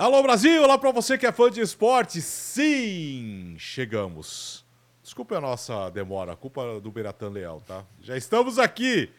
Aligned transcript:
Alô 0.00 0.22
Brasil, 0.22 0.62
olá 0.62 0.78
pra 0.78 0.92
você 0.92 1.18
que 1.18 1.26
é 1.26 1.30
fã 1.30 1.50
de 1.50 1.60
esporte. 1.60 2.22
Sim, 2.22 3.54
chegamos. 3.58 4.64
Desculpa 5.02 5.36
a 5.36 5.40
nossa 5.42 5.90
demora, 5.90 6.34
culpa 6.34 6.80
do 6.80 6.90
Beratan 6.90 7.28
Leal, 7.28 7.60
tá? 7.60 7.84
Já 8.00 8.16
estamos 8.16 8.58
aqui 8.58 9.10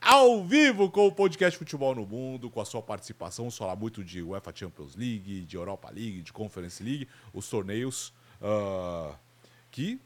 ao 0.00 0.44
vivo 0.44 0.92
com 0.92 1.08
o 1.08 1.12
podcast 1.12 1.58
Futebol 1.58 1.92
no 1.92 2.06
Mundo, 2.06 2.48
com 2.48 2.60
a 2.60 2.64
sua 2.64 2.80
participação. 2.80 3.46
Vamos 3.46 3.58
falar 3.58 3.74
muito 3.74 4.04
de 4.04 4.22
UEFA 4.22 4.52
Champions 4.54 4.94
League, 4.94 5.40
de 5.40 5.56
Europa 5.56 5.90
League, 5.90 6.22
de 6.22 6.32
Conference 6.32 6.80
League, 6.84 7.08
os 7.34 7.50
torneios 7.50 8.14
uh, 8.40 9.12
que, 9.72 10.00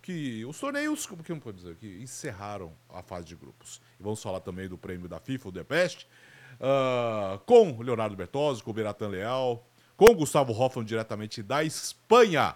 que. 0.00 0.46
Os 0.46 0.58
torneios, 0.58 1.04
como 1.04 1.22
que 1.22 1.30
eu 1.30 1.36
posso 1.36 1.56
dizer, 1.56 1.76
que 1.76 1.98
encerraram 2.02 2.72
a 2.88 3.02
fase 3.02 3.26
de 3.26 3.36
grupos. 3.36 3.82
E 4.00 4.02
vamos 4.02 4.22
falar 4.22 4.40
também 4.40 4.66
do 4.66 4.78
prêmio 4.78 5.10
da 5.10 5.20
FIFA, 5.20 5.50
o 5.50 5.52
The 5.52 5.62
Best, 5.62 6.08
uh, 6.54 7.38
com 7.40 7.82
Leonardo 7.82 8.16
Bertozzi, 8.16 8.62
com 8.62 8.70
o 8.70 8.72
Beratan 8.72 9.08
Leal, 9.08 9.62
com 9.96 10.06
o 10.06 10.14
Gustavo 10.14 10.52
Hoffman, 10.52 10.84
diretamente 10.84 11.42
da 11.42 11.62
Espanha. 11.62 12.54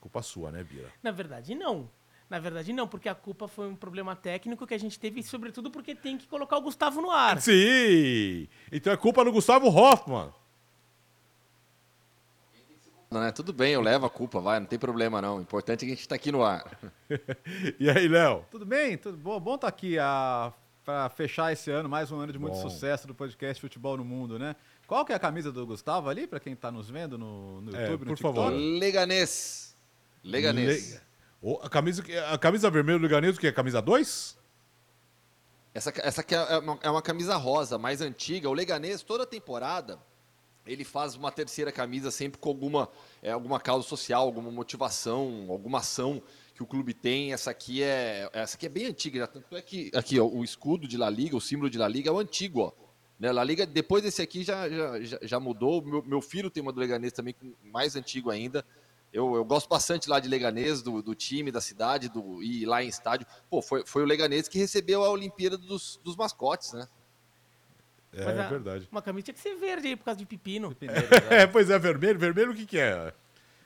Culpa 0.00 0.22
sua, 0.22 0.50
né, 0.50 0.64
Bira? 0.64 0.88
Na 1.02 1.10
verdade, 1.10 1.54
não. 1.54 1.88
Na 2.28 2.38
verdade, 2.38 2.72
não, 2.72 2.88
porque 2.88 3.08
a 3.08 3.14
culpa 3.14 3.46
foi 3.46 3.68
um 3.68 3.76
problema 3.76 4.16
técnico 4.16 4.66
que 4.66 4.72
a 4.72 4.78
gente 4.78 4.98
teve, 4.98 5.22
sobretudo 5.22 5.70
porque 5.70 5.94
tem 5.94 6.16
que 6.16 6.26
colocar 6.26 6.56
o 6.56 6.62
Gustavo 6.62 7.00
no 7.02 7.10
ar. 7.10 7.40
Sim! 7.40 8.48
Então 8.72 8.92
é 8.92 8.96
culpa 8.96 9.22
do 9.24 9.30
Gustavo 9.30 9.68
Hoffman. 9.68 10.32
Né? 13.10 13.30
Tudo 13.32 13.52
bem, 13.52 13.74
eu 13.74 13.82
levo 13.82 14.06
a 14.06 14.10
culpa, 14.10 14.40
vai, 14.40 14.58
não 14.58 14.66
tem 14.66 14.78
problema 14.78 15.20
não. 15.20 15.36
O 15.36 15.40
importante 15.42 15.84
é 15.84 15.86
que 15.86 15.92
a 15.92 15.94
gente 15.94 16.00
está 16.00 16.14
aqui 16.14 16.32
no 16.32 16.42
ar. 16.42 16.64
e 17.78 17.90
aí, 17.90 18.08
Léo? 18.08 18.46
Tudo 18.50 18.64
bem? 18.64 18.96
Tudo 18.96 19.18
bom? 19.18 19.38
Bom 19.38 19.56
estar 19.56 19.66
tá 19.66 19.68
aqui 19.68 19.98
a... 19.98 20.52
para 20.82 21.10
fechar 21.10 21.52
esse 21.52 21.70
ano, 21.70 21.88
mais 21.88 22.10
um 22.10 22.18
ano 22.18 22.32
de 22.32 22.38
muito 22.38 22.54
bom. 22.54 22.62
sucesso 22.62 23.06
do 23.06 23.14
podcast 23.14 23.60
Futebol 23.60 23.98
no 23.98 24.04
Mundo, 24.04 24.38
né? 24.38 24.56
Qual 24.92 25.06
que 25.06 25.12
é 25.14 25.16
a 25.16 25.18
camisa 25.18 25.50
do 25.50 25.66
Gustavo 25.66 26.10
ali, 26.10 26.26
para 26.26 26.38
quem 26.38 26.52
está 26.52 26.70
nos 26.70 26.90
vendo 26.90 27.16
no, 27.16 27.62
no 27.62 27.74
é, 27.74 27.80
YouTube, 27.80 28.00
por 28.00 28.08
no 28.08 28.14
TikTok? 28.14 28.36
favor. 28.36 28.52
Leganês. 28.52 29.74
Leganês. 30.22 31.00
Le... 31.42 31.58
A 31.62 31.68
camisa, 31.70 32.04
a 32.30 32.36
camisa 32.36 32.70
vermelha 32.70 32.98
do 32.98 33.02
Leganês, 33.04 33.38
o 33.38 33.40
que 33.40 33.46
é? 33.46 33.52
Camisa 33.52 33.80
2? 33.80 34.38
Essa, 35.72 35.94
essa 35.96 36.20
aqui 36.20 36.34
é 36.34 36.58
uma, 36.58 36.78
é 36.82 36.90
uma 36.90 37.00
camisa 37.00 37.36
rosa, 37.36 37.78
mais 37.78 38.02
antiga. 38.02 38.50
O 38.50 38.52
Leganês, 38.52 39.02
toda 39.02 39.24
temporada, 39.24 39.98
ele 40.66 40.84
faz 40.84 41.14
uma 41.14 41.32
terceira 41.32 41.72
camisa 41.72 42.10
sempre 42.10 42.38
com 42.38 42.50
alguma, 42.50 42.86
é, 43.22 43.30
alguma 43.32 43.58
causa 43.58 43.88
social, 43.88 44.20
alguma 44.24 44.50
motivação, 44.50 45.46
alguma 45.48 45.78
ação 45.78 46.22
que 46.54 46.62
o 46.62 46.66
clube 46.66 46.92
tem. 46.92 47.32
Essa 47.32 47.50
aqui 47.50 47.82
é, 47.82 48.28
essa 48.34 48.58
aqui 48.58 48.66
é 48.66 48.68
bem 48.68 48.84
antiga. 48.88 49.26
Tanto 49.26 49.56
é 49.56 49.62
que 49.62 49.90
aqui, 49.94 50.20
ó, 50.20 50.26
o 50.26 50.44
escudo 50.44 50.86
de 50.86 50.98
La 50.98 51.08
Liga, 51.08 51.34
o 51.34 51.40
símbolo 51.40 51.70
de 51.70 51.78
La 51.78 51.88
Liga 51.88 52.10
é 52.10 52.12
o 52.12 52.18
antigo. 52.18 52.60
Ó. 52.60 52.81
Né? 53.18 53.30
La 53.32 53.44
Liga, 53.44 53.66
depois 53.66 54.02
desse 54.02 54.22
aqui, 54.22 54.42
já, 54.42 54.68
já, 54.68 55.18
já 55.22 55.40
mudou. 55.40 55.82
Meu, 55.82 56.02
meu 56.02 56.20
filho 56.20 56.50
tem 56.50 56.62
uma 56.62 56.72
do 56.72 56.80
Leganês 56.80 57.12
também, 57.12 57.34
mais 57.62 57.96
antigo 57.96 58.30
ainda. 58.30 58.64
Eu, 59.12 59.34
eu 59.36 59.44
gosto 59.44 59.68
bastante 59.68 60.08
lá 60.08 60.18
de 60.18 60.28
Leganês, 60.28 60.80
do, 60.80 61.02
do 61.02 61.14
time, 61.14 61.52
da 61.52 61.60
cidade, 61.60 62.08
do 62.08 62.42
e 62.42 62.64
lá 62.64 62.82
em 62.82 62.88
estádio. 62.88 63.26
Pô, 63.50 63.60
foi, 63.60 63.84
foi 63.84 64.02
o 64.02 64.06
Leganês 64.06 64.48
que 64.48 64.58
recebeu 64.58 65.04
a 65.04 65.10
Olimpíada 65.10 65.58
dos, 65.58 66.00
dos 66.02 66.16
mascotes, 66.16 66.72
né? 66.72 66.88
É, 68.14 68.22
é 68.22 68.48
verdade. 68.48 68.88
Uma 68.90 69.02
camisa 69.02 69.26
tinha 69.26 69.34
que 69.34 69.40
ser 69.40 69.54
verde 69.54 69.88
aí 69.88 69.96
por 69.96 70.04
causa 70.04 70.18
de 70.18 70.26
pepino. 70.26 70.76
é, 71.30 71.46
pois 71.46 71.70
é, 71.70 71.78
vermelho. 71.78 72.18
Vermelho 72.18 72.52
o 72.52 72.54
que, 72.54 72.66
que 72.66 72.78
é? 72.78 73.12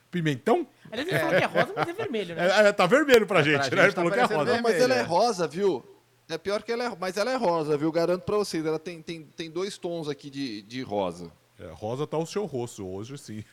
Pimentão? 0.09 0.67
Aliás, 0.89 1.07
ele 1.07 1.17
é. 1.17 1.19
falou 1.19 1.37
que 1.37 1.43
é 1.43 1.47
rosa, 1.47 1.73
mas 1.75 1.87
é 1.89 1.93
vermelho, 1.93 2.35
né? 2.35 2.47
É, 2.47 2.67
é 2.67 2.71
tá 2.71 2.85
vermelho 2.85 3.27
pra 3.27 3.41
gente, 3.41 3.69
pra 3.69 3.75
né? 3.75 3.83
Gente 3.83 3.83
ele 3.83 3.87
tá 3.87 4.01
falou 4.01 4.11
que 4.11 4.19
é 4.19 4.23
rosa. 4.23 4.51
Vermelho, 4.51 4.63
mas 4.63 4.81
ela 4.81 4.95
é 4.95 5.01
rosa, 5.01 5.47
viu? 5.47 5.85
É 6.29 6.37
pior 6.37 6.61
que 6.61 6.71
ela 6.71 6.83
é, 6.83 6.97
mas 6.99 7.15
ela 7.15 7.31
é 7.31 7.35
rosa, 7.35 7.77
viu? 7.77 7.91
Garanto 7.91 8.23
pra 8.23 8.37
vocês. 8.37 8.65
Ela 8.65 8.79
tem, 8.79 9.01
tem, 9.01 9.23
tem 9.23 9.49
dois 9.49 9.77
tons 9.77 10.09
aqui 10.09 10.29
de, 10.29 10.61
de 10.63 10.81
rosa. 10.81 11.31
É, 11.59 11.71
rosa 11.73 12.05
tá 12.05 12.17
o 12.17 12.25
seu 12.25 12.45
rosto 12.45 12.87
hoje, 12.87 13.17
sim. 13.17 13.43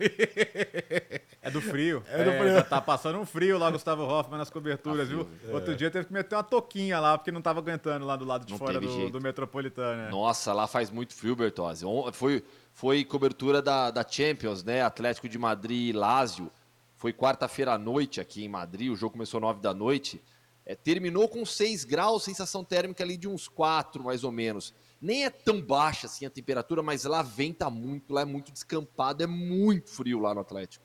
É 1.41 1.50
do 1.50 1.61
frio. 1.61 2.02
É, 2.08 2.25
do 2.25 2.33
frio. 2.33 2.56
É, 2.56 2.62
tá 2.62 2.80
passando 2.80 3.19
um 3.19 3.27
frio 3.27 3.58
lá, 3.58 3.70
Gustavo 3.70 4.02
Hoffman, 4.02 4.39
nas 4.39 4.48
coberturas, 4.48 5.08
viu? 5.08 5.28
É. 5.47 5.52
Outro 5.52 5.77
dia 5.77 5.91
teve 5.91 6.06
que 6.06 6.12
meter 6.12 6.34
uma 6.34 6.42
toquinha 6.42 6.98
lá, 6.98 7.18
porque 7.18 7.30
não 7.30 7.42
tava 7.42 7.61
aguentando 7.61 8.05
lá 8.07 8.17
do 8.17 8.24
lado 8.24 8.46
de 8.46 8.52
não 8.52 8.58
fora 8.58 8.80
do, 8.80 9.11
do, 9.11 9.20
Metropolitano. 9.20 10.02
Né? 10.05 10.11
Nossa, 10.11 10.52
lá 10.55 10.67
faz 10.67 10.90
muito 10.90 11.14
frio, 11.14 11.36
Bertozzi. 11.36 11.84
Foi, 12.13 12.42
foi 12.73 13.05
cobertura 13.05 13.61
da, 13.61 13.90
da 13.90 14.07
Champions, 14.07 14.64
né? 14.64 14.83
Atlético 14.83 15.29
de 15.29 15.39
Madrid 15.39 15.90
e 15.90 15.92
Lazio. 15.92 16.51
Foi 16.96 17.13
quarta-feira 17.13 17.73
à 17.73 17.79
noite 17.79 18.20
aqui 18.20 18.45
em 18.45 18.48
Madrid, 18.48 18.90
o 18.90 18.96
jogo 18.96 19.13
começou 19.13 19.39
nove 19.39 19.61
da 19.61 19.74
noite. 19.74 20.23
É, 20.67 20.75
terminou 20.75 21.29
com 21.29 21.45
6 21.45 21.85
graus, 21.85 22.25
sensação 22.25 22.64
térmica 22.64 23.05
ali 23.05 23.17
de 23.17 23.29
uns 23.29 23.48
4, 23.48 24.02
mais 24.02 24.25
ou 24.25 24.33
menos 24.33 24.75
nem 25.05 25.27
é 25.27 25.30
tão 25.30 25.61
baixa 25.61 26.07
assim 26.07 26.25
a 26.25 26.30
temperatura, 26.30 26.83
mas 26.83 27.05
lá 27.05 27.23
venta 27.23 27.69
muito, 27.69 28.14
lá 28.14 28.23
é 28.23 28.25
muito 28.25 28.51
descampado, 28.51 29.23
é 29.23 29.27
muito 29.27 29.91
frio 29.91 30.19
lá 30.19 30.35
no 30.35 30.41
Atlético. 30.41 30.83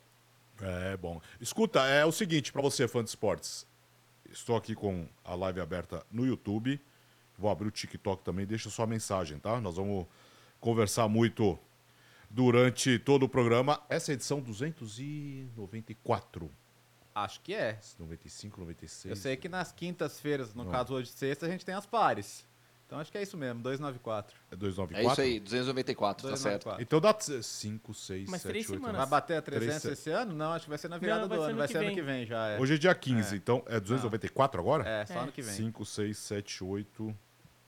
É 0.60 0.94
bom. 0.94 1.22
Escuta, 1.40 1.86
é 1.86 2.04
o 2.04 2.12
seguinte 2.12 2.52
para 2.52 2.60
você, 2.60 2.86
fã 2.86 3.02
de 3.02 3.08
esportes. 3.08 3.66
Estou 4.30 4.56
aqui 4.56 4.74
com 4.74 5.08
a 5.24 5.34
live 5.34 5.60
aberta 5.60 6.04
no 6.10 6.26
YouTube. 6.26 6.78
Vou 7.38 7.50
abrir 7.50 7.68
o 7.68 7.70
TikTok 7.70 8.22
também, 8.22 8.44
deixa 8.44 8.68
sua 8.68 8.86
mensagem, 8.86 9.38
tá? 9.38 9.58
Nós 9.58 9.76
vamos 9.76 10.06
conversar 10.60 11.08
muito 11.08 11.58
durante 12.28 12.98
todo 12.98 13.22
o 13.22 13.28
programa. 13.28 13.82
Essa 13.88 14.10
é 14.10 14.12
a 14.12 14.16
edição 14.16 14.40
294. 14.40 16.50
Acho 17.14 17.40
que 17.40 17.54
é. 17.54 17.78
95, 17.98 18.60
96. 18.60 19.10
Eu 19.10 19.16
sei 19.16 19.36
que 19.36 19.48
nas 19.48 19.72
quintas-feiras, 19.72 20.54
no 20.54 20.64
Não. 20.64 20.70
caso 20.70 20.94
hoje 20.94 21.10
de 21.10 21.16
sexta, 21.16 21.46
a 21.46 21.48
gente 21.48 21.64
tem 21.64 21.74
as 21.74 21.86
pares. 21.86 22.48
Então 22.90 22.98
acho 22.98 23.12
que 23.12 23.18
é 23.18 23.22
isso 23.22 23.36
mesmo, 23.36 23.62
294. 23.62 24.36
É 24.50 24.56
294? 24.56 24.98
É 24.98 25.12
isso 25.12 25.20
aí, 25.20 25.38
294, 25.38 26.22
294. 26.22 26.58
tá 26.58 26.70
certo. 26.70 26.82
Então 26.82 27.00
dá 27.00 27.16
5, 27.16 27.94
6, 27.94 28.28
Mas 28.28 28.42
7, 28.42 28.56
8, 28.56 28.66
semanas. 28.66 28.96
Vai 28.96 29.06
bater 29.06 29.36
a 29.36 29.42
300 29.42 29.82
3... 29.82 29.98
esse 29.98 30.10
ano? 30.10 30.34
Não, 30.34 30.52
acho 30.52 30.64
que 30.64 30.70
vai 30.70 30.78
ser 30.78 30.88
na 30.88 30.98
virada 30.98 31.20
Não, 31.20 31.28
do 31.28 31.40
ano, 31.40 31.56
vai 31.56 31.68
ser 31.68 31.78
ano 31.78 31.94
que 31.94 32.02
vem 32.02 32.26
já. 32.26 32.48
É. 32.48 32.58
Hoje 32.58 32.74
é 32.74 32.78
dia 32.78 32.92
15, 32.92 33.32
é. 33.32 33.38
então 33.38 33.62
é 33.68 33.78
294 33.78 34.60
agora? 34.60 34.88
É, 34.88 35.06
só 35.06 35.14
é. 35.14 35.18
ano 35.18 35.30
que 35.30 35.40
vem. 35.40 35.54
5, 35.54 35.84
6, 35.84 36.18
7, 36.18 36.64
8, 36.64 37.16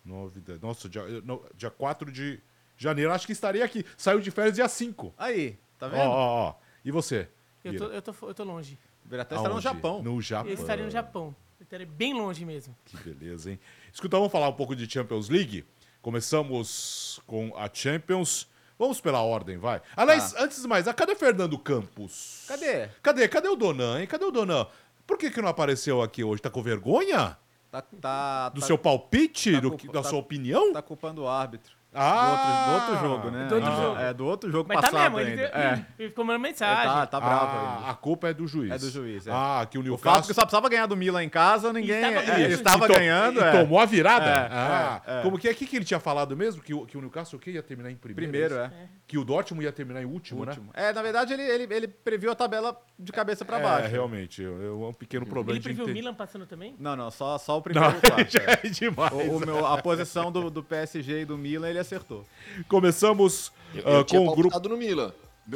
9, 0.04 0.40
10. 0.40 0.60
Nossa, 0.60 0.88
dia, 0.88 1.04
não, 1.24 1.40
dia 1.54 1.70
4 1.70 2.10
de 2.10 2.40
janeiro, 2.76 3.12
acho 3.12 3.24
que 3.24 3.32
estaria 3.32 3.64
aqui. 3.64 3.86
Saiu 3.96 4.18
de 4.18 4.30
férias 4.32 4.56
dia 4.56 4.68
5. 4.68 5.14
Aí, 5.16 5.56
tá 5.78 5.86
vendo? 5.86 6.00
Ó, 6.00 6.08
ó, 6.08 6.48
ó. 6.48 6.54
E 6.84 6.90
você? 6.90 7.28
Eu 7.62 7.76
tô, 7.76 7.84
eu, 7.84 8.02
tô, 8.02 8.14
eu 8.22 8.34
tô 8.34 8.42
longe. 8.42 8.76
O 9.04 9.08
Beratã 9.08 9.36
está 9.36 9.48
no 9.48 9.60
Japão. 9.60 10.02
No 10.02 10.20
Japão. 10.20 10.50
Eu 10.50 10.54
estaria 10.54 10.84
no 10.84 10.90
Japão. 10.90 11.34
Eu 11.58 11.64
estaria 11.64 11.86
bem 11.86 12.14
longe 12.14 12.44
mesmo. 12.44 12.76
Que 12.84 12.96
beleza, 12.96 13.50
hein? 13.50 13.60
Escuta, 13.92 14.16
vamos 14.16 14.32
falar 14.32 14.48
um 14.48 14.54
pouco 14.54 14.74
de 14.74 14.90
Champions 14.90 15.28
League. 15.28 15.64
Começamos 16.00 17.20
com 17.26 17.56
a 17.56 17.70
Champions. 17.72 18.48
Vamos 18.78 19.00
pela 19.00 19.22
ordem, 19.22 19.58
vai. 19.58 19.80
Aliás, 19.96 20.34
ah. 20.34 20.44
antes 20.44 20.60
de 20.60 20.66
mais, 20.66 20.86
cadê 20.92 21.14
Fernando 21.14 21.56
Campos? 21.58 22.44
Cadê? 22.48 22.88
Cadê? 23.02 23.28
Cadê 23.28 23.48
o 23.48 23.54
Donan, 23.54 24.00
hein? 24.00 24.06
Cadê 24.06 24.24
o 24.24 24.30
Donan? 24.30 24.66
Por 25.06 25.16
que, 25.16 25.30
que 25.30 25.40
não 25.40 25.48
apareceu 25.48 26.02
aqui 26.02 26.24
hoje? 26.24 26.42
Tá 26.42 26.50
com 26.50 26.62
vergonha? 26.62 27.36
Tá, 27.70 27.80
tá, 27.80 28.48
do 28.50 28.60
tá, 28.60 28.66
seu 28.66 28.76
palpite? 28.76 29.52
Tá 29.52 29.60
do, 29.60 29.76
da 29.76 30.02
tá 30.02 30.02
sua 30.02 30.18
opinião? 30.18 30.72
Tá 30.72 30.82
culpando 30.82 31.22
o 31.22 31.28
árbitro. 31.28 31.74
Ah! 31.94 32.24
Do 32.24 32.32
outro, 32.32 32.86
do 32.86 32.92
outro 32.94 33.08
jogo, 33.08 33.30
né? 33.30 33.46
Do 33.46 33.54
outro 33.54 33.70
ah, 33.70 33.76
jogo. 33.76 34.00
É, 34.00 34.14
do 34.14 34.26
outro 34.26 34.50
jogo 34.50 34.68
Mas 34.68 34.76
passado 34.76 34.92
tá 34.92 35.10
mesmo, 35.10 35.18
ainda. 35.18 35.30
Ele, 35.30 35.42
é. 35.42 35.86
ele 35.98 36.08
ficou 36.08 36.24
mandando 36.24 36.42
mensagem. 36.42 36.84
tá, 36.84 37.06
tá 37.06 37.20
bravo 37.20 37.44
ah, 37.44 37.76
ainda. 37.76 37.90
A 37.90 37.94
culpa 37.94 38.28
é 38.28 38.34
do 38.34 38.46
juiz. 38.46 38.70
É 38.70 38.78
do 38.78 38.90
juiz, 38.90 39.26
é. 39.26 39.30
Ah, 39.32 39.66
que 39.70 39.78
o 39.78 39.82
Newcastle... 39.82 40.22
O 40.22 40.26
que 40.26 40.34
só 40.34 40.42
precisava 40.42 40.68
ganhar 40.68 40.86
do 40.86 40.96
Milan 40.96 41.22
em 41.22 41.28
casa, 41.28 41.72
ninguém... 41.72 42.02
estava, 42.02 42.40
é, 42.40 42.48
estava 42.48 42.84
e 42.86 42.88
ganhando, 42.88 43.40
e 43.40 43.42
é. 43.42 43.52
tomou 43.52 43.78
a 43.78 43.84
virada? 43.84 44.24
É, 44.24 44.48
ah, 44.50 45.02
é, 45.06 45.22
como 45.22 45.38
que 45.38 45.48
é? 45.48 45.52
O 45.52 45.54
que, 45.54 45.66
que 45.66 45.76
ele 45.76 45.84
tinha 45.84 46.00
falado 46.00 46.36
mesmo? 46.36 46.62
Que 46.62 46.72
o, 46.72 46.86
que 46.86 46.96
o 46.96 47.00
Newcastle 47.00 47.38
o 47.38 47.40
quê? 47.40 47.52
ia 47.52 47.62
terminar 47.62 47.90
em 47.90 47.96
primeiro? 47.96 48.30
Primeiro, 48.30 48.54
é. 48.56 48.72
Que 49.06 49.18
o 49.18 49.24
Dortmund 49.24 49.64
ia 49.64 49.72
terminar 49.72 50.02
em 50.02 50.06
último, 50.06 50.44
né? 50.46 50.52
último. 50.52 50.72
né? 50.74 50.88
É, 50.88 50.92
na 50.92 51.02
verdade, 51.02 51.34
ele, 51.34 51.42
ele, 51.42 51.74
ele 51.74 51.88
previu 51.88 52.32
a 52.32 52.34
tabela 52.34 52.80
de 52.98 53.12
cabeça 53.12 53.44
pra 53.44 53.58
baixo. 53.58 53.86
É, 53.86 53.88
realmente. 53.88 54.42
É 54.42 54.48
um 54.48 54.92
pequeno 54.94 55.26
problema. 55.26 55.58
Ele 55.58 55.62
previu 55.62 55.84
o 55.84 55.88
Milan 55.88 56.14
passando 56.14 56.46
também? 56.46 56.74
Não, 56.78 56.96
não. 56.96 57.10
Só, 57.10 57.36
só 57.36 57.58
o 57.58 57.62
primeiro 57.62 57.90
Não, 57.90 58.00
já 58.28 58.40
é 58.40 58.68
demais. 58.68 59.12
O, 59.12 59.36
o 59.36 59.40
meu, 59.40 59.66
a 59.66 59.76
posição 59.82 60.32
do, 60.32 60.48
do 60.48 60.62
PSG 60.62 61.20
e 61.20 61.24
do 61.24 61.36
Milan, 61.36 61.68
ele 61.68 61.81
acertou. 61.82 62.24
Começamos 62.68 63.52
eu, 63.74 63.82
eu 63.82 64.00
uh, 64.00 64.06
com 64.06 64.28
o 64.28 64.34
grupo. 64.34 64.68
no 64.68 64.76
Milan. 64.76 65.12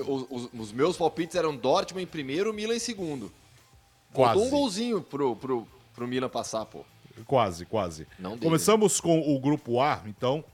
Os, 0.07 0.27
os, 0.29 0.51
os, 0.53 0.73
meus 0.73 0.97
palpites 0.97 1.37
eram 1.37 1.57
Dortmund 1.57 2.03
em 2.03 2.07
primeiro, 2.07 2.53
Milan 2.53 2.75
em 2.75 2.81
segundo. 2.81 3.33
Quase. 4.13 4.41
Faltou 4.41 4.47
um 4.47 4.51
golzinho 4.51 5.01
pro, 5.01 5.37
pro, 5.37 5.67
pro 5.95 6.09
Milan 6.09 6.29
passar, 6.29 6.65
pô. 6.67 6.85
Quase, 7.25 7.65
quase. 7.65 8.07
Não 8.19 8.37
deu, 8.37 8.41
Começamos 8.41 9.01
né? 9.01 9.03
com 9.03 9.35
o 9.35 9.39
grupo 9.39 9.81
A, 9.81 10.03
então, 10.07 10.45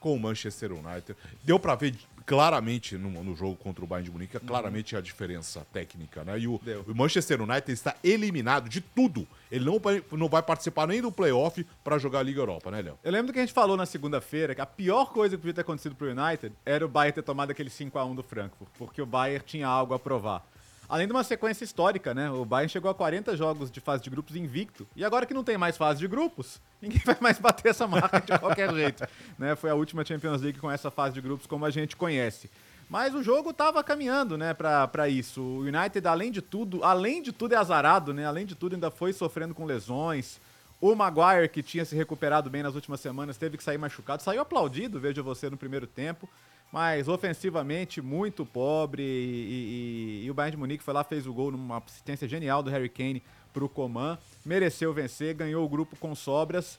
com 0.00 0.14
o 0.14 0.18
Manchester 0.18 0.72
United. 0.72 1.16
Deu 1.42 1.58
para 1.58 1.74
ver 1.74 1.94
claramente 2.26 2.96
no, 2.96 3.22
no, 3.22 3.36
jogo 3.36 3.56
contra 3.56 3.84
o 3.84 3.86
Bayern 3.86 4.06
de 4.06 4.10
Munique, 4.10 4.36
uhum. 4.36 4.46
claramente 4.46 4.96
a 4.96 5.00
diferença 5.00 5.66
técnica, 5.72 6.24
né? 6.24 6.38
E 6.38 6.48
o, 6.48 6.60
o, 6.86 6.94
Manchester 6.94 7.42
United 7.42 7.72
está 7.72 7.94
eliminado 8.02 8.68
de 8.68 8.80
tudo. 8.80 9.26
Ele 9.50 9.64
não, 9.64 9.80
não 10.12 10.28
vai 10.28 10.42
participar 10.42 10.86
nem 10.86 11.02
do 11.02 11.12
playoff 11.12 11.64
para 11.82 11.98
jogar 11.98 12.20
a 12.20 12.22
Liga 12.22 12.40
Europa, 12.40 12.70
né, 12.70 12.82
Léo? 12.82 12.98
Eu 13.04 13.12
lembro 13.12 13.32
que 13.32 13.38
a 13.38 13.42
gente 13.42 13.52
falou 13.52 13.76
na 13.76 13.86
segunda-feira 13.86 14.54
que 14.54 14.60
a 14.60 14.66
pior 14.66 15.12
coisa 15.12 15.36
que 15.36 15.42
podia 15.42 15.54
ter 15.54 15.60
acontecido 15.60 15.94
pro 15.94 16.10
United 16.10 16.54
era 16.64 16.84
o 16.84 16.88
Bayern 16.88 17.14
ter 17.14 17.22
tomado 17.22 17.50
aquele 17.50 17.70
5 17.70 17.98
a 17.98 18.04
1 18.04 18.14
do 18.14 18.22
Frankfurt, 18.22 18.70
porque 18.78 19.02
o 19.02 19.06
Bayern 19.06 19.44
tinha 19.44 19.68
algo 19.68 19.92
a 19.94 19.98
provar. 19.98 20.46
Além 20.88 21.06
de 21.06 21.12
uma 21.12 21.24
sequência 21.24 21.64
histórica, 21.64 22.12
né? 22.12 22.30
O 22.30 22.44
Bayern 22.44 22.70
chegou 22.70 22.90
a 22.90 22.94
40 22.94 23.36
jogos 23.36 23.70
de 23.70 23.80
fase 23.80 24.02
de 24.02 24.10
grupos 24.10 24.36
invicto. 24.36 24.86
E 24.94 25.04
agora 25.04 25.26
que 25.26 25.34
não 25.34 25.44
tem 25.44 25.56
mais 25.56 25.76
fase 25.76 25.98
de 26.00 26.06
grupos, 26.06 26.60
ninguém 26.80 27.00
vai 27.04 27.16
mais 27.20 27.38
bater 27.38 27.70
essa 27.70 27.86
marca 27.86 28.20
de 28.20 28.38
qualquer 28.38 28.72
jeito. 28.74 29.06
Né? 29.38 29.56
Foi 29.56 29.70
a 29.70 29.74
última 29.74 30.04
Champions 30.04 30.42
League 30.42 30.58
com 30.58 30.70
essa 30.70 30.90
fase 30.90 31.14
de 31.14 31.20
grupos 31.20 31.46
como 31.46 31.64
a 31.64 31.70
gente 31.70 31.96
conhece. 31.96 32.50
Mas 32.88 33.14
o 33.14 33.22
jogo 33.22 33.52
tava 33.52 33.82
caminhando, 33.82 34.36
né, 34.36 34.52
pra 34.52 35.08
isso. 35.08 35.40
O 35.40 35.60
United, 35.60 36.06
além 36.06 36.30
de 36.30 36.42
tudo, 36.42 36.84
além 36.84 37.22
de 37.22 37.32
tudo 37.32 37.54
é 37.54 37.56
azarado, 37.56 38.12
né? 38.12 38.26
Além 38.26 38.44
de 38.44 38.54
tudo, 38.54 38.74
ainda 38.74 38.90
foi 38.90 39.12
sofrendo 39.12 39.54
com 39.54 39.64
lesões. 39.64 40.38
O 40.80 40.94
Maguire, 40.94 41.48
que 41.48 41.62
tinha 41.62 41.84
se 41.84 41.96
recuperado 41.96 42.50
bem 42.50 42.62
nas 42.62 42.74
últimas 42.74 43.00
semanas, 43.00 43.38
teve 43.38 43.56
que 43.56 43.64
sair 43.64 43.78
machucado. 43.78 44.22
Saiu 44.22 44.42
aplaudido, 44.42 45.00
veja 45.00 45.22
você, 45.22 45.48
no 45.48 45.56
primeiro 45.56 45.86
tempo. 45.86 46.28
Mas 46.74 47.06
ofensivamente, 47.06 48.02
muito 48.02 48.44
pobre. 48.44 49.00
E, 49.04 49.06
e- 49.06 50.26
e 50.26 50.30
o 50.30 50.34
Bayern 50.34 50.56
de 50.56 50.58
Munique 50.58 50.82
foi 50.82 50.92
lá, 50.92 51.04
fez 51.04 51.24
o 51.24 51.32
gol 51.32 51.52
numa 51.52 51.78
assistência 51.78 52.26
genial 52.26 52.64
do 52.64 52.70
Harry 52.70 52.88
Kane 52.88 53.22
pro 53.52 53.68
Coman. 53.68 54.18
Mereceu 54.44 54.92
vencer, 54.92 55.34
ganhou 55.36 55.64
o 55.64 55.68
grupo 55.68 55.94
com 55.94 56.12
sobras. 56.16 56.76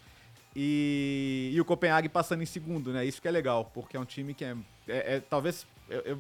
E, 0.53 1.51
e 1.53 1.62
o 1.62 1.63
Copenhague 1.63 2.09
passando 2.09 2.44
em 2.44 2.45
segundo, 2.45 2.92
né? 2.92 3.06
Isso 3.06 3.21
que 3.21 3.27
é 3.30 3.31
legal, 3.31 3.71
porque 3.74 3.95
é 3.95 4.00
um 4.00 4.03
time 4.06 4.33
que 4.33 4.44
é, 4.44 4.56
é- 4.86 5.15
é 5.15 5.19
talvez 5.21 5.65
é- 5.89 6.15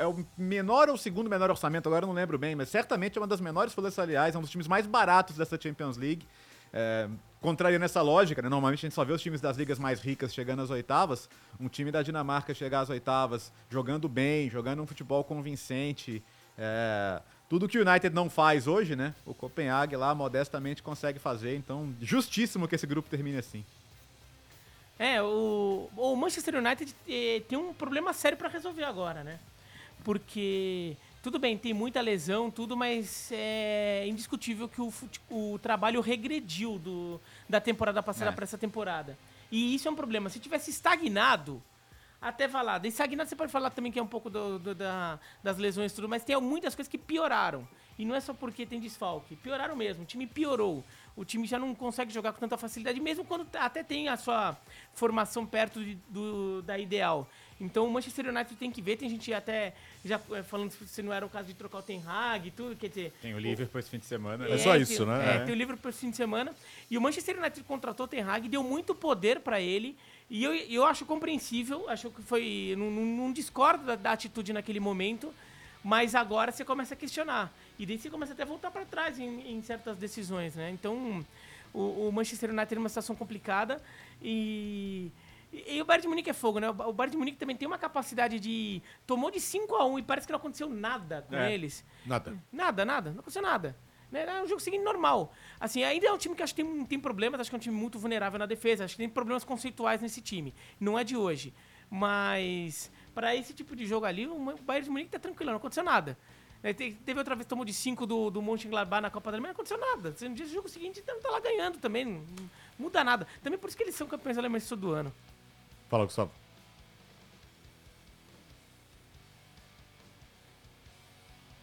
é 0.00 0.06
o 0.06 0.24
menor 0.36 0.88
ou 0.88 0.96
o 0.96 0.98
segundo 0.98 1.30
menor 1.30 1.48
orçamento, 1.50 1.86
agora 1.88 2.04
eu 2.04 2.08
não 2.08 2.14
lembro 2.14 2.38
bem, 2.38 2.56
mas 2.56 2.68
certamente 2.70 3.18
é 3.18 3.20
uma 3.20 3.26
das 3.28 3.40
menores 3.40 3.72
folhas 3.72 3.94
salariais, 3.94 4.34
é 4.34 4.38
um 4.38 4.40
dos 4.40 4.50
times 4.50 4.66
mais 4.66 4.84
baratos 4.86 5.36
dessa 5.36 5.56
Champions 5.60 5.96
League. 5.96 6.26
É, 6.72 7.08
contrariando 7.40 7.84
essa 7.84 8.02
lógica, 8.02 8.42
né? 8.42 8.48
Normalmente 8.48 8.80
a 8.80 8.88
gente 8.88 8.94
só 8.94 9.04
vê 9.04 9.12
os 9.12 9.22
times 9.22 9.40
das 9.40 9.56
ligas 9.56 9.78
mais 9.78 10.00
ricas 10.00 10.32
chegando 10.32 10.62
às 10.62 10.70
oitavas. 10.70 11.28
Um 11.58 11.68
time 11.68 11.90
da 11.90 12.02
Dinamarca 12.02 12.54
chegar 12.54 12.80
às 12.80 12.90
oitavas, 12.90 13.52
jogando 13.68 14.08
bem, 14.08 14.50
jogando 14.50 14.82
um 14.82 14.86
futebol 14.86 15.24
convincente. 15.24 16.22
é, 16.58 17.20
tudo 17.50 17.68
que 17.68 17.76
o 17.76 17.88
United 17.88 18.14
não 18.14 18.30
faz 18.30 18.68
hoje, 18.68 18.94
né? 18.94 19.12
O 19.26 19.34
Copenhague 19.34 19.96
lá 19.96 20.14
modestamente 20.14 20.84
consegue 20.84 21.18
fazer. 21.18 21.56
Então, 21.56 21.92
justíssimo 22.00 22.68
que 22.68 22.76
esse 22.76 22.86
grupo 22.86 23.10
termine 23.10 23.38
assim. 23.38 23.64
É, 24.96 25.20
o, 25.20 25.90
o 25.96 26.14
Manchester 26.14 26.56
United 26.56 26.94
eh, 27.08 27.42
tem 27.48 27.58
um 27.58 27.74
problema 27.74 28.12
sério 28.12 28.38
pra 28.38 28.48
resolver 28.48 28.84
agora, 28.84 29.24
né? 29.24 29.40
Porque, 30.04 30.96
tudo 31.22 31.38
bem, 31.38 31.56
tem 31.58 31.74
muita 31.74 32.00
lesão, 32.00 32.50
tudo, 32.50 32.76
mas 32.76 33.30
é 33.32 34.06
indiscutível 34.08 34.68
que 34.68 34.80
o, 34.80 34.92
o 35.28 35.58
trabalho 35.58 36.00
regrediu 36.00 36.78
do, 36.78 37.20
da 37.48 37.60
temporada 37.60 38.02
passada 38.02 38.30
É. 38.30 38.34
pra 38.34 38.44
essa 38.44 38.56
temporada. 38.58 39.18
E 39.52 39.74
isso 39.74 39.86
é 39.86 39.90
um 39.90 39.96
problema. 39.96 40.30
Se 40.30 40.38
tivesse 40.38 40.70
estagnado, 40.70 41.62
até 42.22 42.48
falar. 42.48 42.78
Da 42.78 42.86
estagnado 42.88 43.28
você 43.28 43.36
pode 43.36 43.50
falar 43.50 43.70
também 43.70 43.90
que 43.90 43.98
é 43.98 44.02
um 44.02 44.06
pouco 44.06 44.30
do- 44.30 44.58
do- 44.58 44.74
da- 44.74 45.18
das 45.42 45.56
lesões 45.58 45.90
e 45.92 45.94
tudo, 45.94 46.08
mas 46.08 46.22
tem 46.24 46.38
muitas 46.40 46.74
coisas 46.74 46.90
que 46.90 46.98
pioraram. 46.98 47.66
E 47.98 48.04
não 48.04 48.14
é 48.14 48.20
só 48.20 48.32
porque 48.32 48.64
tem 48.64 48.80
desfalque. 48.80 49.36
Pioraram 49.36 49.76
mesmo. 49.76 50.04
O 50.04 50.06
time 50.06 50.26
piorou. 50.26 50.82
O 51.14 51.22
time 51.24 51.46
já 51.46 51.58
não 51.58 51.74
consegue 51.74 52.10
jogar 52.12 52.32
com 52.32 52.40
tanta 52.40 52.56
facilidade, 52.56 52.98
mesmo 53.00 53.24
quando 53.24 53.46
até 53.58 53.82
tem 53.82 54.08
a 54.08 54.16
sua 54.16 54.56
formação 54.94 55.44
perto 55.44 55.84
de- 55.84 55.98
do, 56.08 56.62
da 56.62 56.78
ideal. 56.78 57.28
Então 57.60 57.86
o 57.86 57.90
Manchester 57.92 58.28
United 58.28 58.56
tem 58.56 58.70
que 58.70 58.80
ver. 58.80 58.96
Tem 58.96 59.08
gente 59.08 59.32
até 59.34 59.74
já 60.04 60.18
eh, 60.32 60.42
falando 60.42 60.70
se 60.72 61.02
não 61.02 61.12
era 61.12 61.26
o 61.26 61.28
caso 61.28 61.48
de 61.48 61.54
trocar 61.54 61.78
o 61.78 61.82
Ten 61.82 62.02
Hag 62.06 62.48
e 62.48 62.50
tudo. 62.50 62.74
Quer 62.74 62.88
dizer, 62.88 63.12
Tem 63.20 63.34
o 63.34 63.38
Liverpool 63.38 63.78
esse 63.78 63.90
fim 63.90 63.98
de 63.98 64.06
semana. 64.06 64.48
É 64.48 64.56
só 64.58 64.72
tem- 64.72 64.82
isso, 64.82 65.04
né? 65.04 65.32
É, 65.32 65.36
É. 65.36 65.44
tem 65.44 65.54
o 65.54 65.56
livro 65.58 65.76
pro 65.76 65.92
fim 65.92 66.10
de 66.10 66.16
semana. 66.16 66.54
E 66.90 66.96
o 66.96 67.00
Manchester 67.00 67.38
United 67.38 67.62
contratou 67.64 68.06
o 68.06 68.08
Ten 68.08 68.22
Hag, 68.22 68.48
deu 68.48 68.62
muito 68.62 68.94
poder 68.94 69.40
pra 69.40 69.60
ele. 69.60 69.96
E 70.30 70.42
eu, 70.44 70.54
eu 70.54 70.84
acho 70.86 71.04
compreensível, 71.04 71.88
acho 71.90 72.08
que 72.10 72.22
foi. 72.22 72.74
Não, 72.78 72.90
não- 72.90 73.04
não 73.26 73.32
discordo 73.32 73.84
da, 73.84 73.94
da 73.96 74.12
atitude 74.12 74.52
naquele 74.52 74.80
momento, 74.80 75.34
mas 75.84 76.14
agora 76.14 76.52
você 76.52 76.64
começa 76.64 76.94
a 76.94 76.96
questionar. 76.96 77.52
E 77.78 77.84
daí 77.84 77.98
você 77.98 78.08
começa 78.08 78.32
até 78.32 78.42
a 78.42 78.46
voltar 78.46 78.70
pra 78.70 78.84
trás 78.84 79.18
em, 79.18 79.52
em 79.52 79.62
certas 79.62 79.96
decisões, 79.98 80.54
né? 80.54 80.70
Então, 80.70 81.24
o, 81.74 82.08
o 82.08 82.12
Manchester 82.12 82.50
United 82.50 82.74
é 82.74 82.78
uma 82.78 82.88
situação 82.88 83.14
complicada 83.16 83.82
e. 84.22 85.10
E, 85.52 85.76
e 85.76 85.82
o 85.82 85.84
Bayern 85.84 86.02
de 86.02 86.08
Munique 86.08 86.30
é 86.30 86.32
fogo, 86.32 86.58
né? 86.60 86.70
O 86.70 86.72
Ba- 86.74 86.86
o 86.86 86.92
Bayern 86.92 87.12
de 87.12 87.16
Munique 87.18 87.38
também 87.38 87.56
tem 87.56 87.66
uma 87.66 87.78
capacidade 87.78 88.38
de. 88.38 88.82
Tomou 89.06 89.30
de 89.30 89.40
5 89.40 89.74
a 89.76 89.84
1 89.84 89.98
e 89.98 90.02
parece 90.02 90.26
que 90.26 90.32
não 90.32 90.38
aconteceu 90.38 90.68
nada 90.68 91.22
com 91.28 91.34
É. 91.36 91.52
eles. 91.52 91.84
Nada. 92.06 92.36
Nada, 92.52 92.84
nada. 92.84 93.10
Não 93.10 93.20
aconteceu 93.20 93.42
nada. 93.42 93.76
Né, 94.10 94.24
É 94.26 94.42
um 94.42 94.46
jogo 94.48 94.60
seguinte 94.60 94.82
normal. 94.82 95.32
Assim, 95.60 95.84
ainda 95.84 96.06
é 96.06 96.12
um 96.12 96.18
time 96.18 96.34
que 96.34 96.42
acho 96.42 96.52
que 96.54 96.62
tem, 96.64 96.84
tem 96.84 96.98
problemas, 96.98 97.40
acho 97.40 97.48
que 97.50 97.54
é 97.54 97.58
um 97.58 97.60
time 97.60 97.74
muito 97.76 97.96
vulnerável 97.98 98.38
na 98.40 98.46
defesa, 98.46 98.84
acho 98.84 98.94
que 98.94 98.98
tem 98.98 99.08
problemas 99.08 99.44
conceituais 99.44 100.00
nesse 100.00 100.20
time. 100.20 100.52
Não 100.80 100.98
é 100.98 101.04
de 101.04 101.16
hoje. 101.16 101.54
Mas, 101.88 102.90
para 103.14 103.36
esse 103.36 103.52
tipo 103.52 103.76
de 103.76 103.86
jogo 103.86 104.06
ali, 104.06 104.26
o 104.26 104.36
Bayern 104.64 104.84
de 104.84 104.90
Munique 104.90 105.10
tá 105.10 105.18
tranquilo, 105.18 105.50
não 105.50 105.58
aconteceu 105.58 105.84
nada. 105.84 106.16
Né, 106.62 106.72
te- 106.72 106.92
Teve 107.04 107.18
outra 107.18 107.34
vez, 107.36 107.46
tomou 107.46 107.64
de 107.64 107.72
5 107.72 108.04
do, 108.06 108.30
do 108.30 108.42
Mönchengladbach 108.42 109.00
na 109.02 109.10
Copa 109.10 109.30
da 109.30 109.36
Alemanha, 109.36 109.50
não 109.52 109.54
aconteceu 109.54 109.78
nada. 109.78 110.14
No 110.28 110.34
dia 110.34 110.46
do 110.46 110.52
jogo 110.52 110.68
seguinte, 110.68 111.02
não 111.06 111.20
tá 111.20 111.30
lá 111.30 111.38
ganhando 111.40 111.78
também, 111.78 112.04
não 112.04 112.24
muda 112.78 113.02
nada. 113.04 113.26
Também 113.42 113.58
por 113.58 113.68
isso 113.68 113.76
que 113.76 113.82
eles 113.82 113.94
são 113.94 114.06
campeões 114.06 114.36
alemães 114.38 114.68
todo 114.68 114.90
ano. 114.92 115.12
Fala, 115.90 116.04
Gustavo. 116.04 116.30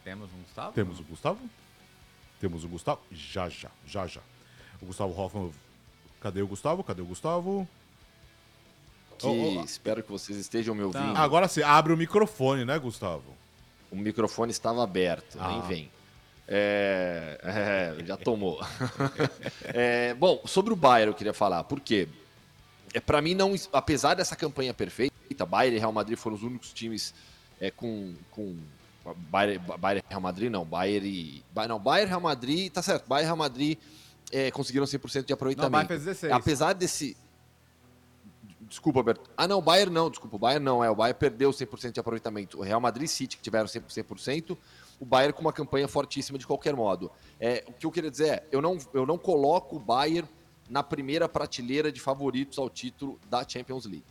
Temos 0.03 0.29
um 0.33 0.41
Gustavo? 0.43 0.71
Temos 0.73 0.99
o 0.99 1.03
Gustavo? 1.03 1.39
Temos 2.39 2.63
o 2.63 2.67
Gustavo? 2.67 3.01
Já, 3.11 3.49
já, 3.49 3.69
já, 3.85 4.05
já. 4.07 4.21
O 4.81 4.85
Gustavo 4.85 5.19
Hoffman. 5.19 5.51
Cadê 6.21 6.41
o 6.41 6.47
Gustavo? 6.47 6.83
Cadê 6.83 7.01
o 7.01 7.05
Gustavo? 7.05 7.67
Que 9.17 9.25
Oh, 9.25 9.59
oh. 9.59 9.63
espero 9.63 10.03
que 10.03 10.11
vocês 10.11 10.37
estejam 10.37 10.75
me 10.75 10.83
ouvindo. 10.83 11.13
Tá. 11.13 11.19
Agora 11.21 11.47
sim, 11.47 11.61
abre 11.63 11.91
o 11.91 11.97
microfone, 11.97 12.63
né, 12.65 12.77
Gustavo? 12.77 13.23
O 13.89 13.95
microfone 13.95 14.51
estava 14.51 14.83
aberto, 14.83 15.37
Ah. 15.39 15.47
nem 15.49 15.61
vem. 15.61 15.91
É, 16.47 17.39
é, 17.99 18.05
já 18.05 18.15
tomou. 18.17 18.59
É, 19.63 20.13
bom, 20.13 20.41
sobre 20.45 20.71
o 20.71 20.75
Bayern 20.75 21.11
eu 21.11 21.17
queria 21.17 21.33
falar. 21.33 21.63
Por 21.63 21.79
quê? 21.79 22.07
É, 22.97 22.99
para 22.99 23.21
mim, 23.21 23.35
não, 23.35 23.53
apesar 23.71 24.15
dessa 24.15 24.35
campanha 24.35 24.73
perfeita, 24.73 25.45
Bayern 25.47 25.77
e 25.77 25.79
Real 25.79 25.91
Madrid 25.91 26.17
foram 26.17 26.35
os 26.35 26.41
únicos 26.41 26.73
times 26.73 27.13
é, 27.61 27.69
com, 27.69 28.15
com 28.31 28.55
Bayern, 29.29 29.63
Bayern 29.77 30.03
e 30.03 30.09
Real 30.09 30.21
Madrid, 30.21 30.51
não, 30.51 30.65
Bayern 30.65 31.07
e... 31.07 31.43
Não, 31.67 31.77
Bayern 31.77 32.07
e 32.07 32.09
Real 32.09 32.21
Madrid, 32.21 32.71
tá 32.71 32.81
certo, 32.81 33.07
Bayern 33.07 33.25
e 33.25 33.27
Real 33.27 33.37
Madrid 33.37 33.77
é, 34.31 34.49
conseguiram 34.49 34.87
100% 34.87 35.25
de 35.25 35.29
Não, 35.29 35.35
aproveitamento. 35.35 35.67
o 35.67 35.71
Bayern 35.71 35.87
fez 35.87 36.03
16. 36.05 36.33
Apesar 36.33 36.73
desse. 36.73 37.15
Desculpa, 38.61 38.99
Alberto. 38.99 39.29
Ah, 39.37 39.47
não, 39.47 39.61
Bayern 39.61 39.93
não, 39.93 40.09
desculpa. 40.09 40.35
O 40.35 40.39
Bayern 40.39 40.65
não, 40.65 40.83
é. 40.83 40.89
O 40.89 40.95
Bayern 40.95 41.19
perdeu 41.19 41.51
100% 41.51 41.91
de 41.91 41.99
aproveitamento. 41.99 42.57
O 42.57 42.61
Real 42.63 42.81
Madrid 42.81 43.05
e 43.05 43.07
City, 43.07 43.37
que 43.37 43.43
tiveram 43.43 43.67
100%, 43.67 44.57
o 44.99 45.05
Bayern 45.05 45.33
com 45.33 45.41
uma 45.41 45.53
campanha 45.53 45.87
fortíssima 45.87 46.39
de 46.39 46.47
qualquer 46.47 46.75
modo. 46.75 47.11
É, 47.39 47.63
o 47.67 47.73
que 47.73 47.85
eu 47.85 47.91
queria 47.91 48.09
dizer 48.09 48.27
é: 48.27 48.43
eu 48.51 48.59
não, 48.59 48.77
eu 48.91 49.05
não 49.05 49.19
coloco 49.19 49.75
o 49.75 49.79
Bayern 49.79 50.27
na 50.69 50.83
primeira 50.83 51.27
prateleira 51.29 51.91
de 51.91 51.99
favoritos 51.99 52.57
ao 52.57 52.69
título 52.69 53.19
da 53.29 53.47
Champions 53.47 53.85
League. 53.85 54.03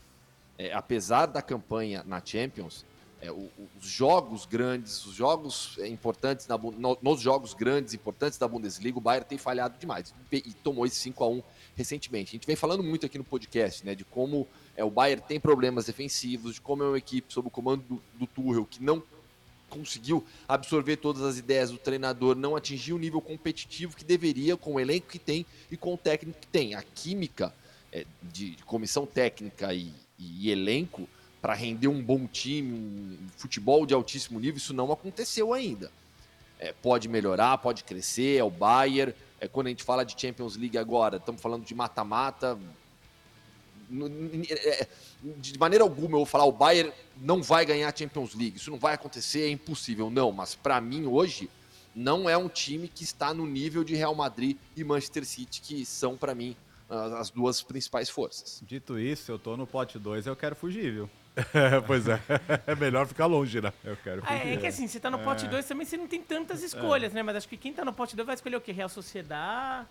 É, 0.58 0.72
apesar 0.72 1.26
da 1.26 1.42
campanha 1.42 2.02
na 2.06 2.20
Champions, 2.24 2.84
é, 3.20 3.30
o- 3.30 3.50
os 3.78 3.86
jogos 3.86 4.46
grandes, 4.46 5.04
os 5.04 5.14
jogos 5.14 5.76
é, 5.78 5.88
importantes, 5.88 6.46
na 6.46 6.56
no- 6.56 6.98
nos 7.02 7.20
jogos 7.20 7.52
grandes 7.54 7.92
importantes 7.94 8.38
da 8.38 8.46
Bundesliga, 8.48 8.96
o 8.98 9.00
Bayern 9.00 9.26
tem 9.28 9.36
falhado 9.38 9.78
demais 9.78 10.14
e, 10.32 10.36
e 10.36 10.52
tomou 10.54 10.86
esse 10.86 10.96
5 10.96 11.24
a 11.24 11.28
1 11.28 11.42
recentemente. 11.74 12.30
A 12.30 12.32
gente 12.32 12.46
vem 12.46 12.56
falando 12.56 12.82
muito 12.82 13.04
aqui 13.04 13.18
no 13.18 13.24
podcast, 13.24 13.84
né, 13.84 13.94
de 13.94 14.04
como 14.04 14.46
é, 14.76 14.82
o 14.84 14.90
Bayern 14.90 15.22
tem 15.26 15.38
problemas 15.40 15.86
defensivos, 15.86 16.54
de 16.54 16.60
como 16.60 16.82
é 16.82 16.88
uma 16.88 16.98
equipe 16.98 17.32
sob 17.32 17.48
o 17.48 17.50
comando 17.50 17.82
do, 17.88 18.02
do 18.18 18.26
Tuchel 18.26 18.64
que 18.66 18.82
não 18.82 19.02
conseguiu 19.68 20.24
absorver 20.48 20.96
todas 20.96 21.22
as 21.22 21.38
ideias 21.38 21.70
do 21.70 21.78
treinador, 21.78 22.36
não 22.36 22.56
atingiu 22.56 22.96
o 22.96 22.98
nível 22.98 23.20
competitivo 23.20 23.96
que 23.96 24.04
deveria 24.04 24.56
com 24.56 24.74
o 24.74 24.80
elenco 24.80 25.08
que 25.08 25.18
tem 25.18 25.44
e 25.70 25.76
com 25.76 25.94
o 25.94 25.98
técnico 25.98 26.40
que 26.40 26.46
tem. 26.46 26.74
A 26.74 26.82
química 26.82 27.52
é, 27.92 28.04
de, 28.22 28.56
de 28.56 28.62
comissão 28.64 29.06
técnica 29.06 29.72
e, 29.74 29.92
e 30.18 30.50
elenco 30.50 31.08
para 31.40 31.54
render 31.54 31.88
um 31.88 32.02
bom 32.02 32.26
time, 32.26 32.72
um 32.72 33.28
futebol 33.36 33.86
de 33.86 33.94
altíssimo 33.94 34.40
nível, 34.40 34.56
isso 34.56 34.74
não 34.74 34.90
aconteceu 34.90 35.52
ainda. 35.52 35.90
É, 36.58 36.72
pode 36.72 37.08
melhorar, 37.08 37.58
pode 37.58 37.84
crescer, 37.84 38.38
é 38.38 38.44
o 38.44 38.50
Bayern. 38.50 39.14
É, 39.40 39.46
quando 39.46 39.66
a 39.66 39.70
gente 39.70 39.84
fala 39.84 40.04
de 40.04 40.20
Champions 40.20 40.56
League 40.56 40.78
agora, 40.78 41.18
estamos 41.18 41.40
falando 41.40 41.64
de 41.64 41.74
mata-mata. 41.74 42.58
N- 43.90 44.46
é, 44.50 44.86
De 45.38 45.58
maneira 45.58 45.84
alguma 45.84 46.08
eu 46.14 46.18
vou 46.18 46.26
falar 46.26 46.44
o 46.44 46.52
Bayern 46.52 46.92
não 47.20 47.42
vai 47.42 47.64
ganhar 47.64 47.88
a 47.92 47.96
Champions 47.96 48.34
League. 48.34 48.56
Isso 48.56 48.70
não 48.70 48.78
vai 48.78 48.94
acontecer, 48.94 49.42
é 49.42 49.48
impossível. 49.48 50.10
Não, 50.10 50.32
mas 50.32 50.54
para 50.54 50.80
mim 50.80 51.06
hoje 51.06 51.48
não 51.94 52.28
é 52.28 52.36
um 52.36 52.48
time 52.48 52.88
que 52.88 53.04
está 53.04 53.32
no 53.32 53.46
nível 53.46 53.82
de 53.82 53.94
Real 53.94 54.14
Madrid 54.14 54.56
e 54.76 54.84
Manchester 54.84 55.24
City, 55.24 55.60
que 55.62 55.84
são 55.86 56.16
para 56.16 56.34
mim 56.34 56.54
as 57.18 57.30
duas 57.30 57.62
principais 57.62 58.08
forças. 58.08 58.62
Dito 58.64 58.98
isso, 58.98 59.32
eu 59.32 59.38
tô 59.38 59.56
no 59.56 59.66
pote 59.66 59.98
2, 59.98 60.26
eu 60.26 60.36
quero 60.36 60.54
fugir, 60.54 60.92
viu? 60.92 61.10
É, 61.52 61.80
pois 61.86 62.06
é. 62.06 62.20
É 62.66 62.74
melhor 62.76 63.06
ficar 63.06 63.26
longe, 63.26 63.60
né? 63.60 63.72
Eu 63.82 63.96
quero 63.96 64.22
Ah, 64.24 64.38
fugir. 64.38 64.52
é 64.52 64.56
que 64.58 64.66
assim, 64.66 64.86
você 64.86 65.00
tá 65.00 65.10
no 65.10 65.18
pote 65.20 65.48
2 65.48 65.66
também, 65.66 65.84
você 65.86 65.96
não 65.96 66.06
tem 66.06 66.22
tantas 66.22 66.62
escolhas, 66.62 67.12
né? 67.12 67.22
Mas 67.22 67.36
acho 67.36 67.48
que 67.48 67.56
quem 67.56 67.72
tá 67.72 67.84
no 67.84 67.92
pote 67.92 68.14
2 68.14 68.24
vai 68.26 68.34
escolher 68.36 68.56
o 68.56 68.60
quê? 68.60 68.70
Real 68.72 68.88
Sociedade. 68.88 69.86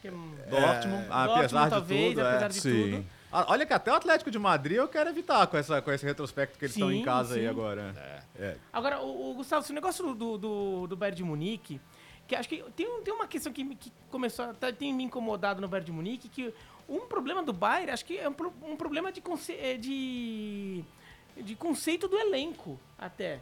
que 0.00 0.08
é 0.08 0.10
Dortmund, 0.10 1.06
apesar 1.10 1.26
Dortmund, 1.26 1.64
de 1.64 1.70
talvez, 1.70 2.08
tudo, 2.14 2.20
apesar 2.26 2.46
é. 2.46 2.48
de 2.48 2.60
Sim. 2.60 2.90
tudo. 2.92 3.06
Ah, 3.32 3.46
Olha 3.48 3.64
que 3.64 3.72
até 3.72 3.90
o 3.92 3.94
Atlético 3.94 4.30
de 4.30 4.38
Madrid 4.38 4.76
eu 4.78 4.88
quero 4.88 5.10
evitar 5.10 5.46
com, 5.46 5.56
essa, 5.56 5.80
com 5.80 5.92
esse 5.92 6.04
retrospecto 6.04 6.58
que 6.58 6.64
eles 6.64 6.74
estão 6.74 6.90
em 6.90 6.98
Sim, 6.98 7.04
casa 7.04 7.34
aí 7.34 7.42
sim. 7.42 7.46
agora. 7.46 7.94
Agora, 8.72 9.00
o, 9.00 9.30
o 9.30 9.34
Gustavo, 9.34 9.62
esse 9.64 9.72
negócio 9.72 10.14
do, 10.14 10.36
do, 10.38 10.86
do, 10.88 10.96
Bayern 10.96 11.16
de 11.16 11.24
Munique, 11.24 11.80
que 12.26 12.34
acho 12.34 12.48
que 12.48 12.62
tem, 12.74 12.86
tem 13.02 13.14
uma 13.14 13.26
questão 13.26 13.52
que, 13.52 13.62
me- 13.62 13.76
que 13.76 13.92
começou 14.10 14.46
a 14.46 14.54
tá- 14.54 14.72
tem 14.72 14.92
me 14.92 15.04
incomodado 15.04 15.60
no 15.60 15.68
Bayern 15.68 15.86
de 15.86 15.92
Munique, 15.92 16.28
que 16.28 16.52
um 16.88 17.00
problema 17.06 17.42
do 17.42 17.52
Bayern, 17.52 17.92
acho 17.92 18.04
que 18.04 18.18
é 18.18 18.28
um, 18.28 18.34
um 18.62 18.76
problema 18.76 19.12
de, 19.12 19.20
conce- 19.20 19.54
é, 19.54 19.76
de 19.76 20.84
de 21.36 21.54
conceito 21.54 22.06
do 22.08 22.18
elenco, 22.18 22.78
até. 22.98 23.40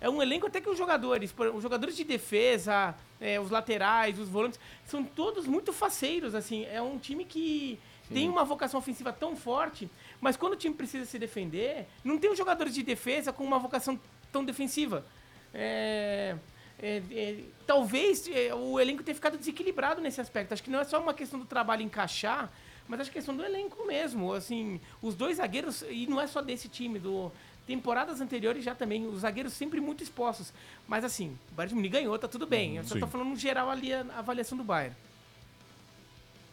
É 0.00 0.08
um 0.10 0.20
elenco 0.20 0.46
até 0.46 0.60
que 0.60 0.68
os 0.68 0.76
jogadores, 0.76 1.34
os 1.54 1.62
jogadores 1.62 1.96
de 1.96 2.04
defesa, 2.04 2.94
é, 3.20 3.38
os 3.40 3.50
laterais, 3.50 4.18
os 4.18 4.28
volantes, 4.28 4.58
são 4.84 5.04
todos 5.04 5.46
muito 5.46 5.72
faceiros, 5.72 6.34
assim. 6.34 6.64
É 6.66 6.80
um 6.82 6.98
time 6.98 7.24
que 7.24 7.78
tem 8.08 8.28
uma 8.28 8.44
vocação 8.44 8.78
ofensiva 8.78 9.12
tão 9.12 9.36
forte, 9.36 9.90
mas 10.20 10.36
quando 10.36 10.52
o 10.52 10.56
time 10.56 10.74
precisa 10.74 11.04
se 11.04 11.18
defender, 11.18 11.86
não 12.04 12.18
tem 12.18 12.30
os 12.30 12.38
jogadores 12.38 12.74
de 12.74 12.82
defesa 12.82 13.32
com 13.32 13.44
uma 13.44 13.58
vocação 13.58 13.98
tão 14.32 14.44
defensiva. 14.44 15.04
É, 15.52 16.36
é, 16.78 17.02
é, 17.10 17.38
talvez 17.66 18.28
é, 18.28 18.54
o 18.54 18.78
elenco 18.78 19.02
tenha 19.02 19.14
ficado 19.14 19.38
desequilibrado 19.38 20.00
nesse 20.00 20.20
aspecto. 20.20 20.52
Acho 20.52 20.62
que 20.62 20.70
não 20.70 20.80
é 20.80 20.84
só 20.84 21.00
uma 21.00 21.14
questão 21.14 21.38
do 21.38 21.46
trabalho 21.46 21.82
encaixar, 21.82 22.50
mas 22.86 23.00
acho 23.00 23.10
que 23.10 23.18
é 23.18 23.20
questão 23.20 23.36
do 23.36 23.44
elenco 23.44 23.86
mesmo. 23.86 24.32
Assim, 24.32 24.80
os 25.00 25.14
dois 25.14 25.38
zagueiros, 25.38 25.82
e 25.88 26.06
não 26.06 26.20
é 26.20 26.26
só 26.26 26.42
desse 26.42 26.68
time, 26.68 26.98
do 26.98 27.32
temporadas 27.66 28.20
anteriores 28.20 28.62
já 28.62 28.74
também, 28.74 29.06
os 29.06 29.20
zagueiros 29.20 29.52
sempre 29.52 29.80
muito 29.80 30.02
expostos. 30.02 30.52
Mas 30.86 31.04
assim, 31.04 31.36
o 31.50 31.54
Bayern 31.54 31.70
de 31.70 31.74
Munique 31.74 31.92
ganhou, 31.94 32.16
tá 32.18 32.28
tudo 32.28 32.46
bem. 32.46 32.76
Eu 32.76 32.84
só 32.84 32.94
sim. 32.94 33.00
tô 33.00 33.06
falando 33.06 33.30
no 33.30 33.36
geral 33.36 33.68
ali 33.68 33.92
a 33.92 34.06
avaliação 34.16 34.56
do 34.56 34.62
Bayern. 34.62 34.94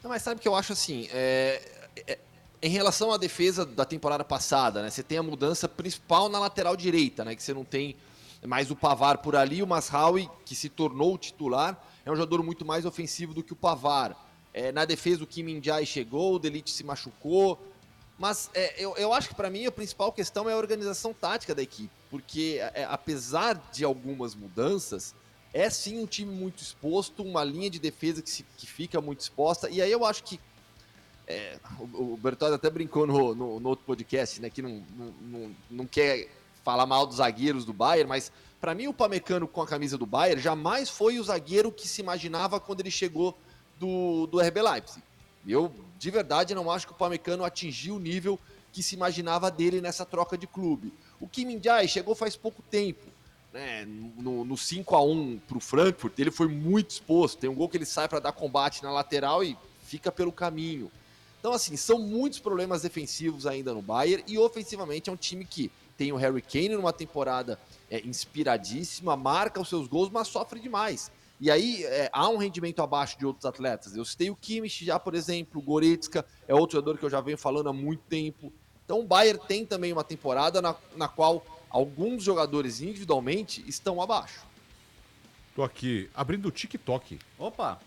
Não, 0.04 0.10
mas 0.10 0.22
sabe 0.22 0.42
que 0.42 0.48
eu 0.48 0.56
acho 0.56 0.74
assim? 0.74 1.08
é- 1.12 1.62
é- 2.06 2.20
em 2.62 2.70
relação 2.70 3.12
à 3.12 3.18
defesa 3.18 3.66
da 3.66 3.84
temporada 3.86 4.24
passada, 4.24 4.82
né? 4.82 4.90
Você 4.90 5.04
tem 5.04 5.18
a 5.18 5.24
mudança 5.24 5.68
principal 5.68 6.30
na 6.30 6.40
lateral 6.40 6.78
direita, 6.78 7.26
né? 7.26 7.36
Que 7.36 7.44
você 7.44 7.54
não 7.54 7.66
tem 7.66 7.96
mais 8.46 8.72
o 8.72 8.76
Pavar 8.76 9.18
por 9.20 9.36
ali, 9.36 9.62
o 9.62 9.68
Masraoui, 9.68 10.30
que 10.46 10.56
se 10.56 10.70
tornou 10.70 11.14
o 11.14 11.18
titular, 11.18 11.82
é 12.06 12.12
um 12.12 12.16
jogador 12.16 12.44
muito 12.44 12.66
mais 12.66 12.86
ofensivo 12.86 13.34
do 13.34 13.44
que 13.44 13.54
o 13.54 13.56
Pavar. 13.56 14.18
É, 14.54 14.72
na 14.72 14.86
defesa, 14.86 15.24
o 15.24 15.28
Kim 15.28 15.44
Min-jae 15.44 15.86
chegou, 15.86 16.36
o 16.36 16.40
Delite 16.40 16.72
se 16.72 16.84
machucou. 16.84 17.60
Mas 18.18 18.50
é, 18.54 18.82
eu, 18.82 18.96
eu 18.96 19.14
acho 19.14 19.30
que 19.30 19.36
para 19.36 19.50
mim 19.50 19.66
a 19.66 19.72
principal 19.72 20.12
questão 20.12 20.50
é 20.50 20.54
a 20.54 20.58
organização 20.58 21.14
tática 21.14 21.56
da 21.56 21.62
equipe. 21.62 21.92
Porque 22.10 22.60
é, 22.74 22.86
apesar 22.86 23.62
de 23.72 23.84
algumas 23.84 24.36
mudanças, 24.36 25.16
é 25.54 25.70
sim 25.70 26.00
um 26.02 26.06
time 26.08 26.34
muito 26.34 26.62
exposto, 26.64 27.24
uma 27.24 27.44
linha 27.44 27.70
de 27.70 27.80
defesa 27.80 28.22
que, 28.22 28.30
se- 28.30 28.46
que 28.58 28.66
fica 28.66 29.00
muito 29.00 29.20
exposta. 29.22 29.70
E 29.70 29.82
aí 29.82 29.92
eu 29.92 30.04
acho 30.06 30.24
que. 30.24 30.40
é, 31.28 31.58
o, 31.80 32.14
o 32.14 32.18
Bertoldi 32.18 32.56
até 32.56 32.70
brincou 32.70 33.06
no, 33.08 33.34
no- 33.36 33.60
no 33.60 33.70
outro 33.70 33.86
podcast, 33.86 34.42
né? 34.42 34.50
Que 34.50 34.62
não, 34.62 34.84
não, 34.98 35.14
não, 35.22 35.56
não 35.70 35.86
quer 35.86 36.28
falar 36.64 36.86
mal 36.86 37.06
dos 37.06 37.18
zagueiros 37.18 37.66
do 37.66 37.74
Bayern, 37.74 38.08
mas 38.10 38.32
para 38.60 38.74
mim 38.74 38.88
o 38.88 38.94
Pamecano 38.94 39.48
com 39.48 39.62
a 39.62 39.68
camisa 39.68 39.98
do 39.98 40.06
Bayern 40.06 40.42
jamais 40.42 40.90
foi 40.90 41.20
o 41.20 41.24
zagueiro 41.24 41.72
que 41.72 41.88
se 41.88 42.02
imaginava 42.02 42.60
quando 42.60 42.80
ele 42.80 42.92
chegou 42.92 43.38
do, 43.80 44.28
do 44.28 44.40
RB 44.40 44.62
Leipzig. 44.62 45.04
Eu, 45.46 45.72
de 46.00 46.10
verdade, 46.10 46.56
não 46.56 46.72
acho 46.72 46.88
que 46.88 46.94
o 46.94 46.96
Pamecano 46.96 47.44
atingiu 47.44 47.96
o 47.96 48.00
nível 48.00 48.40
que 48.72 48.82
se 48.82 48.96
imaginava 48.96 49.52
dele 49.52 49.82
nessa 49.82 50.06
troca 50.06 50.38
de 50.38 50.48
clube. 50.48 50.94
O 51.20 51.28
Kim 51.28 51.46
Min-jae 51.46 51.88
chegou 51.88 52.16
faz 52.16 52.36
pouco 52.38 52.62
tempo. 52.72 53.06
Né, 53.54 53.86
no, 53.86 54.44
no 54.44 54.58
5 54.58 54.96
a 54.96 55.04
1 55.04 55.40
para 55.48 55.58
o 55.58 55.62
Frankfurt, 55.62 56.18
ele 56.18 56.32
foi 56.32 56.48
muito 56.48 56.90
exposto. 56.90 57.38
Tem 57.38 57.48
um 57.48 57.54
gol 57.54 57.70
que 57.70 57.78
ele 57.78 57.86
sai 57.86 58.10
para 58.10 58.20
dar 58.20 58.32
combate 58.32 58.82
na 58.82 58.92
lateral 58.92 59.44
e 59.44 59.56
fica 59.84 60.12
pelo 60.12 60.32
caminho. 60.32 60.92
Então, 61.40 61.54
assim, 61.54 61.78
são 61.78 62.00
muitos 62.00 62.40
problemas 62.40 62.82
defensivos 62.82 63.46
ainda 63.46 63.72
no 63.72 63.82
Bayern 63.82 64.24
e 64.28 64.40
ofensivamente 64.40 65.10
é 65.10 65.14
um 65.14 65.18
time 65.18 65.46
que 65.46 65.70
tem 65.96 66.12
o 66.12 66.16
Harry 66.16 66.42
Kane 66.42 66.70
numa 66.70 66.92
temporada 66.92 67.60
é, 67.92 68.00
inspiradíssima, 68.00 69.16
marca 69.16 69.62
os 69.62 69.70
seus 69.70 69.88
gols, 69.88 70.10
mas 70.10 70.28
sofre 70.30 70.60
demais. 70.60 71.12
E 71.40 71.52
aí 71.52 71.84
é, 71.84 72.10
há 72.12 72.28
um 72.30 72.38
rendimento 72.38 72.82
abaixo 72.82 73.20
de 73.20 73.26
outros 73.26 73.46
atletas. 73.46 73.96
Eu 73.96 74.04
citei 74.04 74.32
o 74.32 74.36
Kimmich 74.36 74.84
já, 74.84 74.98
por 74.98 75.14
exemplo, 75.14 75.60
o 75.60 75.64
Goretzka 75.64 76.26
é 76.48 76.56
outro 76.56 76.78
jogador 76.78 76.98
que 76.98 77.06
eu 77.06 77.10
já 77.10 77.22
venho 77.22 77.38
falando 77.38 77.70
há 77.70 77.74
muito 77.74 78.02
tempo. 78.10 78.52
Então 78.84 79.02
o 79.02 79.04
Bayern 79.06 79.40
tem 79.48 79.66
também 79.66 79.94
uma 79.94 80.04
temporada 80.04 80.62
na, 80.62 80.76
na 80.96 81.08
qual 81.08 81.46
alguns 81.74 82.24
jogadores 82.24 82.80
individualmente 82.80 83.64
estão 83.68 84.02
abaixo. 84.02 84.46
Tô 85.56 85.64
aqui 85.64 86.10
abrindo 86.14 86.48
o 86.48 86.52
TikTok. 86.52 87.20
Opa! 87.38 87.80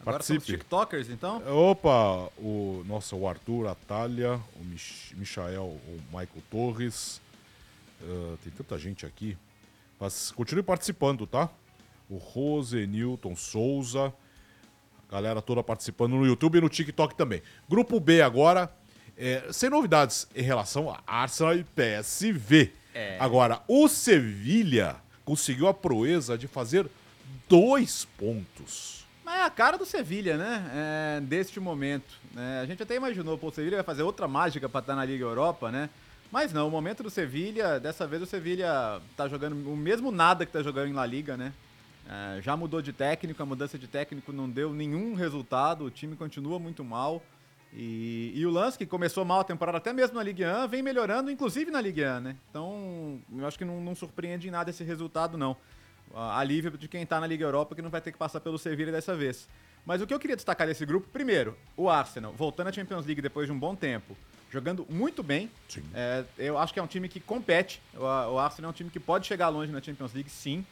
Agora 0.00 0.22
somos. 0.22 0.44
TikTokers, 0.44 1.08
então? 1.08 1.42
Opa, 1.70 2.30
o 2.36 2.84
nossa, 2.86 3.16
o 3.16 3.26
Arthur, 3.26 3.68
a 3.68 3.74
Thalia, 3.74 4.38
o 4.56 4.64
Mich 4.64 5.14
Michael, 5.16 5.64
o 5.64 6.00
Michael 6.08 6.42
Torres. 6.50 7.22
Ah, 8.02 8.36
tem 8.42 8.52
tanta 8.52 8.78
gente 8.78 9.06
aqui. 9.06 9.38
Mas 9.98 10.30
continue 10.32 10.62
participando, 10.62 11.26
tá? 11.26 11.48
O 12.10 12.16
Rose, 12.16 12.86
Newton 12.86 13.34
Souza. 13.34 14.12
A 15.08 15.12
galera 15.12 15.40
toda 15.40 15.62
participando 15.62 16.16
no 16.16 16.26
YouTube 16.26 16.58
e 16.58 16.60
no 16.60 16.68
TikTok 16.68 17.14
também. 17.14 17.40
Grupo 17.68 17.98
B 17.98 18.20
agora. 18.20 18.70
É, 19.16 19.44
sem 19.52 19.70
novidades 19.70 20.26
em 20.34 20.42
relação 20.42 20.90
a 20.90 21.00
Arsenal 21.06 21.56
e 21.56 21.64
PSV. 21.64 22.72
Agora, 23.18 23.60
o 23.66 23.88
Sevilha 23.88 24.96
conseguiu 25.24 25.66
a 25.66 25.74
proeza 25.74 26.38
de 26.38 26.46
fazer 26.46 26.86
dois 27.48 28.04
pontos. 28.18 29.04
Mas 29.24 29.40
é 29.40 29.42
a 29.42 29.50
cara 29.50 29.78
do 29.78 29.86
Sevilha, 29.86 30.36
né? 30.36 30.70
É, 30.74 31.20
deste 31.22 31.58
momento. 31.58 32.14
né? 32.32 32.60
a 32.62 32.66
gente 32.66 32.82
até 32.82 32.94
imaginou, 32.94 33.38
pô, 33.38 33.48
o 33.48 33.52
Sevilha 33.52 33.78
vai 33.78 33.84
fazer 33.84 34.02
outra 34.02 34.28
mágica 34.28 34.68
pra 34.68 34.80
estar 34.80 34.94
na 34.94 35.04
Liga 35.04 35.24
Europa, 35.24 35.70
né? 35.70 35.88
Mas 36.30 36.52
não, 36.52 36.68
o 36.68 36.70
momento 36.70 37.02
do 37.02 37.10
Sevilha, 37.10 37.78
dessa 37.80 38.06
vez 38.06 38.20
o 38.20 38.26
Sevilha 38.26 39.00
tá 39.16 39.28
jogando 39.28 39.54
o 39.70 39.76
mesmo 39.76 40.10
nada 40.10 40.44
que 40.44 40.52
tá 40.52 40.62
jogando 40.62 40.88
em 40.88 40.92
La 40.92 41.06
Liga, 41.06 41.36
né? 41.36 41.52
É, 42.06 42.42
já 42.42 42.54
mudou 42.54 42.82
de 42.82 42.92
técnico, 42.92 43.42
a 43.42 43.46
mudança 43.46 43.78
de 43.78 43.88
técnico 43.88 44.30
não 44.30 44.48
deu 44.48 44.74
nenhum 44.74 45.14
resultado, 45.14 45.84
o 45.84 45.90
time 45.90 46.16
continua 46.16 46.58
muito 46.58 46.84
mal. 46.84 47.22
E, 47.76 48.32
e 48.34 48.46
o 48.46 48.50
Lance, 48.50 48.78
que 48.78 48.86
começou 48.86 49.24
mal 49.24 49.40
a 49.40 49.44
temporada, 49.44 49.78
até 49.78 49.92
mesmo 49.92 50.14
na 50.14 50.22
Ligue 50.22 50.44
1, 50.44 50.68
vem 50.68 50.80
melhorando, 50.80 51.28
inclusive 51.28 51.72
na 51.72 51.80
Ligue 51.80 52.04
1, 52.04 52.20
né? 52.20 52.36
Então, 52.48 53.20
eu 53.36 53.44
acho 53.46 53.58
que 53.58 53.64
não, 53.64 53.80
não 53.80 53.96
surpreende 53.96 54.46
em 54.46 54.50
nada 54.50 54.70
esse 54.70 54.84
resultado, 54.84 55.36
não. 55.36 55.56
Ah, 56.14 56.38
Alívio 56.38 56.70
de 56.78 56.86
quem 56.86 57.04
tá 57.04 57.18
na 57.18 57.26
Liga 57.26 57.44
Europa, 57.44 57.74
que 57.74 57.82
não 57.82 57.90
vai 57.90 58.00
ter 58.00 58.12
que 58.12 58.18
passar 58.18 58.38
pelo 58.40 58.58
Sevilla 58.58 58.92
dessa 58.92 59.16
vez. 59.16 59.48
Mas 59.84 60.00
o 60.00 60.06
que 60.06 60.14
eu 60.14 60.20
queria 60.20 60.36
destacar 60.36 60.68
desse 60.68 60.86
grupo, 60.86 61.08
primeiro, 61.12 61.58
o 61.76 61.90
Arsenal, 61.90 62.32
voltando 62.32 62.68
à 62.68 62.72
Champions 62.72 63.04
League 63.06 63.20
depois 63.20 63.46
de 63.46 63.52
um 63.52 63.58
bom 63.58 63.74
tempo, 63.74 64.16
jogando 64.50 64.86
muito 64.88 65.20
bem. 65.22 65.50
É, 65.92 66.24
eu 66.38 66.56
acho 66.56 66.72
que 66.72 66.78
é 66.78 66.82
um 66.82 66.86
time 66.86 67.08
que 67.08 67.18
compete. 67.18 67.82
O, 67.92 68.04
o 68.04 68.38
Arsenal 68.38 68.68
é 68.68 68.70
um 68.70 68.74
time 68.74 68.88
que 68.88 69.00
pode 69.00 69.26
chegar 69.26 69.48
longe 69.48 69.72
na 69.72 69.82
Champions 69.82 70.14
League, 70.14 70.30
sim. 70.30 70.64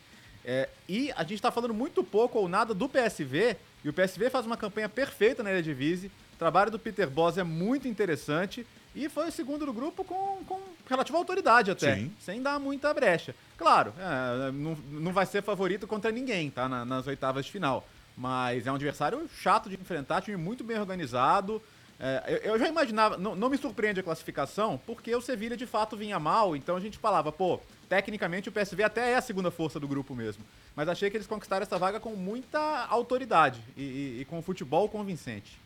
É, 0.45 0.69
e 0.89 1.13
a 1.13 1.25
gente 1.25 1.43
tá 1.43 1.51
falando 1.51 1.75
muito 1.75 2.03
pouco 2.05 2.39
ou 2.39 2.49
nada 2.49 2.73
do 2.73 2.89
PSV, 2.89 3.57
e 3.85 3.89
o 3.89 3.93
PSV 3.93 4.31
faz 4.31 4.47
uma 4.47 4.57
campanha 4.57 4.89
perfeita 4.89 5.43
na 5.43 5.51
Eredivisie. 5.51 6.11
O 6.43 6.45
trabalho 6.45 6.73
do 6.73 6.79
Peter 6.81 7.09
Bosz 7.09 7.39
é 7.39 7.45
muito 7.45 7.87
interessante 7.87 8.67
e 8.97 9.09
foi 9.09 9.29
o 9.29 9.31
segundo 9.31 9.65
do 9.65 9.73
grupo 9.73 10.03
com, 10.03 10.43
com 10.45 10.61
relativa 10.89 11.17
autoridade 11.17 11.71
até, 11.71 11.95
Sim. 11.95 12.13
sem 12.19 12.43
dar 12.43 12.59
muita 12.59 12.93
brecha. 12.93 13.33
Claro, 13.57 13.95
é, 13.97 14.51
não, 14.51 14.75
não 14.91 15.13
vai 15.13 15.25
ser 15.25 15.41
favorito 15.41 15.87
contra 15.87 16.11
ninguém, 16.11 16.51
tá? 16.51 16.69
na- 16.69 16.85
nas 16.85 17.07
oitavas 17.07 17.47
de 17.47 17.53
final. 17.53 17.87
Mas 18.17 18.67
é 18.67 18.73
um 18.73 18.75
adversário 18.75 19.31
chato 19.41 19.69
de 19.71 19.77
enfrentar, 19.77 20.21
time 20.21 20.37
muito 20.37 20.65
bem 20.65 20.81
organizado. 20.81 21.63
É, 22.01 22.41
eu, 22.43 22.55
eu 22.55 22.59
já 22.59 22.67
imaginava, 22.67 23.17
não, 23.17 23.37
não 23.37 23.49
me 23.49 23.57
surpreende 23.57 24.01
a 24.01 24.03
classificação, 24.03 24.81
porque 24.85 25.15
o 25.15 25.21
Sevilha 25.23 25.57
de 25.57 25.65
fato 25.65 25.97
vinha 25.97 26.19
mal, 26.19 26.57
então 26.57 26.75
a 26.75 26.81
gente 26.81 26.99
falava, 26.99 27.31
pô, 27.31 27.61
tecnicamente 27.89 28.49
o 28.49 28.53
PSV 28.53 28.83
até 28.83 29.13
é 29.13 29.15
a 29.17 29.21
segunda 29.23 29.53
força 29.53 29.79
do 29.79 29.87
grupo 29.87 30.13
mesmo. 30.13 30.43
Mas 30.75 30.89
achei 30.89 31.09
que 31.09 31.17
eles 31.17 31.27
conquistaram 31.29 31.63
essa 31.63 31.79
vaga 31.79 32.01
com 32.01 32.17
muita 32.17 32.59
autoridade 32.89 33.61
e, 33.77 33.83
e- 33.83 34.21
e 34.23 34.25
com 34.25 34.43
futebol 34.43 34.89
convincente. 34.89 35.62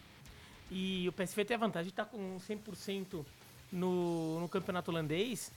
E 0.70 1.08
o 1.08 1.12
PSV 1.12 1.44
tem 1.44 1.54
a 1.54 1.58
vantagem 1.58 1.86
de 1.86 1.92
estar 1.92 2.04
com 2.06 2.38
100% 2.38 3.24
no, 3.72 4.40
no 4.40 4.48
campeonato 4.48 4.90
holandês. 4.90 5.52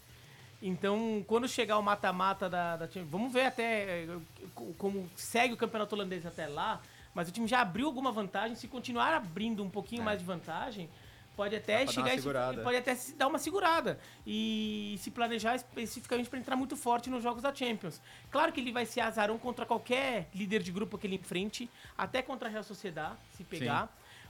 Então, 0.62 1.24
quando 1.28 1.48
chegar 1.48 1.78
o 1.78 1.82
mata-mata 1.82 2.50
da, 2.50 2.76
da 2.78 2.86
Champions, 2.86 3.10
vamos 3.10 3.32
ver 3.34 3.46
até 3.46 4.04
eh, 4.04 4.18
co- 4.54 4.74
como 4.78 5.10
segue 5.16 5.54
o 5.54 5.58
campeonato 5.58 5.96
holandês 5.96 6.26
até 6.26 6.48
lá. 6.48 6.82
Mas 7.14 7.30
o 7.30 7.32
time 7.32 7.48
já 7.48 7.62
abriu 7.62 7.88
alguma 7.88 8.12
vantagem. 8.12 8.56
Se 8.56 8.68
continuar 8.68 9.14
abrindo 9.14 9.64
um 9.64 9.70
pouquinho 9.70 10.04
mais 10.04 10.20
de 10.20 10.26
vantagem, 10.26 10.90
pode 11.36 11.56
até 11.56 11.88
chegar 11.88 12.10
e- 12.14 12.18
pode 12.64 12.76
até 12.78 12.96
dar 13.18 13.28
uma 13.28 13.40
segurada 13.40 13.98
e 14.28 14.96
se 15.00 15.10
planejar 15.10 15.56
especificamente 15.56 16.30
para 16.30 16.38
entrar 16.40 16.56
muito 16.58 16.76
forte 16.76 17.10
nos 17.10 17.24
jogos 17.24 17.42
da 17.42 17.56
Champions. 17.56 18.02
Claro 18.30 18.52
que 18.52 18.60
ele 18.60 18.72
vai 18.74 18.86
ser 18.86 19.00
azarão 19.00 19.38
contra 19.40 19.66
qualquer 19.66 20.28
líder 20.36 20.62
de 20.62 20.72
grupo 20.74 20.98
que 20.98 21.08
ele 21.08 21.16
enfrente, 21.16 21.70
até 21.98 22.22
contra 22.22 22.48
a 22.50 22.52
Real 22.52 22.64
Sociedad, 22.64 23.14
se 23.38 23.44
pegar. 23.46 23.90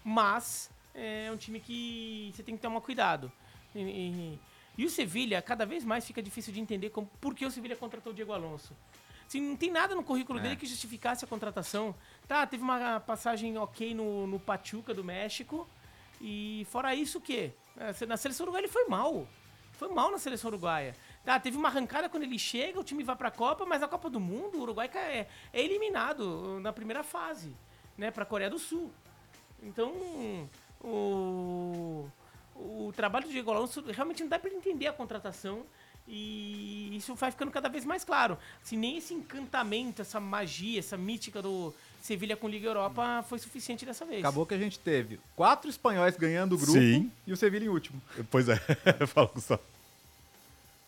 Mas 0.09 0.71
é 0.95 1.29
um 1.31 1.37
time 1.37 1.59
que 1.59 2.31
você 2.35 2.41
tem 2.41 2.55
que 2.55 2.61
tomar 2.63 2.81
cuidado. 2.81 3.31
E, 3.75 3.79
e- 3.79 4.39
e 4.75 4.85
o 4.85 4.89
Sevilha, 4.89 5.39
cada 5.39 5.65
vez 5.67 5.85
mais 5.85 6.03
fica 6.03 6.19
difícil 6.19 6.51
de 6.51 6.59
entender 6.59 6.89
como, 6.89 7.05
por 7.21 7.35
que 7.35 7.45
o 7.45 7.51
Sevilha 7.51 7.75
contratou 7.75 8.11
o 8.11 8.15
Diego 8.15 8.33
Alonso. 8.33 8.73
Assim, 9.27 9.39
não 9.39 9.55
tem 9.55 9.69
nada 9.69 9.93
no 9.93 10.01
currículo 10.03 10.39
É. 10.39 10.41
dele 10.41 10.55
que 10.55 10.65
justificasse 10.65 11.23
a 11.23 11.27
contratação. 11.27 11.93
Tá, 12.27 12.47
teve 12.47 12.63
uma 12.63 12.99
passagem 13.01 13.55
ok 13.59 13.93
no, 13.93 14.25
no 14.25 14.39
Pachuca 14.39 14.91
do 14.95 15.03
México. 15.03 15.67
E 16.19 16.65
fora 16.71 16.95
isso, 16.95 17.19
o 17.19 17.21
quê? 17.21 17.51
É, 17.77 18.05
Na 18.07 18.17
seleção 18.17 18.45
uruguaia 18.45 18.63
ele 18.63 18.71
foi 18.71 18.85
mal. 18.87 19.27
Foi 19.73 19.89
mal 19.89 20.09
na 20.09 20.17
seleção 20.17 20.49
uruguaia. 20.49 20.95
Tá, 21.23 21.39
teve 21.39 21.55
uma 21.55 21.67
arrancada 21.69 22.09
quando 22.09 22.23
ele 22.23 22.39
chega, 22.39 22.79
o 22.79 22.83
time 22.83 23.03
vai 23.03 23.15
pra 23.15 23.29
Copa, 23.29 23.63
mas 23.63 23.79
na 23.81 23.87
Copa 23.87 24.09
do 24.09 24.19
Mundo 24.19 24.57
o 24.57 24.61
Uruguai 24.61 24.89
é, 24.95 25.27
é 25.53 25.61
eliminado 25.61 26.59
na 26.61 26.73
primeira 26.73 27.03
fase, 27.03 27.55
né, 27.97 28.09
pra 28.09 28.25
Coreia 28.25 28.49
do 28.49 28.57
Sul. 28.57 28.91
Então, 29.63 29.91
o, 30.81 32.07
o, 32.55 32.93
trabalho 32.95 33.25
do 33.25 33.31
Diego 33.31 33.51
Alonso 33.51 33.83
realmente 33.91 34.23
não 34.23 34.29
dá 34.29 34.39
para 34.39 34.49
entender 34.49 34.87
a 34.87 34.93
contratação 34.93 35.63
e 36.07 36.95
isso 36.95 37.13
vai 37.13 37.29
ficando 37.29 37.51
cada 37.51 37.69
vez 37.69 37.85
mais 37.85 38.03
claro. 38.03 38.37
Assim, 38.63 38.77
nem 38.77 38.97
esse 38.97 39.13
encantamento, 39.13 40.01
essa 40.01 40.19
magia, 40.19 40.79
essa 40.79 40.97
mítica 40.97 41.41
do 41.41 41.73
Sevilha 42.01 42.35
com 42.35 42.47
Liga 42.47 42.67
Europa 42.67 43.23
foi 43.27 43.37
suficiente 43.37 43.85
dessa 43.85 44.05
vez. 44.05 44.19
Acabou 44.19 44.45
que 44.45 44.53
a 44.53 44.57
gente 44.57 44.79
teve 44.79 45.19
quatro 45.35 45.69
espanhóis 45.69 46.15
ganhando 46.17 46.55
o 46.55 46.57
grupo 46.57 46.73
Sim. 46.73 47.11
e 47.27 47.33
o 47.33 47.37
Sevilha 47.37 47.65
em 47.65 47.69
último. 47.69 48.01
Pois 48.31 48.49
é, 48.49 48.57
fala, 49.05 49.27
Gustavo. 49.27 49.61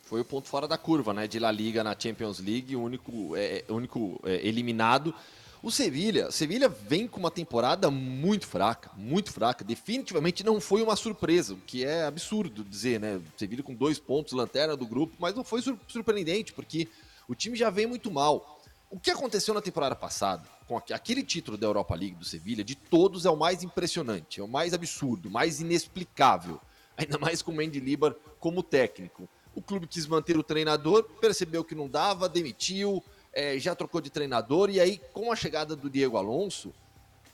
Foi 0.05 0.19
o 0.19 0.25
ponto 0.25 0.47
fora 0.47 0.67
da 0.67 0.77
curva, 0.77 1.13
né? 1.13 1.27
De 1.27 1.39
La 1.39 1.51
Liga 1.51 1.83
na 1.83 1.95
Champions 1.97 2.39
League, 2.39 2.75
o 2.75 2.81
único, 2.81 3.33
é, 3.35 3.63
o 3.69 3.75
único 3.75 4.19
é, 4.25 4.45
eliminado. 4.45 5.15
O 5.63 5.69
Sevilha, 5.69 6.31
Sevilha 6.31 6.67
vem 6.67 7.07
com 7.07 7.19
uma 7.19 7.29
temporada 7.29 7.91
muito 7.91 8.47
fraca, 8.47 8.89
muito 8.97 9.31
fraca. 9.31 9.63
Definitivamente 9.63 10.43
não 10.43 10.59
foi 10.59 10.81
uma 10.81 10.95
surpresa, 10.95 11.53
o 11.53 11.57
que 11.57 11.85
é 11.85 12.03
absurdo 12.05 12.63
dizer, 12.63 12.99
né? 12.99 13.21
Sevilha 13.37 13.61
com 13.61 13.75
dois 13.75 13.99
pontos, 13.99 14.33
lanterna 14.33 14.75
do 14.75 14.87
grupo, 14.87 15.15
mas 15.19 15.35
não 15.35 15.43
foi 15.43 15.61
sur- 15.61 15.77
surpreendente, 15.87 16.51
porque 16.51 16.87
o 17.27 17.35
time 17.35 17.55
já 17.55 17.69
vem 17.69 17.85
muito 17.85 18.09
mal. 18.09 18.59
O 18.89 18.99
que 18.99 19.11
aconteceu 19.11 19.53
na 19.53 19.61
temporada 19.61 19.95
passada, 19.95 20.43
com 20.67 20.77
aque- 20.77 20.93
aquele 20.93 21.21
título 21.23 21.55
da 21.57 21.67
Europa 21.67 21.93
League 21.93 22.15
do 22.15 22.25
Sevilha, 22.25 22.63
de 22.63 22.73
todos 22.75 23.25
é 23.27 23.29
o 23.29 23.37
mais 23.37 23.61
impressionante, 23.61 24.39
é 24.39 24.43
o 24.43 24.47
mais 24.47 24.73
absurdo, 24.73 25.29
mais 25.29 25.61
inexplicável. 25.61 26.59
Ainda 26.97 27.19
mais 27.19 27.43
com 27.43 27.51
o 27.51 27.55
Mendy 27.55 27.79
Libar 27.79 28.15
como 28.39 28.63
técnico. 28.63 29.29
O 29.55 29.61
clube 29.61 29.85
quis 29.85 30.07
manter 30.07 30.37
o 30.37 30.43
treinador, 30.43 31.03
percebeu 31.21 31.63
que 31.63 31.75
não 31.75 31.87
dava, 31.87 32.27
demitiu, 32.27 33.03
eh, 33.33 33.57
já 33.59 33.75
trocou 33.75 34.01
de 34.01 34.09
treinador, 34.09 34.69
e 34.69 34.79
aí, 34.79 34.99
com 35.13 35.31
a 35.31 35.35
chegada 35.35 35.75
do 35.75 35.89
Diego 35.89 36.17
Alonso, 36.17 36.73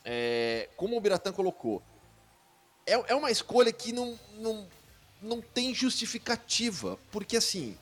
eh, 0.05 0.69
como 0.75 0.97
o 0.97 1.01
Biratã 1.01 1.31
colocou, 1.31 1.81
é, 2.85 2.93
é 3.11 3.15
uma 3.15 3.31
escolha 3.31 3.71
que 3.71 3.91
não, 3.91 4.17
não, 4.39 4.67
não 5.21 5.41
tem 5.41 5.73
justificativa, 5.73 6.97
porque 7.11 7.37
assim, 7.37 7.77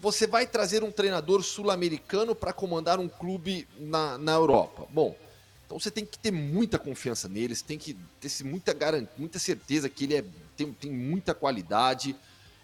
você 0.00 0.26
vai 0.26 0.46
trazer 0.46 0.82
um 0.82 0.90
treinador 0.90 1.42
sul-americano 1.42 2.34
para 2.34 2.52
comandar 2.52 2.98
um 2.98 3.08
clube 3.08 3.68
na, 3.78 4.16
na 4.16 4.32
Europa. 4.32 4.86
Bom, 4.90 5.14
então 5.66 5.78
você 5.78 5.90
tem 5.90 6.06
que 6.06 6.18
ter 6.18 6.30
muita 6.30 6.78
confiança 6.78 7.28
nele, 7.28 7.54
você 7.54 7.64
tem 7.64 7.76
que 7.78 7.94
ter 8.18 8.30
muita, 8.44 8.72
garan- 8.72 9.06
muita 9.18 9.38
certeza 9.38 9.90
que 9.90 10.04
ele 10.04 10.16
é, 10.16 10.24
tem, 10.56 10.72
tem 10.72 10.90
muita 10.90 11.34
qualidade. 11.34 12.16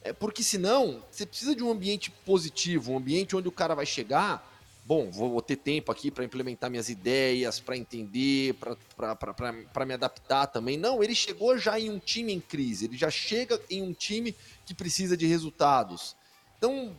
É, 0.02 0.12
porque 0.12 0.42
senão, 0.42 1.02
você 1.10 1.26
precisa 1.26 1.54
de 1.54 1.62
um 1.62 1.70
ambiente 1.70 2.10
positivo, 2.10 2.92
um 2.92 2.96
ambiente 2.96 3.36
onde 3.36 3.48
o 3.48 3.52
cara 3.52 3.74
vai 3.74 3.84
chegar. 3.84 4.55
Bom, 4.86 5.10
vou, 5.10 5.32
vou 5.32 5.42
ter 5.42 5.56
tempo 5.56 5.90
aqui 5.90 6.12
para 6.12 6.24
implementar 6.24 6.70
minhas 6.70 6.88
ideias, 6.88 7.58
para 7.58 7.76
entender, 7.76 8.54
para 8.54 9.84
me 9.84 9.94
adaptar 9.94 10.46
também. 10.46 10.76
Não, 10.76 11.02
ele 11.02 11.12
chegou 11.12 11.58
já 11.58 11.78
em 11.80 11.90
um 11.90 11.98
time 11.98 12.32
em 12.32 12.38
crise, 12.38 12.84
ele 12.84 12.96
já 12.96 13.10
chega 13.10 13.60
em 13.68 13.82
um 13.82 13.92
time 13.92 14.32
que 14.64 14.72
precisa 14.72 15.16
de 15.16 15.26
resultados. 15.26 16.14
Então, 16.56 16.96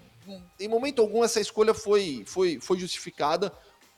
em 0.60 0.68
momento 0.68 1.02
algum, 1.02 1.24
essa 1.24 1.40
escolha 1.40 1.74
foi, 1.74 2.24
foi, 2.28 2.60
foi 2.60 2.78
justificada. 2.78 3.54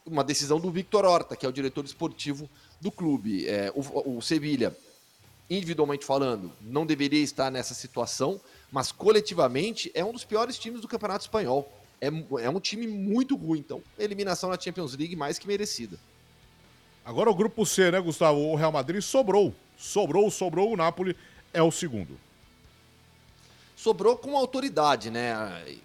Uma 0.06 0.24
decisão 0.24 0.60
do 0.60 0.70
Victor 0.70 1.04
Horta, 1.04 1.36
que 1.36 1.44
é 1.44 1.50
o 1.50 1.52
diretor 1.52 1.84
esportivo 1.84 2.48
do 2.80 2.92
clube. 2.92 3.48
É, 3.48 3.74
o, 3.74 4.18
o 4.18 4.22
Sevilha, 4.22 4.78
individualmente 5.50 6.06
falando, 6.06 6.54
não 6.62 6.86
deveria 6.86 7.24
estar 7.24 7.50
nessa 7.50 7.74
situação, 7.74 8.40
mas 8.72 8.92
coletivamente 8.92 9.92
é 9.96 10.06
um 10.06 10.14
dos 10.14 10.24
piores 10.24 10.60
times 10.60 10.80
do 10.80 10.88
Campeonato 10.88 11.24
Espanhol. 11.24 11.79
É, 12.02 12.08
é 12.44 12.50
um 12.50 12.60
time 12.60 12.88
muito 12.88 13.36
ruim, 13.36 13.60
então 13.60 13.82
eliminação 13.98 14.50
na 14.50 14.60
Champions 14.60 14.96
League 14.96 15.16
mais 15.16 15.38
que 15.38 15.48
merecida. 15.48 15.98
Agora 17.04 17.30
o 17.30 17.36
grupo 17.36 17.66
C, 17.66 17.92
né, 17.92 18.00
Gustavo? 18.00 18.40
O 18.40 18.56
Real 18.56 18.72
Madrid 18.72 19.02
sobrou. 19.02 19.54
Sobrou, 19.78 20.30
sobrou. 20.30 20.72
O 20.72 20.78
Napoli 20.78 21.16
é 21.54 21.62
o 21.64 21.72
segundo. 21.72 22.18
sobrou 23.76 24.18
com 24.18 24.38
autoridade, 24.38 25.10
né? 25.10 25.34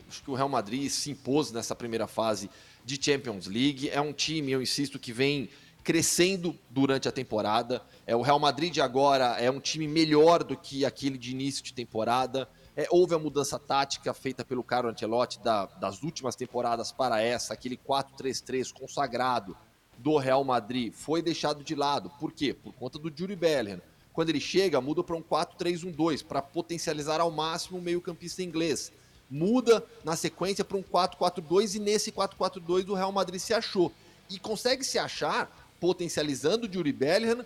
Acho 0.09 0.23
que 0.23 0.31
o 0.31 0.35
Real 0.35 0.49
Madrid 0.49 0.91
se 0.91 1.11
impôs 1.13 1.53
nessa 1.53 1.75
primeira 1.75 2.07
fase 2.07 2.51
de 2.85 3.03
Champions 3.03 3.47
League. 3.47 3.89
É 3.89 4.01
um 4.01 4.13
time, 4.13 4.53
eu 4.53 4.61
insisto, 4.61 4.99
que 4.99 5.13
vem 5.13 5.49
crescendo 5.85 6.59
durante 6.69 7.09
a 7.09 7.13
temporada. 7.13 7.83
É 8.07 8.17
o 8.17 8.23
Real 8.23 8.39
Madrid 8.39 8.79
agora 8.79 9.37
é 9.39 9.51
um 9.51 9.61
time 9.61 9.87
melhor 9.87 10.43
do 10.43 10.57
que 10.57 10.85
aquele 10.85 11.17
de 11.17 11.31
início 11.31 11.63
de 11.63 11.73
temporada. 11.73 12.49
É, 12.77 12.87
houve 12.91 13.15
a 13.15 13.19
mudança 13.19 13.59
tática 13.59 14.13
feita 14.13 14.45
pelo 14.45 14.65
Carlo 14.65 14.91
Ancelotti 14.91 15.39
da- 15.39 15.67
das 15.67 16.03
últimas 16.03 16.35
temporadas 16.35 16.91
para 16.91 17.21
essa, 17.23 17.55
aquele 17.55 17.77
4-3-3 17.77 18.73
consagrado 18.73 19.57
do 19.97 20.17
Real 20.17 20.43
Madrid 20.43 20.93
foi 20.93 21.23
deixado 21.23 21.63
de 21.63 21.75
lado. 21.75 22.11
Por 22.19 22.33
quê? 22.33 22.53
Por 22.53 22.73
conta 22.73 22.99
do 22.99 23.13
Yuri 23.17 23.37
Bellingham. 23.37 23.81
Quando 24.13 24.29
ele 24.31 24.41
chega, 24.41 24.81
muda 24.81 25.05
para 25.05 25.17
um 25.17 25.23
4-3-1-2 25.23 26.25
para 26.25 26.43
potencializar 26.43 27.21
ao 27.21 27.31
máximo 27.31 27.79
o 27.79 27.83
meio-campista 27.83 28.43
inglês. 28.43 28.93
Muda 29.31 29.85
na 30.05 30.17
sequência 30.17 30.65
para 30.65 30.77
um 30.77 30.83
4-4-2 30.83 31.77
e 31.77 31.79
nesse 31.79 32.11
4-4-2 32.13 32.89
o 32.89 32.95
Real 32.95 33.13
Madrid 33.13 33.41
se 33.41 33.55
achou. 33.55 33.93
E 34.29 34.39
consegue 34.39 34.85
se 34.85 34.99
achar 34.99 35.49
potencializando 35.81 36.67
o 36.67 36.71
Yuri 36.73 36.93
Bellingham 36.93 37.45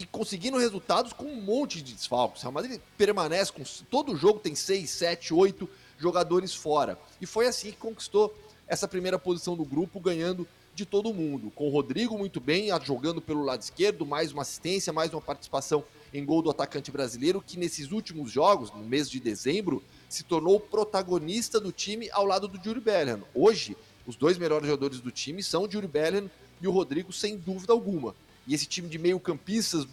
e 0.00 0.06
conseguindo 0.06 0.56
resultados 0.56 1.12
com 1.12 1.26
um 1.26 1.42
monte 1.42 1.82
de 1.82 1.92
desfalques. 1.92 2.40
O 2.40 2.44
Real 2.44 2.52
Madrid 2.52 2.80
permanece 2.96 3.52
com 3.52 3.62
todo 3.90 4.16
jogo 4.16 4.40
tem 4.40 4.54
6, 4.54 4.88
7, 4.88 5.34
8 5.34 5.68
jogadores 5.98 6.54
fora. 6.54 6.98
E 7.20 7.26
foi 7.26 7.46
assim 7.46 7.70
que 7.70 7.76
conquistou 7.76 8.34
essa 8.66 8.88
primeira 8.88 9.18
posição 9.18 9.54
do 9.54 9.64
grupo, 9.64 10.00
ganhando 10.00 10.48
de 10.74 10.86
todo 10.86 11.12
mundo. 11.12 11.50
Com 11.50 11.68
o 11.68 11.70
Rodrigo 11.70 12.16
muito 12.16 12.40
bem, 12.40 12.68
jogando 12.82 13.20
pelo 13.20 13.42
lado 13.42 13.60
esquerdo, 13.60 14.06
mais 14.06 14.32
uma 14.32 14.40
assistência, 14.40 14.90
mais 14.90 15.12
uma 15.12 15.20
participação 15.20 15.84
em 16.14 16.24
gol 16.24 16.40
do 16.40 16.50
atacante 16.50 16.90
brasileiro, 16.90 17.42
que 17.46 17.58
nesses 17.58 17.92
últimos 17.92 18.30
jogos, 18.30 18.70
no 18.70 18.82
mês 18.82 19.10
de 19.10 19.20
dezembro, 19.20 19.82
se 20.08 20.24
tornou 20.24 20.56
o 20.56 20.60
protagonista 20.60 21.60
do 21.60 21.70
time 21.70 22.08
ao 22.10 22.24
lado 22.24 22.48
do 22.48 22.58
Yuri 22.66 22.80
Bellingham. 22.80 23.24
Hoje, 23.34 23.76
os 24.06 24.16
dois 24.16 24.38
melhores 24.38 24.66
jogadores 24.66 25.00
do 25.00 25.10
time 25.10 25.42
são 25.42 25.64
o 25.64 25.68
Yuri 25.70 25.86
Bellingham 25.86 26.30
e 26.62 26.66
o 26.66 26.70
Rodrigo, 26.70 27.12
sem 27.12 27.36
dúvida 27.36 27.74
alguma. 27.74 28.14
E 28.50 28.54
esse 28.54 28.66
time 28.66 28.88
de 28.88 28.98
meio-campistas 28.98 29.86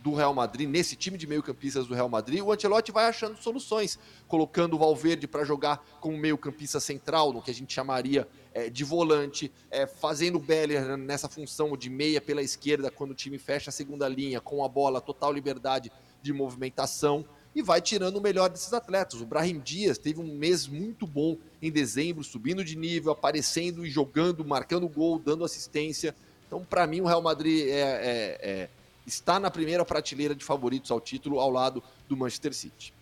do 0.00 0.14
Real 0.14 0.32
Madrid, 0.32 0.68
nesse 0.68 0.94
time 0.94 1.18
de 1.18 1.26
meio-campistas 1.26 1.84
do 1.88 1.94
Real 1.94 2.08
Madrid, 2.08 2.40
o 2.40 2.52
Ancelotti 2.52 2.92
vai 2.92 3.06
achando 3.06 3.36
soluções, 3.42 3.98
colocando 4.28 4.74
o 4.74 4.78
Valverde 4.78 5.26
para 5.26 5.44
jogar 5.44 5.84
como 6.00 6.16
meio-campista 6.16 6.78
central, 6.78 7.32
no 7.32 7.42
que 7.42 7.50
a 7.50 7.54
gente 7.54 7.74
chamaria 7.74 8.28
eh, 8.52 8.70
de 8.70 8.84
volante, 8.84 9.50
eh, 9.68 9.84
fazendo 9.88 10.36
o 10.36 10.38
Bellingham 10.38 10.96
nessa 10.96 11.28
função 11.28 11.76
de 11.76 11.90
meia 11.90 12.20
pela 12.20 12.40
esquerda, 12.40 12.88
quando 12.88 13.10
o 13.10 13.14
time 13.16 13.36
fecha 13.36 13.70
a 13.70 13.72
segunda 13.72 14.08
linha, 14.08 14.40
com 14.40 14.64
a 14.64 14.68
bola, 14.68 15.00
total 15.00 15.32
liberdade 15.32 15.90
de 16.22 16.32
movimentação, 16.32 17.24
e 17.52 17.62
vai 17.62 17.80
tirando 17.80 18.18
o 18.18 18.20
melhor 18.20 18.48
desses 18.48 18.72
atletas. 18.72 19.20
O 19.20 19.26
Brahim 19.26 19.58
Dias 19.58 19.98
teve 19.98 20.20
um 20.20 20.36
mês 20.36 20.68
muito 20.68 21.04
bom 21.04 21.36
em 21.60 21.72
dezembro, 21.72 22.22
subindo 22.22 22.64
de 22.64 22.76
nível, 22.76 23.10
aparecendo 23.10 23.84
e 23.84 23.90
jogando, 23.90 24.44
marcando 24.44 24.88
gol, 24.88 25.18
dando 25.18 25.44
assistência. 25.44 26.14
Então, 26.54 26.64
para 26.64 26.86
mim, 26.86 27.00
o 27.00 27.04
Real 27.06 27.20
Madrid 27.20 27.66
é- 27.66 27.72
é- 27.72 28.38
é, 28.40 28.68
está 29.04 29.40
na 29.40 29.50
primeira 29.50 29.84
prateleira 29.84 30.36
de 30.36 30.44
favoritos 30.44 30.88
ao 30.92 31.00
título, 31.00 31.40
ao 31.40 31.50
lado 31.50 31.82
do 32.08 32.16
Manchester 32.16 32.54
City. 32.54 32.94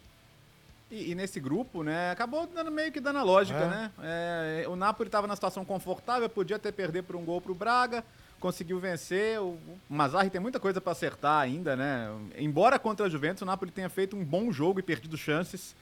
E, 0.91 1.11
e 1.11 1.15
nesse 1.15 1.39
grupo, 1.39 1.83
né, 1.83 2.11
acabou 2.11 2.47
dando 2.47 2.71
meio 2.71 2.91
que 2.91 2.99
dando 2.99 3.19
a 3.19 3.23
lógica, 3.23 3.59
É. 3.59 3.69
né? 3.69 3.91
É, 4.03 4.65
o 4.69 4.75
Napoli 4.75 5.09
estava 5.09 5.27
na 5.27 5.35
situação 5.35 5.67
confortável, 5.67 6.29
podia 6.31 6.57
até 6.57 6.73
perder 6.73 7.03
por 7.03 7.15
um 7.15 7.25
gol 7.27 7.43
pro 7.43 7.55
Braga, 7.55 8.03
conseguiu 8.41 8.79
vencer. 8.81 9.39
O, 9.39 9.51
o 9.51 9.79
Mazzarri 9.91 10.31
tem 10.31 10.41
muita 10.41 10.59
coisa 10.59 10.81
para 10.81 10.93
acertar 10.93 11.39
ainda, 11.43 11.77
né? 11.77 12.09
Embora 12.39 12.79
contra 12.79 13.05
a 13.05 13.09
Juventus 13.11 13.43
o 13.43 13.47
Napoli 13.47 13.71
tenha 13.71 13.91
feito 13.91 14.17
um 14.17 14.25
bom 14.25 14.51
jogo 14.51 14.81
e 14.81 14.83
perdido 14.83 15.17
chances, 15.19 15.75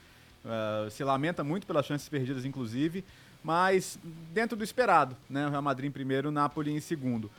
ah, 0.44 0.88
se 0.90 1.04
lamenta 1.04 1.44
muito 1.44 1.68
pelas 1.68 1.86
chances 1.86 2.08
perdidas, 2.08 2.44
inclusive, 2.44 3.04
mas 3.44 3.96
dentro 4.32 4.56
do 4.56 4.62
esperado, 4.64 5.16
né? 5.28 5.46
O 5.46 5.50
Real 5.50 5.62
Madrid 5.62 5.88
em 5.88 5.92
primeiro, 5.92 6.28
o 6.30 6.32
Napoli 6.32 6.72
em 6.72 6.80
segundo. 6.80 7.30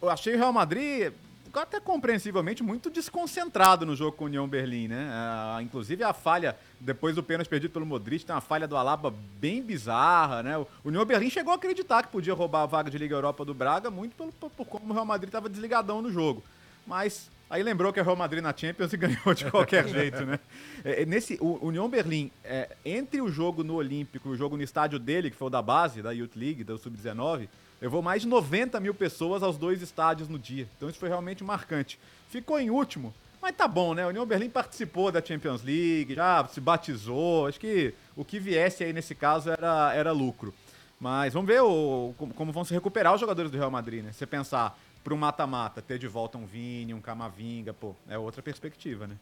Eu 0.00 0.10
achei 0.10 0.34
o 0.34 0.38
Real 0.38 0.52
Madrid 0.52 1.12
até 1.60 1.80
compreensivelmente 1.80 2.62
muito 2.62 2.90
desconcentrado 2.90 3.86
no 3.86 3.96
jogo 3.96 4.12
com 4.16 4.24
o 4.24 4.26
União 4.26 4.46
Berlim, 4.46 4.88
né? 4.88 5.08
Ah, 5.10 5.58
inclusive 5.62 6.04
a 6.04 6.12
falha 6.12 6.56
depois 6.80 7.14
do 7.14 7.22
pênalti 7.22 7.48
perdido 7.48 7.70
pelo 7.70 7.86
Modric, 7.86 8.24
tem 8.24 8.34
uma 8.34 8.40
falha 8.40 8.68
do 8.68 8.76
Alaba 8.76 9.12
bem 9.40 9.62
bizarra, 9.62 10.42
né? 10.42 10.58
O 10.58 10.66
União 10.84 11.04
Berlim 11.04 11.30
chegou 11.30 11.52
a 11.52 11.56
acreditar 11.56 12.02
que 12.02 12.10
podia 12.10 12.34
roubar 12.34 12.62
a 12.62 12.66
vaga 12.66 12.90
de 12.90 12.98
Liga 12.98 13.14
Europa 13.14 13.44
do 13.44 13.54
Braga 13.54 13.90
muito 13.90 14.14
pelo, 14.14 14.32
por, 14.32 14.50
por 14.50 14.66
como 14.66 14.90
o 14.90 14.92
Real 14.92 15.06
Madrid 15.06 15.28
estava 15.28 15.48
desligadão 15.48 16.02
no 16.02 16.10
jogo. 16.10 16.42
Mas 16.86 17.30
aí 17.48 17.62
lembrou 17.62 17.92
que 17.92 18.00
é 18.00 18.02
Real 18.02 18.16
Madrid 18.16 18.42
na 18.42 18.54
Champions 18.54 18.92
e 18.92 18.96
ganhou 18.98 19.34
de 19.34 19.50
qualquer 19.50 19.86
jeito, 19.88 20.24
né? 20.24 20.38
É, 20.84 21.02
é, 21.02 21.06
nesse 21.06 21.38
o 21.40 21.66
União 21.66 21.88
Berlim, 21.88 22.30
é, 22.44 22.76
entre 22.84 23.20
o 23.20 23.28
jogo 23.30 23.64
no 23.64 23.74
Olímpico 23.76 24.28
e 24.28 24.32
o 24.32 24.36
jogo 24.36 24.56
no 24.56 24.62
estádio 24.62 24.98
dele, 24.98 25.30
que 25.30 25.36
foi 25.36 25.46
o 25.46 25.50
da 25.50 25.62
base, 25.62 26.02
da 26.02 26.10
Youth 26.12 26.36
League, 26.36 26.64
da 26.64 26.76
Sub-19, 26.76 27.48
levou 27.80 28.02
mais 28.02 28.22
de 28.22 28.28
90 28.28 28.78
mil 28.80 28.94
pessoas 28.94 29.42
aos 29.42 29.56
dois 29.56 29.82
estádios 29.82 30.28
no 30.28 30.38
dia. 30.38 30.68
Então 30.76 30.88
isso 30.88 30.98
foi 30.98 31.08
realmente 31.08 31.44
marcante. 31.44 31.98
Ficou 32.28 32.58
em 32.58 32.70
último, 32.70 33.14
mas 33.40 33.54
tá 33.54 33.68
bom, 33.68 33.94
né? 33.94 34.04
O 34.04 34.08
União 34.08 34.26
Berlim 34.26 34.50
participou 34.50 35.12
da 35.12 35.24
Champions 35.24 35.62
League, 35.62 36.14
já 36.14 36.46
se 36.48 36.60
batizou. 36.60 37.46
Acho 37.46 37.60
que 37.60 37.94
o 38.16 38.24
que 38.24 38.38
viesse 38.38 38.82
aí 38.82 38.92
nesse 38.92 39.14
caso 39.14 39.50
era, 39.50 39.94
era 39.94 40.12
lucro. 40.12 40.52
Mas 40.98 41.34
vamos 41.34 41.46
ver 41.46 41.60
o, 41.62 42.14
como, 42.34 42.52
vão 42.52 42.64
se 42.64 42.72
recuperar 42.72 43.14
os 43.14 43.20
jogadores 43.20 43.50
do 43.50 43.58
Real 43.58 43.70
Madrid, 43.70 44.02
né? 44.02 44.12
Se 44.12 44.18
você 44.18 44.26
pensar 44.26 44.76
para 45.04 45.14
mata-mata, 45.14 45.80
ter 45.80 45.98
de 45.98 46.08
volta 46.08 46.36
um 46.36 46.46
Vini, 46.46 46.92
um 46.92 47.00
Camavinga, 47.00 47.72
pô, 47.72 47.94
é 48.08 48.18
outra 48.18 48.42
perspectiva, 48.42 49.06
né? 49.06 49.16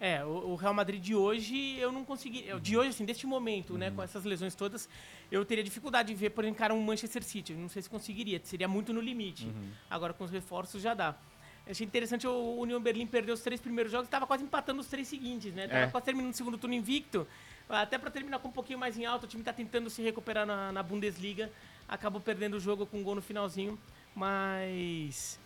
É, 0.00 0.24
o, 0.24 0.28
o 0.52 0.54
Real 0.56 0.72
Madrid 0.72 1.00
de 1.02 1.14
hoje 1.14 1.76
eu 1.78 1.92
não 1.92 2.04
consegui. 2.06 2.44
eu- 2.46 2.58
De 2.58 2.76
hoje, 2.76 2.88
assim, 2.88 3.04
deste 3.04 3.26
momento, 3.26 3.76
né, 3.76 3.90
com 3.90 4.02
essas 4.02 4.24
lesões 4.24 4.54
todas, 4.54 4.88
eu 5.30 5.44
teria 5.44 5.62
dificuldade 5.62 6.08
de 6.08 6.14
ver, 6.14 6.30
por 6.30 6.42
exemplo, 6.42 6.58
cara, 6.58 6.72
um 6.72 6.82
Manchester 6.82 7.22
City. 7.22 7.52
Eu 7.52 7.58
Não 7.58 7.68
sei 7.68 7.82
se 7.82 7.90
conseguiria, 7.90 8.40
seria 8.42 8.66
muito 8.66 8.92
no 8.94 9.00
limite. 9.00 9.46
Agora 9.90 10.14
com 10.14 10.24
os 10.24 10.30
reforços 10.30 10.80
já 10.80 10.94
dá. 10.94 11.14
Achei 11.68 11.86
interessante 11.86 12.26
o 12.26 12.54
União 12.58 12.80
Berlim 12.80 13.06
perdeu 13.06 13.34
os 13.34 13.42
três 13.42 13.60
primeiros 13.60 13.92
jogos 13.92 14.06
e 14.06 14.08
estava 14.08 14.26
quase 14.26 14.42
empatando 14.42 14.80
os 14.80 14.86
três 14.88 15.06
seguintes, 15.06 15.52
né? 15.54 15.68
Tava 15.68 15.80
É. 15.80 15.86
quase 15.88 16.04
terminando 16.06 16.32
o 16.32 16.36
segundo 16.36 16.56
turno 16.56 16.74
invicto. 16.74 17.26
Até 17.68 17.98
para 17.98 18.10
terminar 18.10 18.38
com 18.40 18.48
um 18.48 18.52
pouquinho 18.52 18.78
mais 18.78 18.98
em 18.98 19.04
alta, 19.04 19.26
o 19.26 19.28
time 19.28 19.44
tá 19.44 19.52
tentando 19.52 19.88
se 19.90 20.02
recuperar 20.02 20.44
na, 20.46 20.72
na 20.72 20.82
Bundesliga. 20.82 21.52
Acabou 21.86 22.20
perdendo 22.20 22.56
o 22.56 22.60
jogo 22.60 22.86
com 22.86 22.98
um 22.98 23.02
gol 23.04 23.14
no 23.14 23.22
finalzinho, 23.22 23.78
mas 24.16 25.38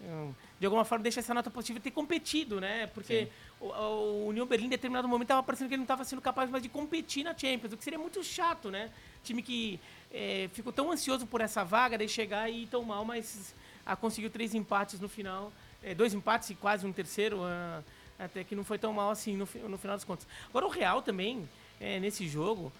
hum, 0.00 0.32
de 0.60 0.66
alguma 0.66 0.84
forma 0.84 1.02
deixa 1.02 1.20
essa 1.20 1.34
nota 1.34 1.50
positiva 1.50 1.78
de 1.80 1.84
ter 1.84 1.90
competido, 1.90 2.60
né? 2.60 2.86
Porque 2.88 3.28
o, 3.62 4.24
o 4.24 4.26
União 4.28 4.44
Berlim 4.44 4.66
em 4.66 4.70
determinado 4.70 5.06
momento 5.06 5.26
estava 5.26 5.42
parecendo 5.42 5.68
que 5.68 5.74
ele 5.74 5.80
não 5.80 5.84
estava 5.84 6.04
sendo 6.04 6.20
capaz 6.20 6.50
mais 6.50 6.62
de 6.62 6.68
competir 6.68 7.22
na 7.22 7.36
Champions, 7.36 7.72
o 7.72 7.76
que 7.76 7.84
seria 7.84 7.98
muito 7.98 8.22
chato, 8.24 8.70
né? 8.70 8.90
Time 9.22 9.40
que 9.40 9.78
eh, 10.10 10.50
ficou 10.52 10.72
tão 10.72 10.90
ansioso 10.90 11.26
por 11.26 11.40
essa 11.40 11.64
vaga, 11.64 11.96
daí 11.96 12.08
chegar 12.08 12.50
e 12.50 12.64
ir 12.64 12.66
tão 12.66 12.82
mal, 12.82 13.04
mas 13.04 13.54
ah, 13.86 13.94
conseguiu 13.94 14.30
três 14.30 14.52
empates 14.54 14.98
no 14.98 15.08
final, 15.08 15.52
eh, 15.82 15.94
dois 15.94 16.12
empates 16.12 16.50
e 16.50 16.54
quase 16.56 16.84
um 16.84 16.92
terceiro, 16.92 17.42
ah, 17.44 17.82
até 18.18 18.42
que 18.42 18.56
não 18.56 18.64
foi 18.64 18.78
tão 18.78 18.92
mal 18.92 19.10
assim 19.10 19.36
no, 19.36 19.48
no 19.68 19.78
final 19.78 19.96
das 19.96 20.04
contas. 20.04 20.26
Agora 20.48 20.66
o 20.66 20.68
Real 20.68 21.00
também, 21.00 21.48
eh, 21.80 22.00
nesse 22.00 22.26
jogo, 22.26 22.72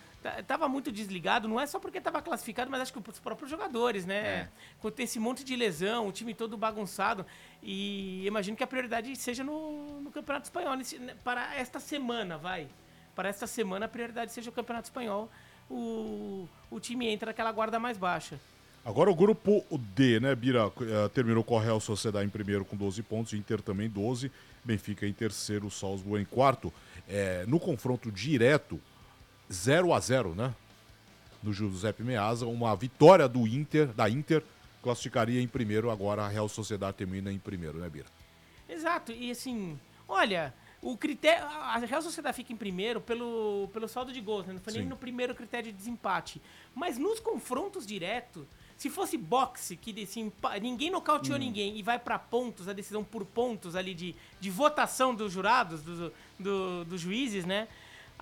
tava 0.46 0.68
muito 0.68 0.90
desligado, 0.92 1.48
não 1.48 1.60
é 1.60 1.66
só 1.66 1.78
porque 1.78 1.98
estava 1.98 2.22
classificado, 2.22 2.70
mas 2.70 2.80
acho 2.80 2.92
que 2.92 3.10
os 3.10 3.18
próprios 3.20 3.50
jogadores, 3.50 4.04
né? 4.06 4.16
É. 4.16 4.48
Com 4.80 4.90
esse 4.98 5.18
monte 5.18 5.42
de 5.44 5.54
lesão, 5.56 6.06
o 6.08 6.12
time 6.12 6.32
todo 6.34 6.56
bagunçado. 6.56 7.26
E 7.62 8.26
imagino 8.26 8.56
que 8.56 8.62
a 8.62 8.66
prioridade 8.66 9.14
seja 9.16 9.42
no, 9.44 10.00
no 10.00 10.10
Campeonato 10.10 10.44
Espanhol. 10.46 10.74
nesse- 10.76 10.98
né, 10.98 11.14
para 11.24 11.54
esta 11.56 11.78
semana, 11.80 12.36
vai. 12.38 12.68
Para 13.14 13.28
esta 13.28 13.46
semana, 13.46 13.86
a 13.86 13.88
prioridade 13.88 14.32
seja 14.32 14.48
o 14.50 14.52
Campeonato 14.52 14.86
Espanhol. 14.86 15.30
O, 15.70 16.48
o 16.70 16.80
time 16.80 17.06
entra 17.08 17.26
naquela 17.26 17.52
guarda 17.52 17.78
mais 17.78 17.96
baixa. 17.96 18.38
Agora 18.84 19.08
o 19.10 19.14
grupo 19.14 19.64
D, 19.94 20.18
né, 20.18 20.34
Bira? 20.34 20.70
eh, 20.80 21.08
terminou 21.14 21.44
com 21.44 21.56
a 21.56 21.62
Real 21.62 21.78
Sociedade 21.78 22.26
em 22.26 22.30
primeiro 22.30 22.64
com 22.64 22.76
12 22.76 23.00
pontos, 23.02 23.32
Inter 23.32 23.62
também 23.62 23.88
12, 23.88 24.30
Benfica 24.64 25.06
em 25.06 25.12
terceiro, 25.12 25.70
Salzburg 25.70 26.20
em 26.20 26.24
quarto. 26.26 26.72
Eh, 27.08 27.44
no 27.46 27.60
confronto 27.60 28.10
direto, 28.10 28.80
0 29.52 29.92
a 29.92 30.00
0 30.00 30.34
né? 30.34 30.54
No 31.42 31.52
Giuseppe 31.52 32.02
Meazza, 32.02 32.46
uma 32.46 32.74
vitória 32.76 33.28
do 33.28 33.46
Inter, 33.46 33.88
da 33.88 34.08
Inter, 34.08 34.42
classificaria 34.82 35.40
em 35.42 35.48
primeiro, 35.48 35.90
agora 35.90 36.22
a 36.22 36.28
Real 36.28 36.48
Sociedade 36.48 36.96
termina 36.96 37.32
em 37.32 37.38
primeiro, 37.38 37.78
né, 37.78 37.88
Bira? 37.88 38.06
Exato, 38.68 39.10
e 39.12 39.30
assim, 39.30 39.78
olha, 40.08 40.54
o 40.80 40.96
critério. 40.96 41.44
A 41.44 41.78
Real 41.78 42.00
Sociedade 42.02 42.36
fica 42.36 42.52
em 42.52 42.56
primeiro 42.56 43.00
pelo, 43.00 43.68
pelo 43.72 43.86
saldo 43.88 44.12
de 44.12 44.20
gols, 44.20 44.46
né? 44.46 44.52
Não 44.54 44.60
foi 44.60 44.72
nem 44.72 44.82
Sim. 44.82 44.88
no 44.88 44.96
primeiro 44.96 45.34
critério 45.34 45.70
de 45.70 45.76
desempate. 45.76 46.40
Mas 46.74 46.96
nos 46.96 47.20
confrontos 47.20 47.86
diretos, 47.86 48.44
se 48.78 48.88
fosse 48.88 49.16
boxe, 49.18 49.76
que 49.76 49.94
empa- 50.16 50.58
ninguém 50.58 50.90
nocauteou 50.90 51.38
ninguém 51.38 51.76
e 51.76 51.82
vai 51.82 51.98
pra 51.98 52.18
pontos, 52.18 52.68
a 52.68 52.72
decisão 52.72 53.04
por 53.04 53.24
pontos 53.24 53.76
ali 53.76 53.94
de, 53.94 54.14
de 54.40 54.50
votação 54.50 55.14
dos 55.14 55.32
jurados, 55.32 55.82
do, 55.82 56.12
do- 56.38 56.84
dos 56.84 57.00
juízes, 57.00 57.44
né? 57.44 57.68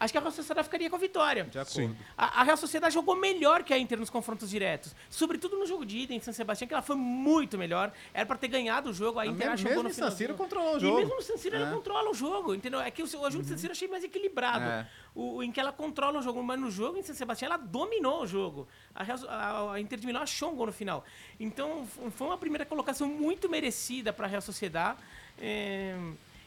Acho 0.00 0.12
que 0.14 0.16
a 0.18 0.20
Real 0.22 0.32
Sociedade 0.32 0.64
ficaria 0.66 0.88
com 0.88 0.96
a 0.96 0.98
vitória. 0.98 1.44
De 1.44 1.58
acordo. 1.58 1.70
Sim. 1.74 1.94
A, 2.16 2.40
a 2.40 2.42
Real 2.42 2.56
Sociedade 2.56 2.94
jogou 2.94 3.14
melhor 3.14 3.62
que 3.62 3.74
a 3.74 3.78
Inter 3.78 3.98
nos 4.00 4.08
confrontos 4.08 4.48
diretos. 4.48 4.94
Sobretudo 5.10 5.58
no 5.58 5.66
jogo 5.66 5.84
de 5.84 5.98
ida 5.98 6.14
em 6.14 6.20
San 6.20 6.32
Sebastião, 6.32 6.66
que 6.66 6.72
ela 6.72 6.82
foi 6.82 6.96
muito 6.96 7.58
melhor. 7.58 7.92
Era 8.14 8.24
pra 8.24 8.38
ter 8.38 8.48
ganhado 8.48 8.88
o 8.88 8.92
jogo, 8.94 9.18
a 9.18 9.26
Inter 9.26 9.50
mesmo- 9.50 9.68
no 9.68 9.74
mesmo 9.74 9.88
em 9.90 9.92
San 9.92 10.10
Siro 10.10 10.34
controlou 10.34 10.74
o 10.74 10.76
E 10.78 10.80
jogo. 10.80 10.96
mesmo 10.96 11.14
no 11.16 11.22
San 11.22 11.36
Siro 11.36 11.54
ela 11.56 11.68
É. 11.68 11.72
controla 11.72 12.10
o 12.10 12.14
jogo, 12.14 12.54
entendeu? 12.54 12.80
É 12.80 12.90
que 12.90 13.02
o, 13.02 13.04
o 13.04 13.30
jogo 13.30 13.42
de 13.42 13.48
San 13.50 13.58
Siro 13.58 13.72
eu 13.72 13.76
achei 13.76 13.88
mais 13.88 14.02
equilibrado. 14.02 14.64
É. 14.64 14.88
O, 15.14 15.42
em 15.42 15.52
que 15.52 15.60
ela 15.60 15.70
controla 15.72 16.20
o 16.20 16.22
jogo, 16.22 16.42
mas 16.42 16.58
no 16.58 16.70
jogo 16.70 16.96
em 16.96 17.02
San 17.02 17.12
Sebastião 17.12 17.48
ela 17.48 17.58
dominou 17.58 18.22
o 18.22 18.26
jogo. 18.26 18.66
A, 18.94 19.02
Real- 19.02 19.18
a- 19.28 19.74
a 19.74 19.80
Inter 19.80 19.98
de 19.98 20.06
Milão 20.06 20.22
achou 20.22 20.50
um 20.50 20.56
gol 20.56 20.66
no 20.66 20.72
final. 20.72 21.04
Então 21.38 21.86
foi 22.16 22.26
uma 22.26 22.38
primeira 22.38 22.64
colocação 22.64 23.06
muito 23.06 23.50
merecida 23.50 24.12
para 24.14 24.26
a 24.26 24.28
Real 24.30 24.40
Sociedade. 24.40 24.98
É, 25.38 25.94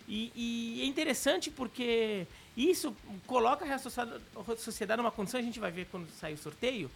e, 0.08 0.32
e 0.36 0.82
é 0.82 0.86
interessante 0.86 1.50
porque 1.52 2.26
isso 2.56 2.96
coloca 3.26 3.66
a 3.66 3.78
Sociedade, 4.58 5.02
numa 5.02 5.12
condição, 5.12 5.40
a 5.40 5.44
gente 5.44 5.60
vai 5.60 5.72
ver 5.72 5.88
quando 5.92 6.08
sair 6.12 6.34
o 6.34 6.38
sorteio, 6.38 6.90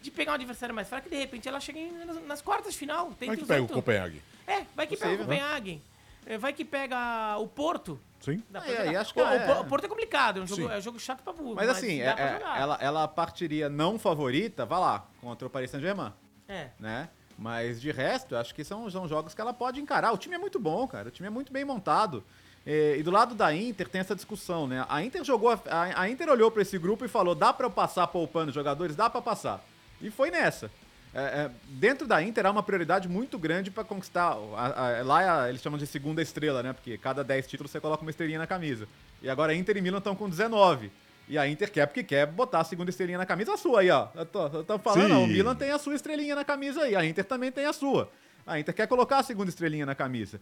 de 0.00 0.10
pegar 0.10 0.32
um 0.32 0.34
adversário 0.36 0.74
mais 0.74 0.88
fraco 0.88 1.08
e 1.08 1.10
de 1.10 1.16
repente 1.16 1.46
ela 1.48 1.60
chega 1.60 1.80
nas, 2.06 2.22
nas 2.24 2.42
quartas 2.42 2.72
de 2.72 2.78
final. 2.78 3.12
É 3.20 3.36
que 3.36 3.44
pega 3.44 3.60
o 3.60 3.64
oito- 3.64 3.74
Copenhague? 3.74 4.22
É, 4.46 4.64
vai 4.74 4.86
que 4.86 4.96
pega 4.96 5.12
o 5.12 5.16
Possível. 5.18 5.24
Copenhagen. 5.26 5.82
É, 6.26 6.36
Vai 6.36 6.52
que 6.52 6.64
pega 6.66 7.38
o 7.38 7.48
Porto. 7.48 7.98
Sim? 8.20 8.42
Dá 8.50 8.58
É, 8.58 8.62
pra 8.62 8.70
jogar. 8.76 8.92
e 8.92 8.96
acho 8.96 9.14
que 9.14 9.20
o, 9.20 9.26
é. 9.26 9.36
o 9.36 9.54
Po- 9.54 9.60
o 9.62 9.64
Porto 9.64 9.84
é 9.84 9.88
complicado, 9.88 10.38
é 10.38 10.42
um 10.42 10.46
jogo, 10.46 10.68
é 10.68 10.76
um 10.76 10.80
jogo 10.80 11.00
chato 11.00 11.22
pra 11.22 11.32
burro. 11.32 11.54
Mas 11.54 11.68
assim, 11.70 11.98
dá 11.98 12.04
é- 12.04 12.12
pra 12.14 12.24
é- 12.24 12.32
jogar. 12.34 12.60
ela, 12.60 12.78
ela 12.80 13.08
partiria 13.08 13.68
não 13.70 13.98
favorita, 13.98 14.66
vai 14.66 14.78
lá, 14.78 15.06
contra 15.20 15.46
o 15.46 15.50
Paris 15.50 15.70
Saint-Germain, 15.70 16.12
É. 16.46 16.68
né? 16.78 17.08
Mas 17.38 17.80
de 17.80 17.90
resto, 17.90 18.34
eu 18.34 18.38
acho 18.38 18.54
que 18.54 18.62
são, 18.62 18.88
são 18.90 19.08
jogos 19.08 19.34
que 19.34 19.40
ela 19.40 19.54
pode 19.54 19.80
encarar. 19.80 20.12
O 20.12 20.18
time 20.18 20.34
é 20.34 20.38
muito 20.38 20.60
bom, 20.60 20.86
cara. 20.86 21.08
O 21.08 21.10
time 21.10 21.26
é 21.26 21.30
muito 21.30 21.50
bem 21.50 21.64
montado. 21.64 22.22
E, 22.70 22.98
e 22.98 23.02
do 23.02 23.10
lado 23.10 23.34
da 23.34 23.52
Inter 23.54 23.88
tem 23.88 24.00
essa 24.00 24.14
discussão, 24.14 24.66
né? 24.68 24.84
A 24.88 25.02
Inter 25.02 25.24
jogou. 25.24 25.50
A, 25.50 26.02
a- 26.02 26.08
Inter 26.08 26.28
olhou 26.28 26.50
pra 26.50 26.62
esse 26.62 26.78
grupo 26.78 27.04
e 27.04 27.08
falou: 27.08 27.34
dá 27.34 27.52
pra 27.52 27.66
eu 27.66 27.70
passar 27.70 28.06
poupando 28.06 28.52
jogadores? 28.52 28.94
Dá 28.94 29.10
pra 29.10 29.20
passar. 29.20 29.64
E 30.00 30.10
foi 30.10 30.30
nessa. 30.30 30.70
É, 31.12 31.18
é, 31.20 31.50
dentro 31.70 32.06
da 32.06 32.22
Inter 32.22 32.46
há 32.46 32.50
uma 32.52 32.62
prioridade 32.62 33.08
muito 33.08 33.36
grande 33.36 33.70
pra 33.72 33.82
conquistar. 33.82 34.36
a- 34.56 35.00
a- 35.00 35.02
lá 35.02 35.48
eles 35.48 35.60
chamam 35.60 35.76
de 35.78 35.84
segunda 35.86 36.22
estrela, 36.22 36.62
né? 36.62 36.72
Porque 36.72 36.96
cada 36.96 37.24
10 37.24 37.48
títulos 37.48 37.72
você 37.72 37.80
coloca 37.80 38.02
uma 38.02 38.10
estrelinha 38.10 38.38
na 38.38 38.46
camisa. 38.46 38.86
E 39.20 39.28
agora 39.28 39.50
a 39.50 39.54
Inter 39.56 39.76
e 39.76 39.80
Milan 39.80 39.98
estão 39.98 40.14
com 40.14 40.28
19. 40.28 40.92
E 41.28 41.36
a 41.36 41.48
Inter 41.48 41.70
quer 41.72 41.86
porque 41.86 42.04
quer 42.04 42.26
botar 42.26 42.60
a 42.60 42.64
segunda 42.64 42.90
estrelinha 42.90 43.18
na 43.18 43.26
camisa 43.26 43.54
a 43.54 43.56
sua 43.56 43.80
aí, 43.80 43.90
ó. 43.90 44.06
Eu 44.14 44.26
tô, 44.26 44.46
eu 44.46 44.64
tô 44.64 44.78
falando, 44.78 45.08
não, 45.08 45.24
o 45.24 45.26
Milan 45.26 45.56
tem 45.56 45.70
a 45.72 45.78
sua 45.78 45.94
estrelinha 45.96 46.34
na 46.36 46.44
camisa 46.44 46.82
aí, 46.82 46.94
a 46.94 47.04
Inter 47.04 47.24
também 47.24 47.50
tem 47.50 47.66
a 47.66 47.72
sua. 47.72 48.10
A 48.46 48.58
Inter 48.60 48.74
quer 48.74 48.86
colocar 48.86 49.18
a 49.18 49.22
segunda 49.24 49.48
estrelinha 49.48 49.84
na 49.86 49.94
camisa. 49.94 50.40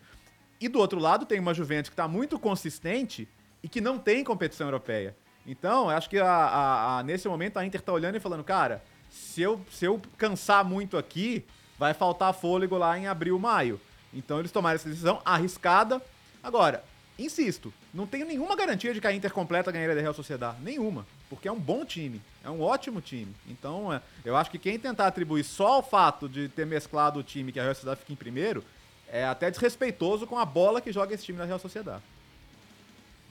E 0.61 0.69
do 0.69 0.79
outro 0.79 0.99
lado 0.99 1.25
tem 1.25 1.39
uma 1.39 1.55
Juventus 1.55 1.89
que 1.91 1.97
tá 1.97 2.09
muito 2.09 2.39
consistente 2.39 3.29
e 3.63 3.69
que 3.69 3.81
não 3.81 3.99
tem 3.99 4.25
competição 4.25 4.67
europeia. 4.67 5.17
Então, 5.47 5.89
acho 5.89 6.11
que 6.11 6.19
a- 6.19 6.27
a- 6.27 6.99
a- 6.99 7.03
nesse 7.03 7.29
momento 7.29 7.57
a 7.59 7.65
Inter 7.65 7.81
tá 7.81 7.93
olhando 7.93 8.17
e 8.17 8.21
falando, 8.21 8.45
cara, 8.45 8.83
se 9.11 9.41
eu, 9.41 9.61
se 9.71 9.85
eu 9.85 10.01
cansar 10.17 10.65
muito 10.65 10.97
aqui, 10.99 11.45
vai 11.79 11.95
faltar 11.95 12.35
fôlego 12.35 12.77
lá 12.77 12.99
em 12.99 13.07
abril, 13.07 13.39
maio. 13.39 13.81
Então 14.13 14.39
eles 14.39 14.53
tomaram 14.53 14.77
essa 14.77 14.89
decisão 14.89 15.21
arriscada. 15.25 16.03
Agora, 16.43 16.85
insisto, 17.19 17.73
não 17.95 18.07
tenho 18.07 18.27
nenhuma 18.27 18.57
garantia 18.57 18.93
de 18.93 19.01
que 19.01 19.07
a 19.07 19.13
Inter 19.13 19.33
completa 19.33 19.71
ganharia 19.73 19.95
da 19.95 20.01
Real 20.01 20.15
Sociedade. 20.15 20.59
Nenhuma. 20.61 21.07
Porque 21.31 21.47
é 21.49 21.53
um 21.53 21.59
bom 21.59 21.85
time. 21.85 22.21
É 22.45 22.51
um 22.51 22.61
ótimo 22.63 23.01
time. 23.01 23.35
Então, 23.49 23.93
é, 23.93 24.01
eu 24.25 24.37
acho 24.37 24.51
que 24.51 24.59
quem 24.59 24.79
tentar 24.79 25.07
atribuir 25.07 25.45
só 25.45 25.75
ao 25.75 25.83
fato 25.83 26.29
de 26.29 26.49
ter 26.49 26.67
mesclado 26.67 27.21
o 27.21 27.23
time 27.23 27.53
que 27.53 27.61
a 27.61 27.63
Real 27.63 27.75
Sociedade 27.75 28.01
fica 28.01 28.13
em 28.13 28.17
primeiro 28.17 28.65
é 29.11 29.25
até 29.25 29.51
desrespeitoso 29.51 30.27
com 30.27 30.39
a 30.39 30.45
bola 30.45 30.81
que 30.81 30.93
joga 30.93 31.15
esse 31.15 31.25
time 31.25 31.39
da 31.39 31.45
Real 31.45 31.59
Sociedade. 31.59 32.03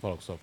Fala, 0.01 0.15
Gustavo. 0.15 0.39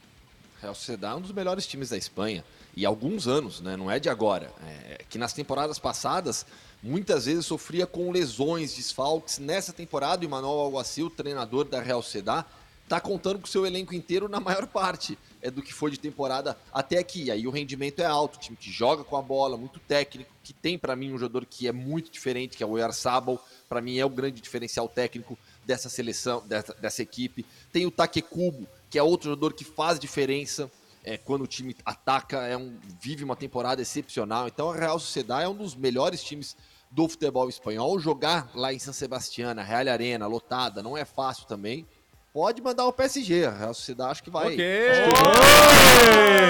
Real 0.61 0.75
Sociedade 0.75 1.14
é 1.14 1.16
um 1.16 1.20
dos 1.20 1.33
melhores 1.33 1.66
times 1.66 1.90
da 1.90 1.97
Espanha. 1.97 2.44
E 2.77 2.85
há 2.85 2.88
alguns 2.88 3.29
anos, 3.29 3.61
né? 3.61 3.77
Não 3.77 3.90
é 3.90 4.01
de 4.01 4.09
agora. 4.09 4.51
É 4.88 5.05
que 5.09 5.18
nas 5.18 5.33
temporadas 5.33 5.79
passadas, 5.79 6.47
muitas 6.83 7.27
vezes 7.27 7.47
sofria 7.47 7.87
com 7.87 8.11
lesões, 8.11 8.75
desfalques. 8.75 9.38
Nessa 9.38 9.73
temporada, 9.73 10.27
o 10.27 10.31
Manuel 10.31 10.61
Alguacil, 10.61 11.11
treinador 11.11 11.66
da 11.66 11.81
Real 11.81 12.03
Sociedade, 12.03 12.47
tá 12.88 13.01
contando 13.01 13.38
com 13.38 13.47
o 13.47 13.49
seu 13.49 13.66
elenco 13.66 13.94
inteiro 13.94 14.29
na 14.29 14.40
maior 14.40 14.66
parte 14.66 15.18
é 15.45 15.51
do 15.51 15.63
que 15.63 15.75
foi 15.75 15.91
de 15.91 16.01
temporada 16.01 16.59
até 16.73 16.99
aqui. 16.99 17.31
Aí 17.31 17.47
o 17.47 17.51
rendimento 17.51 18.01
é 18.01 18.07
alto, 18.07 18.39
time 18.39 18.57
que 18.57 18.73
joga 18.73 19.05
com 19.05 19.15
a 19.15 19.21
bola, 19.21 19.59
muito 19.59 19.79
técnico, 19.79 20.33
que 20.43 20.55
tem 20.55 20.79
para 20.79 20.97
mim 20.97 21.13
um 21.13 21.19
jogador 21.19 21.45
que 21.45 21.69
é 21.69 21.73
muito 21.73 22.11
diferente, 22.11 22.57
que 22.57 22.63
é 22.63 22.67
o 22.67 22.71
Oyarzabal, 22.71 23.45
para 23.69 23.83
mim 23.83 23.99
é 23.99 24.07
o 24.07 24.09
grande 24.09 24.41
diferencial 24.41 24.89
técnico 24.89 25.39
dessa 25.65 25.91
seleção, 25.91 26.43
dessa, 26.47 26.73
dessa 26.75 27.03
equipe. 27.03 27.45
Tem 27.71 27.85
o 27.85 27.91
Takekubo, 27.91 28.67
que 28.89 28.99
é 28.99 29.03
outro 29.03 29.29
jogador 29.29 29.53
que 29.53 29.65
faz 29.65 29.99
diferença 29.99 30.71
é, 31.05 31.19
quando 31.19 31.43
o 31.43 31.47
time 31.47 31.77
ataca, 31.85 32.47
é 32.47 32.57
um, 32.57 32.79
vive 32.99 33.23
uma 33.23 33.37
temporada 33.37 33.83
excepcional. 33.83 34.49
Então 34.49 34.71
a 34.71 34.77
Real 34.77 34.99
Sociedade 34.99 35.45
é 35.45 35.49
um 35.49 35.55
dos 35.55 35.75
melhores 35.75 36.25
times 36.25 36.57
do 36.91 37.07
futebol 37.07 37.51
espanhol. 37.51 37.99
Jogar 38.01 38.51
lá 38.55 38.73
em 38.73 38.79
San 38.79 38.95
Sebastián, 38.95 39.53
Real 39.61 39.93
Arena, 39.93 40.27
lotada, 40.27 40.83
não 40.83 40.97
é 40.97 41.05
fácil 41.05 41.47
também. 41.47 41.87
Pode 42.35 42.61
mandar 42.61 42.85
o 42.87 42.92
PSG, 42.92 43.47
a 43.47 43.53
Real 43.53 43.73
Sociedade 43.73 44.11
acho 44.11 44.25
que 44.25 44.29
vai. 44.29 44.47
Ok! 44.47 44.57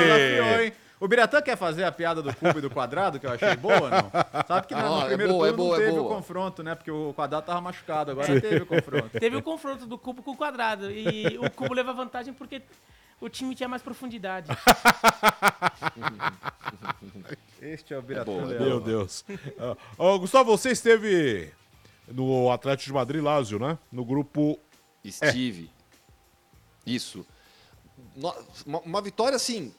Desafiou, 0.06 0.62
hein? 0.62 0.72
O 0.98 1.06
Biratã 1.06 1.42
quer 1.42 1.58
fazer 1.58 1.84
a 1.84 1.92
piada 1.92 2.22
do 2.22 2.34
cubo 2.34 2.58
e 2.58 2.62
do 2.62 2.70
quadrado, 2.70 3.20
que 3.20 3.26
eu 3.26 3.32
achei 3.32 3.54
boa, 3.54 3.90
não? 3.90 4.10
Sabe 4.48 4.66
que 4.66 4.74
no, 4.74 4.80
Ah, 4.80 4.88
no 4.88 5.02
é 5.02 5.06
primeiro 5.08 5.32
boa, 5.34 5.46
é 5.46 5.50
turno 5.50 5.62
boa, 5.62 5.76
não 5.76 5.84
é 5.84 5.86
teve 5.90 5.98
o 5.98 6.08
confronto, 6.08 6.62
né? 6.62 6.74
Porque 6.74 6.90
o 6.90 7.12
quadrado 7.12 7.44
tava 7.44 7.60
machucado, 7.60 8.12
agora 8.12 8.40
teve 8.40 8.62
o 8.62 8.66
confronto. 8.66 9.10
Teve 9.20 9.36
o 9.36 9.42
confronto 9.42 9.84
do 9.84 9.98
cubo 9.98 10.22
com 10.22 10.30
o 10.30 10.36
quadrado. 10.36 10.90
E 10.90 11.36
o 11.38 11.50
cubo 11.50 11.74
leva 11.74 11.92
vantagem 11.92 12.32
porque 12.32 12.62
o 13.20 13.28
time 13.28 13.54
tinha 13.54 13.68
mais 13.68 13.82
profundidade. 13.82 14.48
Este 17.60 17.92
é 17.92 17.98
o 17.98 18.02
Biratã 18.02 18.32
é. 18.32 18.58
Meu 18.58 18.80
Deus. 18.80 19.22
Ó, 19.98 20.16
Gustavo, 20.18 20.56
você 20.56 20.70
esteve 20.70 21.52
no 22.08 22.50
Atlético 22.50 22.86
de 22.86 22.92
Madrid 22.94 23.22
Lazio, 23.22 23.58
né? 23.58 23.78
No 23.92 24.02
grupo. 24.02 24.58
Steve. 25.06 25.73
Isso. 26.86 27.26
uma, 28.66 28.80
uma 28.80 29.02
vitória 29.02 29.36
assim, 29.36 29.74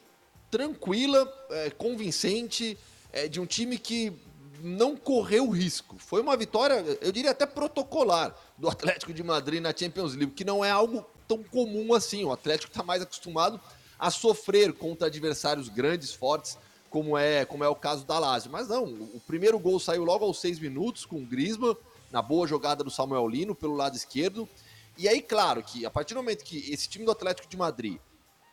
tranquila, 0.50 1.30
é, 1.50 1.70
convincente, 1.70 2.78
é, 3.12 3.28
de 3.28 3.40
um 3.40 3.46
time 3.46 3.78
que 3.78 4.12
não 4.60 4.96
correu 4.96 5.48
risco. 5.50 5.96
Foi 5.98 6.20
uma 6.20 6.36
vitória, 6.36 6.74
eu 7.00 7.12
diria 7.12 7.30
até 7.30 7.46
protocolar, 7.46 8.34
do 8.56 8.68
Atlético 8.68 9.12
de 9.12 9.22
Madrid 9.22 9.60
na 9.60 9.74
Champions 9.76 10.14
League, 10.14 10.32
que 10.32 10.44
não 10.44 10.64
é 10.64 10.70
algo 10.70 11.04
tão 11.28 11.42
comum 11.42 11.92
assim. 11.94 12.24
O 12.24 12.32
Atlético 12.32 12.70
está 12.70 12.82
mais 12.82 13.02
acostumado 13.02 13.60
a 13.98 14.10
sofrer 14.10 14.72
contra 14.72 15.06
adversários 15.06 15.68
grandes, 15.68 16.12
fortes, 16.12 16.58
como 16.90 17.16
é, 17.16 17.44
como 17.44 17.64
é 17.64 17.68
o 17.68 17.74
caso 17.74 18.04
da 18.06 18.18
Lazio. 18.18 18.50
Mas 18.50 18.68
não, 18.68 18.84
o 18.84 19.20
primeiro 19.26 19.58
gol 19.58 19.78
saiu 19.78 20.04
logo 20.04 20.24
aos 20.24 20.40
seis 20.40 20.58
minutos 20.58 21.04
com 21.04 21.16
o 21.16 21.26
Griezmann, 21.26 21.76
na 22.10 22.22
boa 22.22 22.46
jogada 22.46 22.84
do 22.84 22.90
Samuel 22.90 23.28
Lino 23.28 23.54
pelo 23.54 23.74
lado 23.74 23.96
esquerdo. 23.96 24.48
E 24.96 25.08
aí, 25.08 25.20
claro, 25.20 25.62
que 25.62 25.84
a 25.84 25.90
partir 25.90 26.14
do 26.14 26.18
momento 26.18 26.44
que 26.44 26.72
esse 26.72 26.88
time 26.88 27.04
do 27.04 27.10
Atlético 27.10 27.48
de 27.48 27.56
Madrid 27.56 27.98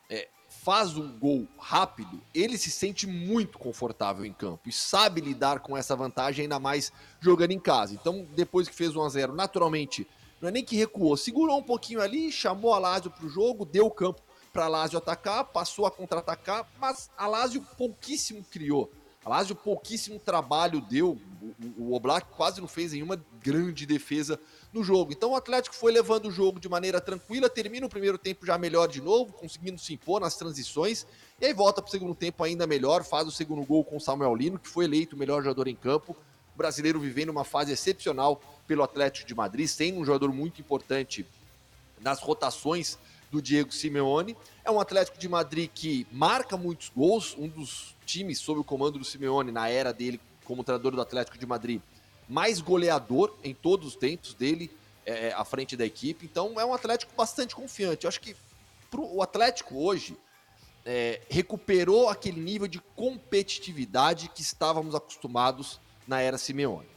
é, 0.10 0.28
faz 0.48 0.98
um 0.98 1.18
gol 1.18 1.48
rápido, 1.58 2.22
ele 2.34 2.58
se 2.58 2.70
sente 2.70 3.08
muito 3.08 3.58
confortável 3.58 4.26
em 4.26 4.34
campo 4.34 4.68
e 4.68 4.72
sabe 4.72 5.22
lidar 5.22 5.62
com 5.62 5.76
essa 5.76 5.96
vantagem, 5.96 6.44
ainda 6.44 6.60
mais 6.60 6.92
jogando 7.20 7.52
em 7.52 7.60
casa. 7.60 7.94
Então, 7.94 8.28
depois 8.36 8.68
que 8.68 8.76
fez 8.76 8.96
1 8.96 9.04
a 9.04 9.10
0 9.10 9.34
naturalmente, 9.34 10.06
não 10.42 10.50
é 10.50 10.52
nem 10.52 10.66
que 10.66 10.76
recuou, 10.76 11.16
segurou 11.16 11.58
um 11.58 11.64
pouquinho 11.64 12.02
ali, 12.02 12.30
chamou 12.30 12.74
a 12.74 12.80
Lazio 12.80 13.10
para 13.10 13.26
o 13.26 13.30
jogo, 13.30 13.64
deu 13.64 13.86
o 13.86 13.92
campo 13.92 14.22
para 14.52 14.66
a 14.66 14.68
Lazio 14.68 14.98
atacar, 14.98 15.46
passou 15.46 15.86
a 15.86 15.92
contra-atacar, 15.92 16.70
mas 16.78 17.10
a 17.18 17.26
Lazio 17.26 17.62
pouquíssimo 17.78 18.46
criou. 18.52 18.92
A 19.26 19.30
Lazio 19.30 19.56
pouquíssimo 19.56 20.20
trabalho 20.20 20.82
deu, 20.82 21.18
o, 21.78 21.84
o 21.84 21.94
Oblak 21.96 22.28
quase 22.36 22.60
não 22.60 22.68
fez 22.68 22.92
nenhuma 22.92 23.24
grande 23.42 23.86
defesa 23.86 24.38
no 24.74 24.84
jogo. 24.84 25.14
Então 25.14 25.32
o 25.32 25.36
Atlético 25.36 25.76
foi 25.76 25.92
levando 25.92 26.28
o 26.28 26.32
jogo 26.32 26.60
de 26.60 26.68
maneira 26.68 27.00
tranquila, 27.00 27.48
termina 27.48 27.86
o 27.86 27.90
primeiro 27.90 28.18
tempo 28.18 28.46
já 28.46 28.58
melhor 28.58 28.88
de 28.88 29.00
novo, 29.00 29.32
conseguindo 29.32 29.80
se 29.80 29.94
impor 29.94 30.20
nas 30.20 30.36
transições, 30.36 31.06
e 31.40 31.46
aí 31.46 31.54
volta 31.54 31.82
para 31.82 31.90
o 31.90 31.92
segundo 31.92 32.16
tempo 32.16 32.44
ainda 32.44 32.66
melhor, 32.66 33.04
faz 33.04 33.28
o 33.28 33.32
segundo 33.32 33.64
gol 33.64 33.84
com 33.84 33.98
o 33.98 34.02
Samuel 34.02 34.36
Lino, 34.36 34.58
que 34.58 34.68
foi 34.68 34.86
eleito 34.86 35.16
o 35.16 35.20
melhor 35.20 35.44
jogador 35.44 35.68
em 35.68 35.76
campo. 35.76 36.18
O 36.56 36.58
brasileiro 36.58 37.00
vivendo 37.00 37.30
uma 37.30 37.44
fase 37.44 37.72
excepcional 37.72 38.42
pelo 38.68 38.84
Atlético 38.84 39.28
de 39.28 39.36
Madrid, 39.36 39.68
sem 39.68 39.94
um 39.94 40.06
jogador 40.06 40.32
muito 40.34 40.60
importante 40.60 41.26
nas 42.02 42.20
rotações 42.20 42.98
do 43.32 43.42
Diego 43.42 43.72
Simeone. 43.72 44.38
É 44.64 44.70
um 44.70 44.80
Atlético 44.80 45.18
de 45.18 45.28
Madrid 45.28 45.70
que 45.74 46.06
marca 46.12 46.56
muitos 46.56 46.90
gols, 46.90 47.36
um 47.38 47.48
dos 47.48 47.96
times 48.06 48.40
sob 48.40 48.60
o 48.60 48.64
comando 48.64 49.00
do 49.00 49.06
Simeone 49.06 49.52
na 49.52 49.68
era 49.68 49.92
dele 49.92 50.20
como 50.46 50.64
treinador 50.64 50.92
do 50.92 51.02
Atlético 51.02 51.38
de 51.38 51.46
Madrid, 51.46 51.82
mais 52.28 52.62
goleador 52.62 53.36
em 53.44 53.54
todos 53.54 53.88
os 53.88 53.96
tempos 53.96 54.34
dele 54.34 54.72
é, 55.06 55.34
à 55.34 55.44
frente 55.44 55.76
da 55.76 55.86
equipe. 55.86 56.26
Então 56.26 56.60
é 56.60 56.66
um 56.66 56.74
Atlético 56.74 57.14
bastante 57.16 57.56
confiante. 57.56 58.06
Eu 58.06 58.10
acho 58.10 58.22
que 58.22 58.36
pro, 58.90 59.06
o 59.14 59.22
Atlético 59.22 59.76
hoje 59.76 60.18
é, 60.86 61.22
recuperou 61.30 62.10
aquele 62.10 62.40
nível 62.40 62.68
de 62.68 62.80
competitividade 62.96 64.30
que 64.30 64.42
estávamos 64.42 64.96
acostumados 64.96 65.80
na 66.08 66.22
era 66.22 66.38
Simeone. 66.38 66.88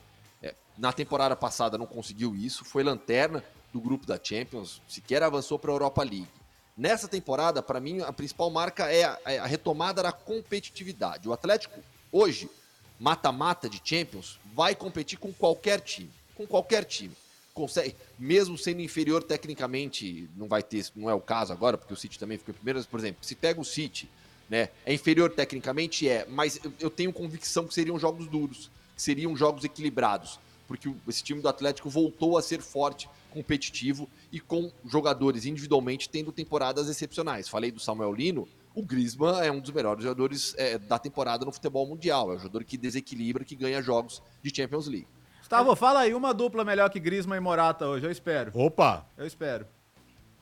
É, 0.43 0.55
na 0.77 0.93
temporada 0.93 1.37
passada 1.37 1.79
não 1.79 1.87
conseguiu 1.87 2.35
isso, 2.35 2.65
foi 2.65 2.83
lanterna 2.83 3.45
do 3.73 3.81
grupo 3.81 4.07
da 4.07 4.19
Champions, 4.23 4.81
sequer 4.89 5.23
avançou 5.23 5.59
para 5.59 5.71
a 5.71 5.75
Europa 5.75 6.03
League. 6.03 6.29
Nessa 6.77 7.09
temporada, 7.09 7.63
para 7.63 7.81
mim, 7.81 8.01
a 8.01 8.13
principal 8.13 8.51
marca 8.51 8.91
é 8.91 9.05
a, 9.05 9.19
é 9.25 9.39
a 9.39 9.47
retomada 9.47 10.03
da 10.03 10.13
competitividade. 10.13 11.29
O 11.29 11.33
Atlético, 11.33 11.81
hoje, 12.13 12.51
mata-mata 12.99 13.69
de 13.69 13.81
Champions, 13.83 14.39
vai 14.55 14.75
competir 14.75 15.19
com 15.19 15.33
qualquer 15.33 15.81
time. 15.81 16.11
Com 16.35 16.47
qualquer 16.47 16.85
time. 16.85 17.15
Consegue, 17.55 17.97
mesmo 18.19 18.59
sendo 18.59 18.83
inferior 18.83 19.23
tecnicamente, 19.23 20.29
não 20.37 20.47
vai 20.47 20.63
ter, 20.63 20.87
não 20.95 21.09
é 21.09 21.15
o 21.15 21.21
caso 21.21 21.53
agora, 21.53 21.79
porque 21.79 21.95
o 21.95 21.97
City 21.97 22.19
também 22.19 22.37
ficou 22.37 22.53
em 22.53 22.57
primeiro, 22.57 22.79
mas, 22.79 22.87
por 22.87 23.01
exemplo, 23.01 23.25
se 23.25 23.35
pega 23.35 23.61
o 23.61 23.65
City, 23.65 24.09
né, 24.49 24.69
é 24.85 24.93
inferior 24.93 25.31
tecnicamente, 25.31 26.09
é, 26.09 26.27
mas 26.29 26.61
eu, 26.79 26.91
tenho 26.91 27.13
convicção 27.13 27.67
que 27.67 27.75
seriam 27.75 27.99
jogos 27.99 28.27
duros, 28.27 28.71
que 28.95 29.03
seriam 29.03 29.35
jogos 29.35 29.65
equilibrados, 29.65 30.39
porque 30.69 30.93
esse 31.09 31.23
time 31.23 31.41
do 31.41 31.49
Atlético 31.49 31.89
voltou 31.89 32.37
a 32.37 32.43
ser 32.43 32.61
forte, 32.61 33.09
competitivo 33.31 34.09
e 34.33 34.41
com 34.41 34.73
jogadores 34.87 35.45
individualmente 35.45 36.09
tendo 36.09 36.33
temporadas 36.33 36.89
excepcionais. 36.89 37.49
Falei 37.49 37.71
do 37.71 37.79
Samuel 37.79 38.15
Lino, 38.15 38.49
o 38.77 38.83
Griezmann 38.85 39.41
é 39.43 39.51
um 39.51 39.59
dos 39.59 39.71
melhores 39.73 40.03
jogadores 40.05 40.55
é, 40.57 40.79
da 40.79 40.99
temporada 40.99 41.45
no 41.45 41.51
futebol 41.51 41.87
mundial, 41.87 42.31
é 42.33 42.37
um 42.37 42.39
jogador 42.39 42.63
que 42.63 42.77
desequilibra, 42.77 43.45
que 43.45 43.57
ganha 43.57 43.83
jogos 43.83 44.23
de 44.43 44.55
Champions 44.55 44.87
League. 44.87 45.09
Gustavo, 45.41 45.75
fala 45.75 46.01
aí 46.01 46.13
uma 46.15 46.33
dupla 46.35 46.65
melhor 46.65 46.91
que 46.91 47.01
Griezmann 47.01 47.39
e 47.39 47.41
Morata 47.41 47.87
hoje, 47.87 48.05
eu 48.07 48.11
espero. 48.11 48.53
Opa! 48.55 49.05
Eu 49.17 49.27
espero. 49.27 49.67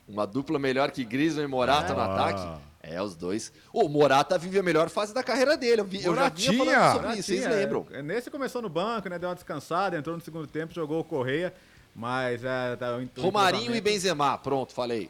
Uma 0.07 0.27
dupla 0.27 0.59
melhor 0.59 0.91
que 0.91 1.03
Griezmann 1.03 1.45
e 1.45 1.47
Morata 1.47 1.93
no 1.93 1.99
Ah. 2.01 2.13
ataque. 2.13 2.61
É, 2.87 3.01
os 3.01 3.15
dois. 3.15 3.51
O 3.73 3.89
Morata 3.89 4.37
vive 4.37 4.59
a 4.59 4.63
melhor 4.63 4.89
fase 4.89 5.11
da 5.11 5.23
carreira 5.23 5.57
dele. 5.57 5.81
Eu, 5.81 5.85
vi, 5.85 6.03
eu 6.05 6.13
já 6.15 6.29
vinha 6.29 6.51
Moratinha! 6.53 6.79
falando 6.79 6.93
sobre 7.01 7.13
isso, 7.13 7.23
vocês 7.23 7.39
Moratinha, 7.41 7.61
lembram? 7.63 7.87
é, 7.91 8.01
Nesse 8.03 8.29
começou 8.29 8.61
no 8.61 8.69
banco, 8.69 9.09
né? 9.09 9.17
Deu 9.17 9.27
uma 9.29 9.33
descansada, 9.33 9.97
entrou 9.97 10.15
no 10.15 10.21
segundo 10.21 10.45
tempo, 10.45 10.71
jogou 10.71 10.99
o 10.99 11.03
Correia. 11.03 11.51
Mas 11.95 12.43
é. 12.43 12.75
Tá, 12.75 12.99
Romarinho 13.17 13.75
e 13.75 13.81
Benzema, 13.81 14.37
pronto, 14.37 14.71
falei. 14.73 15.09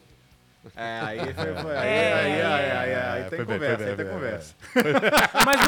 É, 0.76 1.00
aí 1.04 1.20
foi. 1.20 1.34
foi 1.56 1.78
aí, 1.78 1.88
É. 1.88 2.14
aí, 2.14 2.42
aí, 2.42 2.42
aí, 2.42 2.96
aí, 2.96 3.22
É, 3.22 3.24
tem 3.30 3.38
bem, 3.40 3.46
conversa, 3.46 3.84
aí 3.86 3.96
tem 3.96 4.06
bem, 4.06 4.14
conversa. 4.14 4.56
Mas 5.46 5.60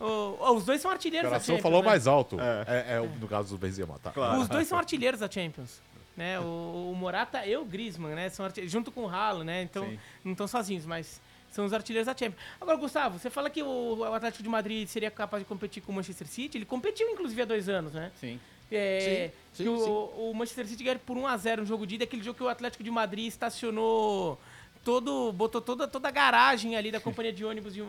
o, 0.00 0.04
o- 0.04 0.56
os 0.56 0.64
dois 0.64 0.80
são 0.80 0.90
O 0.90 0.94
artilheiros 0.94 1.30
da 1.30 1.36
coração 1.36 1.54
Champions. 1.56 1.62
falou 1.62 1.82
né? 1.82 1.88
mais 1.88 2.06
alto. 2.06 2.38
É. 2.40 2.64
É, 2.92 2.94
é 2.96 3.00
o- 3.00 3.06
no 3.08 3.28
caso 3.28 3.50
do 3.50 3.58
Benzema, 3.58 3.98
tá? 4.02 4.10
Claro. 4.10 4.40
Os 4.40 4.48
dois 4.48 4.66
são 4.68 4.78
artilheiros 4.78 5.20
da 5.20 5.30
Champions. 5.30 5.80
Né? 6.16 6.40
O, 6.40 6.92
o 6.92 6.94
Morata 6.96 7.44
e 7.44 7.54
o 7.56 7.64
Griezmann, 7.64 8.14
né? 8.14 8.28
São 8.30 8.48
junto 8.64 8.90
com 8.90 9.02
o 9.04 9.08
Haaland, 9.08 9.44
né? 9.44 9.62
Então 9.62 9.84
Sim. 9.84 9.98
não 10.24 10.32
estão 10.32 10.48
sozinhos, 10.48 10.86
mas 10.86 11.20
são 11.50 11.64
os 11.66 11.72
artilheiros 11.74 12.06
da 12.06 12.12
Champions. 12.16 12.40
Agora, 12.60 12.76
Gustavo, 12.78 13.18
você 13.18 13.28
fala 13.28 13.50
que 13.50 13.62
o, 13.62 13.96
o 13.98 14.14
Atlético 14.14 14.42
de 14.42 14.48
Madrid 14.48 14.88
seria 14.88 15.10
capaz 15.10 15.42
de 15.42 15.48
competir 15.48 15.82
com 15.82 15.92
o 15.92 15.94
Manchester 15.94 16.26
City. 16.26 16.56
Ele 16.58 16.64
competiu, 16.64 17.08
inclusive, 17.10 17.42
há 17.42 17.44
dois 17.44 17.68
anos, 17.68 17.92
né? 17.92 18.10
Sim. 18.18 18.40
É, 18.70 19.30
Sim, 19.52 19.62
que 19.62 19.62
sim, 19.64 19.68
o, 19.68 19.78
sim. 19.78 19.90
o 20.18 20.34
Manchester 20.34 20.66
City 20.66 20.82
ganhou 20.84 20.98
por 21.06 21.16
1x0 21.16 21.58
no 21.58 21.66
jogo 21.66 21.86
de 21.86 21.94
ida, 21.94 22.04
aquele 22.04 22.22
jogo 22.22 22.36
que 22.36 22.42
o 22.44 22.48
Atlético 22.48 22.82
de 22.82 22.90
Madrid 22.90 23.26
estacionou 23.26 24.38
todo, 24.84 25.32
botou 25.32 25.60
toda, 25.60 25.86
toda 25.88 26.08
a 26.08 26.10
garagem 26.10 26.76
ali 26.76 26.90
da 26.90 27.00
companhia 27.00 27.32
de 27.32 27.44
ônibus 27.44 27.74
de 27.74 27.82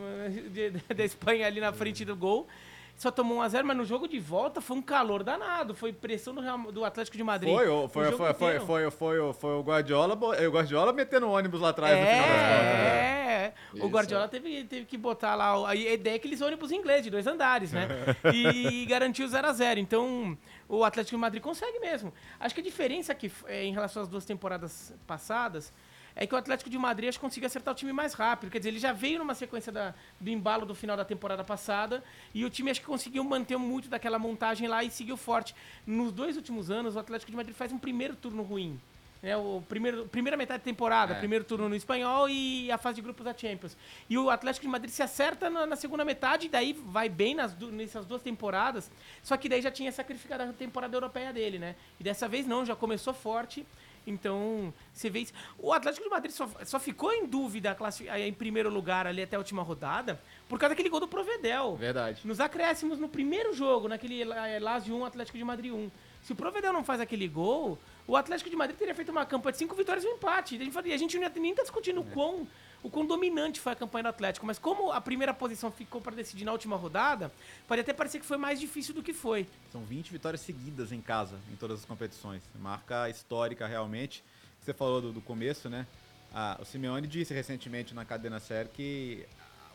de- 0.49 0.69
da 0.93 1.03
Espanha 1.05 1.45
ali 1.47 1.59
na 1.59 1.71
frente 1.73 2.03
do 2.05 2.15
gol. 2.15 2.47
Só 2.95 3.11
tomou 3.11 3.37
1x0, 3.43 3.63
mas 3.63 3.77
no 3.77 3.85
jogo 3.85 4.07
de 4.07 4.19
volta 4.19 4.59
foi 4.59 4.75
um 4.77 4.81
calor 4.81 5.21
danado. 5.23 5.75
Foi 5.75 5.93
pressão 5.93 6.33
do, 6.33 6.41
Real- 6.41 6.71
do 6.71 6.83
Atlético 6.83 7.15
de 7.15 7.23
Madrid. 7.23 7.53
Foi, 7.53 7.67
o- 7.69 7.83
o 7.83 7.87
foi, 7.87 8.05
foi, 8.11 8.33
foi, 8.33 8.59
foi, 8.59 8.91
foi, 8.91 9.19
o- 9.19 9.33
foi 9.33 9.51
o 9.55 9.61
Guardiola, 9.61 10.15
bo- 10.15 10.33
o 10.33 10.51
Guardiola 10.51 10.91
metendo 10.91 11.27
o 11.27 11.31
ônibus 11.31 11.61
lá 11.61 11.69
atrás 11.69 11.91
no 11.99 12.03
final 12.05 12.17
das 12.21 12.27
contas. 12.29 12.65
né? 12.65 13.53
É, 13.73 13.77
é. 13.77 13.83
O 13.83 13.87
Guardiola 13.87 14.27
teve, 14.27 14.63
teve 14.63 14.85
que 14.87 14.97
botar 14.97 15.35
lá. 15.35 15.59
o- 15.59 15.65
A 15.67 15.75
ideia 15.75 16.15
é 16.15 16.17
aqueles 16.17 16.41
ônibus 16.41 16.71
ingleses, 16.71 17.03
de 17.03 17.11
dois 17.11 17.27
andares, 17.27 17.71
né? 17.71 17.87
E 18.33 18.83
garantiu 18.87 19.27
0x0. 19.27 19.77
Então, 19.77 20.35
o 20.69 20.83
Atlético 20.83 21.15
de 21.15 21.21
Madrid 21.21 21.41
consegue 21.41 21.79
mesmo. 21.79 22.13
Acho 22.39 22.53
que 22.55 22.61
a 22.61 22.63
diferença 22.63 23.11
aqui, 23.11 23.31
é, 23.45 23.63
em 23.65 23.73
relação 23.73 24.01
às 24.03 24.07
duas 24.07 24.25
temporadas 24.25 24.93
passadas 25.05 25.71
é 26.19 26.25
que 26.25 26.33
o 26.33 26.37
Atlético 26.37 26.69
de 26.69 26.77
Madrid 26.79 27.09
acho 27.09 27.19
que 27.19 27.25
conseguiu 27.25 27.45
acertar 27.45 27.73
o 27.73 27.77
time 27.77 27.93
mais 27.93 28.13
rápido. 28.13 28.49
Quer 28.49 28.57
dizer, 28.57 28.69
ele 28.69 28.79
já 28.79 28.91
veio 28.91 29.19
numa 29.19 29.35
sequência 29.35 29.71
da- 29.71 29.93
do 30.19 30.29
embalo 30.29 30.65
do 30.65 30.73
final 30.73 30.97
da 30.97 31.05
temporada 31.05 31.43
passada 31.43 32.03
e 32.33 32.43
o 32.43 32.49
time 32.49 32.71
acho 32.71 32.79
que 32.81 32.87
conseguiu 32.87 33.23
manter 33.23 33.55
muito 33.57 33.87
daquela 33.87 34.17
montagem 34.17 34.67
lá 34.67 34.83
e 34.83 34.89
seguiu 34.89 35.15
forte. 35.15 35.53
Nos 35.85 36.11
dois 36.11 36.35
últimos 36.35 36.71
anos, 36.71 36.95
o 36.95 36.99
Atlético 36.99 37.29
de 37.31 37.37
Madrid 37.37 37.55
faz 37.55 37.71
um 37.71 37.77
primeiro 37.77 38.15
turno 38.15 38.41
ruim. 38.41 38.79
Né? 39.21 39.35
o 39.37 39.63
primeiro, 39.67 40.05
primeira 40.07 40.37
metade 40.37 40.59
da 40.59 40.63
temporada, 40.65 41.13
É. 41.13 41.19
primeiro 41.19 41.43
turno 41.45 41.67
no 41.69 41.75
espanhol 41.75 42.29
e 42.29 42.71
a 42.71 42.77
fase 42.77 42.95
de 42.97 43.01
grupos 43.01 43.25
da 43.25 43.35
Champions. 43.35 43.75
E 44.09 44.17
o 44.17 44.29
Atlético 44.29 44.65
de 44.65 44.71
Madrid 44.71 44.91
se 44.91 45.01
acerta 45.03 45.49
na, 45.49 45.65
na 45.65 45.75
segunda 45.75 46.03
metade 46.05 46.47
e 46.47 46.49
daí 46.49 46.73
vai 46.73 47.09
bem 47.09 47.35
nas 47.35 47.53
du- 47.53 47.71
nessas 47.71 48.05
duas 48.05 48.21
temporadas. 48.21 48.89
Só 49.23 49.35
que 49.37 49.49
daí 49.49 49.61
já 49.61 49.71
tinha 49.71 49.91
sacrificado 49.91 50.43
a 50.43 50.47
temporada 50.53 50.95
europeia 50.95 51.31
dele, 51.33 51.57
né? 51.59 51.75
E 51.99 52.03
dessa 52.03 52.27
vez 52.27 52.45
não, 52.47 52.65
já 52.65 52.75
começou 52.75 53.13
forte. 53.13 53.65
Então, 54.05 54.73
você 54.93 55.09
vê 55.09 55.19
isso. 55.19 55.33
O 55.59 55.73
Atlético 55.73 56.05
de 56.05 56.09
Madrid 56.09 56.31
só, 56.31 56.49
só 56.63 56.79
ficou 56.79 57.11
em 57.11 57.25
dúvida 57.25 57.75
classi- 57.75 58.07
em 58.07 58.31
primeiro 58.31 58.69
lugar 58.69 59.05
ali 59.05 59.21
até 59.21 59.35
a 59.35 59.39
última 59.39 59.61
rodada 59.61 60.17
por 60.47 60.57
causa 60.57 60.73
daquele 60.73 60.87
gol 60.87 61.01
do 61.01 61.09
Provedel. 61.09 61.75
Verdade. 61.75 62.21
Nos 62.25 62.39
acréscimos 62.39 62.97
no 62.99 63.09
primeiro 63.09 63.51
jogo, 63.53 63.89
naquele 63.89 64.21
eh, 64.21 64.59
Lazio 64.61 64.95
1, 64.95 65.03
Atlético 65.05 65.37
de 65.37 65.43
Madrid 65.43 65.73
1. 65.73 65.91
Se 66.23 66.31
o 66.31 66.35
Provedel 66.37 66.71
não 66.71 66.85
faz 66.85 67.01
aquele 67.01 67.27
gol, 67.27 67.77
o 68.07 68.15
Atlético 68.15 68.49
de 68.49 68.55
Madrid 68.55 68.77
teria 68.77 68.95
feito 68.95 69.11
uma 69.11 69.25
campanha 69.25 69.51
de 69.51 69.57
cinco 69.59 69.75
vitórias 69.75 70.03
e 70.03 70.07
um 70.07 70.11
empate. 70.15 70.55
E 70.55 70.61
a 70.61 70.63
gente, 70.63 70.73
fala- 70.73 70.87
a 70.87 70.97
gente 70.97 71.15
não 71.17 71.23
ia- 71.23 71.31
nem 71.35 71.53
tá 71.53 71.61
discutindo 71.61 71.99
o, 72.01 72.05
quão, 72.05 72.47
o 72.81 72.89
quão 72.89 73.05
dominante 73.05 73.59
foi 73.59 73.73
a 73.73 73.75
campanha 73.75 74.03
do 74.03 74.09
Atlético. 74.09 74.45
Mas 74.45 74.57
como 74.57 74.91
a 74.91 75.01
primeira 75.01 75.33
posição 75.33 75.69
ficou 75.71 75.99
para 75.99 76.15
decidir 76.15 76.45
na 76.45 76.51
última 76.53 76.75
rodada, 76.77 77.31
pode 77.67 77.81
até 77.81 77.91
parecer 77.93 78.19
que 78.19 78.25
foi 78.25 78.37
mais 78.37 78.59
difícil 78.59 78.93
do 78.93 79.03
que 79.03 79.13
foi. 79.13 79.45
São 79.71 79.83
20 79.83 80.11
vitórias 80.11 80.39
seguidas 80.41 80.91
em 80.91 81.01
casa, 81.01 81.37
em 81.51 81.55
todas 81.57 81.79
as 81.81 81.85
competições. 81.85 82.41
Marca 82.55 83.09
histórica, 83.09 83.67
realmente. 83.67 84.23
Você 84.61 84.73
falou 84.73 85.01
do, 85.01 85.11
do 85.13 85.21
começo, 85.21 85.69
né? 85.69 85.85
Ah, 86.33 86.57
o 86.61 86.65
Simeone 86.65 87.07
disse 87.07 87.33
recentemente 87.33 87.93
na 87.93 88.05
cadena 88.05 88.39
série 88.39 88.69
que 88.69 89.25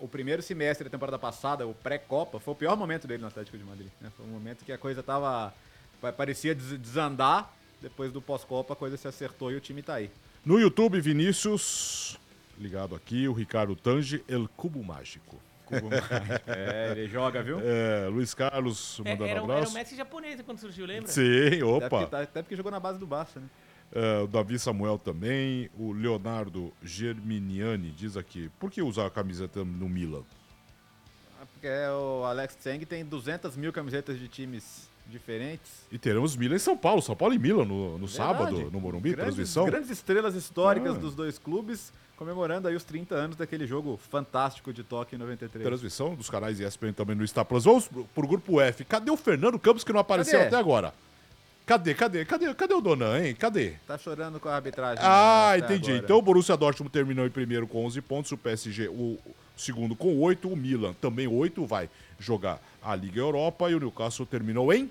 o 0.01 0.09
primeiro 0.09 0.42
semestre 0.42 0.85
da 0.85 0.90
temporada 0.90 1.18
passada, 1.18 1.66
o 1.66 1.75
pré-copa, 1.75 2.40
foi 2.40 2.53
o 2.53 2.57
pior 2.57 2.77
momento 2.77 3.07
dele 3.07 3.21
no 3.23 3.29
Atlético 3.29 3.57
de 3.57 3.64
Madrid. 3.64 3.88
né? 4.01 4.11
Foi 4.16 4.25
um 4.27 4.31
momento 4.31 4.64
que 4.64 4.73
a 4.73 4.79
coisa 4.79 5.03
tava. 5.03 5.53
pa- 6.01 6.12
parecia 6.12 6.55
des- 6.55 6.79
desandar. 6.81 7.53
Depois 7.83 8.12
do 8.12 8.23
pós-copa, 8.23 8.73
a 8.73 8.77
coisa 8.77 8.97
se 8.97 9.07
acertou 9.09 9.51
e 9.51 9.57
o 9.57 9.61
time 9.61 9.83
tá 9.83 9.95
aí. 9.95 10.11
No 10.45 10.59
YouTube, 10.61 11.01
Vinícius. 11.01 12.16
ligado 12.59 12.95
aqui. 12.95 13.27
O 13.29 13.33
Ricardo 13.33 13.75
Tange, 13.77 14.23
El 14.29 14.49
Cubo 14.57 14.83
Mágico. 14.85 15.37
Cubo 15.66 15.88
Mágico. 15.90 16.09
É, 16.47 16.92
ele 16.92 17.09
joga, 17.09 17.42
viu? 17.42 17.59
É, 17.61 18.07
Luiz 18.09 18.33
Carlos 18.35 19.01
É, 19.05 19.11
mandando 19.11 19.25
era, 19.31 19.42
um 19.42 19.47
o- 19.47 19.47
era 19.47 19.55
o 19.55 19.57
abraço. 19.59 19.75
Messi 19.75 19.97
japonês 19.97 20.40
quando 20.42 20.59
surgiu, 20.59 20.87
lembra? 20.87 21.09
Sim, 21.11 21.47
Até 21.57 21.64
opa. 21.64 21.88
porque, 21.88 22.07
tá- 22.07 22.21
até 22.23 22.42
porque 22.42 22.57
jogou 22.57 22.71
na 22.71 22.79
base 22.81 22.99
do 22.99 23.07
Barça, 23.07 23.40
né? 23.40 23.47
É, 23.95 24.21
o 24.23 24.27
Davi 24.27 24.59
Samuel 24.59 24.99
também. 24.99 25.68
O 25.77 25.92
Leonardo 25.92 26.73
Germiniani 26.83 27.90
diz 27.90 28.16
aqui: 28.16 28.49
por 28.59 28.71
que 28.71 28.81
usar 28.81 29.07
a 29.07 29.11
camiseta 29.11 29.64
no 29.64 29.88
Milan? 29.88 30.23
Ah, 31.40 31.45
Porque 31.53 31.68
o 31.68 32.25
Alex 32.25 32.55
Tseng 32.57 32.85
tem 32.87 33.05
200 33.05 33.55
mil 33.57 33.73
camisetas 33.73 34.18
de 34.18 34.29
times 34.29 34.88
diferentes. 35.06 35.70
E 35.90 35.98
teremos 35.98 36.36
Milan 36.36 36.56
em 36.56 36.58
São 36.58 36.76
Paulo, 36.76 37.02
São 37.02 37.14
Paulo 37.16 37.34
e 37.34 37.38
Milan 37.38 37.64
no, 37.64 37.98
no 37.98 38.08
sábado, 38.08 38.70
no 38.70 38.80
Morumbi, 38.80 39.10
grandes, 39.10 39.34
transmissão. 39.34 39.64
Grandes 39.66 39.90
estrelas 39.90 40.34
históricas 40.34 40.96
Ah. 40.96 40.98
dos 40.98 41.14
dois 41.14 41.38
clubes, 41.38 41.92
comemorando 42.16 42.68
aí 42.68 42.74
os 42.76 42.84
30 42.84 43.14
anos 43.14 43.36
daquele 43.36 43.66
jogo 43.66 43.98
fantástico 44.10 44.72
de 44.72 44.82
Tóquio 44.82 45.16
em 45.16 45.18
93. 45.18 45.64
Transmissão 45.64 46.14
dos 46.14 46.30
canais 46.30 46.58
ESPN 46.60 46.92
também 46.92 47.16
no 47.16 47.26
Star 47.26 47.44
Plus. 47.44 47.64
Vamos 47.64 47.88
pro, 48.14 48.26
grupo 48.26 48.60
F. 48.60 48.84
Cadê 48.84 49.10
o 49.10 49.16
Fernando 49.16 49.58
Campos 49.58 49.84
que 49.84 49.92
não 49.92 50.00
apareceu 50.00 50.38
Cadê? 50.38 50.48
até 50.48 50.56
agora? 50.56 50.94
Cadê, 51.64 51.94
cadê, 51.94 52.24
cadê, 52.24 52.52
cadê 52.54 52.74
o 52.74 52.80
Donan, 52.80 53.20
hein? 53.24 53.34
Cadê? 53.36 53.74
Tá 53.86 53.96
chorando 53.96 54.40
com 54.40 54.48
a 54.48 54.56
arbitragem. 54.56 54.98
Ah, 55.00 55.54
entendi. 55.56 55.90
agora. 55.90 56.04
Então 56.04 56.18
o 56.18 56.22
Borussia 56.22 56.56
Dortmund 56.56 56.92
terminou 56.92 57.24
em 57.24 57.30
primeiro 57.30 57.68
com 57.68 57.84
11 57.86 58.00
pontos, 58.00 58.32
o 58.32 58.36
PSG 58.36 58.88
o 58.88 59.16
segundo 59.56 59.94
com 59.94 60.18
8, 60.18 60.48
o 60.48 60.56
Milan 60.56 60.92
também 60.94 61.28
8, 61.28 61.64
vai 61.64 61.88
jogar 62.18 62.60
a 62.83 62.95
Liga 62.97 63.21
Europa 63.21 63.71
e 63.71 63.75
o 63.75 63.81
Newcastle 63.81 64.27
terminou 64.27 64.73
em 64.73 64.90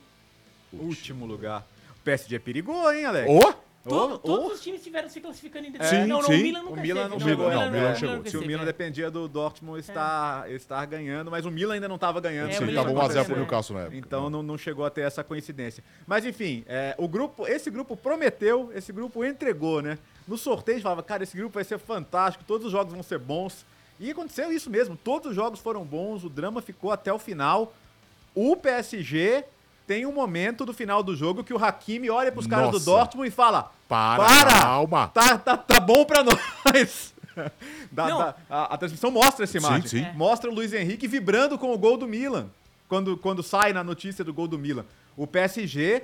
Último 0.73 1.25
lugar. 1.25 1.65
O 1.99 2.03
PSG 2.03 2.39
perigou, 2.39 2.91
hein, 2.93 3.05
Alex? 3.05 3.29
Ô! 3.29 3.53
Todo- 3.83 4.13
Ô, 4.13 4.17
todos 4.19 4.51
ô. 4.51 4.53
os 4.53 4.61
times 4.61 4.83
tiveram 4.83 5.09
se 5.09 5.19
classificando 5.19 5.67
em 5.67 5.71
Sim, 5.83 6.05
não, 6.05 6.21
não, 6.21 6.23
sim. 6.23 6.39
o 6.39 6.43
Milan 6.43 6.61
nunca 6.61 6.73
O 6.73 6.81
Milan 6.81 7.07
não 7.07 7.19
chegou, 7.19 7.49
não, 7.49 7.61
não, 7.61 7.67
o 7.67 7.71
Milan 7.71 7.89
é. 7.89 7.95
chegou. 7.95 8.25
Se 8.27 8.37
o 8.37 8.41
Milan 8.41 8.61
é. 8.61 8.65
dependia 8.65 9.09
do 9.09 9.27
Dortmund 9.27 9.79
estar, 9.79 10.51
estar 10.51 10.85
ganhando, 10.85 11.31
mas 11.31 11.47
o 11.47 11.51
Milan 11.51 11.73
ainda 11.73 11.87
não 11.87 11.95
estava 11.95 12.21
ganhando. 12.21 12.51
É, 12.51 12.53
Sim, 12.53 12.63
o 12.63 12.67
Milan 12.67 12.83
tava 12.83 12.93
não 12.93 13.01
1x0 13.01 13.25
pro 13.25 13.35
Newcastle 13.37 13.75
na 13.75 13.81
época. 13.83 13.97
Então 13.97 14.29
não, 14.29 14.43
não 14.43 14.55
chegou 14.55 14.85
a 14.85 14.89
ter 14.91 15.01
essa 15.01 15.23
coincidência. 15.23 15.83
Mas 16.05 16.23
enfim, 16.25 16.63
é, 16.67 16.93
o 16.95 17.07
grupo, 17.07 17.47
esse 17.47 17.71
grupo 17.71 17.97
prometeu, 17.97 18.71
esse 18.75 18.93
grupo 18.93 19.25
entregou, 19.25 19.81
né? 19.81 19.97
No 20.27 20.37
sorteio 20.37 20.79
falava, 20.79 21.01
cara, 21.01 21.23
esse 21.23 21.35
grupo 21.35 21.55
vai 21.55 21.63
ser 21.63 21.79
fantástico, 21.79 22.43
todos 22.47 22.67
os 22.67 22.71
jogos 22.71 22.93
vão 22.93 23.01
ser 23.01 23.17
bons. 23.17 23.65
E 23.99 24.11
aconteceu 24.11 24.51
isso 24.51 24.69
mesmo, 24.69 24.95
todos 24.95 25.31
os 25.31 25.35
jogos 25.35 25.59
foram 25.59 25.83
bons, 25.83 26.23
o 26.23 26.29
drama 26.29 26.61
ficou 26.61 26.91
até 26.91 27.11
o 27.11 27.17
final. 27.17 27.73
O 28.35 28.55
PSG 28.55 29.43
tem 29.87 30.05
um 30.05 30.11
momento 30.13 30.65
do 30.65 30.73
final 30.73 31.03
do 31.03 31.15
jogo 31.15 31.43
que 31.43 31.53
o 31.53 31.63
Hakimi 31.63 32.09
olha 32.09 32.31
pros 32.31 32.47
caras 32.47 32.67
do 32.67 32.73
Nossa. 32.73 32.85
Dortmund 32.85 33.27
e 33.27 33.31
fala: 33.31 33.71
Para, 33.89 34.23
Para! 34.23 34.61
calma. 34.61 35.07
Tá, 35.09 35.37
tá, 35.37 35.57
tá 35.57 35.79
bom 35.79 36.05
pra 36.05 36.23
nós. 36.23 37.13
Não. 37.91 38.19
dá- 38.19 38.35
a, 38.49 38.73
a 38.73 38.77
transmissão 38.77 39.11
mostra 39.11 39.43
essa 39.43 39.59
Sim, 39.59 39.65
imagem. 39.65 39.87
sim. 39.87 40.03
É. 40.03 40.13
Mostra 40.13 40.49
o 40.49 40.53
Luiz 40.53 40.73
Henrique 40.73 41.07
vibrando 41.07 41.57
com 41.57 41.73
o 41.73 41.77
gol 41.77 41.97
do 41.97 42.07
Milan. 42.07 42.47
Quando, 42.87 43.15
quando 43.17 43.41
sai 43.41 43.71
na 43.73 43.83
notícia 43.83 44.23
do 44.23 44.33
gol 44.33 44.47
do 44.47 44.57
Milan. 44.59 44.85
O 45.15 45.25
PSG 45.27 46.03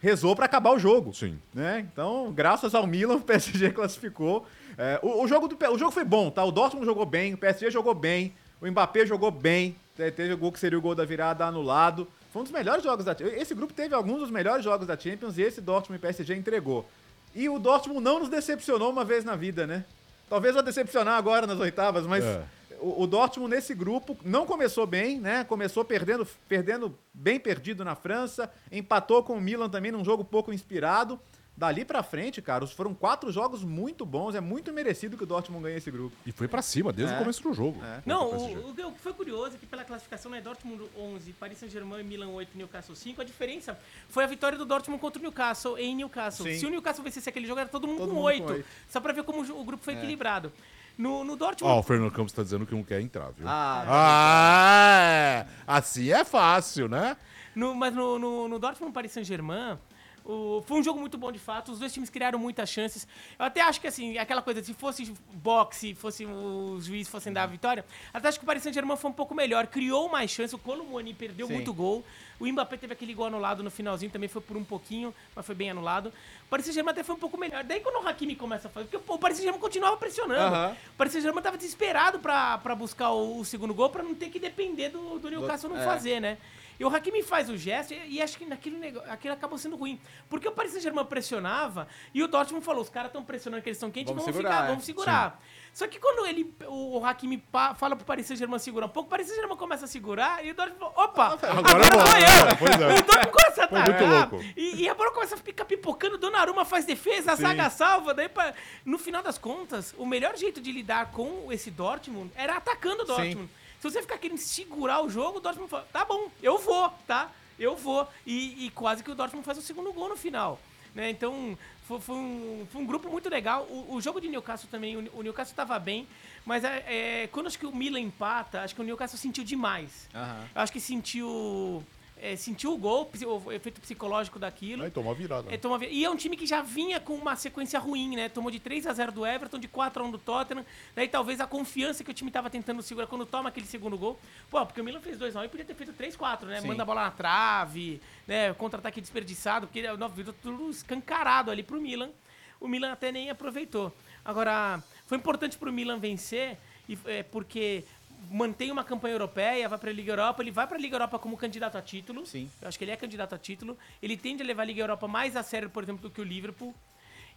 rezou 0.00 0.34
pra 0.36 0.46
acabar 0.46 0.72
o 0.72 0.78
jogo. 0.78 1.12
Sim. 1.14 1.38
Né? 1.54 1.86
Então, 1.92 2.32
graças 2.34 2.74
ao 2.74 2.86
Milan, 2.86 3.16
o 3.16 3.20
PSG 3.20 3.70
classificou. 3.70 4.46
É, 4.78 4.98
o, 5.02 5.22
o 5.22 5.28
jogo 5.28 5.48
do, 5.48 5.56
o 5.72 5.78
jogo 5.78 5.90
foi 5.90 6.04
bom, 6.04 6.30
tá? 6.30 6.44
O 6.44 6.50
Dortmund 6.52 6.84
jogou 6.86 7.06
bem, 7.06 7.34
o 7.34 7.38
PSG 7.38 7.70
jogou 7.70 7.94
bem, 7.94 8.34
o 8.60 8.66
Mbappé 8.70 9.06
jogou 9.06 9.30
bem. 9.30 9.76
Te- 9.96 10.10
Teve 10.10 10.34
o 10.34 10.38
gol 10.38 10.52
que 10.52 10.58
seria 10.60 10.78
o 10.78 10.82
gol 10.82 10.94
da 10.94 11.04
virada 11.04 11.44
anulado. 11.46 12.06
Foi 12.32 12.40
um 12.40 12.44
dos 12.44 12.52
melhores 12.52 12.84
jogos 12.84 13.04
da 13.04 13.16
Esse 13.36 13.54
grupo 13.54 13.72
teve 13.72 13.94
alguns 13.94 14.20
dos 14.20 14.30
melhores 14.30 14.62
jogos 14.64 14.86
da 14.86 14.96
Champions 14.98 15.38
e 15.38 15.42
esse 15.42 15.60
Dortmund 15.60 15.98
e 15.98 16.02
PSG 16.02 16.34
entregou. 16.34 16.86
E 17.34 17.48
o 17.48 17.58
Dortmund 17.58 18.00
não 18.00 18.18
nos 18.20 18.28
decepcionou 18.28 18.90
uma 18.90 19.04
vez 19.04 19.24
na 19.24 19.34
vida, 19.36 19.66
né? 19.66 19.84
Talvez 20.28 20.54
vai 20.54 20.62
decepcionar 20.62 21.16
agora 21.16 21.46
nas 21.46 21.58
oitavas, 21.58 22.06
mas 22.06 22.24
É. 22.24 22.42
o, 22.80 23.02
o 23.02 23.06
Dortmund 23.06 23.54
nesse 23.54 23.74
grupo 23.74 24.16
não 24.24 24.44
começou 24.46 24.86
bem, 24.86 25.20
né? 25.20 25.44
Começou 25.44 25.84
perdendo, 25.84 26.26
perdendo 26.48 26.94
bem 27.14 27.38
perdido 27.38 27.84
na 27.84 27.94
França, 27.94 28.50
empatou 28.72 29.22
com 29.22 29.34
o 29.34 29.40
Milan 29.40 29.68
também 29.68 29.92
num 29.92 30.04
jogo 30.04 30.24
pouco 30.24 30.52
inspirado. 30.52 31.18
Dali 31.56 31.86
pra 31.86 32.02
frente, 32.02 32.42
cara, 32.42 32.66
foram 32.66 32.92
quatro 32.92 33.32
jogos 33.32 33.64
muito 33.64 34.04
bons, 34.04 34.34
é 34.34 34.40
muito 34.42 34.70
merecido 34.74 35.16
que 35.16 35.22
o 35.22 35.26
Dortmund 35.26 35.64
ganhe 35.64 35.76
esse 35.78 35.90
grupo. 35.90 36.14
E 36.26 36.30
foi 36.30 36.46
pra 36.46 36.60
cima, 36.60 36.92
desde 36.92 37.14
É. 37.14 37.16
o 37.16 37.20
começo 37.20 37.42
do 37.42 37.54
jogo. 37.54 37.82
É. 37.82 38.02
Não, 38.04 38.26
o 38.30 38.68
o, 38.70 38.92
que 38.92 39.00
foi 39.00 39.14
curioso 39.14 39.56
é 39.56 39.58
que 39.58 39.64
pela 39.64 39.82
classificação 39.82 40.34
é 40.34 40.40
Dortmund 40.42 40.84
11, 40.98 41.32
Paris 41.32 41.56
Saint-Germain, 41.56 42.02
Milan 42.02 42.28
8, 42.28 42.50
Newcastle 42.58 42.94
5. 42.94 43.22
A 43.22 43.24
diferença 43.24 43.78
foi 44.10 44.24
a 44.24 44.26
vitória 44.26 44.58
do 44.58 44.66
Dortmund 44.66 45.00
contra 45.00 45.18
o 45.18 45.22
Newcastle 45.22 45.78
em 45.78 45.96
Newcastle. 45.96 46.44
Sim. 46.46 46.58
Se 46.58 46.66
o 46.66 46.68
Newcastle 46.70 47.02
vencesse 47.02 47.26
aquele 47.28 47.46
jogo, 47.46 47.58
era 47.60 47.68
todo 47.70 47.86
mundo 47.86 47.98
Todo 48.00 48.08
com 48.10 48.14
mundo 48.16 48.24
8. 48.26 48.44
com 48.44 48.52
oito. 48.52 48.66
Só 48.90 49.00
pra 49.00 49.14
ver 49.14 49.22
como 49.24 49.40
o 49.40 49.64
grupo 49.64 49.82
foi 49.82 49.94
equilibrado. 49.94 50.52
No, 50.98 51.24
no 51.24 51.32
Ó, 51.32 51.36
Dortmund. 51.36 51.78
o 51.78 51.82
Fernando 51.82 52.10
Campos 52.10 52.32
tá 52.34 52.42
dizendo 52.42 52.66
que 52.66 52.74
não 52.74 52.82
quer 52.82 53.00
entrar, 53.00 53.30
viu? 53.30 53.46
Ah, 53.48 53.84
Ah, 53.88 54.98
é. 55.00 55.46
assim 55.66 56.10
é 56.10 56.22
fácil, 56.24 56.86
né? 56.88 57.16
No- 57.54 57.74
mas 57.74 57.94
no, 57.94 58.18
no, 58.18 58.48
no 58.48 58.58
Dortmund 58.58 58.92
Paris 58.92 59.12
Saint-Germain, 59.12 59.78
o- 60.26 60.62
foi 60.66 60.80
um 60.80 60.82
jogo 60.82 60.98
muito 61.00 61.16
bom 61.16 61.30
de 61.30 61.38
fato. 61.38 61.70
Os 61.72 61.78
dois 61.78 61.92
times 61.92 62.10
criaram 62.10 62.38
muitas 62.38 62.68
chances. 62.68 63.06
Eu 63.38 63.44
até 63.46 63.60
acho 63.60 63.80
que 63.80 63.86
assim, 63.86 64.18
aquela 64.18 64.42
coisa, 64.42 64.62
se 64.62 64.74
fosse 64.74 65.12
boxe, 65.32 65.94
fosse 65.94 66.24
os 66.26 66.84
juízes 66.86 67.08
fossem 67.10 67.32
dar 67.32 67.44
a 67.44 67.46
vitória, 67.46 67.84
até 68.12 68.28
acho 68.28 68.38
que 68.38 68.44
o 68.44 68.46
Paris 68.46 68.62
Saint-Germain 68.62 68.96
foi 68.96 69.10
um 69.10 69.14
pouco 69.14 69.34
melhor. 69.34 69.66
Criou 69.66 70.08
mais 70.08 70.30
chances. 70.30 70.52
O 70.52 70.58
Colomoni 70.58 71.14
perdeu 71.14 71.46
Sim. 71.46 71.54
muito 71.54 71.72
gol. 71.72 72.04
O 72.38 72.46
Mbappé 72.46 72.76
teve 72.76 72.92
aquele 72.92 73.14
gol 73.14 73.26
anulado 73.26 73.62
no 73.62 73.70
finalzinho, 73.70 74.10
também 74.12 74.28
foi 74.28 74.42
por 74.42 74.58
um 74.58 74.64
pouquinho, 74.64 75.14
mas 75.34 75.46
foi 75.46 75.54
bem 75.54 75.70
anulado. 75.70 76.08
O 76.44 76.48
Paris 76.50 76.66
Saint-Germain 76.66 76.90
até 76.92 77.02
foi 77.02 77.14
um 77.14 77.18
pouco 77.18 77.38
melhor. 77.38 77.64
Daí 77.64 77.80
quando 77.80 78.04
o 78.04 78.06
Hakimi 78.06 78.36
começa 78.36 78.68
a 78.68 78.70
fazer, 78.70 78.88
porque 78.88 79.10
o 79.10 79.18
Paris 79.18 79.38
Saint-Germain 79.38 79.60
continuava 79.60 79.96
pressionando. 79.96 80.54
O 80.92 80.96
Paris 80.98 81.12
Saint-Germain 81.14 81.42
tava 81.42 81.56
desesperado 81.56 82.18
pra 82.18 82.58
buscar 82.76 83.10
o, 83.10 83.38
o 83.40 83.44
segundo 83.44 83.72
gol, 83.72 83.88
pra 83.88 84.02
não 84.02 84.14
ter 84.14 84.28
que 84.28 84.38
depender 84.38 84.90
do, 84.90 85.18
do 85.18 85.30
Newcastle 85.30 85.70
não 85.70 85.80
é. 85.80 85.84
fazer, 85.84 86.20
né? 86.20 86.36
E 86.78 86.84
o 86.84 86.88
Hakimi 86.94 87.22
faz 87.22 87.48
o 87.48 87.56
gesto 87.56 87.94
e, 87.94 88.16
e 88.16 88.22
acho 88.22 88.36
que 88.36 88.44
naquele 88.44 88.76
negócio, 88.78 89.10
aquilo 89.10 89.32
acabou 89.34 89.58
sendo 89.58 89.76
ruim. 89.76 89.98
Porque 90.28 90.46
o 90.46 90.52
Paris 90.52 90.72
Saint-Germain 90.72 91.04
pressionava 91.06 91.88
e 92.12 92.22
o 92.22 92.28
Dortmund 92.28 92.64
falou, 92.64 92.82
os 92.82 92.88
caras 92.90 93.08
estão 93.08 93.24
pressionando 93.24 93.62
que 93.62 93.68
eles 93.68 93.76
estão 93.76 93.90
quentes, 93.90 94.08
Vamos 94.10 94.24
vamos, 94.24 94.36
segurar, 94.36 94.54
ficar, 94.54 94.64
é. 94.64 94.68
vamos 94.68 94.84
segurar. 94.84 95.42
Só 95.72 95.86
que 95.86 95.98
quando 95.98 96.26
ele, 96.26 96.54
o, 96.68 96.98
o 96.98 97.04
Hakimi 97.04 97.36
pa- 97.38 97.74
fala 97.74 97.94
pro 97.96 98.04
Paris 98.06 98.26
Saint-Germain 98.26 98.58
segurar 98.58 98.86
um 98.86 98.90
pouco, 98.90 99.06
o 99.08 99.10
Paris 99.10 99.26
Saint-Germain 99.26 99.56
começa 99.58 99.84
a 99.84 99.88
segurar 99.88 100.44
e 100.44 100.50
o 100.50 100.54
Dortmund 100.54 100.78
fala, 100.80 100.92
opa, 101.04 101.24
agora, 101.26 101.58
Agora 101.58 101.84
sou 101.84 101.92
bom. 101.92 102.16
eu. 102.16 102.48
É, 102.50 102.54
pois 102.54 102.80
é. 102.80 102.86
O 102.86 103.02
Dortmund 103.02 103.30
começa 103.30 103.62
a 103.62 103.64
atacar. 103.64 104.30
E, 104.56 104.82
e 104.82 104.88
a 104.88 104.94
bola 104.94 105.10
começa 105.12 105.34
a 105.34 105.38
ficar 105.38 105.64
pipocando, 105.66 106.16
Donnarumma 106.16 106.64
faz 106.64 106.84
defesa, 106.86 107.32
a 107.32 107.36
zaga 107.36 107.68
salva, 107.70 108.14
daí 108.14 108.28
pra... 108.28 108.54
No 108.84 108.98
final 108.98 109.22
das 109.22 109.36
contas, 109.38 109.94
o 109.98 110.06
melhor 110.06 110.34
jeito 110.36 110.60
de 110.62 110.72
lidar 110.72 111.10
com 111.12 111.52
esse 111.52 111.70
Dortmund 111.70 112.30
era 112.34 112.56
atacando 112.56 113.02
o 113.02 113.06
Dortmund. 113.06 113.48
Se 113.80 113.90
você 113.90 114.02
ficar 114.02 114.18
querendo 114.18 114.38
segurar 114.38 115.02
o 115.02 115.08
jogo, 115.08 115.38
o 115.38 115.40
Dortmund 115.40 115.70
fala, 115.70 115.86
tá 115.92 116.04
bom, 116.04 116.30
eu 116.42 116.58
vou, 116.58 116.90
tá? 117.06 117.30
Eu 117.58 117.76
vou. 117.76 118.06
E, 118.26 118.66
e 118.66 118.70
quase 118.70 119.02
que 119.02 119.10
o 119.10 119.14
Dortmund 119.14 119.44
faz 119.44 119.58
o 119.58 119.62
segundo 119.62 119.92
gol 119.92 120.08
no 120.08 120.16
final. 120.16 120.58
Né? 120.94 121.10
Então, 121.10 121.56
foi, 121.86 122.00
foi 122.00 122.16
um, 122.16 122.66
foi 122.72 122.82
um 122.82 122.86
grupo 122.86 123.08
muito 123.10 123.28
legal. 123.28 123.64
O, 123.64 123.94
o 123.94 124.00
jogo 124.00 124.20
de 124.20 124.28
Newcastle 124.28 124.68
também, 124.70 124.96
o, 124.96 125.18
o 125.18 125.22
Newcastle 125.22 125.52
estava 125.52 125.78
bem, 125.78 126.08
mas 126.44 126.64
é, 126.64 126.84
é, 126.86 127.26
quando 127.28 127.46
acho 127.46 127.58
que 127.58 127.66
o 127.66 127.74
Milan 127.74 128.00
empata, 128.00 128.62
acho 128.62 128.74
que 128.74 128.80
o 128.80 128.84
Newcastle 128.84 129.18
sentiu 129.18 129.44
demais. 129.44 130.08
Eu 130.54 130.62
acho 130.62 130.72
que 130.72 130.80
sentiu. 130.80 131.84
É, 132.18 132.34
sentiu 132.34 132.72
o 132.72 132.78
gol, 132.78 133.10
o 133.44 133.52
efeito 133.52 133.80
psicológico 133.80 134.38
daquilo. 134.38 134.82
Aí 134.82 134.90
tomou 134.90 135.12
a 135.12 135.14
virada. 135.14 135.52
É, 135.52 135.56
tomou- 135.56 135.82
e 135.82 136.04
é 136.04 136.10
um 136.10 136.16
time 136.16 136.36
que 136.36 136.46
já 136.46 136.62
vinha 136.62 136.98
com 136.98 137.14
uma 137.14 137.36
sequência 137.36 137.78
ruim, 137.78 138.16
né? 138.16 138.28
Tomou 138.28 138.50
de 138.50 138.58
3 138.58 138.86
a 138.86 138.92
0 138.92 139.12
do 139.12 139.26
Everton, 139.26 139.58
de 139.58 139.68
4 139.68 140.02
a 140.02 140.06
1 140.06 140.10
do 140.10 140.18
Tottenham. 140.18 140.64
Daí 140.94 141.08
talvez 141.08 141.40
a 141.40 141.46
confiança 141.46 142.02
que 142.02 142.10
o 142.10 142.14
time 142.14 142.30
tava 142.30 142.48
tentando 142.48 142.80
segurar 142.82 143.06
quando 143.06 143.26
toma 143.26 143.50
aquele 143.50 143.66
segundo 143.66 143.98
gol. 143.98 144.18
Pô, 144.50 144.64
porque 144.64 144.80
o 144.80 144.84
Milan 144.84 145.00
fez 145.00 145.18
2 145.18 145.36
a 145.36 145.40
1 145.40 145.44
e 145.44 145.48
podia 145.48 145.64
ter 145.66 145.74
feito 145.74 145.92
3 145.92 146.16
4, 146.16 146.48
né? 146.48 146.60
Sim. 146.60 146.68
Manda 146.68 146.82
a 146.82 146.86
bola 146.86 147.02
na 147.04 147.10
trave, 147.10 148.00
né? 148.26 148.52
Contra-ataque 148.54 149.00
desperdiçado, 149.00 149.66
porque 149.66 149.82
não, 149.82 150.08
virou 150.08 150.34
tudo 150.42 150.70
escancarado 150.70 151.50
ali 151.50 151.62
pro 151.62 151.80
Milan. 151.80 152.10
O 152.58 152.66
Milan 152.66 152.92
até 152.92 153.12
nem 153.12 153.28
aproveitou. 153.28 153.92
Agora, 154.24 154.82
foi 155.04 155.18
importante 155.18 155.58
pro 155.58 155.70
Milan 155.72 155.98
vencer, 155.98 156.56
e, 156.88 156.98
é, 157.04 157.22
porque 157.22 157.84
mantém 158.30 158.70
uma 158.70 158.84
campanha 158.84 159.14
europeia, 159.14 159.68
vai 159.68 159.78
pra 159.78 159.92
Liga 159.92 160.12
Europa, 160.12 160.42
ele 160.42 160.50
vai 160.50 160.66
pra 160.66 160.78
Liga 160.78 160.94
Europa 160.96 161.18
como 161.18 161.36
candidato 161.36 161.76
a 161.76 161.82
título. 161.82 162.26
Sim. 162.26 162.50
Eu 162.60 162.68
acho 162.68 162.78
que 162.78 162.84
ele 162.84 162.90
é 162.92 162.96
candidato 162.96 163.34
a 163.34 163.38
título. 163.38 163.76
Ele 164.02 164.16
tende 164.16 164.42
a 164.42 164.46
levar 164.46 164.62
a 164.62 164.66
Liga 164.66 164.82
Europa 164.82 165.06
mais 165.08 165.36
a 165.36 165.42
sério, 165.42 165.70
por 165.70 165.82
exemplo, 165.82 166.02
do 166.02 166.10
que 166.10 166.20
o 166.20 166.24
Liverpool. 166.24 166.74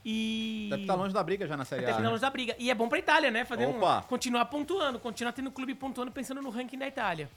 E. 0.06 0.68
Deve 0.70 0.82
estar 0.84 0.96
longe 0.96 1.14
da 1.14 1.22
briga 1.24 1.46
já 1.46 1.58
na 1.58 1.66
Série 1.66 1.82
Deve 1.82 1.92
A. 1.92 1.96
estar 1.96 2.04
né? 2.04 2.10
longe 2.10 2.22
da 2.22 2.30
briga. 2.30 2.56
E 2.58 2.70
é 2.72 2.76
bom 2.76 2.88
pra 2.88 3.00
Itália, 3.00 3.30
né? 3.30 3.44
Fazer 3.46 3.66
um- 3.68 3.80
continuar 4.08 4.46
pontuando, 4.46 4.98
continuar 5.00 5.34
tendo 5.34 5.52
clube 5.52 5.76
pontuando 5.76 6.12
pensando 6.12 6.42
no 6.42 6.50
ranking 6.50 6.78
da 6.78 6.88
Itália. 6.88 7.30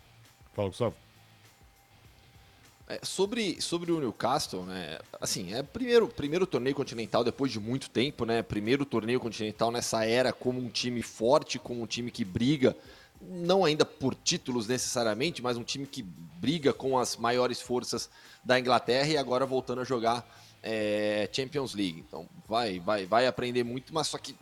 Fala, 0.55 0.69
Gustavo. 0.69 0.95
É, 2.89 3.01
sobre, 3.03 3.61
sobre 3.61 3.91
o 3.91 4.01
Newcastle, 4.01 4.65
né? 4.65 4.99
Assim, 5.21 5.55
é 5.55 5.63
primeiro, 5.63 6.09
primeiro 6.09 6.47
torneio 6.47 6.75
continental 6.75 7.25
depois 7.25 7.51
de 7.51 7.59
muito 7.59 7.89
tempo, 7.89 8.25
né? 8.25 8.43
Primeiro 8.43 8.85
torneio 8.85 9.19
continental 9.19 9.71
nessa 9.71 10.05
era 10.05 10.33
como 10.33 10.61
um 10.61 10.69
time 10.69 11.01
forte, 11.01 11.59
como 11.59 11.83
um 11.83 11.87
time 11.87 12.11
que 12.11 12.25
briga, 12.25 12.77
não 13.29 13.65
ainda 13.65 13.85
por 13.85 14.15
títulos 14.15 14.67
necessariamente, 14.67 15.43
mas 15.43 15.57
um 15.57 15.65
time 15.65 15.87
que 15.87 16.03
briga 16.03 16.73
com 16.73 16.99
as 16.99 17.17
maiores 17.17 17.61
forças 17.61 18.11
da 18.45 18.59
Inglaterra 18.59 19.09
e 19.09 19.17
agora 19.17 19.47
voltando 19.47 19.81
a 19.81 19.85
jogar 19.85 20.27
é, 20.63 21.29
Champions 21.33 21.75
League. 21.75 22.05
Então 22.07 22.29
vai, 22.49 22.81
vai, 22.81 23.07
vai 23.07 23.27
aprender 23.27 23.65
muito, 23.65 23.93
mas 23.95 24.09
só 24.09 24.19
que 24.19 24.35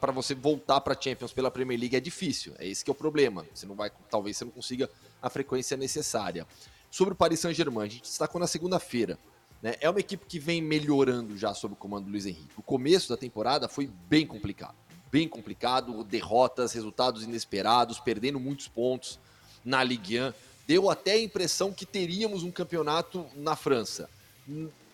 para 0.00 0.12
você 0.12 0.34
voltar 0.34 0.80
para 0.80 0.98
Champions 0.98 1.32
pela 1.32 1.50
Premier 1.50 1.78
League 1.78 1.96
é 1.96 2.00
difícil. 2.00 2.54
É 2.58 2.66
esse 2.66 2.84
que 2.84 2.90
é 2.90 2.92
o 2.92 2.94
problema. 2.94 3.46
Você 3.54 3.66
não 3.66 3.74
vai, 3.74 3.90
talvez 4.10 4.36
você 4.36 4.44
não 4.44 4.52
consiga 4.52 4.88
a 5.20 5.28
frequência 5.28 5.76
necessária. 5.76 6.46
Sobre 6.90 7.12
o 7.12 7.16
Paris 7.16 7.40
Saint-Germain, 7.40 7.86
a 7.86 7.90
gente 7.90 8.02
destacou 8.02 8.40
na 8.40 8.46
segunda-feira. 8.46 9.18
Né? 9.62 9.74
É 9.80 9.90
uma 9.90 10.00
equipe 10.00 10.24
que 10.26 10.38
vem 10.38 10.62
melhorando 10.62 11.36
já 11.36 11.52
sob 11.52 11.74
o 11.74 11.76
comando 11.76 12.06
do 12.06 12.10
Luiz 12.10 12.24
Henrique. 12.24 12.54
O 12.56 12.62
começo 12.62 13.08
da 13.08 13.16
temporada 13.16 13.68
foi 13.68 13.90
bem 14.08 14.26
complicado. 14.26 14.74
Bem 15.10 15.26
complicado, 15.26 16.04
derrotas, 16.04 16.72
resultados 16.72 17.22
inesperados, 17.22 17.98
perdendo 17.98 18.38
muitos 18.38 18.68
pontos 18.68 19.18
na 19.64 19.82
Ligue 19.82 20.20
1. 20.20 20.32
Deu 20.66 20.90
até 20.90 21.12
a 21.12 21.22
impressão 21.22 21.72
que 21.72 21.86
teríamos 21.86 22.42
um 22.42 22.50
campeonato 22.50 23.24
na 23.34 23.56
França. 23.56 24.10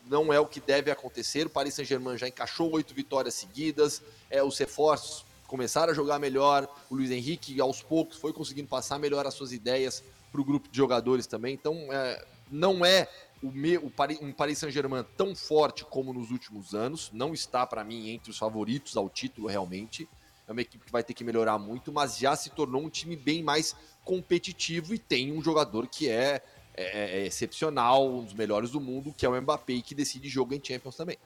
Não 0.07 0.33
é 0.33 0.39
o 0.39 0.47
que 0.47 0.61
deve 0.61 0.91
acontecer. 0.91 1.47
O 1.47 1.51
Paris 1.51 1.75
Saint-Germain 1.75 2.17
já 2.17 2.29
encaixou 2.29 2.73
oito 2.73 2.95
vitórias 2.95 3.35
seguidas. 3.35 4.01
É, 4.31 4.41
os 4.41 4.57
reforços 4.57 5.25
começaram 5.49 5.91
a 5.91 5.95
jogar 5.95 6.21
melhor. 6.21 6.69
O 6.89 6.95
Luiz 6.95 7.11
Henrique, 7.11 7.61
aos 7.61 7.83
poucos, 7.83 8.17
foi 8.17 8.33
conseguindo 8.33 8.69
passar 8.69 9.01
melhor 9.01 9.27
as 9.27 9.35
suas 9.35 9.53
ideias 9.53 10.05
para 10.31 10.41
o 10.41 10.45
grupo 10.45 10.69
de 10.69 10.77
jogadores 10.77 11.27
também. 11.27 11.55
Então, 11.55 11.75
é, 11.91 12.25
não 12.51 12.85
é 12.85 13.09
o, 13.45 13.53
me, 13.53 13.77
o 13.77 13.91
Paris, 13.91 14.19
um 14.23 14.33
Paris 14.33 14.59
Saint-Germain 14.59 15.05
tão 15.17 15.37
forte 15.37 15.85
como 15.85 16.15
nos 16.15 16.31
últimos 16.31 16.75
anos. 16.75 17.11
Não 17.13 17.35
está, 17.35 17.67
para 17.67 17.85
mim, 17.85 18.09
entre 18.09 18.31
os 18.31 18.39
favoritos 18.39 18.97
ao 18.97 19.11
título, 19.11 19.49
realmente. 19.49 20.09
É 20.49 20.53
uma 20.53 20.63
equipe 20.63 20.85
que 20.85 20.93
vai 20.93 21.05
ter 21.05 21.13
que 21.13 21.23
melhorar 21.23 21.59
muito, 21.59 21.93
mas 21.93 22.17
já 22.19 22.35
se 22.35 22.51
tornou 22.51 22.83
um 22.83 22.89
time 22.89 23.17
bem 23.17 23.43
mais 23.43 23.77
competitivo 24.03 24.95
e 24.95 24.99
tem 24.99 25.33
um 25.33 25.43
jogador 25.43 25.87
que 25.87 26.09
é, 26.09 26.43
é, 26.75 27.21
é 27.21 27.27
excepcional, 27.27 28.11
um 28.11 28.25
dos 28.25 28.35
melhores 28.35 28.71
do 28.71 28.81
mundo, 28.81 29.15
que 29.17 29.25
é 29.27 29.29
o 29.29 29.41
Mbappé, 29.41 29.81
que 29.81 29.95
decide 29.95 30.29
jogo 30.29 30.55
em 30.55 30.61
Champions 30.63 30.97
também. 30.97 31.19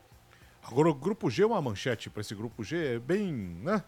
Agora, 0.63 0.89
o 0.91 0.95
grupo 0.95 1.31
G 1.31 1.43
é 1.43 1.47
uma 1.47 1.63
manchete 1.63 2.11
para 2.11 2.21
esse 2.21 2.35
grupo 2.35 2.63
G, 2.63 2.97
é 2.97 2.99
bem, 2.99 3.33
né? 3.33 3.83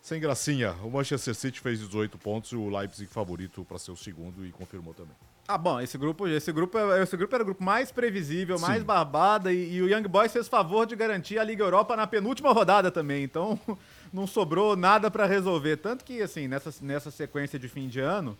Sem 0.00 0.20
gracinha. 0.20 0.72
O 0.82 0.90
Manchester 0.90 1.34
City 1.34 1.60
fez 1.60 1.78
18 1.80 2.18
pontos 2.18 2.52
e 2.52 2.56
o 2.56 2.68
Leipzig 2.68 3.10
favorito 3.10 3.64
para 3.64 3.78
ser 3.78 3.90
o 3.90 3.96
segundo 3.96 4.44
e 4.44 4.52
confirmou 4.52 4.94
também. 4.94 5.14
Ah, 5.50 5.56
bom, 5.56 5.80
esse 5.80 5.96
grupo, 5.96 6.28
esse 6.28 6.52
grupo, 6.52 6.78
esse 6.78 7.16
grupo 7.16 7.34
era 7.34 7.42
o 7.42 7.46
grupo 7.46 7.64
mais 7.64 7.90
previsível, 7.90 8.58
Sim. 8.58 8.66
mais 8.66 8.82
barbada 8.82 9.50
e, 9.50 9.76
e, 9.76 9.82
o 9.82 9.88
Young 9.88 10.06
Boys 10.06 10.30
fez 10.30 10.46
favor 10.46 10.84
de 10.84 10.94
garantir 10.94 11.38
a 11.38 11.42
Liga 11.42 11.64
Europa 11.64 11.96
na 11.96 12.06
penúltima 12.06 12.52
rodada 12.52 12.90
também. 12.90 13.24
Então, 13.24 13.58
não 14.12 14.26
sobrou 14.26 14.76
nada 14.76 15.10
para 15.10 15.24
resolver, 15.24 15.78
tanto 15.78 16.04
que 16.04 16.20
assim, 16.20 16.46
nessa, 16.46 16.70
nessa 16.82 17.10
sequência 17.10 17.58
de 17.58 17.66
fim 17.66 17.88
de 17.88 17.98
ano, 17.98 18.36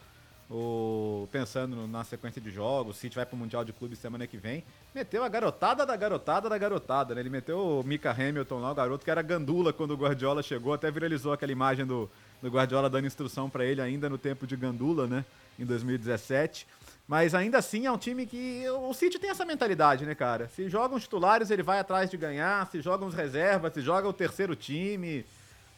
o, 0.50 1.26
pensando 1.32 1.86
na 1.86 2.04
sequência 2.04 2.42
de 2.42 2.50
jogos, 2.50 2.96
o 2.96 2.98
City 2.98 3.16
vai 3.16 3.24
pro 3.24 3.38
Mundial 3.38 3.64
de 3.64 3.72
Clubes 3.72 3.98
semana 3.98 4.26
que 4.26 4.36
vem, 4.36 4.62
meteu 4.94 5.24
a 5.24 5.28
garotada 5.30 5.86
da 5.86 5.96
garotada 5.96 6.46
da 6.46 6.59
garotada, 6.59 7.14
né? 7.14 7.22
Ele 7.22 7.30
meteu 7.30 7.80
o 7.80 7.82
Mika 7.82 8.11
Hamilton 8.11 8.61
lá, 8.61 8.72
o 8.72 8.74
garoto 8.74 9.04
que 9.06 9.11
era 9.11 9.22
gandula 9.22 9.72
quando 9.72 9.92
o 9.92 9.96
Guardiola 9.96 10.42
chegou, 10.42 10.74
até 10.74 10.90
viralizou 10.90 11.32
aquela 11.32 11.52
imagem 11.52 11.86
do, 11.86 12.11
do 12.42 12.50
Guardiola 12.50 12.90
dando 12.90 13.06
instrução 13.06 13.48
para 13.48 13.64
ele 13.64 13.80
ainda 13.80 14.11
no 14.11 14.18
tempo 14.18 14.46
de 14.46 14.56
gandula, 14.56 15.06
né? 15.06 15.24
Em 15.59 15.64
2017. 15.64 16.66
Mas 17.09 17.34
ainda 17.34 17.56
assim 17.56 17.86
é 17.86 17.90
um 17.90 17.96
time 17.96 18.26
que. 18.26 18.64
O 18.68 18.92
City 18.92 19.18
tem 19.18 19.30
essa 19.30 19.46
mentalidade, 19.46 20.04
né, 20.04 20.14
cara? 20.14 20.50
Se 20.54 20.68
jogam 20.68 20.98
os 20.98 21.04
titulares, 21.04 21.50
ele 21.50 21.62
vai 21.62 21.78
atrás 21.78 22.11
de 22.11 22.18
ganhar. 22.18 22.70
Se 22.70 22.82
jogam 22.82 23.09
os 23.09 23.14
reservas, 23.14 23.72
se 23.72 23.80
joga 23.80 24.06
o 24.06 24.12
terceiro 24.12 24.54
time. 24.54 25.24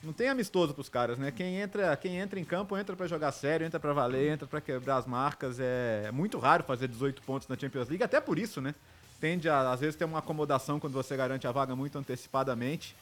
Não 0.03 0.13
tem 0.13 0.29
amistoso 0.29 0.75
pros 0.75 0.89
caras, 0.89 1.19
né? 1.19 1.31
Quem 1.31 1.61
entra, 1.61 1.97
quem 1.97 2.17
entra 2.17 2.41
em 2.41 2.45
campo 2.45 2.77
entra 2.77 2.97
para 2.97 3.07
jogar 3.07 3.31
sério, 3.31 3.65
entra 3.65 3.79
para 3.79 3.93
valer, 3.93 4.33
entra 4.33 4.49
para 4.49 4.61
quebrar 4.61 4.97
as 4.97 5.07
marcas. 5.07 5.61
É, 5.61 6.05
é 6.07 6.11
muito 6.11 6.37
raro 6.39 6.65
fazer 6.65 6.89
18 6.89 7.23
pontos 7.23 7.47
na 7.47 7.57
Champions 7.57 7.89
League, 7.89 8.03
até 8.03 8.21
por 8.21 8.37
isso, 8.37 8.61
né? 8.61 8.75
Tende 9.21 9.49
a, 9.49 9.71
às 9.71 9.79
vezes, 9.79 9.95
ter 9.95 10.07
uma 10.07 10.19
acomodação 10.19 10.81
quando 10.81 10.95
você 10.95 11.17
garante 11.17 11.47
a 11.47 11.53
vaga 11.53 11.77
muito 11.77 11.97
antecipadamente. 11.97 12.97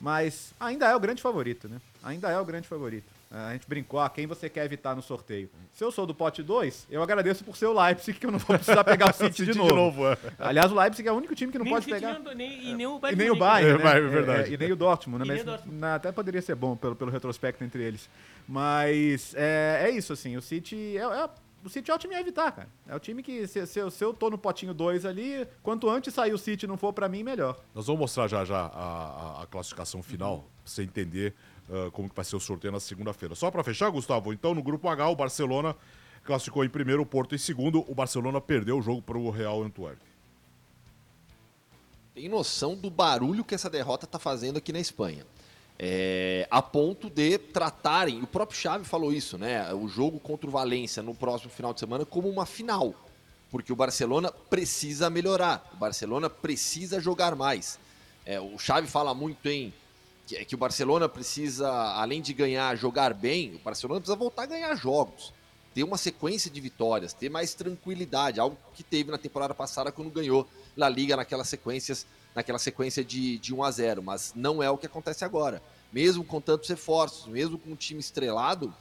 Mas 0.00 0.52
ainda 0.58 0.86
é 0.86 0.96
o 0.96 1.00
grande 1.00 1.22
favorito, 1.22 1.68
né? 1.68 1.80
Ainda 2.02 2.28
é 2.28 2.38
o 2.40 2.44
grande 2.44 2.66
favorito. 2.66 3.12
A 3.34 3.54
gente 3.54 3.66
brincou, 3.66 3.98
ah, 3.98 4.10
quem 4.10 4.26
você 4.26 4.46
quer 4.50 4.66
evitar 4.66 4.94
no 4.94 5.00
sorteio? 5.00 5.48
Se 5.72 5.82
eu 5.82 5.90
sou 5.90 6.04
do 6.04 6.14
pote 6.14 6.42
2, 6.42 6.88
eu 6.90 7.02
agradeço 7.02 7.42
por 7.42 7.56
ser 7.56 7.64
o 7.64 7.72
Leipzig, 7.72 8.18
que 8.18 8.26
eu 8.26 8.30
não 8.30 8.38
vou 8.38 8.58
precisar 8.58 8.84
pegar 8.84 9.08
o 9.08 9.12
City 9.16 9.46
de 9.46 9.56
novo. 9.56 9.70
de 9.70 9.74
novo. 9.74 10.06
é. 10.06 10.18
Aliás, 10.38 10.70
o 10.70 10.74
Leipzig 10.74 11.08
é 11.08 11.12
o 11.12 11.14
único 11.14 11.34
time 11.34 11.50
que 11.50 11.56
não 11.56 11.64
nem 11.64 11.72
pode 11.72 11.86
pegar. 11.86 12.20
Nem, 12.36 12.68
e 12.68 12.74
nem 12.74 12.86
o 12.86 12.98
Bayern. 12.98 13.22
E 13.22 13.24
nem 13.24 13.32
o 13.34 13.38
Bayern, 13.38 13.82
né? 13.82 13.90
é, 13.90 13.96
é, 13.96 14.00
verdade. 14.00 14.50
É, 14.50 14.54
e 14.54 14.58
nem 14.58 14.72
o 14.72 14.76
Dortmund, 14.76 15.26
né? 15.26 15.34
Mas, 15.34 15.44
Dortmund. 15.44 15.84
até 15.86 16.12
poderia 16.12 16.42
ser 16.42 16.54
bom 16.54 16.76
pelo, 16.76 16.94
pelo 16.94 17.10
retrospecto 17.10 17.64
entre 17.64 17.82
eles. 17.82 18.10
Mas 18.46 19.34
é, 19.34 19.84
é 19.84 19.90
isso, 19.90 20.12
assim. 20.12 20.36
O 20.36 20.42
City 20.42 20.98
é, 20.98 21.00
é 21.00 21.30
o 21.64 21.68
City 21.70 21.90
é 21.90 21.94
o 21.94 21.98
time 21.98 22.14
a 22.14 22.20
evitar, 22.20 22.52
cara. 22.52 22.68
É 22.86 22.94
o 22.94 22.98
time 22.98 23.22
que, 23.22 23.46
se, 23.46 23.64
se, 23.66 23.90
se 23.90 24.04
eu 24.04 24.12
tô 24.12 24.28
no 24.28 24.36
potinho 24.36 24.74
2 24.74 25.06
ali, 25.06 25.46
quanto 25.62 25.88
antes 25.88 26.12
sair 26.12 26.32
o 26.32 26.38
City 26.38 26.66
não 26.66 26.76
for 26.76 26.92
para 26.92 27.08
mim, 27.08 27.22
melhor. 27.22 27.58
Nós 27.74 27.86
vamos 27.86 28.00
mostrar 28.00 28.28
já 28.28 28.44
já 28.44 28.58
a, 28.58 29.38
a, 29.38 29.42
a 29.42 29.46
classificação 29.46 30.02
final, 30.02 30.34
uhum. 30.34 30.40
pra 30.40 30.48
você 30.64 30.82
entender 30.82 31.34
uh, 31.68 31.90
como 31.90 32.08
que 32.08 32.16
vai 32.16 32.24
ser 32.24 32.36
o 32.36 32.40
sorteio 32.40 32.72
na 32.72 32.80
segunda-feira. 32.80 33.34
Só 33.34 33.50
para 33.50 33.62
fechar, 33.62 33.90
Gustavo, 33.90 34.32
então 34.32 34.54
no 34.54 34.62
grupo 34.62 34.88
H, 34.88 35.08
o 35.08 35.16
Barcelona 35.16 35.76
classificou 36.24 36.64
em 36.64 36.68
primeiro, 36.68 37.02
o 37.02 37.06
Porto 37.06 37.34
em 37.34 37.38
segundo. 37.38 37.84
O 37.88 37.94
Barcelona 37.94 38.40
perdeu 38.40 38.78
o 38.78 38.82
jogo 38.82 39.02
para 39.02 39.18
o 39.18 39.30
Real 39.30 39.62
Antwerp. 39.62 39.98
Tem 42.14 42.28
noção 42.28 42.76
do 42.76 42.90
barulho 42.90 43.44
que 43.44 43.54
essa 43.54 43.70
derrota 43.70 44.04
está 44.04 44.18
fazendo 44.18 44.58
aqui 44.58 44.72
na 44.72 44.80
Espanha. 44.80 45.26
É, 45.78 46.46
a 46.50 46.60
ponto 46.60 47.08
de 47.08 47.38
tratarem, 47.38 48.22
o 48.22 48.26
próprio 48.26 48.58
Xavi 48.58 48.84
falou 48.84 49.12
isso, 49.12 49.38
né? 49.38 49.72
O 49.74 49.88
jogo 49.88 50.20
contra 50.20 50.46
o 50.46 50.52
Valência 50.52 51.02
no 51.02 51.14
próximo 51.14 51.50
final 51.50 51.72
de 51.72 51.80
semana 51.80 52.04
como 52.04 52.28
uma 52.28 52.46
final. 52.46 52.94
Porque 53.50 53.72
o 53.72 53.76
Barcelona 53.76 54.30
precisa 54.30 55.10
melhorar, 55.10 55.68
o 55.74 55.76
Barcelona 55.76 56.30
precisa 56.30 57.00
jogar 57.00 57.34
mais. 57.34 57.78
É, 58.24 58.40
o 58.40 58.58
Xavi 58.58 58.86
fala 58.86 59.12
muito 59.14 59.48
em 59.48 59.72
que, 60.26 60.44
que 60.44 60.54
o 60.54 60.58
Barcelona 60.58 61.08
precisa, 61.08 61.70
além 61.70 62.20
de 62.20 62.32
ganhar, 62.32 62.76
jogar 62.76 63.14
bem, 63.14 63.54
o 63.54 63.58
Barcelona 63.58 64.00
precisa 64.00 64.16
voltar 64.16 64.44
a 64.44 64.46
ganhar 64.46 64.74
jogos, 64.76 65.32
ter 65.74 65.82
uma 65.82 65.96
sequência 65.96 66.50
de 66.50 66.60
vitórias, 66.60 67.12
ter 67.12 67.28
mais 67.28 67.54
tranquilidade, 67.54 68.40
algo 68.40 68.56
que 68.74 68.82
teve 68.82 69.10
na 69.10 69.18
temporada 69.18 69.54
passada 69.54 69.90
quando 69.90 70.10
ganhou 70.10 70.48
La 70.76 70.88
Liga 70.88 71.16
naquelas 71.16 71.48
sequências, 71.48 72.06
naquela 72.34 72.58
sequência 72.58 73.04
de, 73.04 73.38
de 73.38 73.54
1 73.54 73.62
a 73.62 73.70
0, 73.70 74.02
mas 74.02 74.32
não 74.34 74.62
é 74.62 74.70
o 74.70 74.78
que 74.78 74.86
acontece 74.86 75.24
agora. 75.24 75.62
Mesmo 75.92 76.24
com 76.24 76.40
tantos 76.40 76.68
reforços, 76.68 77.26
mesmo 77.26 77.58
com 77.58 77.70
um 77.70 77.76
time 77.76 78.00
estrelado, 78.00 78.74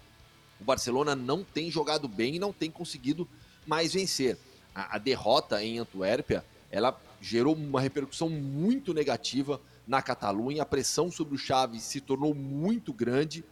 o 0.59 0.63
Barcelona 0.63 1.15
não 1.15 1.43
tem 1.43 1.69
jogado 1.69 2.07
bem 2.07 2.35
e 2.35 2.39
não 2.39 2.53
tem 2.53 2.69
conseguido 2.69 3.27
mais 3.65 3.93
vencer. 3.93 4.37
A, 4.73 4.95
a 4.95 4.97
derrota 4.97 5.61
em 5.61 5.79
Antuérpia, 5.79 6.45
ela 6.69 6.97
gerou 7.19 7.53
uma 7.55 7.81
repercussão 7.81 8.29
muito 8.29 8.93
negativa 8.93 9.59
na 9.91 10.01
Catalunha. 10.01 10.63
A 10.63 10.65
pressão 10.65 11.11
sobre 11.11 11.35
o 11.35 11.37
Xavi 11.37 11.81
se 11.81 11.99
tornou 11.99 12.33
muito 12.33 12.93
grande. 12.93 13.43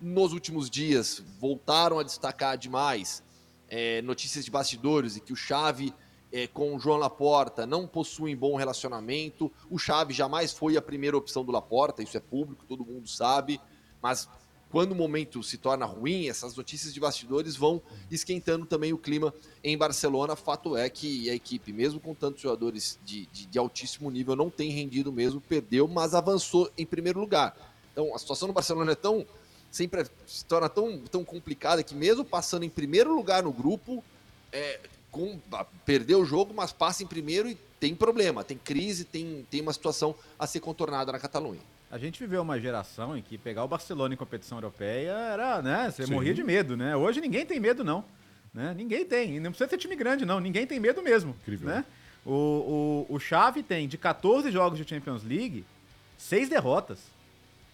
Nos 0.00 0.32
últimos 0.32 0.70
dias, 0.70 1.20
voltaram 1.40 1.98
a 1.98 2.04
destacar 2.04 2.56
demais 2.56 3.20
é, 3.68 4.00
notícias 4.02 4.44
de 4.44 4.50
bastidores 4.50 5.16
e 5.16 5.20
que 5.20 5.32
o 5.32 5.36
Xavi 5.36 5.92
é, 6.30 6.46
com 6.46 6.76
o 6.76 6.78
João 6.78 6.98
Laporta 6.98 7.66
não 7.66 7.84
possuem 7.84 8.36
bom 8.36 8.54
relacionamento. 8.54 9.50
O 9.68 9.76
Xavi 9.76 10.14
jamais 10.14 10.52
foi 10.52 10.76
a 10.76 10.82
primeira 10.82 11.16
opção 11.16 11.44
do 11.44 11.50
Laporta, 11.50 12.00
isso 12.00 12.16
é 12.16 12.20
público, 12.20 12.64
todo 12.64 12.86
mundo 12.86 13.08
sabe. 13.08 13.60
Mas 14.00 14.28
quando 14.70 14.92
o 14.92 14.94
momento 14.94 15.42
se 15.42 15.56
torna 15.56 15.86
ruim, 15.86 16.28
essas 16.28 16.54
notícias 16.54 16.92
de 16.92 17.00
bastidores 17.00 17.56
vão 17.56 17.80
esquentando 18.10 18.66
também 18.66 18.92
o 18.92 18.98
clima 18.98 19.32
em 19.64 19.76
Barcelona. 19.76 20.36
Fato 20.36 20.76
é 20.76 20.88
que 20.90 21.30
a 21.30 21.34
equipe, 21.34 21.72
mesmo 21.72 21.98
com 21.98 22.14
tantos 22.14 22.42
jogadores 22.42 22.98
de, 23.04 23.26
de, 23.26 23.46
de 23.46 23.58
altíssimo 23.58 24.10
nível, 24.10 24.36
não 24.36 24.50
tem 24.50 24.70
rendido 24.70 25.12
mesmo, 25.12 25.40
perdeu, 25.40 25.88
mas 25.88 26.14
avançou 26.14 26.70
em 26.76 26.84
primeiro 26.84 27.18
lugar. 27.18 27.56
Então 27.92 28.14
a 28.14 28.18
situação 28.18 28.48
no 28.48 28.54
Barcelona 28.54 28.92
é 28.92 28.96
tão 28.96 29.26
sempre 29.70 30.06
se 30.26 30.44
torna 30.44 30.68
tão, 30.68 30.98
tão 30.98 31.24
complicada 31.24 31.82
que 31.82 31.94
mesmo 31.94 32.24
passando 32.24 32.64
em 32.64 32.70
primeiro 32.70 33.14
lugar 33.14 33.42
no 33.42 33.52
grupo, 33.52 34.02
é, 34.52 34.80
com, 35.10 35.38
perdeu 35.84 36.20
o 36.20 36.24
jogo, 36.24 36.54
mas 36.54 36.72
passa 36.72 37.02
em 37.02 37.06
primeiro 37.06 37.48
e 37.48 37.54
tem 37.78 37.94
problema, 37.94 38.42
tem 38.42 38.56
crise, 38.56 39.04
tem, 39.04 39.46
tem 39.50 39.60
uma 39.60 39.72
situação 39.72 40.14
a 40.38 40.46
ser 40.46 40.60
contornada 40.60 41.12
na 41.12 41.18
Catalunha. 41.18 41.60
A 41.90 41.96
gente 41.96 42.20
viveu 42.20 42.42
uma 42.42 42.60
geração 42.60 43.16
em 43.16 43.22
que 43.22 43.38
pegar 43.38 43.64
o 43.64 43.68
Barcelona 43.68 44.12
em 44.12 44.16
competição 44.16 44.58
europeia 44.58 45.12
era, 45.12 45.62
né? 45.62 45.90
Você 45.90 46.04
Sim. 46.04 46.12
morria 46.12 46.34
de 46.34 46.44
medo, 46.44 46.76
né? 46.76 46.94
Hoje 46.94 47.18
ninguém 47.20 47.46
tem 47.46 47.58
medo, 47.58 47.82
não. 47.82 48.04
Né? 48.52 48.74
Ninguém 48.76 49.06
tem. 49.06 49.36
E 49.36 49.40
não 49.40 49.50
precisa 49.50 49.70
ser 49.70 49.78
time 49.78 49.96
grande, 49.96 50.26
não. 50.26 50.38
Ninguém 50.38 50.66
tem 50.66 50.78
medo 50.78 51.02
mesmo. 51.02 51.34
Incrível. 51.42 51.68
Né? 51.68 51.84
O, 52.26 53.06
o, 53.08 53.14
o 53.14 53.18
Xavi 53.18 53.62
tem, 53.62 53.88
de 53.88 53.96
14 53.96 54.50
jogos 54.50 54.78
de 54.78 54.86
Champions 54.86 55.24
League, 55.24 55.64
6 56.18 56.50
derrotas. 56.50 56.98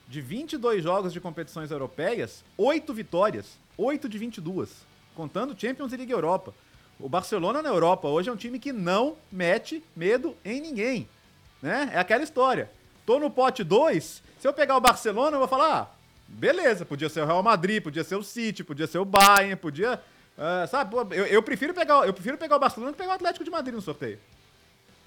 De 0.06 0.20
22 0.20 0.82
jogos 0.82 1.12
de 1.12 1.20
competições 1.20 1.70
europeias, 1.70 2.44
8 2.56 2.94
vitórias. 2.94 3.58
8 3.76 4.08
de 4.08 4.18
22. 4.18 4.70
Contando 5.16 5.58
Champions 5.58 5.92
e 5.92 5.96
Liga 5.96 6.12
Europa. 6.12 6.54
O 7.00 7.08
Barcelona 7.08 7.60
na 7.60 7.70
Europa 7.70 8.06
hoje 8.06 8.28
é 8.28 8.32
um 8.32 8.36
time 8.36 8.60
que 8.60 8.72
não 8.72 9.16
mete 9.32 9.82
medo 9.96 10.36
em 10.44 10.60
ninguém. 10.60 11.08
Né? 11.60 11.90
É 11.92 11.98
aquela 11.98 12.22
história. 12.22 12.70
Tô 13.06 13.18
no 13.18 13.30
pote 13.30 13.62
2, 13.62 14.22
se 14.38 14.48
eu 14.48 14.52
pegar 14.52 14.76
o 14.76 14.80
Barcelona, 14.80 15.36
eu 15.36 15.40
vou 15.40 15.48
falar, 15.48 15.80
ah, 15.80 15.88
beleza, 16.26 16.84
podia 16.84 17.08
ser 17.08 17.22
o 17.22 17.26
Real 17.26 17.42
Madrid, 17.42 17.82
podia 17.82 18.04
ser 18.04 18.16
o 18.16 18.22
City, 18.22 18.64
podia 18.64 18.86
ser 18.86 18.98
o 18.98 19.04
Bayern, 19.04 19.56
podia. 19.56 20.00
Uh, 20.36 20.66
sabe, 20.68 20.96
eu, 20.96 21.26
eu, 21.26 21.42
prefiro 21.42 21.72
pegar, 21.72 22.06
eu 22.06 22.12
prefiro 22.12 22.36
pegar 22.36 22.56
o 22.56 22.60
Barcelona 22.60 22.92
que 22.92 22.98
pegar 22.98 23.12
o 23.12 23.14
Atlético 23.14 23.44
de 23.44 23.50
Madrid 23.50 23.74
no 23.74 23.82
sorteio. 23.82 24.18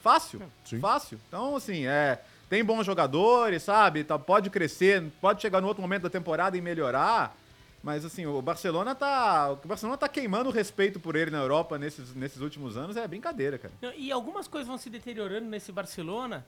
Fácil, 0.02 0.42
Sim. 0.64 0.80
fácil. 0.80 1.20
Então, 1.28 1.56
assim, 1.56 1.86
é. 1.86 2.22
tem 2.50 2.64
bons 2.64 2.86
jogadores, 2.86 3.64
sabe? 3.64 4.04
Tá, 4.04 4.18
pode 4.18 4.50
crescer, 4.50 5.04
pode 5.20 5.42
chegar 5.42 5.60
no 5.60 5.68
outro 5.68 5.82
momento 5.82 6.04
da 6.04 6.10
temporada 6.10 6.56
e 6.56 6.62
melhorar. 6.62 7.36
Mas 7.84 8.06
assim, 8.06 8.26
o 8.26 8.42
Barcelona 8.42 8.96
tá. 8.96 9.52
O 9.52 9.68
Barcelona 9.68 9.98
tá 9.98 10.08
queimando 10.08 10.50
o 10.50 10.54
respeito 10.54 11.00
por 11.00 11.16
ele 11.16 11.32
na 11.32 11.40
Europa 11.40 11.78
nesses, 11.78 12.16
nesses 12.16 12.42
últimos 12.42 12.76
anos, 12.76 12.98
é 12.98 13.08
brincadeira, 13.08 13.58
cara. 13.58 13.74
E 13.96 14.12
algumas 14.12 14.48
coisas 14.48 14.68
vão 14.68 14.78
se 14.78 14.90
deteriorando 14.90 15.48
nesse 15.48 15.72
Barcelona 15.72 16.46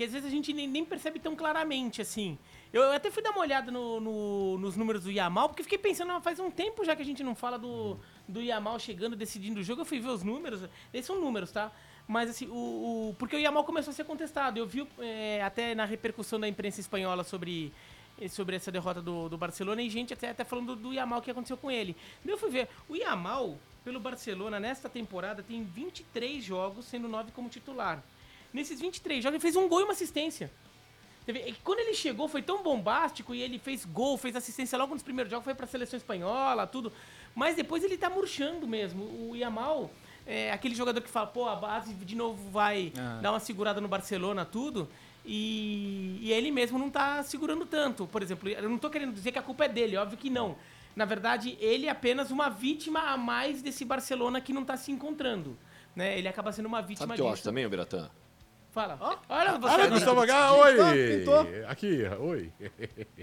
que 0.00 0.04
às 0.04 0.12
vezes 0.12 0.26
a 0.26 0.30
gente 0.30 0.50
nem, 0.54 0.66
nem 0.66 0.82
percebe 0.82 1.18
tão 1.18 1.36
claramente, 1.36 2.00
assim. 2.00 2.38
Eu, 2.72 2.80
eu 2.80 2.92
até 2.92 3.10
fui 3.10 3.22
dar 3.22 3.32
uma 3.32 3.40
olhada 3.42 3.70
no, 3.70 4.00
no, 4.00 4.56
nos 4.56 4.74
números 4.74 5.04
do 5.04 5.10
Yamal, 5.10 5.50
porque 5.50 5.62
fiquei 5.62 5.76
pensando, 5.76 6.10
ah, 6.12 6.22
faz 6.22 6.40
um 6.40 6.50
tempo 6.50 6.82
já 6.86 6.96
que 6.96 7.02
a 7.02 7.04
gente 7.04 7.22
não 7.22 7.34
fala 7.34 7.58
do, 7.58 7.98
do 8.26 8.40
Yamal 8.40 8.78
chegando, 8.78 9.14
decidindo 9.14 9.60
o 9.60 9.62
jogo. 9.62 9.82
Eu 9.82 9.84
fui 9.84 10.00
ver 10.00 10.08
os 10.08 10.22
números, 10.22 10.62
esses 10.90 11.04
são 11.04 11.20
números, 11.20 11.52
tá? 11.52 11.70
Mas 12.08 12.30
assim, 12.30 12.46
o, 12.46 13.10
o 13.10 13.16
porque 13.18 13.36
o 13.36 13.38
Yamal 13.38 13.62
começou 13.62 13.90
a 13.90 13.94
ser 13.94 14.04
contestado. 14.04 14.58
Eu 14.58 14.66
vi 14.66 14.88
é, 15.00 15.42
até 15.42 15.74
na 15.74 15.84
repercussão 15.84 16.40
da 16.40 16.48
imprensa 16.48 16.80
espanhola 16.80 17.22
sobre 17.22 17.70
sobre 18.30 18.56
essa 18.56 18.72
derrota 18.72 19.02
do, 19.02 19.28
do 19.28 19.36
Barcelona 19.36 19.82
e 19.82 19.90
gente 19.90 20.14
até, 20.14 20.30
até 20.30 20.44
falando 20.44 20.74
do, 20.74 20.88
do 20.88 20.94
Yamal, 20.94 21.20
que 21.20 21.30
aconteceu 21.30 21.58
com 21.58 21.70
ele. 21.70 21.94
Eu 22.24 22.38
fui 22.38 22.48
ver, 22.48 22.68
o 22.88 22.96
Yamal, 22.96 23.58
pelo 23.84 24.00
Barcelona, 24.00 24.58
nesta 24.58 24.88
temporada, 24.88 25.42
tem 25.42 25.62
23 25.62 26.42
jogos, 26.42 26.86
sendo 26.86 27.06
9 27.06 27.32
como 27.32 27.50
titular. 27.50 28.02
Nesses 28.52 28.80
23 28.80 29.22
jogos, 29.22 29.34
ele 29.34 29.42
fez 29.42 29.56
um 29.56 29.68
gol 29.68 29.80
e 29.80 29.84
uma 29.84 29.92
assistência. 29.92 30.50
Quando 31.62 31.78
ele 31.80 31.94
chegou, 31.94 32.28
foi 32.28 32.42
tão 32.42 32.62
bombástico 32.62 33.34
e 33.34 33.42
ele 33.42 33.58
fez 33.58 33.84
gol, 33.84 34.16
fez 34.16 34.34
assistência 34.34 34.76
logo 34.76 34.94
nos 34.94 35.02
primeiros 35.02 35.30
jogos, 35.30 35.44
foi 35.44 35.54
pra 35.54 35.66
seleção 35.66 35.96
espanhola, 35.96 36.66
tudo. 36.66 36.92
Mas 37.34 37.54
depois 37.54 37.84
ele 37.84 37.96
tá 37.96 38.10
murchando 38.10 38.66
mesmo. 38.66 39.04
O 39.30 39.36
Yamal 39.36 39.90
é 40.26 40.50
aquele 40.52 40.74
jogador 40.74 41.00
que 41.00 41.08
fala, 41.08 41.26
pô, 41.26 41.46
a 41.46 41.54
base 41.54 41.94
de 41.94 42.16
novo 42.16 42.50
vai 42.50 42.92
ah. 42.98 43.20
dar 43.22 43.32
uma 43.32 43.40
segurada 43.40 43.80
no 43.80 43.88
Barcelona, 43.88 44.44
tudo. 44.44 44.88
E, 45.24 46.18
e 46.22 46.32
ele 46.32 46.50
mesmo 46.50 46.78
não 46.78 46.90
tá 46.90 47.22
segurando 47.22 47.64
tanto. 47.66 48.06
Por 48.06 48.22
exemplo, 48.22 48.48
eu 48.48 48.68
não 48.68 48.78
tô 48.78 48.90
querendo 48.90 49.12
dizer 49.12 49.32
que 49.32 49.38
a 49.38 49.42
culpa 49.42 49.66
é 49.66 49.68
dele, 49.68 49.96
óbvio 49.96 50.18
que 50.18 50.30
não. 50.30 50.56
Na 50.96 51.04
verdade, 51.04 51.56
ele 51.60 51.86
é 51.86 51.90
apenas 51.90 52.30
uma 52.30 52.48
vítima 52.48 53.00
a 53.00 53.16
mais 53.16 53.62
desse 53.62 53.84
Barcelona 53.84 54.40
que 54.40 54.52
não 54.52 54.64
tá 54.64 54.76
se 54.76 54.90
encontrando. 54.90 55.56
Né? 55.94 56.18
Ele 56.18 56.28
acaba 56.28 56.52
sendo 56.52 56.66
uma 56.66 56.80
vítima 56.80 57.06
Sabe 57.06 57.12
o 57.12 57.16
que 57.16 57.22
eu 57.22 57.28
acho 57.28 57.42
também, 57.42 57.68
Biratã? 57.68 58.10
Fala. 58.70 58.96
Oh, 59.00 59.34
olha 59.34 59.58
você. 59.58 59.74
Olha, 59.74 59.86
Gustavo 59.88 60.20
H, 60.20 60.52
oi. 60.52 61.18
Pintou. 61.18 61.46
Aqui, 61.68 62.02
oi. 62.20 62.52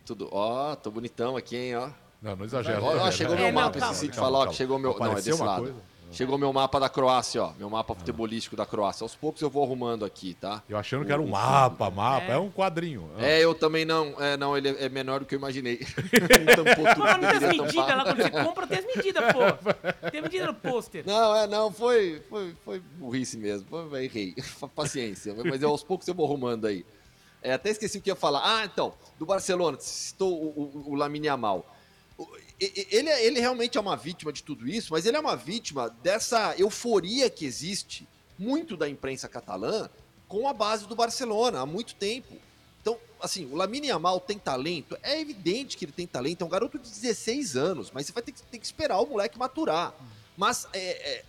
Tudo, 0.06 0.30
ó, 0.32 0.76
tô 0.76 0.92
bonitão 0.92 1.38
aqui, 1.38 1.56
hein, 1.56 1.78
ó. 1.78 1.90
Não, 2.22 2.36
não 2.36 2.46
exagera. 2.46 2.82
Ó, 2.84 3.12
chegou 3.12 3.36
é, 3.36 3.44
meu 3.44 3.54
mapa, 3.54 3.78
esqueci 3.78 4.08
de 4.10 4.18
falar, 4.18 4.40
ó, 4.40 4.48
que 4.48 4.56
chegou 4.56 4.78
meu... 4.78 4.98
Não, 4.98 5.12
é 5.14 5.16
desse 5.16 5.42
lado. 5.42 5.64
Coisa? 5.64 5.82
Chegou 6.12 6.38
meu 6.38 6.52
mapa 6.54 6.80
da 6.80 6.90
Croácia, 6.90 7.44
ó. 7.44 7.54
Meu 7.58 7.70
mapa 7.70 7.94
futebolístico 7.94 8.56
da 8.56 8.66
Croácia. 8.66 9.04
Aos 9.04 9.16
poucos 9.16 9.42
eu 9.42 9.50
vou 9.50 9.64
arrumando 9.64 10.06
aqui, 10.06 10.34
tá? 10.34 10.64
Eu 10.68 10.78
achando 10.78 11.06
que 11.06 11.12
era 11.12 11.22
um 11.22 11.28
mapa, 11.28 11.90
mapa. 11.90 12.26
É, 12.26 12.32
é 12.32 12.38
um 12.38 12.50
quadrinho. 12.50 13.10
É, 13.18 13.44
eu 13.44 13.54
também 13.54 13.86
não. 13.86 14.16
É, 14.22 14.38
não, 14.38 14.58
ele 14.58 14.70
é 14.70 14.90
menor 14.90 15.20
do 15.20 15.26
que 15.26 15.36
eu 15.36 15.40
imaginei. 15.40 15.78
tampou 15.78 16.88
tudo. 16.94 17.00
Mano, 17.00 17.20
tem 17.20 17.30
as 17.30 17.42
medidas 17.42 17.76
lá 17.76 18.04
quando 18.04 18.18
você 18.18 18.30
compra, 18.30 18.68
tem 18.68 18.80
as 18.80 18.86
medidas, 18.86 19.24
pô. 19.34 20.08
Tem 20.12 20.22
medida 20.22 20.46
no 20.48 20.54
pôster. 20.54 21.04
Não, 21.06 21.36
é, 21.36 21.48
não, 21.48 21.72
foi, 21.72 22.22
foi, 22.30 22.56
foi 22.64 22.80
burrice 22.80 23.38
mesmo. 23.38 23.68
Foi, 23.68 24.06
errei. 24.06 24.36
Paciência. 24.76 25.36
Mas 25.44 25.62
eu, 25.62 25.70
aos 25.70 25.84
poucos 25.84 26.08
eu 26.08 26.14
vou 26.14 26.26
arrumando 26.26 26.66
aí. 26.66 26.86
É, 27.42 27.54
até 27.54 27.70
esqueci 27.70 27.98
o 27.98 28.02
que 28.02 28.10
ia 28.10 28.16
falar. 28.16 28.42
Ah, 28.44 28.66
então, 28.66 28.94
do 29.20 29.26
Barcelona, 29.26 29.78
citou 29.80 30.34
o, 30.34 30.84
o, 30.86 30.92
o 30.92 30.96
Lamine 30.96 31.28
Yamal 31.28 31.66
ele, 32.60 33.10
ele 33.10 33.40
realmente 33.40 33.78
é 33.78 33.82
uma 33.82 33.96
vítima 33.96 34.34
de 34.34 34.44
tudo 34.44 34.68
isso, 34.68 34.92
mas 34.92 35.06
ele 35.06 35.16
é 35.16 35.20
uma 35.20 35.36
vítima 35.36 35.90
dessa 36.02 36.56
euforia 36.58 37.30
que 37.30 37.46
existe 37.46 38.08
muito 38.38 38.76
da 38.76 38.90
imprensa 38.90 39.28
catalã 39.28 39.90
com 40.28 40.48
a 40.48 40.54
base 40.54 40.88
do 40.88 40.96
Barcelona 40.96 41.62
há 41.62 41.66
muito 41.66 41.96
tempo. 41.96 42.36
Então, 42.82 42.98
assim, 43.22 43.46
o 43.46 43.56
Lamine 43.56 43.88
Yamal 43.88 44.20
tem 44.20 44.40
talento, 44.40 44.98
é 45.04 45.20
evidente 45.20 45.78
que 45.78 45.86
ele 45.86 45.92
tem 45.92 46.08
talento, 46.08 46.42
é 46.42 46.46
um 46.46 46.50
garoto 46.50 46.80
de 46.80 46.90
16 46.90 47.56
anos, 47.56 47.92
mas 47.94 48.08
você 48.08 48.12
vai 48.12 48.24
ter 48.24 48.32
que, 48.32 48.42
ter 48.42 48.58
que 48.58 48.66
esperar 48.66 49.00
o 49.00 49.06
moleque 49.06 49.38
maturar. 49.38 49.94
Mas 50.36 50.68
é, 50.74 50.80
é, 50.80 51.26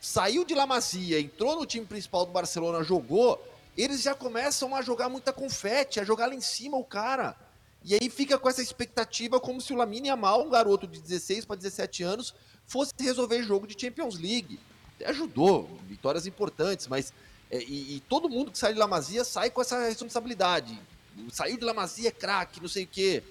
saiu 0.00 0.44
de 0.44 0.54
La 0.54 0.66
Masia, 0.66 1.20
entrou 1.20 1.56
no 1.56 1.66
time 1.66 1.86
principal 1.86 2.26
do 2.26 2.32
Barcelona, 2.32 2.82
jogou, 2.82 3.42
eles 3.76 4.02
já 4.02 4.14
começam 4.14 4.74
a 4.74 4.82
jogar 4.82 5.08
muita 5.08 5.32
confete, 5.32 6.00
a 6.00 6.04
jogar 6.04 6.26
lá 6.26 6.34
em 6.34 6.40
cima 6.40 6.76
o 6.76 6.84
cara. 6.84 7.36
E 7.84 7.94
aí 7.94 8.10
fica 8.10 8.38
com 8.38 8.48
essa 8.48 8.62
expectativa 8.62 9.40
como 9.40 9.60
se 9.60 9.72
o 9.72 9.76
Lamine 9.76 10.08
Yamal, 10.08 10.46
um 10.46 10.50
garoto 10.50 10.86
de 10.86 11.00
16 11.00 11.44
para 11.44 11.56
17 11.56 12.02
anos, 12.02 12.34
fosse 12.66 12.92
resolver 12.98 13.42
jogo 13.42 13.66
de 13.66 13.80
Champions 13.80 14.18
League. 14.18 14.58
Até 14.96 15.10
ajudou, 15.10 15.68
vitórias 15.88 16.26
importantes, 16.26 16.86
mas 16.88 17.12
é, 17.50 17.62
e, 17.62 17.96
e, 17.96 18.00
todo 18.08 18.28
mundo 18.28 18.50
que 18.50 18.58
sai 18.58 18.74
de 18.74 18.78
Lamazia 18.78 19.24
sai 19.24 19.50
com 19.50 19.60
essa 19.60 19.86
responsabilidade. 19.86 20.78
Saiu 21.30 21.56
de 21.56 21.64
Lamazia 21.64 22.08
é 22.08 22.12
craque, 22.12 22.60
não 22.60 22.68
sei 22.68 22.84
o 22.84 22.86
quê. 22.86 23.22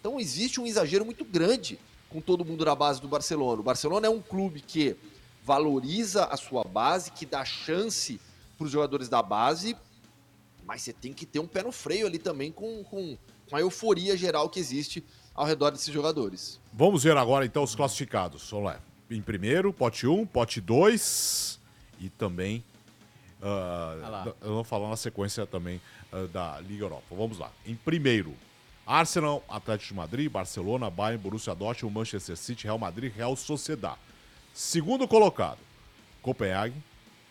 Então 0.00 0.18
existe 0.18 0.60
um 0.60 0.66
exagero 0.66 1.04
muito 1.04 1.24
grande 1.24 1.78
com 2.08 2.20
todo 2.20 2.44
mundo 2.44 2.64
na 2.64 2.74
base 2.74 3.00
do 3.00 3.08
Barcelona. 3.08 3.60
O 3.60 3.64
Barcelona 3.64 4.06
é 4.06 4.10
um 4.10 4.22
clube 4.22 4.60
que 4.60 4.96
valoriza 5.44 6.24
a 6.24 6.36
sua 6.36 6.64
base, 6.64 7.10
que 7.10 7.26
dá 7.26 7.44
chance 7.44 8.20
para 8.56 8.64
os 8.64 8.70
jogadores 8.70 9.08
da 9.08 9.22
base, 9.22 9.76
mas 10.64 10.82
você 10.82 10.92
tem 10.92 11.12
que 11.12 11.26
ter 11.26 11.38
um 11.38 11.46
pé 11.46 11.62
no 11.62 11.70
freio 11.70 12.06
ali 12.06 12.18
também 12.18 12.50
com, 12.50 12.82
com 12.84 13.16
com 13.48 13.56
a 13.56 13.60
euforia 13.60 14.16
geral 14.16 14.48
que 14.48 14.58
existe 14.58 15.04
ao 15.34 15.44
redor 15.44 15.70
desses 15.70 15.92
jogadores. 15.92 16.60
Vamos 16.72 17.04
ver 17.04 17.16
agora 17.16 17.44
então 17.44 17.62
os 17.62 17.74
classificados. 17.74 18.48
Vamos 18.50 18.66
lá. 18.66 18.80
Em 19.10 19.22
primeiro, 19.22 19.72
pote 19.72 20.06
1, 20.06 20.26
pote 20.26 20.60
2 20.60 21.60
e 22.00 22.08
também. 22.08 22.64
Uh, 23.40 24.34
eu 24.40 24.54
vou 24.54 24.64
falar 24.64 24.88
na 24.88 24.96
sequência 24.96 25.46
também 25.46 25.80
uh, 26.12 26.26
da 26.28 26.58
Liga 26.60 26.84
Europa. 26.84 27.04
Vamos 27.10 27.38
lá. 27.38 27.52
Em 27.64 27.74
primeiro, 27.74 28.34
Arsenal, 28.86 29.44
Atlético 29.48 29.88
de 29.88 29.94
Madrid, 29.94 30.30
Barcelona, 30.30 30.88
Bayern, 30.88 31.22
Borussia 31.22 31.54
Dortmund, 31.54 31.94
Manchester 31.94 32.36
City, 32.36 32.64
Real 32.64 32.78
Madrid, 32.78 33.12
Real 33.14 33.36
Sociedad. 33.36 33.96
Segundo 34.54 35.06
colocado, 35.06 35.58
Copenhague, 36.22 36.82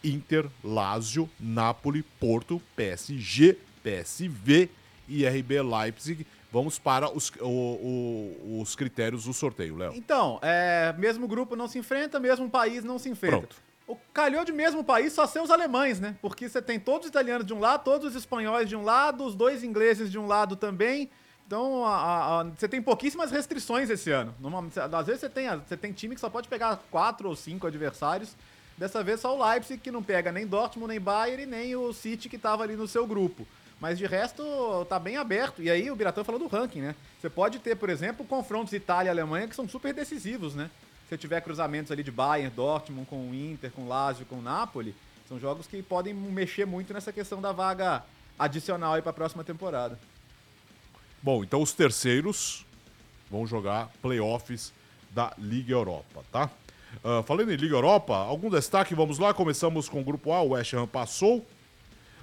Inter, 0.03 0.47
Lazio, 0.63 1.29
Napoli, 1.39 2.03
Porto, 2.03 2.61
PSG, 2.75 3.57
PSV 3.83 4.69
e 5.07 5.25
RB 5.25 5.61
Leipzig. 5.61 6.25
Vamos 6.51 6.79
para 6.79 7.09
os, 7.11 7.31
o, 7.41 7.47
o, 7.47 8.61
os 8.61 8.75
critérios 8.75 9.25
do 9.25 9.33
sorteio, 9.33 9.75
Léo. 9.75 9.93
Então, 9.95 10.39
é, 10.41 10.93
mesmo 10.97 11.27
grupo 11.27 11.55
não 11.55 11.67
se 11.67 11.77
enfrenta, 11.77 12.19
mesmo 12.19 12.49
país 12.49 12.83
não 12.83 12.97
se 12.97 13.09
enfrenta. 13.09 13.37
Pronto. 13.37 13.55
O 13.87 13.95
calhou 14.13 14.43
de 14.43 14.51
mesmo 14.51 14.83
país 14.83 15.13
só 15.13 15.27
ser 15.27 15.41
os 15.41 15.51
alemães, 15.51 15.99
né? 15.99 16.15
Porque 16.21 16.49
você 16.49 16.61
tem 16.61 16.79
todos 16.79 17.05
os 17.05 17.09
italianos 17.09 17.45
de 17.45 17.53
um 17.53 17.59
lado, 17.59 17.83
todos 17.83 18.07
os 18.07 18.15
espanhóis 18.15 18.67
de 18.67 18.75
um 18.75 18.83
lado, 18.83 19.25
os 19.25 19.35
dois 19.35 19.63
ingleses 19.63 20.11
de 20.11 20.17
um 20.17 20.25
lado 20.25 20.55
também. 20.55 21.09
Então, 21.45 21.85
a, 21.85 22.39
a, 22.39 22.43
você 22.45 22.67
tem 22.67 22.81
pouquíssimas 22.81 23.29
restrições 23.29 23.89
esse 23.89 24.09
ano. 24.09 24.33
às 24.91 25.05
vezes 25.05 25.21
você 25.21 25.29
tem, 25.29 25.47
você 25.57 25.77
tem 25.77 25.91
time 25.91 26.15
que 26.15 26.21
só 26.21 26.29
pode 26.29 26.47
pegar 26.47 26.81
quatro 26.89 27.29
ou 27.29 27.35
cinco 27.35 27.67
adversários. 27.67 28.35
Dessa 28.77 29.03
vez 29.03 29.21
só 29.21 29.37
o 29.37 29.45
Leipzig, 29.45 29.79
que 29.79 29.91
não 29.91 30.01
pega 30.01 30.31
nem 30.31 30.47
Dortmund, 30.47 30.89
nem 30.89 30.99
Bayern 30.99 31.43
e 31.43 31.45
nem 31.45 31.75
o 31.75 31.93
City, 31.93 32.27
que 32.27 32.35
estava 32.35 32.63
ali 32.63 32.75
no 32.75 32.87
seu 32.87 33.05
grupo. 33.05 33.47
Mas 33.79 33.97
de 33.97 34.05
resto, 34.05 34.85
tá 34.87 34.97
bem 34.97 35.17
aberto. 35.17 35.61
E 35.61 35.69
aí 35.69 35.91
o 35.91 35.95
Biratã 35.95 36.23
falou 36.23 36.39
do 36.39 36.47
ranking, 36.47 36.81
né? 36.81 36.95
Você 37.19 37.29
pode 37.29 37.59
ter, 37.59 37.75
por 37.75 37.89
exemplo, 37.89 38.25
confrontos 38.25 38.73
Itália 38.73 39.09
e 39.09 39.11
Alemanha 39.11 39.47
que 39.47 39.55
são 39.55 39.67
super 39.67 39.93
decisivos, 39.93 40.55
né? 40.55 40.69
Se 41.09 41.17
tiver 41.17 41.41
cruzamentos 41.41 41.91
ali 41.91 42.03
de 42.03 42.11
Bayern, 42.11 42.49
Dortmund 42.55 43.07
com 43.07 43.29
o 43.29 43.35
Inter, 43.35 43.71
com 43.71 43.83
o 43.83 43.87
Lazio, 43.87 44.25
com 44.25 44.37
o 44.37 44.41
Napoli, 44.41 44.95
são 45.27 45.39
jogos 45.39 45.67
que 45.67 45.81
podem 45.83 46.13
mexer 46.13 46.65
muito 46.65 46.93
nessa 46.93 47.11
questão 47.11 47.41
da 47.41 47.51
vaga 47.51 48.03
adicional 48.37 48.93
aí 48.93 49.01
para 49.01 49.11
a 49.11 49.13
próxima 49.13 49.43
temporada. 49.43 49.99
Bom, 51.21 51.43
então 51.43 51.61
os 51.61 51.73
terceiros 51.73 52.65
vão 53.29 53.45
jogar 53.45 53.89
playoffs 54.01 54.73
da 55.11 55.33
Liga 55.37 55.73
Europa, 55.73 56.23
tá? 56.31 56.49
Uh, 57.03 57.23
falando 57.23 57.51
em 57.51 57.55
Liga 57.55 57.75
Europa, 57.75 58.15
algum 58.15 58.49
destaque? 58.49 58.95
Vamos 58.95 59.17
lá, 59.17 59.33
começamos 59.33 59.89
com 59.89 60.01
o 60.01 60.03
grupo 60.03 60.31
A, 60.31 60.41
o 60.41 60.49
West 60.49 60.73
Ham 60.73 60.87
passou, 60.87 61.45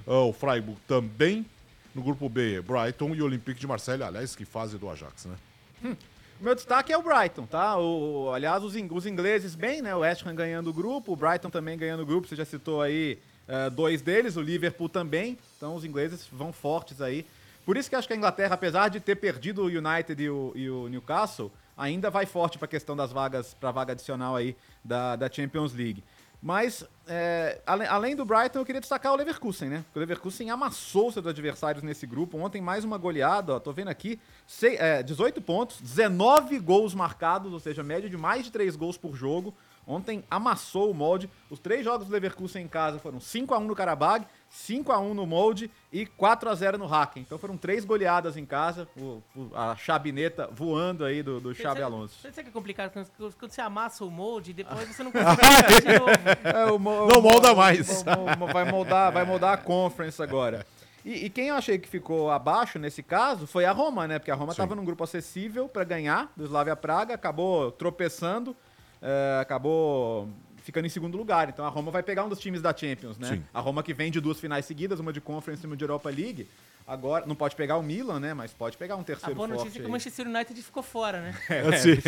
o 0.07 0.33
Freiburg 0.33 0.79
também. 0.87 1.47
No 1.95 2.03
grupo 2.03 2.27
B, 2.27 2.63
Brighton 2.63 3.15
e 3.15 3.21
Olympique 3.21 3.61
de 3.61 3.67
Marseille. 3.67 4.03
Aliás, 4.03 4.35
que 4.35 4.47
fase 4.47 4.79
do 4.79 4.89
Ajax, 4.89 5.27
né? 5.27 5.37
Hum. 5.85 5.95
Meu 6.41 6.55
destaque 6.55 6.93
é 6.93 6.99
o 6.99 7.03
Brighton, 7.03 7.47
tá? 7.47 7.79
O, 7.79 8.33
aliás, 8.33 8.65
os, 8.65 8.75
os 8.75 9.07
ingleses 9.07 9.55
bem, 9.55 9.83
né? 9.83 9.95
O 9.95 10.01
West 10.01 10.27
Ham 10.27 10.35
ganhando 10.35 10.71
o 10.71 10.73
grupo, 10.73 11.13
o 11.13 11.17
Brighton 11.17 11.51
também 11.51 11.79
ganhando 11.79 12.03
o 12.03 12.07
grupo. 12.07 12.27
Você 12.27 12.35
já 12.35 12.45
citou 12.45 12.81
aí 12.81 13.19
uh, 13.47 13.71
dois 13.71 14.03
deles, 14.03 14.37
o 14.37 14.41
Liverpool 14.41 14.89
também. 14.89 15.39
Então 15.57 15.75
os 15.77 15.85
ingleses 15.85 16.27
vão 16.33 16.53
fortes 16.53 17.01
aí. 17.01 17.27
Por 17.65 17.77
isso 17.77 17.89
que 17.89 17.95
acho 17.95 18.09
que 18.09 18.15
a 18.15 18.17
Inglaterra, 18.17 18.55
apesar 18.55 18.89
de 18.89 18.99
ter 18.99 19.17
perdido 19.17 19.63
o 19.63 19.67
United 19.67 20.21
e 20.21 20.29
o, 20.29 20.53
e 20.57 20.69
o 20.69 20.89
Newcastle, 20.89 21.53
ainda 21.77 22.11
vai 22.11 22.27
forte 22.27 22.59
para 22.59 22.67
a 22.67 22.69
questão 22.69 22.97
das 22.97 23.13
vagas, 23.13 23.55
para 23.55 23.69
a 23.69 23.73
vaga 23.73 23.93
adicional 23.93 24.35
aí 24.35 24.57
da, 24.85 25.15
da 25.15 25.31
Champions 25.31 25.73
League. 25.73 26.03
Mas, 26.43 26.85
é, 27.07 27.61
além 27.65 28.17
do 28.17 28.25
Brighton, 28.25 28.59
eu 28.59 28.65
queria 28.65 28.81
destacar 28.81 29.13
o 29.13 29.17
Leverkusen, 29.17 29.69
né? 29.69 29.85
Porque 29.85 29.99
o 29.99 30.01
Leverkusen 30.01 30.51
amassou 30.51 31.13
seus 31.13 31.25
adversários 31.25 31.85
nesse 31.85 32.05
grupo. 32.05 32.37
Ontem, 32.37 32.61
mais 32.61 32.85
uma 32.85 32.99
goleada, 32.99 33.55
ó, 33.55 33.61
tô 33.61 33.73
vendo 33.73 33.89
aqui, 33.89 34.19
sei, 34.45 34.77
é, 34.77 35.05
18 35.05 35.41
pontos, 35.41 35.81
19 35.81 36.59
gols 36.59 36.97
marcados, 36.97 37.53
ou 37.53 37.61
seja, 37.61 37.85
média 37.85 38.11
de 38.11 38.17
mais 38.17 38.45
de 38.45 38.51
3 38.51 38.75
gols 38.75 38.99
por 38.99 39.15
jogo. 39.15 39.55
Ontem 39.87 40.25
amassou 40.29 40.91
o 40.91 40.95
molde. 40.95 41.31
Os 41.49 41.59
três 41.59 41.85
jogos 41.85 42.07
do 42.07 42.13
Leverkusen 42.13 42.65
em 42.65 42.69
casa 42.69 42.99
foram 42.99 43.19
5x1 43.19 43.65
no 43.65 43.75
Karabag, 43.75 44.27
5x1 44.53 45.13
no 45.15 45.27
molde 45.27 45.71
e 45.93 46.07
4x0 46.07 46.77
no 46.77 46.93
Hacken. 46.93 47.23
Então 47.23 47.39
foram 47.39 47.57
três 47.57 47.85
goleadas 47.85 48.37
em 48.37 48.45
casa. 48.45 48.87
O, 48.97 49.23
o- 49.35 49.51
a 49.55 49.75
chabineta 49.77 50.49
voando 50.53 51.05
aí 51.05 51.23
do, 51.23 51.41
do 51.41 51.55
Xabi 51.55 51.63
Sabe- 51.69 51.83
Alonso. 51.83 52.17
Sabe 52.21 52.31
o 52.41 52.45
que 52.45 52.49
é 52.51 52.53
complicado? 52.53 52.91
Quando, 52.93 53.51
você 53.51 53.61
amassa 53.61 54.05
o 54.05 54.11
molde, 54.11 54.53
depois 54.53 54.87
você 54.89 55.03
não 55.03 55.11
consegue 55.13 55.81
de 55.81 55.99
novo. 55.99 56.11
É, 56.45 56.65
o 56.67 56.79
Não 56.79 57.23
molda 57.23 57.51
mo- 57.51 57.57
mais. 57.57 58.03
vai, 58.53 58.65
moldar, 58.71 59.11
vai 59.13 59.25
moldar 59.25 59.55
a 59.55 59.57
conference 59.57 60.23
agora. 60.23 60.67
E, 61.05 61.25
e 61.27 61.31
quem 61.31 61.49
eu 61.49 61.57
achei 61.57 61.79
que 61.79 61.89
ficou 61.89 62.31
abaixo 62.31 62.79
nesse 62.79 63.03
caso 63.03 63.47
foi 63.47 63.65
a 63.65 63.73
Roma, 63.73 64.07
né? 64.07 64.19
Porque 64.19 64.31
a 64.31 64.35
Roma 64.37 64.53
estava 64.53 64.75
num 64.77 64.85
grupo 64.85 65.03
acessível 65.03 65.69
para 65.69 65.83
ganhar 65.83 66.31
do 66.37 66.45
Slavia 66.45 66.77
Praga, 66.77 67.15
acabou 67.15 67.73
tropeçando, 67.73 68.55
é, 69.01 69.39
acabou 69.41 70.29
ficando 70.63 70.87
em 70.87 70.91
segundo 70.91 71.17
lugar. 71.17 71.49
Então 71.49 71.65
a 71.65 71.69
Roma 71.69 71.91
vai 71.91 72.03
pegar 72.03 72.25
um 72.25 72.29
dos 72.29 72.39
times 72.39 72.63
da 72.63 72.75
Champions, 72.75 73.19
né? 73.19 73.29
Sim. 73.29 73.45
A 73.53 73.61
Roma 73.61 73.83
que 73.83 73.93
vem 73.93 74.11
de 74.11 74.21
duas 74.21 74.41
finais 74.41 74.65
seguidas, 74.65 75.01
uma 75.01 75.13
de 75.13 75.21
Conference 75.21 75.63
e 75.63 75.67
uma 75.67 75.77
de 75.77 75.85
Europa 75.85 76.09
League. 76.09 76.49
Agora, 76.87 77.27
não 77.27 77.35
pode 77.35 77.55
pegar 77.55 77.77
o 77.77 77.83
Milan, 77.83 78.19
né? 78.19 78.35
Mas 78.35 78.53
pode 78.53 78.77
pegar 78.77 78.97
um 78.97 79.01
A 79.01 79.05
terceiro 79.05 79.35
boa 79.35 79.49
forte 79.49 79.59
notícia 79.59 79.79
é 79.79 79.83
que 79.83 79.89
o. 79.89 79.93
Manchester 79.93 80.27
United 80.27 80.63
ficou 80.63 80.83
fora, 80.83 81.21
né? 81.21 81.35
Assim. 81.73 81.93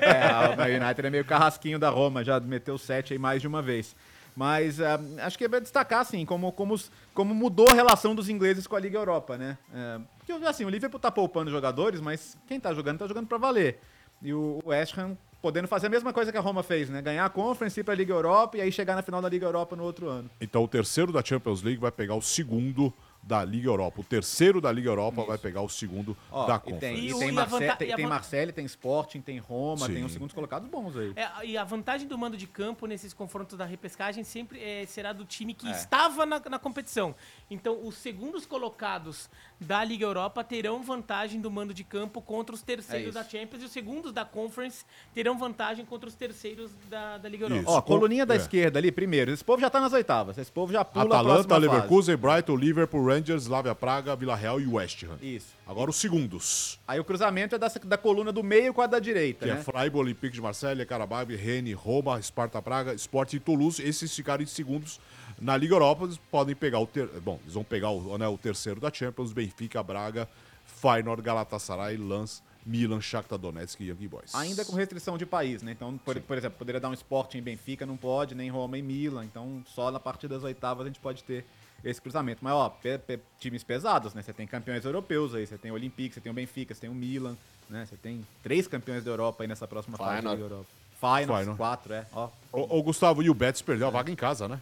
É, 0.00 0.82
a 0.82 0.84
United 0.84 1.06
é 1.06 1.10
meio 1.10 1.24
carrasquinho 1.24 1.78
da 1.78 1.90
Roma, 1.90 2.24
já 2.24 2.40
meteu 2.40 2.76
7 2.76 3.12
aí 3.12 3.18
mais 3.18 3.40
de 3.40 3.48
uma 3.48 3.62
vez. 3.62 3.94
Mas 4.34 4.80
ah, 4.80 5.00
acho 5.22 5.38
que 5.38 5.44
é 5.44 5.48
pra 5.48 5.60
destacar, 5.60 6.00
assim, 6.00 6.26
como, 6.26 6.52
como, 6.52 6.78
como 7.14 7.34
mudou 7.34 7.68
a 7.70 7.74
relação 7.74 8.14
dos 8.14 8.28
ingleses 8.28 8.66
com 8.66 8.76
a 8.76 8.80
Liga 8.80 8.98
Europa, 8.98 9.38
né? 9.38 9.56
É, 9.72 10.00
porque, 10.18 10.32
assim, 10.46 10.64
o 10.64 10.68
Liverpool 10.68 11.00
tá 11.00 11.10
poupando 11.10 11.50
jogadores, 11.50 12.00
mas 12.00 12.36
quem 12.46 12.60
tá 12.60 12.74
jogando, 12.74 12.98
tá 12.98 13.06
jogando 13.06 13.26
pra 13.26 13.38
valer. 13.38 13.80
E 14.20 14.34
o 14.34 14.60
o 14.64 14.68
West 14.70 14.96
Ham 14.98 15.16
podendo 15.40 15.68
fazer 15.68 15.86
a 15.86 15.90
mesma 15.90 16.12
coisa 16.12 16.32
que 16.32 16.38
a 16.38 16.40
Roma 16.40 16.62
fez, 16.62 16.88
né? 16.90 17.00
Ganhar 17.02 17.24
a 17.24 17.30
Conference, 17.30 17.78
ir 17.78 17.84
pra 17.84 17.94
Liga 17.94 18.12
Europa 18.12 18.56
e 18.56 18.60
aí 18.60 18.72
chegar 18.72 18.94
na 18.94 19.02
final 19.02 19.20
da 19.22 19.28
Liga 19.28 19.46
Europa 19.46 19.76
no 19.76 19.84
outro 19.84 20.08
ano. 20.08 20.30
Então 20.40 20.62
o 20.62 20.68
terceiro 20.68 21.12
da 21.12 21.22
Champions 21.24 21.62
League 21.62 21.80
vai 21.80 21.92
pegar 21.92 22.14
o 22.14 22.22
segundo 22.22 22.92
da 23.26 23.44
Liga 23.44 23.68
Europa. 23.68 24.00
O 24.00 24.04
terceiro 24.04 24.60
da 24.60 24.70
Liga 24.70 24.88
Europa 24.88 25.24
vai 25.24 25.36
pegar 25.36 25.60
o 25.60 25.68
segundo 25.68 26.16
Ó, 26.30 26.46
da 26.46 26.60
tem, 26.60 26.74
Conference. 26.74 27.00
e 27.00 27.18
tem, 27.18 27.34
e 27.34 27.38
a 27.38 27.46
tem, 27.76 27.92
a 27.92 27.96
tem 27.96 28.06
Marseille, 28.06 28.52
tem 28.52 28.64
Sporting, 28.66 29.20
tem 29.20 29.38
Roma, 29.38 29.86
tem 29.86 29.96
Sim. 29.96 30.04
os 30.04 30.12
segundos 30.12 30.32
colocados 30.32 30.68
bons 30.68 30.96
aí. 30.96 31.12
É, 31.16 31.44
e 31.44 31.58
a 31.58 31.64
vantagem 31.64 32.06
do 32.06 32.16
mando 32.16 32.36
de 32.36 32.46
campo 32.46 32.86
nesses 32.86 33.12
confrontos 33.12 33.58
da 33.58 33.64
repescagem 33.64 34.22
sempre 34.22 34.62
é, 34.62 34.86
será 34.86 35.12
do 35.12 35.24
time 35.24 35.52
que 35.54 35.66
É. 35.66 35.72
estava 35.72 36.24
na, 36.24 36.40
na 36.48 36.58
competição. 36.58 37.16
Então, 37.50 37.84
os 37.84 37.96
segundos 37.96 38.46
colocados 38.46 39.28
da 39.60 39.82
Liga 39.82 40.04
Europa 40.04 40.44
terão 40.44 40.82
vantagem 40.82 41.40
do 41.40 41.50
mando 41.50 41.74
de 41.74 41.82
campo 41.82 42.22
contra 42.22 42.54
os 42.54 42.62
terceiros 42.62 43.08
É 43.10 43.12
da 43.18 43.22
isso. 43.22 43.30
Champions 43.30 43.62
e 43.62 43.64
os 43.66 43.72
segundos 43.72 44.12
da 44.12 44.24
Conference 44.24 44.84
terão 45.12 45.36
vantagem 45.36 45.84
contra 45.84 46.08
os 46.08 46.14
terceiros 46.14 46.70
da, 46.88 47.18
da 47.18 47.28
Liga 47.28 47.46
Europa. 47.46 47.62
Isso. 47.62 47.70
Ó, 47.72 47.82
coluninha 47.82 48.24
da 48.24 48.34
É. 48.34 48.36
esquerda 48.36 48.78
ali, 48.78 48.92
primeiro. 48.92 49.32
Esse 49.32 49.44
povo 49.44 49.60
já 49.60 49.68
tá 49.68 49.80
nas 49.80 49.92
oitavas. 49.92 50.38
Esse 50.38 50.52
povo 50.52 50.72
já 50.72 50.84
pula 50.84 51.04
a 51.16 51.18
Atalanta, 51.20 51.48
fase. 51.48 51.60
Leverkusen, 51.66 52.16
Brighton, 52.16 52.54
Liverpool, 52.56 53.04
Rangers, 53.16 53.44
Slavia 53.44 53.74
Praga, 53.74 54.14
Vila 54.14 54.36
Real 54.36 54.60
e 54.60 54.66
West 54.66 55.02
Ham. 55.04 55.18
Isso. 55.22 55.54
Agora 55.66 55.90
os 55.90 55.96
segundos, 55.96 56.78
Aí 56.86 57.00
o 57.00 57.04
cruzamento 57.04 57.54
é 57.54 57.58
dessa, 57.58 57.78
da 57.80 57.96
coluna 57.96 58.30
do 58.30 58.42
meio 58.42 58.72
com 58.74 58.82
a 58.82 58.86
da 58.86 58.98
direita, 58.98 59.46
que 59.46 59.52
né? 59.52 59.58
é 59.58 59.62
Freiburg, 59.62 59.98
Olympique 59.98 60.34
de 60.34 60.40
Marselha, 60.40 60.84
Karabag, 60.84 61.34
Rennes, 61.34 61.74
Roma, 61.74 62.20
Sparta 62.20 62.60
Praga, 62.60 62.94
Sport 62.94 63.34
e 63.34 63.40
Toulouse. 63.40 63.82
Esses 63.82 64.14
ficaram 64.14 64.42
em 64.42 64.46
segundos 64.46 65.00
na 65.40 65.56
Liga 65.56 65.74
Europa. 65.74 66.04
Eles 66.04 66.18
podem 66.30 66.54
pegar 66.54 66.78
o 66.78 66.86
ter... 66.86 67.06
Bom, 67.20 67.40
eles 67.42 67.54
vão 67.54 67.64
pegar 67.64 67.90
o, 67.90 68.18
né, 68.18 68.28
o 68.28 68.38
terceiro 68.38 68.80
da 68.80 68.92
Champions, 68.92 69.32
Benfica, 69.32 69.82
Braga, 69.82 70.28
Feyenoord, 70.64 71.22
Galatasaray, 71.22 71.96
Lens, 71.96 72.42
Milan, 72.64 73.00
Shakhtar 73.00 73.38
Donetsk 73.38 73.80
e 73.80 73.88
Young 73.88 74.08
Boys. 74.08 74.34
Ainda 74.34 74.64
com 74.64 74.74
restrição 74.74 75.16
de 75.16 75.24
país, 75.24 75.62
né? 75.62 75.72
Então, 75.72 75.96
por, 75.98 76.20
por 76.20 76.36
exemplo, 76.36 76.58
poderia 76.58 76.80
dar 76.80 76.88
um 76.88 76.94
esporte 76.94 77.38
em 77.38 77.42
Benfica, 77.42 77.86
não 77.86 77.96
pode, 77.96 78.34
nem 78.34 78.50
Roma 78.50 78.76
e 78.76 78.82
Milan. 78.82 79.24
Então, 79.24 79.62
só 79.66 79.90
na 79.90 80.00
partir 80.00 80.26
das 80.28 80.42
oitavas 80.42 80.84
a 80.84 80.88
gente 80.88 80.98
pode 80.98 81.22
ter 81.22 81.44
esse 81.84 82.00
cruzamento. 82.00 82.38
Mas, 82.42 82.52
ó, 82.52 82.68
pe- 82.68 82.98
pe- 82.98 83.20
times 83.38 83.62
pesados, 83.62 84.14
né? 84.14 84.22
Você 84.22 84.32
tem 84.32 84.46
campeões 84.46 84.84
europeus 84.84 85.34
aí, 85.34 85.46
você 85.46 85.56
tem 85.58 85.70
o 85.70 85.74
Olympique, 85.74 86.14
você 86.14 86.20
tem 86.20 86.30
o 86.30 86.34
Benfica, 86.34 86.74
você 86.74 86.80
tem 86.82 86.90
o 86.90 86.94
Milan, 86.94 87.36
né? 87.70 87.86
Você 87.88 87.96
tem 87.96 88.26
três 88.42 88.66
campeões 88.66 89.04
da 89.04 89.10
Europa 89.10 89.42
aí 89.44 89.48
nessa 89.48 89.66
próxima 89.68 89.96
fase 89.96 90.22
da 90.22 90.32
Europa. 90.32 90.66
Feyenoord, 91.00 91.26
Feyenoord. 91.28 91.56
quatro, 91.58 91.92
é. 91.92 92.06
Ó, 92.12 92.28
Ô, 92.52 92.78
ô, 92.78 92.82
Gustavo, 92.82 93.22
e 93.22 93.28
o 93.30 93.34
Betis 93.34 93.60
perdeu 93.62 93.86
a 93.86 93.90
vaga 93.90 94.10
em 94.10 94.16
casa, 94.16 94.48
né? 94.48 94.60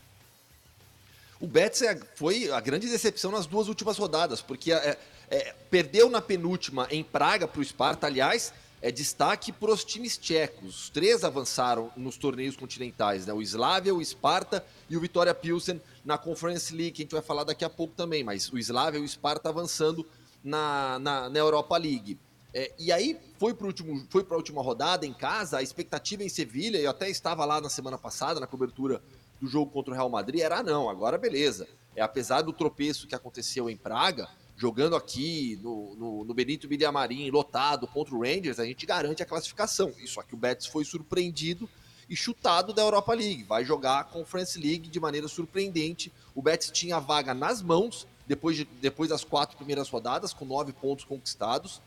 O 1.41 1.47
Betis 1.47 1.83
é- 1.83 2.01
foi 2.17 2.51
a 2.51 2.61
grande 2.61 2.89
decepção 2.89 3.31
nas 3.31 3.47
duas 3.47 3.69
últimas 3.69 3.97
rodadas, 3.99 4.41
porque 4.41 4.73
é, 4.73 4.99
é, 5.31 5.55
perdeu 5.71 6.09
na 6.11 6.21
penúltima 6.21 6.87
em 6.91 7.03
Praga 7.05 7.47
para 7.47 7.61
o 7.61 7.65
Sparta, 7.65 8.07
aliás, 8.07 8.53
é 8.85 8.91
destaque 8.91 9.51
para 9.51 9.73
os 9.73 9.83
times 9.83 10.19
tchecos. 10.19 10.83
Os 10.83 10.91
três 10.91 11.25
avançaram 11.25 11.91
nos 11.97 12.19
torneios 12.19 12.55
continentais, 12.55 13.25
né? 13.25 13.33
O 13.33 13.41
Slavia, 13.41 13.95
o 13.95 14.05
Sparta 14.05 14.63
e 14.91 14.97
o 14.97 15.01
Vitória 15.01 15.35
Pilsen 15.35 15.81
na 16.05 16.19
Conference 16.19 16.71
League, 16.71 16.91
que 16.93 17.01
a 17.01 17.05
gente 17.05 17.13
vai 17.13 17.23
falar 17.23 17.45
daqui 17.45 17.65
a 17.65 17.71
pouco 17.71 17.95
também, 17.97 18.23
mas 18.23 18.53
o 18.53 18.59
Slavia 18.59 19.01
e 19.01 19.03
o 19.03 19.09
Sparta 19.09 19.49
avançando 19.49 20.07
na, 20.45 20.99
na, 20.99 21.31
na 21.31 21.39
Europa 21.39 21.79
League. 21.79 22.19
É, 22.53 22.75
e 22.79 22.93
aí 22.93 23.19
foi 23.39 23.55
para 23.55 23.67
a 23.67 24.37
última 24.37 24.61
rodada 24.61 25.07
em 25.07 25.15
casa, 25.15 25.57
a 25.57 25.63
expectativa 25.63 26.23
em 26.23 26.29
Sevilha, 26.29 26.77
eu 26.77 26.91
até 26.91 27.09
estava 27.09 27.43
lá 27.47 27.63
na 27.63 27.71
semana 27.71 27.97
passada, 27.97 28.39
na 28.39 28.47
cobertura 28.47 29.01
do 29.41 29.49
jogo 29.49 29.71
contra 29.71 29.95
o 29.95 29.97
Real 29.97 30.11
Madrid, 30.11 30.43
era 30.43 30.59
ah, 30.59 30.63
não, 30.63 30.91
agora 30.91 31.17
beleza. 31.17 31.67
É, 31.97 32.03
apesar 32.03 32.43
do 32.43 32.53
tropeço 32.53 33.07
que 33.07 33.15
aconteceu 33.15 33.71
em 33.71 33.79
Praga, 33.79 34.29
jogando 34.57 34.95
aqui 34.95 35.59
no, 35.63 35.95
no, 35.97 36.25
no 36.25 36.35
Benito 36.35 36.69
Villamarim, 36.69 37.31
lotado 37.31 37.87
contra 37.87 38.15
o 38.15 38.21
Rangers, 38.21 38.59
a 38.59 38.65
gente 38.65 38.87
garante 38.87 39.23
a 39.23 39.27
classificação. 39.27 39.93
Isso 39.99 40.21
aqui 40.21 40.35
o 40.35 40.39
Betis 40.39 40.67
foi 40.67 40.85
surpreendido 40.85 41.69
e 42.09 42.15
chutado 42.15 42.73
da 42.73 42.83
Europa 42.83 43.13
League. 43.15 43.43
Vai 43.45 43.65
jogar 43.65 44.01
a 44.01 44.05
Conference 44.05 44.59
League 44.59 44.89
de 44.89 45.01
maneira 45.01 45.27
surpreendente. 45.27 46.13
O 46.35 46.43
Betis 46.43 46.71
tinha 46.71 46.97
a 46.97 47.01
vaga 47.01 47.35
nas 47.35 47.63
mãos 47.63 48.07
depois, 48.27 48.57
de, 48.57 48.65
depois 48.65 49.11
das 49.11 49.25
quatro 49.25 49.57
primeiras 49.57 49.89
rodadas, 49.89 50.33
com 50.33 50.45
nove 50.45 50.73
pontos 50.73 51.05
conquistados, 51.05 51.81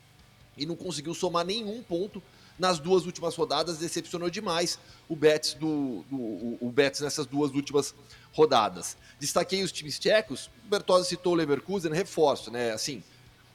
e 0.57 0.65
não 0.65 0.75
conseguiu 0.75 1.13
somar 1.13 1.45
nenhum 1.45 1.81
ponto 1.83 2.21
nas 2.57 2.79
duas 2.79 3.05
últimas 3.05 3.35
rodadas, 3.35 3.77
decepcionou 3.77 4.29
demais 4.29 4.79
o 5.07 5.15
Betis, 5.15 5.53
do, 5.53 6.03
do- 6.09 6.57
o, 6.59 6.71
Betis 6.73 7.01
nessas 7.01 7.25
duas 7.25 7.51
últimas 7.51 7.93
rodadas. 8.33 8.97
Destaquei 9.19 9.63
os 9.63 9.71
times 9.71 9.99
tchecos, 9.99 10.49
o 10.65 10.69
Bertozzi 10.69 11.09
citou 11.09 11.33
o 11.33 11.35
Leverkusen, 11.35 11.91
reforço, 11.91 12.51
né? 12.51 12.71
Assim, 12.71 13.03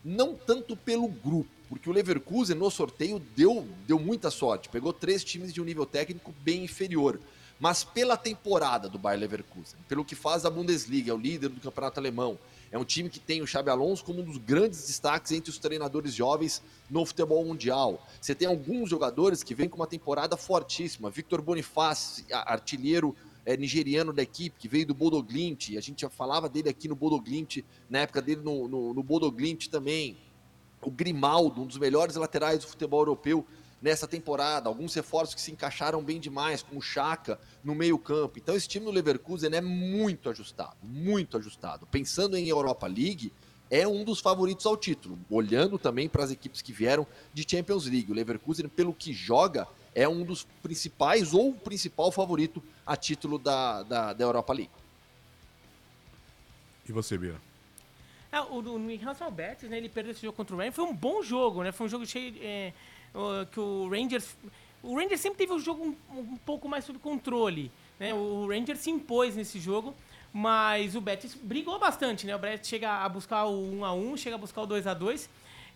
não 0.05 0.35
tanto 0.35 0.77
pelo 0.77 1.09
grupo, 1.09 1.51
porque 1.69 1.89
o 1.89 1.93
Leverkusen 1.93 2.57
no 2.57 2.71
sorteio 2.71 3.19
deu, 3.37 3.67
deu 3.87 3.99
muita 3.99 4.31
sorte, 4.31 4.69
pegou 4.69 4.93
três 4.93 5.23
times 5.25 5.53
de 5.53 5.61
um 5.61 5.65
nível 5.65 5.87
técnico 5.87 6.33
bem 6.41 6.65
inferior. 6.65 7.19
Mas 7.61 7.85
pela 7.85 8.17
temporada 8.17 8.89
do 8.89 8.99
Bayer 8.99 9.21
Leverkusen, 9.21 9.79
pelo 9.89 10.05
que 10.05 10.17
faz 10.17 10.45
a 10.45 10.51
Bundesliga, 10.51 11.13
é 11.13 11.15
o 11.15 11.19
líder 11.19 11.49
do 11.49 11.61
campeonato 11.61 12.01
alemão, 12.01 12.37
é 12.73 12.79
um 12.79 12.85
time 12.85 13.11
que 13.11 13.21
tem 13.21 13.43
o 13.43 13.47
Xabi 13.47 13.69
Alonso 13.69 14.03
como 14.03 14.23
um 14.23 14.25
dos 14.25 14.39
grandes 14.39 14.87
destaques 14.87 15.31
entre 15.31 15.51
os 15.51 15.59
treinadores 15.59 16.15
jovens 16.15 16.63
no 16.91 17.05
futebol 17.05 17.45
mundial. 17.45 18.03
Você 18.19 18.35
tem 18.35 18.49
alguns 18.49 18.89
jogadores 18.89 19.43
que 19.43 19.55
vêm 19.55 19.69
com 19.69 19.77
uma 19.77 19.87
temporada 19.87 20.39
fortíssima. 20.39 21.11
Victor 21.11 21.43
Bonifácio, 21.43 22.25
artilheiro 22.33 23.15
é, 23.45 23.59
nigeriano 23.59 24.11
da 24.11 24.23
equipe, 24.23 24.59
que 24.59 24.69
veio 24.69 24.87
do 24.87 24.95
Bodo 24.95 25.23
Glimt. 25.23 25.77
A 25.77 25.83
gente 25.83 26.01
já 26.01 26.09
falava 26.09 26.49
dele 26.49 26.71
aqui 26.71 26.89
no 26.89 26.97
Bodo 26.97 27.21
Glimt, 27.21 27.63
na 27.91 27.99
época 27.99 28.23
dele 28.23 28.41
no, 28.43 28.67
no, 28.67 28.95
no 28.95 29.03
Bodo 29.03 29.31
Glimt 29.31 29.69
também. 29.69 30.17
O 30.81 30.91
Grimaldo, 30.91 31.61
um 31.61 31.67
dos 31.67 31.77
melhores 31.77 32.17
laterais 32.17 32.61
do 32.61 32.69
futebol 32.69 33.01
europeu 33.01 33.47
nessa 33.83 34.07
temporada. 34.07 34.69
Alguns 34.69 34.95
reforços 34.95 35.35
que 35.35 35.41
se 35.41 35.51
encaixaram 35.51 36.03
bem 36.03 36.21
demais, 36.21 36.63
como 36.63 36.79
o 36.79 36.83
Chaka 36.83 37.39
no 37.65 37.75
meio-campo. 37.75 38.39
Então, 38.39 38.55
esse 38.55 38.69
time 38.69 38.87
do 38.87 38.93
Leverkusen 38.93 39.53
é 39.53 39.61
muito 39.61 40.31
ajustado, 40.31 40.77
muito 40.83 41.37
ajustado. 41.37 41.87
Pensando 41.87 42.37
em 42.37 42.49
Europa 42.49 42.87
League, 42.87 43.33
é 43.69 43.89
um 43.89 44.05
dos 44.05 44.21
favoritos 44.21 44.65
ao 44.65 44.77
título. 44.77 45.19
Olhando 45.29 45.79
também 45.79 46.09
para 46.09 46.23
as 46.23 46.31
equipes 46.31 46.63
que 46.63 46.73
vieram 46.73 47.07
de 47.35 47.45
Champions 47.49 47.87
League. 47.87 48.13
O 48.13 48.15
Leverkusen, 48.15 48.69
pelo 48.69 48.95
que 48.95 49.13
joga, 49.13 49.67
é 49.95 50.09
um 50.09 50.25
dos 50.25 50.45
principais 50.63 51.35
ou 51.35 51.51
o 51.51 51.55
principal 51.55 52.13
favorito 52.13 52.63
a 52.87 52.97
título 52.97 53.39
da, 53.39 53.83
da, 53.83 54.13
da 54.13 54.25
Europa 54.25 54.53
League. 54.53 54.71
E 56.89 56.93
você, 56.93 57.17
Bia? 57.17 57.37
É, 58.31 58.41
o, 58.41 58.61
o, 58.61 58.91
em 58.91 58.97
relação 58.97 59.27
ao 59.27 59.33
Betis, 59.33 59.69
né, 59.69 59.77
ele 59.77 59.89
perdeu 59.89 60.13
esse 60.13 60.23
jogo 60.23 60.37
contra 60.37 60.55
o 60.55 60.59
Rangers. 60.59 60.75
Foi 60.75 60.85
um 60.85 60.95
bom 60.95 61.23
jogo, 61.23 61.63
né? 61.63 61.71
Foi 61.71 61.87
um 61.87 61.91
jogo 61.91 62.07
cheio. 62.07 62.35
é, 62.41 62.73
que 63.51 63.61
o 63.61 63.89
Rangers. 63.89 64.37
O 64.83 64.97
Rangers 64.97 65.21
sempre 65.21 65.39
teve 65.39 65.53
o 65.53 65.61
jogo 65.61 65.85
um, 65.85 66.19
um 66.19 66.37
pouco 66.39 66.69
mais 66.69 66.85
sob 66.85 66.99
controle. 66.99 67.71
Né? 68.01 68.13
O 68.13 68.49
Rangers 68.49 68.81
se 68.81 68.91
impôs 68.91 69.37
nesse 69.37 69.61
jogo, 69.61 69.95
mas 70.33 70.97
o 70.97 71.01
Betis 71.01 71.35
brigou 71.35 71.79
bastante, 71.79 72.27
né? 72.27 72.35
O 72.35 72.39
Betis 72.39 72.69
chega 72.69 72.91
a 72.91 73.09
buscar 73.09 73.45
o 73.45 73.81
1x1, 73.81 74.17
chega 74.17 74.37
a 74.37 74.39
buscar 74.39 74.63
o 74.63 74.67
2x2. 74.67 75.29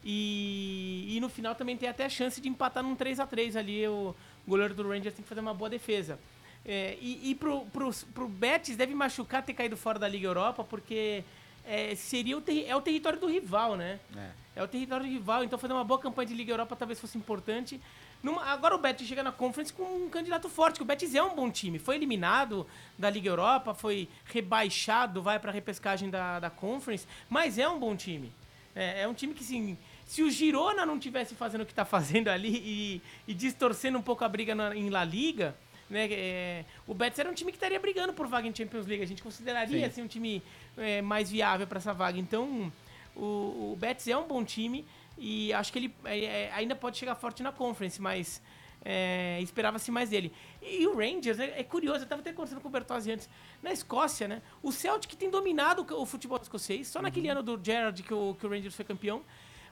E, 0.05 1.17
e 1.17 1.21
no 1.21 1.29
final 1.29 1.55
também 1.55 1.77
tem 1.77 1.89
até 1.89 2.05
a 2.05 2.09
chance 2.09 2.41
de 2.41 2.49
empatar 2.49 2.83
num 2.83 2.97
3x3 2.97 3.57
ali. 3.57 3.87
O 3.87 4.15
goleiro 4.47 4.75
do 4.75 4.89
Rangers 4.89 5.15
tem 5.15 5.23
que 5.23 5.29
fazer 5.29 5.41
uma 5.41 5.55
boa 5.55 5.71
defesa. 5.71 6.19
É, 6.65 6.99
e 7.01 7.31
e 7.31 7.35
pro, 7.37 7.65
pro, 7.67 7.91
pro 8.13 8.29
Betis 8.29 8.77
deve 8.77 8.93
machucar 8.93 9.45
ter 9.45 9.55
caído 9.55 9.77
fora 9.77 10.01
da 10.01 10.09
Liga 10.09 10.27
Europa, 10.27 10.65
porque 10.65 11.23
é, 11.65 11.95
seria 11.95 12.37
o, 12.37 12.43
é 12.67 12.75
o 12.75 12.81
território 12.81 13.21
do 13.21 13.29
rival, 13.29 13.77
né? 13.77 14.01
É 14.17 14.46
o 14.63 14.69
território 14.69 15.07
rival, 15.07 15.45
então 15.45 15.59
fazer 15.59 15.73
uma 15.75 15.85
boa 15.85 16.01
campanha 16.01 16.27
de 16.29 16.35
Liga 16.35 16.53
Europa 16.53 16.75
talvez 16.77 16.99
fosse 17.01 17.17
importante. 17.19 17.81
numa- 18.23 18.45
agora 18.47 18.75
o 18.75 18.79
Betis 18.79 19.07
chega 19.07 19.23
na 19.23 19.31
Conference 19.31 19.71
com 19.73 19.83
um 19.85 20.09
candidato 20.09 20.49
forte, 20.49 20.77
que 20.77 20.83
o 20.83 20.87
Betis 20.87 21.15
é 21.15 21.23
um 21.23 21.35
bom 21.37 21.51
time. 21.51 21.79
Foi 21.79 21.95
eliminado 21.97 22.67
da 22.99 23.09
Liga 23.11 23.29
Europa, 23.29 23.75
foi 23.75 24.09
rebaixado, 24.25 25.21
vai 25.23 25.39
pra 25.39 25.53
repescagem 25.53 26.09
da, 26.09 26.41
da 26.41 26.49
Conference, 26.51 27.07
mas 27.29 27.59
é 27.59 27.69
um 27.69 27.79
bom 27.79 27.95
time. 27.95 28.33
É, 28.75 29.03
é 29.03 29.09
um 29.09 29.15
time 29.15 29.35
que, 29.35 29.45
sim, 29.45 29.77
se 30.07 30.23
o 30.23 30.31
Girona 30.31 30.85
não 30.87 30.99
tivesse 30.99 31.35
fazendo 31.35 31.61
o 31.63 31.67
que 31.67 31.75
tá 31.75 31.85
fazendo 31.85 32.29
ali 32.29 32.57
e, 32.65 33.03
e 33.29 33.35
distorcendo 33.35 33.99
um 33.99 34.03
pouco 34.03 34.25
a 34.25 34.29
briga 34.29 34.55
na- 34.55 34.75
em 34.75 34.89
La 34.91 35.05
Liga, 35.05 35.55
né, 35.89 36.09
é, 36.11 36.65
o 36.87 36.95
Betis 36.95 37.19
era 37.19 37.31
um 37.31 37.35
time 37.35 37.53
que 37.53 37.57
estaria 37.59 37.79
brigando 37.79 38.13
por 38.13 38.27
vaga 38.27 38.49
em 38.49 38.55
Champions 38.55 38.87
League. 38.87 39.03
A 39.05 39.07
gente 39.07 39.23
consideraria 39.23 39.87
assim, 39.87 40.03
um 40.03 40.09
time 40.09 40.43
é, 40.79 41.01
mais 41.03 41.31
viável 41.31 41.67
para 41.67 41.79
essa 41.79 41.93
vaga. 41.95 42.19
Então, 42.19 42.73
o, 43.17 43.73
o 43.73 43.77
Betis 43.79 44.09
é 44.09 44.17
um 44.17 44.27
bom 44.27 44.45
time 44.45 44.85
e 45.19 45.53
acho 45.53 45.73
que 45.73 45.79
ele 45.79 45.95
é, 46.05 46.25
é, 46.25 46.53
ainda 46.53 46.75
pode 46.75 46.99
chegar 46.99 47.15
forte 47.15 47.43
na 47.43 47.51
Conference, 47.51 48.01
mas 48.01 48.43
é, 48.85 49.41
esperava-se 49.41 49.91
mais 49.91 50.11
dele. 50.11 50.33
E 50.63 50.87
o 50.87 50.97
Rangers, 50.97 51.39
né, 51.39 51.53
é 51.57 51.65
curioso, 51.65 52.01
eu 52.01 52.05
estava 52.05 52.21
até 52.21 52.33
conversando 52.33 52.61
com 52.61 52.69
o 52.69 52.71
Bertozzi 52.71 53.11
antes. 53.11 53.29
Na 53.63 53.73
Escócia, 53.73 54.29
né, 54.29 54.43
o 54.63 54.71
Celtic 54.71 55.15
tem 55.17 55.31
dominado 55.31 55.87
o, 55.91 56.03
o 56.03 56.07
futebol 56.07 56.39
escocês, 56.41 56.89
só 56.89 57.01
naquele 57.01 57.29
ano 57.29 57.43
do 57.43 57.59
Gerrard 57.63 58.03
que 58.03 58.13
o, 58.13 58.37
que 58.39 58.47
o 58.47 58.51
Rangers 58.51 58.75
foi 58.75 58.85
campeão. 58.85 59.23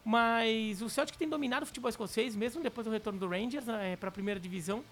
Mas 0.05 0.83
o 0.83 0.91
Celtic 0.91 1.17
tem 1.17 1.29
dominado 1.29 1.63
o 1.63 1.67
futebol 1.67 1.89
escocês, 1.89 2.37
mesmo 2.37 2.63
depois 2.63 2.87
do 2.87 2.91
retorno 2.91 3.19
do 3.19 3.27
Rangers 3.27 3.65
para 3.99 4.09
a 4.11 4.13
primeira 4.13 4.39
divisão. 4.39 4.85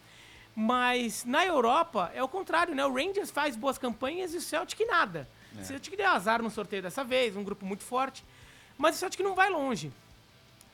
Mas 0.57 1.24
na 1.26 1.44
Europa 1.44 2.11
é 2.14 2.22
o 2.22 2.28
contrário, 2.28 2.74
né? 2.74 2.84
O 2.84 2.94
Rangers 2.94 3.30
faz 3.30 3.55
boas 3.55 3.76
campanhas 3.76 4.32
e 4.32 4.38
o 4.38 4.40
Celtic 4.40 4.80
nada. 4.86 5.28
O 5.55 5.62
Celtic 5.62 5.94
deu 5.96 6.09
azar 6.09 6.42
no 6.42 6.48
sorteio 6.48 6.82
dessa 6.82 7.05
vez, 7.05 7.36
um 7.36 7.44
grupo 7.44 7.66
muito 7.66 7.82
forte. 7.82 8.24
Mas 8.76 8.96
o 8.96 8.98
Celtic 8.98 9.20
não 9.20 9.34
vai 9.34 9.50
longe. 9.50 9.92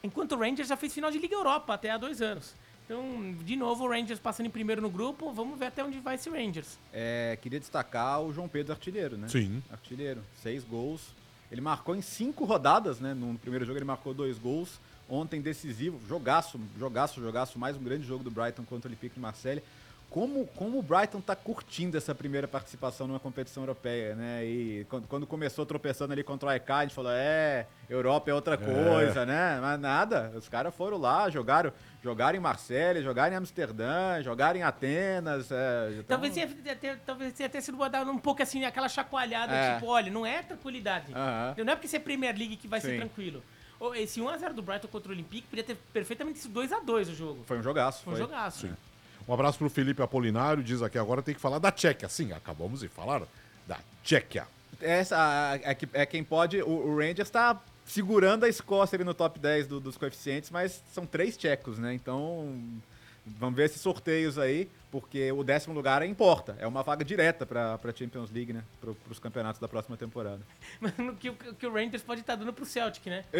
Enquanto 0.02 0.32
o 0.32 0.38
Rangers 0.38 0.68
já 0.68 0.76
fez 0.76 0.94
final 0.94 1.10
de 1.10 1.18
Liga 1.18 1.34
Europa 1.34 1.74
até 1.74 1.90
há 1.90 1.96
dois 1.96 2.22
anos. 2.22 2.54
Então, 2.84 3.34
de 3.44 3.54
novo, 3.54 3.84
o 3.84 3.88
Rangers 3.88 4.18
passando 4.18 4.46
em 4.46 4.50
primeiro 4.50 4.80
no 4.80 4.88
grupo. 4.88 5.30
Vamos 5.32 5.58
ver 5.58 5.66
até 5.66 5.84
onde 5.84 5.98
vai 5.98 6.14
esse 6.14 6.30
Rangers. 6.30 6.78
É, 6.92 7.38
queria 7.42 7.60
destacar 7.60 8.22
o 8.22 8.32
João 8.32 8.48
Pedro 8.48 8.72
artilheiro, 8.72 9.18
né? 9.18 9.28
Sim. 9.28 9.62
Artilheiro. 9.70 10.22
Seis 10.42 10.64
gols. 10.64 11.02
Ele 11.52 11.60
marcou 11.60 11.94
em 11.94 12.00
cinco 12.00 12.44
rodadas, 12.44 12.98
né? 12.98 13.12
No 13.12 13.38
primeiro 13.38 13.64
jogo 13.64 13.78
ele 13.78 13.84
marcou 13.84 14.14
dois 14.14 14.38
gols. 14.38 14.80
Ontem 15.06 15.40
decisivo, 15.40 16.00
jogaço, 16.06 16.60
jogaço, 16.78 17.20
jogaço. 17.20 17.58
Mais 17.58 17.76
um 17.76 17.82
grande 17.82 18.06
jogo 18.06 18.24
do 18.24 18.30
Brighton 18.30 18.64
contra 18.64 18.88
o 18.88 18.90
Olympique 18.90 19.14
de 19.14 19.20
Marseille. 19.20 19.62
Como, 20.10 20.46
como 20.56 20.78
o 20.78 20.82
Brighton 20.82 21.20
tá 21.20 21.36
curtindo 21.36 21.94
essa 21.96 22.14
primeira 22.14 22.48
participação 22.48 23.06
numa 23.06 23.20
competição 23.20 23.62
europeia, 23.62 24.14
né? 24.14 24.42
E 24.42 24.86
quando, 24.88 25.06
quando 25.06 25.26
começou 25.26 25.66
tropeçando 25.66 26.14
ali 26.14 26.24
contra 26.24 26.48
o 26.48 26.50
AEK, 26.50 26.70
a 26.72 26.82
gente 26.82 26.94
falou, 26.94 27.12
é, 27.12 27.66
Europa 27.90 28.30
é 28.30 28.34
outra 28.34 28.56
coisa, 28.56 29.26
né? 29.26 29.58
Mas 29.60 29.78
nada, 29.78 30.32
os 30.34 30.48
caras 30.48 30.74
foram 30.74 30.96
lá, 30.96 31.28
jogaram, 31.28 31.70
jogaram 32.02 32.38
em 32.38 32.40
Marseille, 32.40 33.02
jogaram 33.02 33.34
em 33.34 33.36
Amsterdã, 33.36 34.22
jogaram 34.22 34.58
em 34.58 34.62
Atenas. 34.62 35.52
É, 35.52 35.88
então- 35.92 36.04
Talvez 36.04 36.32
tenha, 36.32 36.48
ter, 36.74 36.98
talvez 37.04 37.32
tenha 37.34 37.46
até 37.46 37.60
sido 37.60 37.76
dado 37.90 38.10
um 38.10 38.18
pouco 38.18 38.42
assim, 38.42 38.64
aquela 38.64 38.88
chacoalhada, 38.88 39.52
É. 39.54 39.74
tipo, 39.74 39.88
olha, 39.88 40.10
não 40.10 40.24
é 40.24 40.42
tranquilidade. 40.42 41.12
Aham. 41.12 41.54
Não 41.58 41.72
é 41.72 41.76
porque 41.76 41.86
você 41.86 41.96
é 41.96 42.00
Premier 42.00 42.34
League 42.34 42.56
que 42.56 42.66
vai 42.66 42.80
ser 42.80 42.92
Sim. 42.92 42.96
tranquilo. 42.96 43.42
Ô, 43.78 43.94
Esse 43.94 44.20
1x0 44.20 44.54
do 44.54 44.62
Brighton 44.62 44.88
contra 44.88 45.10
o 45.10 45.14
Olympique 45.14 45.46
podia 45.48 45.62
ter 45.62 45.76
perfeitamente 45.92 46.38
sido 46.38 46.58
2x2 46.58 47.10
o 47.10 47.14
jogo. 47.14 47.44
Foi 47.46 47.58
um 47.58 47.62
jogaço. 47.62 48.02
Foi 48.02 48.14
um 48.14 48.16
jogaço. 48.16 48.66
Sim. 48.66 48.74
Um 49.28 49.34
abraço 49.34 49.58
pro 49.58 49.68
Felipe 49.68 50.00
Apolinário, 50.02 50.62
diz 50.62 50.80
aqui 50.82 50.98
agora 50.98 51.20
tem 51.22 51.34
que 51.34 51.40
falar 51.40 51.58
da 51.58 51.70
Tchequia. 51.70 52.08
Sim, 52.08 52.32
acabamos 52.32 52.80
de 52.80 52.88
falar 52.88 53.22
da 53.66 53.78
Tchequia. 54.02 54.46
Essa 54.80 55.60
é, 55.62 55.76
é 55.92 56.06
quem 56.06 56.24
pode. 56.24 56.62
O, 56.62 56.68
o 56.68 56.96
Rangers 56.96 57.28
tá 57.28 57.60
segurando 57.84 58.44
a 58.44 58.48
Escócia 58.48 58.96
ali 58.96 59.04
no 59.04 59.12
top 59.14 59.38
10 59.38 59.66
do- 59.66 59.80
dos 59.80 59.96
coeficientes, 59.98 60.50
mas 60.50 60.82
são 60.92 61.04
três 61.04 61.36
tchecos, 61.36 61.78
né? 61.78 61.92
Então. 61.94 62.58
Vamos 63.38 63.56
ver 63.56 63.66
esses 63.66 63.82
sorteios 63.82 64.38
aí, 64.38 64.70
porque 64.90 65.30
o 65.32 65.44
décimo 65.44 65.74
lugar 65.74 66.00
importa. 66.02 66.56
É 66.58 66.66
uma 66.66 66.82
vaga 66.82 67.04
direta 67.04 67.44
pra, 67.44 67.76
pra 67.76 67.92
Champions 67.94 68.30
League, 68.30 68.54
né? 68.54 68.62
Pro, 68.80 68.94
pros 68.94 69.18
campeonatos 69.18 69.60
da 69.60 69.68
próxima 69.68 69.98
temporada. 69.98 70.40
Mas 70.80 70.96
no 70.96 71.14
que, 71.14 71.28
o- 71.28 71.34
que 71.34 71.66
o 71.66 71.70
Rangers 71.74 72.02
pode 72.02 72.22
estar 72.22 72.36
dando 72.36 72.54
pro 72.54 72.64
Celtic, 72.64 73.04
né? 73.10 73.24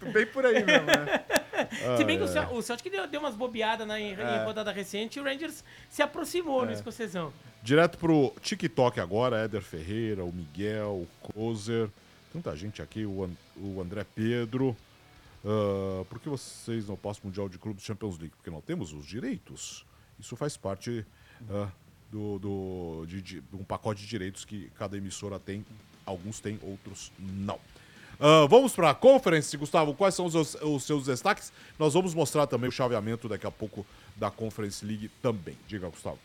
É, 0.00 0.08
Bem 0.12 0.26
por 0.26 0.46
aí 0.46 0.64
mesmo, 0.64 0.86
né? 0.86 1.24
Se 1.96 2.04
bem 2.04 2.18
que 2.18 2.24
o, 2.24 2.28
Cel- 2.28 2.52
o 2.52 2.62
Celtic 2.62 2.90
deu, 2.90 3.06
deu 3.06 3.20
umas 3.20 3.34
bobeadas 3.34 3.86
na, 3.86 4.00
em, 4.00 4.12
em 4.12 4.44
rodada 4.44 4.72
recente 4.72 5.18
e 5.18 5.22
o 5.22 5.24
Rangers 5.24 5.64
se 5.90 6.02
aproximou 6.02 6.64
no 6.66 6.72
escocesão. 6.72 7.32
Direto 7.62 7.96
pro 7.98 8.32
TikTok 8.42 9.00
agora, 9.00 9.38
Éder 9.44 9.62
Ferreira, 9.62 10.24
o 10.24 10.32
Miguel, 10.32 11.06
o 11.06 11.08
Kozer, 11.32 11.88
tanta 12.32 12.54
gente 12.56 12.82
aqui, 12.82 13.06
o, 13.06 13.28
o 13.56 13.80
André 13.80 14.04
Pedro. 14.14 14.76
Ah, 15.44 16.04
por 16.08 16.18
que 16.20 16.28
vocês 16.28 16.86
não 16.88 16.96
passam 16.96 17.22
o 17.24 17.26
Mundial 17.26 17.48
de 17.48 17.58
Clubes 17.58 17.84
Champions 17.84 18.18
League? 18.18 18.34
Porque 18.36 18.50
não 18.50 18.60
temos 18.60 18.92
os 18.92 19.06
direitos. 19.06 19.84
Isso 20.18 20.36
faz 20.36 20.56
parte 20.56 21.04
ah, 21.50 21.68
do, 22.10 22.38
do- 22.38 23.04
de, 23.06 23.20
de 23.22 23.42
um 23.54 23.64
pacote 23.64 24.00
de 24.02 24.06
direitos 24.06 24.44
que 24.44 24.70
cada 24.78 24.96
emissora 24.96 25.38
tem. 25.38 25.64
Alguns 26.06 26.38
têm, 26.40 26.58
outros 26.62 27.10
não. 27.18 27.58
Ah, 28.20 28.46
vamos 28.48 28.72
para 28.72 28.90
a 28.90 28.94
conference, 28.94 29.56
Gustavo. 29.56 29.94
Quais 29.94 30.14
são 30.14 30.26
os, 30.26 30.32
seus- 30.32 30.54
os 30.62 30.84
seus 30.84 31.06
destaques? 31.06 31.52
Nós 31.78 31.94
vamos 31.94 32.14
mostrar 32.14 32.46
também 32.46 32.68
o 32.68 32.72
chaveamento 32.72 33.28
daqui 33.28 33.46
a 33.46 33.50
pouco 33.50 33.84
da 34.16 34.30
Conference 34.30 34.84
League 34.84 35.10
também. 35.22 35.56
Diga, 35.66 35.88
Gustavo. 35.88 36.18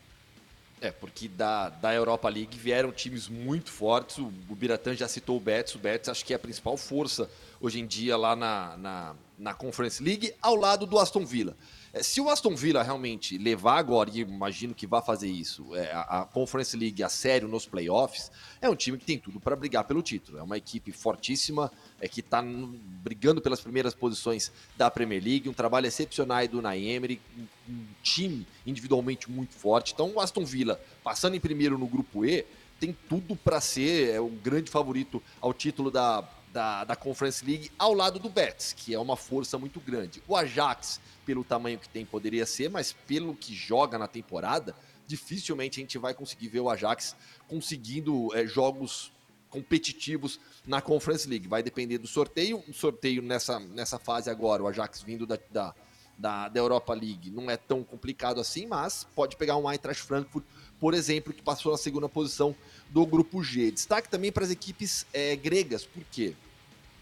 É, 0.80 0.90
porque 0.90 1.28
da, 1.28 1.68
da 1.68 1.92
Europa 1.92 2.26
League 2.28 2.56
vieram 2.58 2.90
times 2.90 3.28
muito 3.28 3.70
fortes. 3.70 4.16
O, 4.18 4.32
o 4.48 4.54
Biratã 4.54 4.94
já 4.94 5.06
citou 5.08 5.36
o 5.36 5.40
Betis. 5.40 5.74
O 5.74 5.78
Betis 5.78 6.08
acho 6.08 6.24
que 6.24 6.32
é 6.32 6.36
a 6.36 6.38
principal 6.38 6.76
força 6.76 7.28
hoje 7.60 7.80
em 7.80 7.86
dia 7.86 8.16
lá 8.16 8.34
na, 8.34 8.76
na, 8.78 9.14
na 9.38 9.52
Conference 9.54 10.02
League, 10.02 10.32
ao 10.40 10.54
lado 10.56 10.86
do 10.86 10.98
Aston 10.98 11.26
Villa. 11.26 11.54
É, 11.92 12.02
se 12.02 12.20
o 12.20 12.28
Aston 12.28 12.54
Villa 12.54 12.82
realmente 12.82 13.36
levar 13.36 13.78
agora, 13.78 14.10
e 14.10 14.20
imagino 14.20 14.74
que 14.74 14.86
vai 14.86 15.02
fazer 15.02 15.28
isso, 15.28 15.74
é, 15.74 15.90
a, 15.92 16.26
Conference 16.32 16.76
League 16.76 17.02
a 17.02 17.08
sério 17.08 17.48
nos 17.48 17.66
playoffs, 17.66 18.30
é 18.60 18.68
um 18.68 18.76
time 18.76 18.96
que 18.96 19.04
tem 19.04 19.18
tudo 19.18 19.40
para 19.40 19.56
brigar 19.56 19.84
pelo 19.84 20.02
título. 20.02 20.38
É 20.38 20.42
uma 20.42 20.56
equipe 20.56 20.92
fortíssima, 20.92 21.70
é 22.00 22.06
que 22.06 22.20
está 22.20 22.42
brigando 22.42 23.40
pelas 23.40 23.60
primeiras 23.60 23.94
posições 23.94 24.52
da 24.76 24.90
Premier 24.90 25.22
League, 25.22 25.48
um 25.48 25.52
trabalho 25.52 25.86
excepcional 25.86 26.46
do 26.46 26.58
Unai 26.58 26.84
Emery, 26.84 27.20
um, 27.68 27.86
time 28.02 28.46
individualmente 28.66 29.30
muito 29.30 29.54
forte. 29.54 29.92
Então 29.92 30.12
o 30.14 30.20
Aston 30.20 30.44
Villa, 30.44 30.80
passando 31.02 31.34
em 31.34 31.40
primeiro 31.40 31.76
no 31.76 31.86
grupo 31.86 32.24
E, 32.24 32.46
tem 32.78 32.96
tudo 33.08 33.36
para 33.36 33.60
ser 33.60 34.14
é, 34.14 34.20
um 34.20 34.34
grande 34.36 34.70
favorito 34.70 35.22
ao 35.40 35.52
título 35.52 35.90
da, 35.90 36.26
da, 36.52 36.84
da 36.84 36.96
Conference 36.96 37.44
League, 37.44 37.70
ao 37.78 37.94
lado 37.94 38.18
do 38.18 38.28
Betis, 38.28 38.72
que 38.72 38.94
é 38.94 38.98
uma 38.98 39.16
força 39.16 39.58
muito 39.58 39.80
grande. 39.80 40.22
O 40.26 40.36
Ajax, 40.36 41.00
pelo 41.24 41.44
tamanho 41.44 41.78
que 41.78 41.88
tem, 41.88 42.04
poderia 42.04 42.46
ser, 42.46 42.68
mas 42.68 42.92
pelo 42.92 43.34
que 43.34 43.54
joga 43.54 43.98
na 43.98 44.08
temporada, 44.08 44.74
dificilmente 45.06 45.80
a 45.80 45.82
gente 45.82 45.98
vai 45.98 46.14
conseguir 46.14 46.48
ver 46.48 46.60
o 46.60 46.70
Ajax 46.70 47.16
conseguindo 47.48 48.34
é, 48.34 48.46
jogos 48.46 49.12
competitivos 49.48 50.38
na 50.66 50.80
Conference 50.80 51.28
League. 51.28 51.48
Vai 51.48 51.62
depender 51.62 51.98
do 51.98 52.06
sorteio. 52.06 52.62
O 52.68 52.72
sorteio 52.72 53.20
nessa, 53.20 53.58
nessa 53.58 53.98
fase 53.98 54.30
agora, 54.30 54.62
o 54.62 54.68
Ajax 54.68 55.02
vindo 55.02 55.26
da, 55.26 55.38
da, 55.50 55.74
da, 56.20 56.48
da 56.48 56.60
Europa 56.60 56.92
League, 56.92 57.30
não 57.30 57.50
é 57.50 57.56
tão 57.56 57.82
complicado 57.82 58.40
assim, 58.40 58.66
mas 58.66 59.06
pode 59.14 59.36
pegar 59.36 59.56
um 59.56 59.70
Eintracht 59.70 60.02
Frankfurt, 60.02 60.44
por 60.78 60.92
exemplo, 60.92 61.32
que 61.32 61.42
passou 61.42 61.72
na 61.72 61.78
segunda 61.78 62.08
posição 62.08 62.54
do 62.90 63.06
grupo 63.06 63.42
G. 63.42 63.70
Destaque 63.70 64.08
também 64.08 64.30
para 64.30 64.44
as 64.44 64.50
equipes 64.50 65.06
é, 65.12 65.34
gregas, 65.34 65.84
por 65.84 66.02
quê? 66.10 66.34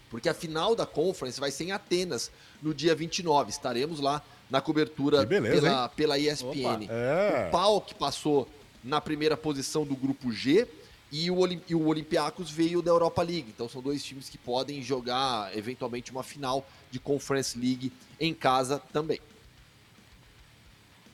Porque 0.09 0.29
a 0.29 0.33
final 0.33 0.75
da 0.75 0.85
Conference 0.85 1.39
vai 1.39 1.51
ser 1.51 1.65
em 1.65 1.71
Atenas, 1.71 2.31
no 2.61 2.73
dia 2.73 2.95
29. 2.95 3.51
Estaremos 3.51 3.99
lá 3.99 4.23
na 4.49 4.59
cobertura 4.59 5.23
beleza, 5.25 5.61
pela, 5.61 5.89
pela 5.89 6.17
ESPN. 6.17 6.87
É. 6.89 7.47
O 7.47 7.51
Pau 7.51 7.81
que 7.81 7.93
passou 7.93 8.47
na 8.83 8.99
primeira 8.99 9.37
posição 9.37 9.85
do 9.85 9.95
grupo 9.95 10.31
G 10.31 10.67
e 11.11 11.29
o, 11.31 11.37
Olim- 11.37 11.61
e 11.67 11.75
o 11.75 11.87
Olympiacos 11.87 12.51
veio 12.51 12.81
da 12.81 12.91
Europa 12.91 13.21
League. 13.21 13.49
Então 13.49 13.67
são 13.67 13.81
dois 13.81 14.03
times 14.03 14.29
que 14.29 14.37
podem 14.37 14.81
jogar 14.81 15.55
eventualmente 15.57 16.11
uma 16.11 16.23
final 16.23 16.67
de 16.91 16.99
Conference 16.99 17.57
League 17.57 17.91
em 18.19 18.33
casa 18.33 18.79
também. 18.93 19.19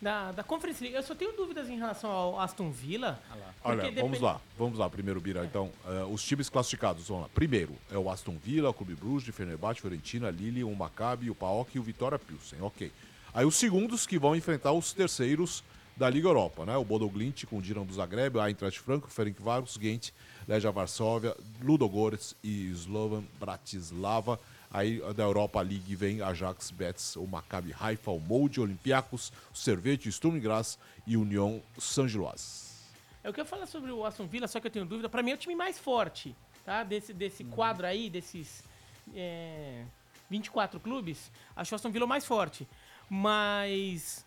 Da, 0.02 0.32
da 0.34 0.44
Conference 0.44 0.82
League, 0.84 0.96
eu 0.96 1.02
só 1.02 1.16
tenho 1.16 1.32
dúvidas 1.32 1.68
em 1.70 1.78
relação 1.78 2.12
ao 2.12 2.40
Aston 2.40 2.70
Villa. 2.70 3.20
Olha, 3.64 3.84
porque 3.86 4.02
vamos 4.02 4.20
lá, 4.20 4.40
vamos 4.58 4.78
lá, 4.78 4.88
primeiro, 4.90 5.20
Bira. 5.20 5.44
Então, 5.46 5.72
eh, 5.88 6.04
os 6.12 6.22
times 6.24 6.48
classificados, 6.50 7.08
vamos 7.08 7.24
lá. 7.24 7.30
Primeiro 7.34 7.74
é 7.90 7.98
o 7.98 8.10
Aston 8.10 8.38
Villa, 8.38 8.70
o 8.70 8.74
Clube 8.74 8.94
Bruges, 8.94 9.34
Fenerbahçe, 9.34 9.82
Fiorentina, 9.82 10.30
Lille, 10.30 10.64
o 10.64 10.76
Maccabi, 10.76 11.30
o 11.32 11.36
PAOK 11.36 11.76
e 11.76 11.80
o 11.80 11.84
Vitória 11.84 12.20
Pilsen, 12.20 12.62
ok. 12.62 12.92
Aí 13.34 13.46
os 13.46 13.56
segundos 13.56 14.06
que 14.06 14.20
vão 14.20 14.36
enfrentar 14.36 14.74
os 14.74 14.94
terceiros 14.94 15.64
da 15.96 16.10
Liga 16.10 16.28
Europa, 16.28 16.66
né? 16.66 16.76
O 16.76 16.84
Bodo 16.84 17.08
Glimt 17.10 17.46
com 17.46 17.58
o 17.58 17.62
Dinamo 17.62 17.86
do 17.86 17.94
Zagreb, 17.94 18.38
a 18.40 18.48
Eintracht 18.50 18.80
Franco, 18.80 19.10
Ferencváros, 19.10 19.78
Ghent, 19.78 20.12
Legia 20.48 20.72
Varsóvia, 20.72 21.36
Ludogorets 21.62 22.36
e 22.44 22.68
Slovan 22.72 23.24
Bratislava. 23.40 24.40
Aí 24.72 25.00
da 25.14 25.24
Europa 25.24 25.62
League 25.62 25.96
vem 25.96 26.22
Ajax, 26.22 26.70
Betis, 26.72 27.16
o 27.16 27.26
Maccabi 27.26 27.74
Haifa, 27.80 28.12
o 28.12 28.20
Molde, 28.20 28.60
Olympiacos, 28.60 29.32
o 29.54 29.58
Servete, 29.58 30.10
o 30.10 30.12
Sturm 30.12 30.38
Graz 30.40 30.78
e 31.08 31.16
União 31.16 31.62
Saint-Gilloise. 31.80 32.66
Eu 33.24 33.32
quero 33.34 33.48
falar 33.48 33.66
sobre 33.68 33.90
o 33.92 34.04
Aston 34.06 34.28
Villa, 34.28 34.48
só 34.48 34.60
que 34.60 34.68
eu 34.68 34.72
tenho 34.72 34.86
dúvida. 34.86 35.08
Pra 35.08 35.24
mim 35.24 35.32
é 35.32 35.36
o 35.36 35.38
time 35.38 35.56
mais 35.56 35.80
forte, 35.80 36.36
tá? 36.66 36.84
Desse, 36.84 37.14
desse 37.14 37.44
Uhum. 37.44 37.52
quadro 37.52 37.86
aí, 37.88 38.10
desses. 38.10 38.64
é, 39.16 39.86
24 40.30 40.80
clubes, 40.80 41.32
acho 41.56 41.74
o 41.74 41.76
Aston 41.76 41.92
Villa 41.92 42.06
o 42.06 42.10
mais 42.10 42.26
forte. 42.26 42.68
Mas 43.08 44.25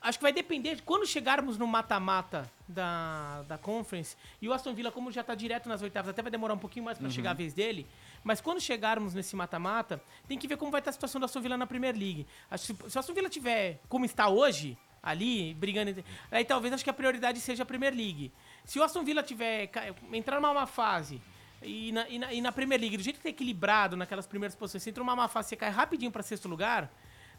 acho 0.00 0.18
que 0.18 0.22
vai 0.22 0.32
depender 0.32 0.76
de 0.76 0.82
quando 0.82 1.06
chegarmos 1.06 1.58
no 1.58 1.66
mata-mata 1.66 2.50
da, 2.68 3.42
da 3.42 3.58
Conference, 3.58 4.16
e 4.40 4.48
o 4.48 4.52
Aston 4.52 4.74
Villa, 4.74 4.90
como 4.90 5.10
já 5.10 5.22
tá 5.22 5.34
direto 5.34 5.68
nas 5.68 5.82
oitavas, 5.82 6.10
até 6.10 6.22
vai 6.22 6.30
demorar 6.30 6.54
um 6.54 6.58
pouquinho 6.58 6.84
mais 6.84 6.98
para 6.98 7.10
chegar 7.10 7.30
a 7.30 7.34
vez 7.34 7.52
dele, 7.52 7.86
mas 8.22 8.40
quando 8.40 8.60
chegarmos 8.60 9.14
nesse 9.14 9.36
mata-mata, 9.36 10.02
tem 10.26 10.38
que 10.38 10.48
ver 10.48 10.56
como 10.56 10.70
vai 10.70 10.80
estar 10.80 10.90
a 10.90 10.92
situação 10.92 11.20
do 11.20 11.24
Aston 11.24 11.40
Villa 11.40 11.56
na 11.56 11.66
Premier 11.66 11.94
League. 11.96 12.26
Se, 12.56 12.76
se 12.88 12.96
o 12.96 13.00
Aston 13.00 13.14
Villa 13.14 13.28
tiver 13.28 13.80
como 13.88 14.04
está 14.04 14.28
hoje, 14.28 14.76
ali, 15.02 15.52
brigando, 15.54 16.02
aí 16.30 16.44
talvez 16.44 16.72
acho 16.72 16.82
que 16.82 16.90
a 16.90 16.94
prioridade 16.94 17.38
seja 17.40 17.62
a 17.62 17.66
Premier 17.66 17.94
League. 17.94 18.32
Se 18.64 18.78
o 18.78 18.82
Aston 18.82 19.04
Villa 19.04 19.22
tiver 19.22 19.70
entrar 20.12 20.40
numa 20.40 20.54
má 20.54 20.66
fase, 20.66 21.20
e 21.62 21.92
na, 21.92 22.08
e, 22.08 22.18
na, 22.18 22.32
e 22.32 22.40
na 22.40 22.52
Premier 22.52 22.80
League, 22.80 22.96
do 22.96 23.02
jeito 23.02 23.16
que 23.16 23.22
tá 23.22 23.28
equilibrado 23.28 23.96
naquelas 23.96 24.26
primeiras 24.26 24.54
posições, 24.54 24.82
se 24.82 24.90
entra 24.90 25.02
uma 25.02 25.14
má 25.14 25.28
fase, 25.28 25.50
você 25.50 25.56
cai 25.56 25.70
rapidinho 25.70 26.10
para 26.10 26.22
sexto 26.22 26.48
lugar, 26.48 26.90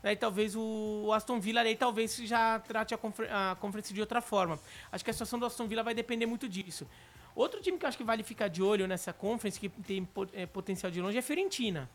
Aí 0.06 0.16
talvez 0.16 0.56
o 0.56 1.12
Aston 1.14 1.40
Villa 1.40 1.62
aí 1.62 1.76
talvez 1.76 2.16
já 2.18 2.60
trate 2.60 2.94
a, 2.94 2.98
confer 2.98 3.32
a 3.32 3.58
conferência 3.60 3.94
de 3.94 4.00
outra 4.00 4.22
forma. 4.22 4.60
Acho 4.92 5.04
que 5.04 5.10
a 5.10 5.14
situação 5.14 5.40
do 5.40 5.46
Aston 5.46 5.68
Villa 5.68 5.82
vai 5.82 5.96
depender 5.96 6.26
muito 6.26 6.48
disso. 6.48 6.88
Outro 7.36 7.60
time 7.62 7.78
que 7.78 7.84
eu 7.84 7.90
acho 7.90 7.98
que 7.98 8.04
vale 8.04 8.24
ficar 8.24 8.48
de 8.48 8.64
olho 8.64 8.88
nessa 8.88 9.12
conference, 9.12 9.60
que 9.60 9.68
tem 9.68 10.08
eh, 10.34 10.46
potencial 10.46 10.90
de 10.90 11.02
longe, 11.02 11.18
é 11.18 11.20
a 11.20 11.24
Fiorentina. 11.24 11.90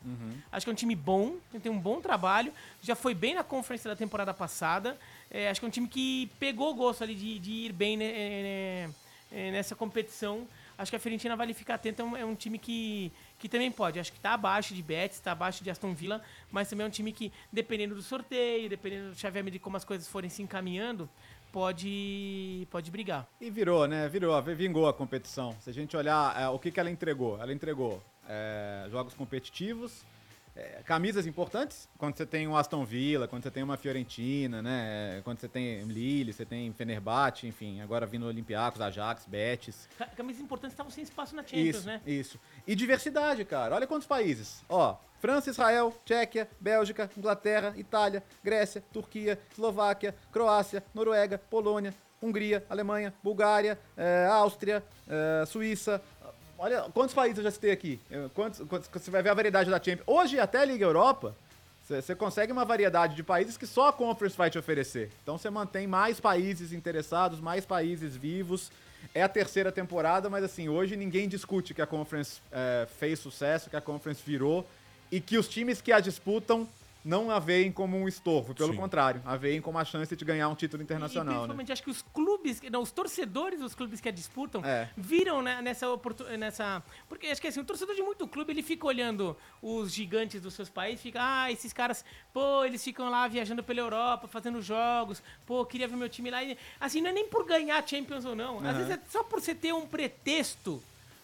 Acho 0.51 0.65
que 0.65 0.69
é 0.69 0.73
um 0.73 0.75
time 0.75 0.95
bom, 0.95 1.37
tem 1.63 1.71
um 1.71 1.79
bom 1.79 1.99
trabalho, 1.99 2.53
já 2.79 2.95
foi 2.95 3.15
bem 3.15 3.33
na 3.33 3.43
conferência 3.43 3.89
da 3.89 3.95
temporada 3.95 4.35
passada. 4.35 4.99
Eh, 5.31 5.49
acho 5.49 5.59
que 5.59 5.65
é 5.65 5.67
um 5.67 5.71
time 5.71 5.87
que 5.87 6.29
pegou 6.37 6.69
o 6.69 6.75
gosto 6.75 7.03
ali 7.03 7.15
de, 7.15 7.39
de 7.39 7.51
ir 7.51 7.73
bem 7.73 7.97
né, 7.97 8.05
eh, 8.05 8.89
eh, 9.31 9.51
nessa 9.51 9.73
competição. 9.73 10.47
Acho 10.77 10.91
que 10.91 10.95
a 10.95 10.99
Fiorentina 10.99 11.35
vale 11.35 11.55
ficar 11.55 11.75
atenta, 11.75 12.03
é 12.03 12.05
um, 12.05 12.17
é 12.17 12.25
um 12.25 12.35
time 12.35 12.59
que, 12.59 13.11
que 13.41 13.49
também 13.49 13.71
pode. 13.71 13.99
Acho 13.99 14.13
que 14.13 14.19
tá 14.19 14.35
abaixo 14.35 14.75
de 14.75 14.83
Betis, 14.83 15.19
tá 15.19 15.31
abaixo 15.31 15.63
de 15.63 15.71
Aston 15.71 15.95
Villa, 15.95 16.21
mas 16.51 16.69
também 16.69 16.85
é 16.85 16.87
um 16.87 16.91
time 16.91 17.11
que, 17.11 17.33
dependendo 17.51 17.95
do 17.95 18.01
sorteio, 18.03 18.69
dependendo 18.69 19.09
do 19.09 19.15
chaveamento 19.15 19.53
de 19.53 19.59
como 19.59 19.75
as 19.75 19.83
coisas 19.83 20.07
forem 20.07 20.29
se 20.29 20.43
encaminhando, 20.43 21.09
pode, 21.51 22.67
pode 22.69 22.91
brigar. 22.91 23.27
E 23.41 23.49
virou, 23.49 23.87
né? 23.87 24.07
Virou, 24.07 24.39
vingou 24.43 24.87
a 24.87 24.93
competição. 24.93 25.55
Se 25.59 25.71
a 25.71 25.73
gente 25.73 25.97
olhar 25.97 26.39
é, 26.39 26.47
o 26.47 26.59
que, 26.59 26.69
que 26.69 26.79
ela 26.79 26.91
entregou, 26.91 27.41
ela 27.41 27.51
entregou 27.51 28.01
é, 28.29 28.87
jogos 28.91 29.15
competitivos, 29.15 30.05
é, 30.55 30.81
camisas 30.83 31.25
importantes, 31.25 31.87
quando 31.97 32.17
você 32.17 32.25
tem 32.25 32.47
um 32.47 32.55
Aston 32.57 32.83
Villa, 32.83 33.27
quando 33.27 33.43
você 33.43 33.51
tem 33.51 33.63
uma 33.63 33.77
Fiorentina, 33.77 34.61
né? 34.61 35.21
Quando 35.23 35.39
você 35.39 35.47
tem 35.47 35.81
Lille, 35.83 36.33
você 36.33 36.45
tem 36.45 36.71
Fenerbahçe, 36.73 37.47
enfim, 37.47 37.79
agora 37.81 38.05
vindo 38.05 38.25
Olympiacos, 38.25 38.81
Ajax, 38.81 39.25
Betis. 39.25 39.87
Ca- 39.97 40.07
Camisas 40.07 40.41
importantes 40.41 40.73
estavam 40.73 40.91
sem 40.91 41.03
espaço 41.03 41.35
na 41.35 41.41
Champions, 41.43 41.75
Isso, 41.77 41.87
né? 41.87 42.01
isso. 42.05 42.39
E 42.67 42.75
diversidade, 42.75 43.45
cara. 43.45 43.75
Olha 43.75 43.87
quantos 43.87 44.07
países. 44.07 44.61
Ó, 44.67 44.97
França, 45.19 45.49
Israel, 45.49 45.95
Tchequia, 46.03 46.49
Bélgica, 46.59 47.09
Inglaterra, 47.17 47.73
Itália, 47.77 48.23
Grécia, 48.43 48.83
Turquia, 48.91 49.39
Eslováquia, 49.51 50.15
Croácia, 50.31 50.83
Noruega, 50.93 51.37
Polônia, 51.37 51.93
Hungria, 52.21 52.63
Alemanha, 52.69 53.13
Bulgária, 53.23 53.79
eh, 53.97 54.27
Áustria, 54.29 54.83
eh, 55.07 55.43
Suíça. 55.47 56.01
Olha 56.61 56.83
quantos 56.93 57.15
países 57.15 57.39
eu 57.39 57.43
já 57.43 57.49
citei 57.49 57.71
aqui. 57.71 57.99
Quantos, 58.35 58.61
quantos- 58.67 58.87
você 58.87 59.09
vai 59.09 59.23
ver 59.23 59.29
a 59.29 59.33
variedade 59.33 59.71
da 59.71 59.77
Champions. 59.77 60.03
Hoje, 60.05 60.39
até 60.39 60.59
a 60.59 60.65
Liga 60.65 60.85
Europa, 60.85 61.35
você 61.83 62.13
consegue 62.13 62.51
uma 62.51 62.63
variedade 62.63 63.15
de 63.15 63.23
países 63.23 63.57
que 63.57 63.65
só 63.65 63.87
a 63.87 63.93
Conference 63.93 64.37
vai 64.37 64.51
te 64.51 64.59
oferecer. 64.59 65.09
Então 65.23 65.39
você 65.39 65.49
mantém 65.49 65.87
mais 65.87 66.19
países 66.19 66.71
interessados, 66.71 67.39
mais 67.39 67.65
países 67.65 68.15
vivos. 68.15 68.71
É 69.15 69.23
a 69.23 69.27
terceira 69.27 69.71
temporada, 69.71 70.29
mas 70.29 70.43
assim, 70.43 70.69
hoje 70.69 70.95
ninguém 70.95 71.27
discute 71.27 71.73
que 71.73 71.81
a 71.81 71.87
Conference 71.87 72.39
é, 72.51 72.87
fez 72.99 73.17
sucesso, 73.17 73.67
que 73.67 73.75
a 73.75 73.81
Conference 73.81 74.21
virou 74.23 74.63
e 75.11 75.19
que 75.19 75.39
os 75.39 75.47
times 75.47 75.81
que 75.81 75.91
a 75.91 75.99
disputam 75.99 76.67
não 77.03 77.31
a 77.31 77.39
veem 77.39 77.71
como 77.71 77.97
um 77.97 78.07
estorvo. 78.07 78.53
Pelo 78.53 78.73
Sim. 78.73 78.79
contrário, 78.79 79.21
a 79.25 79.35
veem 79.35 79.59
como 79.61 79.77
a 79.77 79.85
chance 79.85 80.15
de 80.15 80.25
ganhar 80.25 80.47
um 80.49 80.55
título 80.55 80.81
E 80.81 80.85
internacional. 80.85 81.25
né? 81.33 81.39
principalmente 81.39 81.71
acho 81.71 81.83
que 81.83 81.89
os 81.89 82.01
clubes, 82.13 82.61
não, 82.71 82.81
os 82.81 82.91
torcedores 82.91 83.59
dos 83.59 83.73
clubes 83.73 83.99
que 83.99 84.09
a 84.09 84.11
disputam 84.11 84.63
É. 84.63 84.89
viram 84.95 85.41
né, 85.41 85.61
nessa 85.61 85.89
oportunidade, 85.89 86.39
nessa, 86.39 86.83
porque 87.09 87.27
acho 87.27 87.41
que 87.41 87.47
assim, 87.47 87.59
o 87.59 87.63
torcedor 87.65 87.95
de 87.95 88.01
muito 88.03 88.27
clube, 88.27 88.51
ele 88.51 88.61
fica 88.63 88.85
olhando 88.85 89.35
os 89.61 89.91
gigantes 89.93 90.41
dos 90.41 90.53
seus 90.53 90.69
países, 90.69 91.01
fica, 91.01 91.19
ah, 91.21 91.51
esses 91.51 91.73
caras, 91.73 92.03
pô, 92.33 92.63
eles 92.65 92.83
ficam 92.83 93.09
lá 93.09 93.27
viajando 93.27 93.63
pela 93.63 93.79
Europa, 93.79 94.27
fazendo 94.27 94.61
jogos, 94.61 95.21
pô, 95.45 95.65
queria 95.65 95.87
ver 95.87 95.95
meu 95.95 96.09
time 96.09 96.29
lá, 96.29 96.43
e, 96.43 96.57
assim, 96.79 97.01
não 97.01 97.09
é 97.09 97.13
nem 97.13 97.27
por 97.27 97.45
ganhar 97.45 97.85
Champions 97.87 98.25
ou 98.25 98.35
não, 98.35 98.59
às 98.67 98.77
vezes 98.77 98.91
é 98.91 98.99
só 99.09 99.23
por 99.23 99.41
você 99.41 99.53
ter 99.55 99.73
um 99.73 99.85
pretexto 99.87 100.81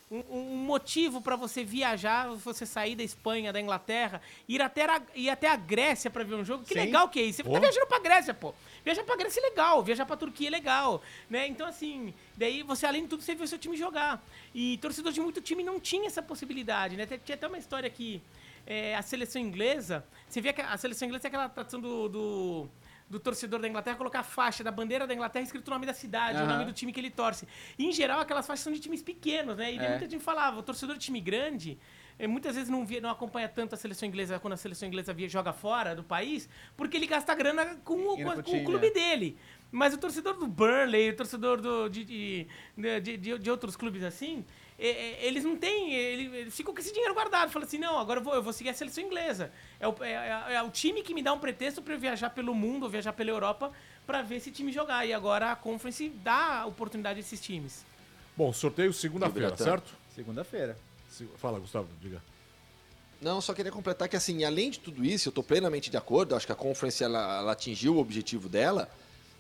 um, 0.10 0.24
um 0.30 0.56
motivo 0.56 1.22
para 1.22 1.36
você 1.36 1.64
viajar, 1.64 2.30
você 2.30 2.66
sair 2.66 2.96
da 2.96 3.04
Espanha, 3.04 3.52
da 3.52 3.60
Inglaterra, 3.60 4.22
ir 4.48 4.62
até 4.62 4.86
a, 4.86 5.02
ir 5.14 5.30
até 5.30 5.50
a 5.50 5.56
Grécia 5.56 6.10
para 6.10 6.24
ver 6.24 6.36
um 6.36 6.46
jogo. 6.46 6.64
Que 6.64 6.74
Sim. 6.74 6.80
legal 6.80 7.10
que 7.10 7.20
é 7.20 7.24
isso. 7.24 7.38
Você 7.38 7.44
Pô. 7.44 7.52
tá 7.52 7.60
viajando 7.60 7.88
pra 7.88 8.00
Grécia, 8.00 8.34
pô. 8.34 8.54
Viajar 8.84 9.04
pra 9.04 9.16
Grécia 9.16 9.40
é 9.42 9.44
legal, 9.50 9.84
viajar 9.84 10.06
pra 10.06 10.16
Turquia 10.16 10.48
é 10.48 10.52
legal, 10.52 11.02
né? 11.30 11.46
Então, 11.48 11.68
assim, 11.68 12.14
daí 12.38 12.64
você, 12.64 12.86
além 12.86 13.04
de 13.04 13.10
tudo, 13.10 13.22
você 13.22 13.36
vê 13.36 13.44
o 13.44 13.48
seu 13.48 13.58
time 13.58 13.76
jogar. 13.76 14.24
E 14.56 14.78
torcedor 14.78 15.12
de 15.12 15.20
muito 15.20 15.42
time 15.42 15.62
não 15.62 15.80
tinha 15.80 16.08
essa 16.08 16.22
possibilidade, 16.22 16.96
né? 16.96 17.06
Tinha 17.06 17.36
até 17.36 17.48
uma 17.48 17.58
história 17.58 17.90
que 17.90 18.22
é, 18.66 18.96
a 18.96 19.02
seleção 19.02 19.42
inglesa, 19.42 20.06
você 20.28 20.40
vê 20.40 20.54
que 20.54 20.62
a 20.62 20.78
seleção 20.78 21.06
inglesa 21.06 21.24
tem 21.24 21.30
aquela 21.30 21.50
tradição 21.50 21.82
do... 21.82 22.08
do 22.08 22.70
do 23.10 23.20
torcedor 23.20 23.60
da 23.62 23.68
Inglaterra 23.68 23.96
colocar 23.96 24.20
a 24.20 24.24
faixa 24.24 24.64
da 24.64 24.72
bandeira 24.72 25.08
da 25.08 25.14
Inglaterra 25.14 25.44
escrito 25.44 25.68
o 25.68 25.72
nome 25.72 25.86
da 25.86 25.94
cidade, 25.94 26.38
o 26.40 26.42
Aham. 26.44 26.54
nome 26.54 26.66
do 26.66 26.74
time 26.74 26.92
que 26.92 27.00
ele 27.00 27.10
torce. 27.10 27.48
E, 27.78 27.86
em 27.86 27.92
geral, 27.92 28.20
aquelas 28.20 28.46
faixas 28.46 28.64
são 28.64 28.74
de 28.74 28.80
times 28.80 29.02
pequenos, 29.02 29.56
né? 29.58 29.74
E 29.74 29.78
É. 29.78 29.90
muita 29.90 30.10
gente 30.10 30.24
falava, 30.24 30.60
o 30.60 30.64
torcedor 30.64 30.98
de 30.98 31.06
time 31.06 31.22
grande, 31.22 31.78
eh, 32.20 32.28
muitas 32.28 32.56
vezes 32.56 32.70
não, 32.70 32.86
via, 32.86 33.00
não 33.00 33.10
acompanha 33.10 33.48
tanto 33.48 33.76
a 33.76 33.78
seleção 33.78 34.08
inglesa 34.10 34.40
quando 34.40 34.54
a 34.54 34.58
seleção 34.58 34.88
inglesa 34.88 35.14
via, 35.14 35.30
joga 35.30 35.54
fora 35.54 35.96
do 35.96 36.04
país, 36.04 36.50
porque 36.76 36.98
ele 36.98 37.08
gasta 37.08 37.34
grana 37.34 37.78
com, 37.86 37.96
o, 37.96 38.18
com, 38.18 38.44
com 38.44 38.58
o 38.58 38.64
clube 38.66 38.88
é. 38.88 38.92
dele. 38.92 39.38
Mas 39.72 39.94
o 39.94 39.98
torcedor 39.98 40.34
do 40.36 40.48
Burnley, 40.48 41.10
o 41.10 41.16
torcedor 41.16 41.60
do, 41.62 41.90
de, 41.90 42.04
de, 42.06 42.48
de, 43.02 43.38
de- 43.38 43.52
outros 43.52 43.76
clubes 43.76 44.04
assim, 44.04 44.46
eles 44.80 45.44
não 45.44 45.56
têm. 45.58 45.94
Eles, 45.94 46.54
ficam 46.56 46.74
com 46.74 46.80
esse 46.80 46.92
dinheiro 46.94 47.14
guardado. 47.14 47.50
Falam 47.52 47.68
assim: 47.68 47.78
não, 47.78 47.98
agora 47.98 48.20
eu 48.20 48.24
vou, 48.24 48.34
eu 48.36 48.44
vou 48.44 48.54
seguir 48.54 48.70
a 48.70 48.74
seleção 48.74 49.04
inglesa. 49.04 49.52
É 49.80 49.88
o, 49.88 49.96
é, 50.02 50.12
é- 50.12 50.54
é 50.56 50.62
o 50.64 50.70
time 50.70 51.02
que 51.02 51.14
me 51.14 51.22
dá 51.24 51.34
um 51.34 51.40
pretexto 51.40 51.82
para 51.82 51.94
eu 51.96 52.00
viajar 52.00 52.30
pelo 52.30 52.54
mundo, 52.54 52.84
ou 52.84 52.90
viajar 52.90 53.14
pela 53.14 53.30
Europa, 53.30 53.72
para 54.06 54.22
ver 54.22 54.36
esse 54.38 54.52
time 54.52 54.72
jogar. 54.72 55.06
E 55.06 55.14
agora 55.14 55.52
a 55.52 55.56
Conference 55.56 56.10
dá 56.24 56.66
oportunidade 56.66 57.18
a 57.18 57.22
esses 57.22 57.42
times. 57.42 57.84
Bom, 58.36 58.54
sorteio 58.54 58.94
segunda-feira, 58.94 59.58
certo? 59.58 59.94
Segunda-feira. 60.14 60.78
Se- 61.10 61.28
Fala, 61.38 61.60
Gustavo, 61.60 61.88
diga. 62.00 62.22
Não, 63.20 63.42
só 63.42 63.52
queria 63.56 63.72
completar 63.72 64.08
que, 64.08 64.16
assim, 64.16 64.44
além 64.44 64.70
de 64.70 64.80
tudo 64.80 65.04
isso, 65.04 65.28
eu 65.28 65.32
estou 65.32 65.44
plenamente 65.44 65.90
de 65.90 65.98
acordo, 65.98 66.36
acho 66.36 66.46
que 66.46 66.52
a 66.52 66.56
Conference 66.56 67.04
ela, 67.04 67.40
ela 67.40 67.52
atingiu 67.54 67.96
o 67.96 68.00
objetivo 68.00 68.48
dela, 68.48 68.88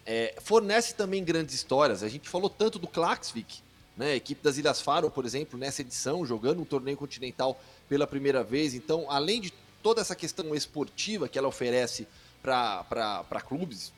é, 0.03 0.33
fornece 0.41 0.95
também 0.95 1.23
grandes 1.23 1.53
histórias. 1.53 2.01
A 2.01 2.09
gente 2.09 2.27
falou 2.27 2.49
tanto 2.49 2.79
do 2.79 2.87
Klaxvik, 2.87 3.61
né, 3.97 4.11
a 4.11 4.15
equipe 4.15 4.41
das 4.43 4.57
Ilhas 4.57 4.79
Faro, 4.81 5.09
por 5.09 5.25
exemplo, 5.25 5.57
nessa 5.59 5.81
edição, 5.81 6.25
jogando 6.25 6.61
um 6.61 6.65
torneio 6.65 6.95
continental 6.97 7.59
pela 7.89 8.05
primeira 8.05 8.43
vez. 8.43 8.73
Então, 8.73 9.09
além 9.09 9.41
de 9.41 9.51
toda 9.81 10.01
essa 10.01 10.15
questão 10.15 10.53
esportiva 10.53 11.27
que 11.27 11.37
ela 11.37 11.47
oferece 11.47 12.07
para 12.41 13.41
clubes 13.45 13.91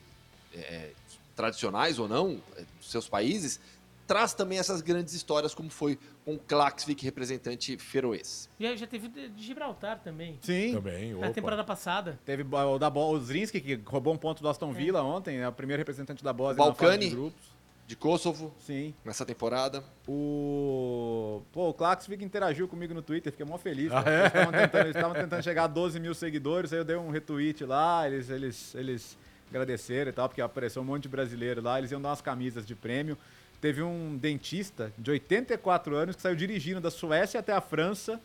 é, 0.54 0.90
tradicionais 1.36 1.98
ou 1.98 2.08
não, 2.08 2.40
é, 2.56 2.62
dos 2.78 2.90
seus 2.90 3.08
países, 3.08 3.60
traz 4.06 4.34
também 4.34 4.58
essas 4.58 4.80
grandes 4.80 5.14
histórias, 5.14 5.54
como 5.54 5.70
foi 5.70 5.96
com 6.24 6.34
o 6.34 6.38
Klaxvik, 6.38 7.04
representante 7.04 7.76
feroês. 7.78 8.48
E 8.58 8.76
já 8.76 8.86
teve 8.86 9.06
o 9.06 9.10
de 9.10 9.42
Gibraltar 9.42 10.00
também. 10.00 10.36
Sim. 10.42 10.72
Também, 10.72 11.12
Na 11.12 11.18
opa. 11.18 11.30
temporada 11.30 11.62
passada. 11.64 12.18
Teve 12.26 12.42
o 12.42 12.78
da 12.78 12.90
Bo- 12.90 13.10
o 13.12 13.20
Zrinski, 13.20 13.60
que 13.60 13.74
roubou 13.86 14.12
um 14.12 14.18
ponto 14.18 14.42
do 14.42 14.48
Aston 14.48 14.72
Villa 14.72 15.02
ontem, 15.02 15.38
é 15.38 15.48
o 15.48 15.52
primeiro 15.52 15.80
representante 15.80 16.24
da 16.24 16.32
Bósnia 16.32 16.64
na 16.66 16.74
fase 16.74 16.80
Balcani. 16.80 17.08
de 17.08 17.14
grupos. 17.14 17.49
De 17.90 17.96
Kosovo, 17.96 18.54
Sim. 18.60 18.94
nessa 19.04 19.26
temporada. 19.26 19.82
O. 20.06 21.42
Pô, 21.50 21.70
o 21.70 21.74
Klaxvik 21.74 22.24
interagiu 22.24 22.68
comigo 22.68 22.94
no 22.94 23.02
Twitter, 23.02 23.32
fiquei 23.32 23.44
mó 23.44 23.58
feliz. 23.58 23.90
Ah, 23.90 24.04
é? 24.06 24.16
Eles 24.16 24.26
estavam 24.26 24.52
tentando, 24.52 25.14
tentando 25.14 25.42
chegar 25.42 25.64
a 25.64 25.66
12 25.66 25.98
mil 25.98 26.14
seguidores, 26.14 26.72
aí 26.72 26.78
eu 26.78 26.84
dei 26.84 26.94
um 26.94 27.10
retweet 27.10 27.64
lá, 27.64 28.06
eles, 28.06 28.30
eles, 28.30 28.74
eles 28.76 29.18
agradeceram 29.48 30.08
e 30.08 30.12
tal, 30.12 30.28
porque 30.28 30.40
apareceu 30.40 30.82
um 30.82 30.84
monte 30.84 31.02
de 31.02 31.08
brasileiro 31.08 31.60
lá, 31.60 31.80
eles 31.80 31.90
iam 31.90 32.00
dar 32.00 32.10
umas 32.10 32.20
camisas 32.20 32.64
de 32.64 32.76
prêmio. 32.76 33.18
Teve 33.60 33.82
um 33.82 34.16
dentista 34.16 34.92
de 34.96 35.10
84 35.10 35.96
anos 35.96 36.14
que 36.14 36.22
saiu 36.22 36.36
dirigindo 36.36 36.80
da 36.80 36.92
Suécia 36.92 37.40
até 37.40 37.52
a 37.52 37.60
França 37.60 38.20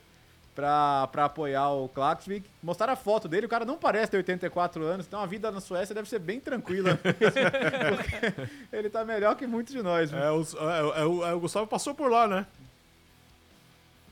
pra, 0.55 1.07
pra 1.11 1.25
apoiar 1.25 1.69
o 1.71 1.89
Klaxvik. 1.89 2.47
Mostraram 2.63 2.93
a 2.93 2.95
foto 2.95 3.27
dele, 3.27 3.45
o 3.45 3.49
cara 3.49 3.65
não 3.65 3.77
parece 3.77 4.11
ter 4.11 4.17
84 4.17 4.81
anos, 4.83 5.05
então 5.05 5.19
a 5.19 5.25
vida 5.25 5.51
na 5.51 5.59
Suécia 5.59 5.93
deve 5.93 6.07
ser 6.09 6.19
bem 6.19 6.39
tranquila. 6.39 6.97
ele 8.71 8.89
tá 8.89 9.03
melhor 9.03 9.35
que 9.35 9.45
muitos 9.45 9.73
de 9.73 9.81
nós. 9.83 10.11
É, 10.13 10.31
os- 10.31 10.53
é, 10.55 11.01
é, 11.01 11.05
o, 11.05 11.25
é, 11.25 11.33
o 11.33 11.39
Gustavo 11.39 11.67
passou 11.67 11.93
por 11.93 12.09
lá, 12.09 12.27
né? 12.27 12.45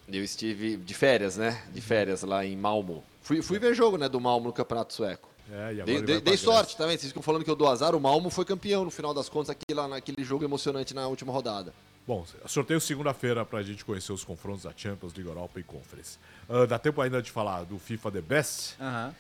Eu 0.08 0.24
estive 0.24 0.76
de 0.78 0.94
férias, 0.94 1.38
né? 1.38 1.64
De 1.74 1.82
férias 1.82 2.24
lá 2.24 2.46
em 2.46 2.56
Malmo. 2.58 3.04
Fui, 3.22 3.42
fui 3.42 3.58
ver 3.58 3.74
jogo, 3.74 3.98
né, 3.98 4.10
do 4.10 4.20
Malmo 4.20 4.48
no 4.48 4.54
Campeonato 4.54 4.94
Sueco. 4.94 5.30
É, 5.50 5.56
e 5.56 5.82
agora 5.82 5.86
Dei, 5.86 6.02
dei- 6.02 6.22
dei 6.22 6.38
sorte 6.38 6.76
também, 6.78 6.98
vocês 6.98 7.10
ficam 7.12 7.24
falando 7.24 7.44
que 7.44 7.50
eu 7.50 7.56
dou 7.56 7.70
azar. 7.70 7.96
O 7.96 8.00
Malmo 8.00 8.30
foi 8.30 8.44
campeão 8.46 8.84
no 8.86 8.92
final 8.92 9.14
das 9.14 9.30
contas 9.30 9.50
aqui 9.50 9.74
lá 9.74 9.88
naquele 9.88 10.24
jogo 10.24 10.44
emocionante 10.44 10.94
na 10.94 11.08
última 11.08 11.32
rodada. 11.32 11.74
Bom, 12.06 12.26
sorteio 12.48 12.82
segunda-feira 12.82 13.46
pra 13.46 13.62
gente 13.62 13.86
conhecer 13.86 14.12
os 14.12 14.24
confrontos 14.26 14.64
da 14.64 14.74
Champions 14.76 15.14
League 15.14 15.30
Europa 15.30 15.60
e 15.60 15.64
Conference. 15.64 16.20
Ah, 16.50 16.66
dá 16.66 16.78
tempo 16.78 17.02
ainda 17.02 17.22
de 17.22 17.32
falar 17.32 17.64
do 17.64 17.80
FIFA 17.80 18.12
The 18.12 18.22
Best? 18.22 18.76
Aham. 18.80 19.16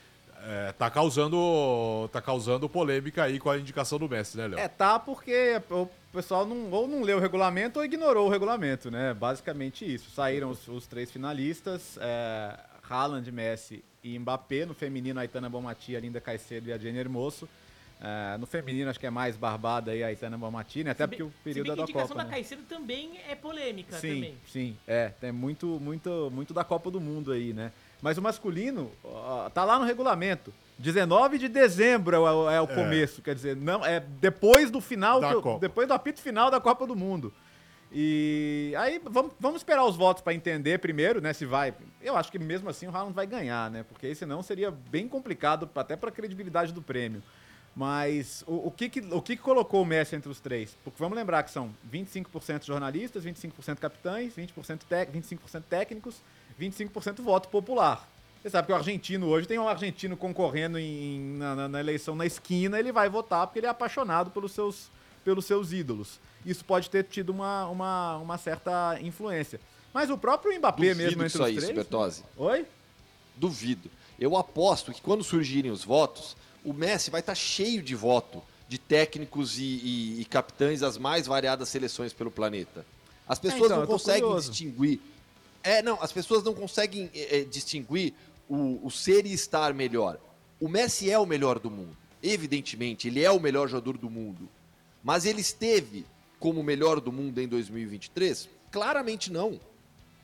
É, 0.46 0.74
tá 0.74 0.90
causando 0.90 2.10
tá 2.12 2.22
causando 2.22 2.68
polêmica 2.68 3.24
aí 3.24 3.40
com 3.40 3.50
a 3.50 3.58
indicação 3.58 3.98
do 3.98 4.10
Messi, 4.10 4.36
né, 4.36 4.48
Léo? 4.48 4.60
É, 4.60 4.68
tá 4.68 5.00
porque 5.00 5.62
o 5.70 5.88
pessoal 6.12 6.46
não, 6.46 6.70
ou 6.70 6.86
não 6.86 7.02
leu 7.02 7.18
o 7.18 7.22
regulamento 7.22 7.80
ou 7.80 7.86
ignorou 7.86 8.28
o 8.28 8.30
regulamento, 8.30 8.92
né? 8.92 9.14
Basicamente 9.14 9.86
isso. 9.86 10.12
Saíram 10.12 10.50
os, 10.50 10.68
os 10.68 10.86
três 10.86 11.10
finalistas, 11.10 11.98
é, 12.02 12.60
Haaland, 12.90 13.32
Messi 13.32 13.86
e 14.04 14.20
Mbappé. 14.20 14.66
No 14.66 14.74
feminino, 14.74 15.18
a 15.18 15.22
Aitana 15.22 15.50
Bonmati, 15.50 15.96
a 15.96 16.02
Linda 16.02 16.20
Caicedo 16.20 16.68
e 16.68 16.74
a 16.74 16.78
Jenny 16.78 17.00
Hermoso. 17.00 17.48
É, 18.06 18.38
no 18.38 18.46
feminino, 18.46 18.90
acho 18.90 19.00
que 19.00 19.08
é 19.08 19.10
mais 19.10 19.38
barbada 19.38 19.92
aí 19.92 20.04
a 20.04 20.08
Aitana 20.08 20.38
Bonmati, 20.38 20.84
né? 20.84 20.92
Até 20.92 21.08
bem- 21.08 21.20
porque 21.20 21.24
o 21.24 21.32
se 21.38 21.42
período 21.42 21.64
bem 21.68 21.72
é 21.72 21.76
que 21.76 21.82
a 21.82 21.86
da 21.86 21.90
indicação 21.92 22.08
Copa, 22.10 22.20
da 22.20 22.26
né? 22.26 22.32
Caicedo 22.36 22.64
também 22.64 23.12
é 23.30 23.34
polêmica 23.34 23.96
Sim, 23.98 24.14
também. 24.16 24.38
sim, 24.46 24.78
é. 24.86 25.08
Tem 25.22 25.32
muito, 25.32 25.66
muito, 25.80 26.30
muito 26.30 26.54
da 26.54 26.66
Copa 26.66 26.92
do 26.92 27.00
Mundo 27.00 27.32
aí, 27.32 27.54
né? 27.54 27.72
Mas 28.02 28.18
o 28.18 28.22
masculino 28.22 28.92
ó, 29.06 29.50
tá 29.50 29.64
lá 29.64 29.80
no 29.80 29.86
regulamento. 29.86 30.54
19 30.78 31.38
de 31.38 31.48
dezembro 31.48 32.14
é 32.14 32.20
o, 32.20 32.50
é 32.50 32.60
o 32.60 32.68
começo, 32.68 33.22
quer 33.22 33.36
dizer, 33.36 33.56
não 33.56 33.86
é 33.86 34.02
depois 34.02 34.70
do 34.70 34.82
final, 34.82 35.22
Da 35.22 35.30
que- 35.36 35.42
Copa. 35.42 35.60
depois 35.62 35.88
do 35.88 35.94
apito 35.94 36.22
final 36.22 36.52
da 36.52 36.60
Copa 36.60 36.86
do 36.86 36.98
Mundo. 36.98 37.32
E 37.90 38.74
aí 38.78 39.00
vamos, 39.06 39.32
vamos 39.40 39.62
esperar 39.62 39.86
os 39.86 39.96
votos 39.96 40.22
para 40.24 40.34
entender 40.34 40.80
primeiro, 40.80 41.22
né, 41.22 41.32
se 41.32 41.46
vai. 41.46 41.74
Eu 42.02 42.18
acho 42.18 42.32
que 42.32 42.40
mesmo 42.40 42.68
assim 42.68 42.88
o 42.88 42.90
Haaland 42.90 43.14
vai 43.14 43.28
ganhar, 43.28 43.70
né? 43.72 43.84
Porque 43.88 44.08
aí 44.08 44.16
senão 44.16 44.42
seria 44.44 44.72
bem 44.72 45.08
complicado 45.08 45.70
até 45.76 45.96
para 45.96 46.10
a 46.10 46.12
credibilidade 46.12 46.74
do 46.74 46.82
prêmio. 46.82 47.22
Mas 47.76 48.44
o, 48.46 48.68
o 48.68 48.72
que, 48.72 48.88
que, 48.88 49.00
o 49.00 49.22
que, 49.22 49.36
que 49.36 49.42
colocou 49.42 49.82
o 49.82 49.86
Messi 49.86 50.16
entre 50.16 50.30
os 50.30 50.40
três? 50.40 50.78
Porque 50.84 50.98
vamos 51.00 51.18
lembrar 51.18 51.42
que 51.44 51.50
são 51.52 51.72
25% 51.92 52.64
jornalistas, 52.66 53.26
25% 53.26 53.78
capitães, 53.80 54.34
20% 54.36 54.80
tec, 54.88 55.12
25% 55.12 55.64
técnicos, 55.70 56.18
25% 56.60 57.22
voto 57.22 57.50
popular. 57.50 58.08
Você 58.42 58.50
sabe 58.50 58.68
que 58.68 58.74
o 58.74 58.76
argentino 58.76 59.28
hoje 59.28 59.48
tem 59.48 59.58
um 59.58 59.68
argentino 59.68 60.16
concorrendo 60.16 60.78
em- 60.78 61.38
na, 61.38 61.56
na- 61.56 61.68
na 61.68 61.80
eleição 61.80 62.14
na 62.16 62.26
esquina, 62.26 62.78
ele 62.78 62.92
vai 62.92 63.10
votar 63.10 63.48
porque 63.48 63.60
ele 63.60 63.68
é 63.68 63.70
apaixonado 63.70 64.30
pelos 64.30 64.52
seus, 64.52 64.92
pelos 65.24 65.46
seus 65.46 65.72
ídolos. 65.72 66.20
Isso 66.46 66.64
pode 66.66 66.90
ter 66.90 67.06
tido 67.06 67.30
uma, 67.32 67.66
uma, 67.70 68.18
uma 68.18 68.38
certa 68.38 69.00
influência. 69.02 69.60
Mas 69.94 70.10
o 70.10 70.18
próprio 70.18 70.56
Mbappé 70.60 70.90
Duvido 70.90 70.98
mesmo 70.98 71.14
entre 71.24 71.28
isso 71.28 71.40
os 71.42 71.48
aí, 71.48 71.56
três... 71.56 71.72
Bertozzi. 71.72 72.24
Oi? 72.38 72.66
Duvido. 73.36 73.90
Eu 74.20 74.38
aposto 74.38 74.92
que 74.92 75.02
quando 75.02 75.24
surgirem 75.24 75.72
os 75.72 75.84
votos, 75.84 76.36
o 76.64 76.74
Messi 76.74 77.10
vai 77.12 77.20
estar 77.22 77.36
cheio 77.36 77.82
de 77.82 77.96
voto 77.96 78.42
de 78.68 78.78
técnicos 78.78 79.60
e, 79.60 79.64
e- 79.64 80.22
e 80.22 80.26
capitães 80.26 80.80
das 80.80 80.98
mais 80.98 81.28
variadas 81.28 81.70
seleções 81.70 82.14
pelo 82.14 82.32
planeta. 82.32 82.86
As 83.28 83.38
pessoas 83.40 83.64
então, 83.66 83.78
eu 83.78 83.82
não 83.82 83.88
conseguem 83.88 84.22
curioso. 84.24 84.50
distinguir. 84.50 85.00
É, 85.64 85.82
não, 85.82 86.02
as 86.02 86.12
pessoas 86.12 86.44
não 86.44 86.54
conseguem 86.54 87.10
é, 87.14 87.40
é, 87.40 87.44
distinguir 87.44 88.14
o, 88.50 88.80
o 88.84 88.92
ser 88.92 89.26
e 89.26 89.34
estar 89.34 89.74
melhor. 89.74 90.18
O 90.60 90.68
Messi 90.68 91.10
é 91.10 91.18
o 91.18 91.26
melhor 91.26 91.60
do 91.60 91.70
mundo. 91.72 91.96
Evidentemente, 92.22 93.08
ele 93.08 93.24
é 93.24 93.30
o 93.32 93.40
melhor 93.40 93.68
jogador 93.68 93.98
do 93.98 94.10
mundo. 94.10 94.48
Mas 95.04 95.26
ele 95.26 95.42
esteve 95.42 96.06
como 96.40 96.60
o 96.62 96.64
melhor 96.64 97.00
do 97.00 97.12
mundo 97.12 97.40
em 97.40 97.48
2023? 97.48 98.50
Claramente 98.72 99.32
não. 99.32 99.60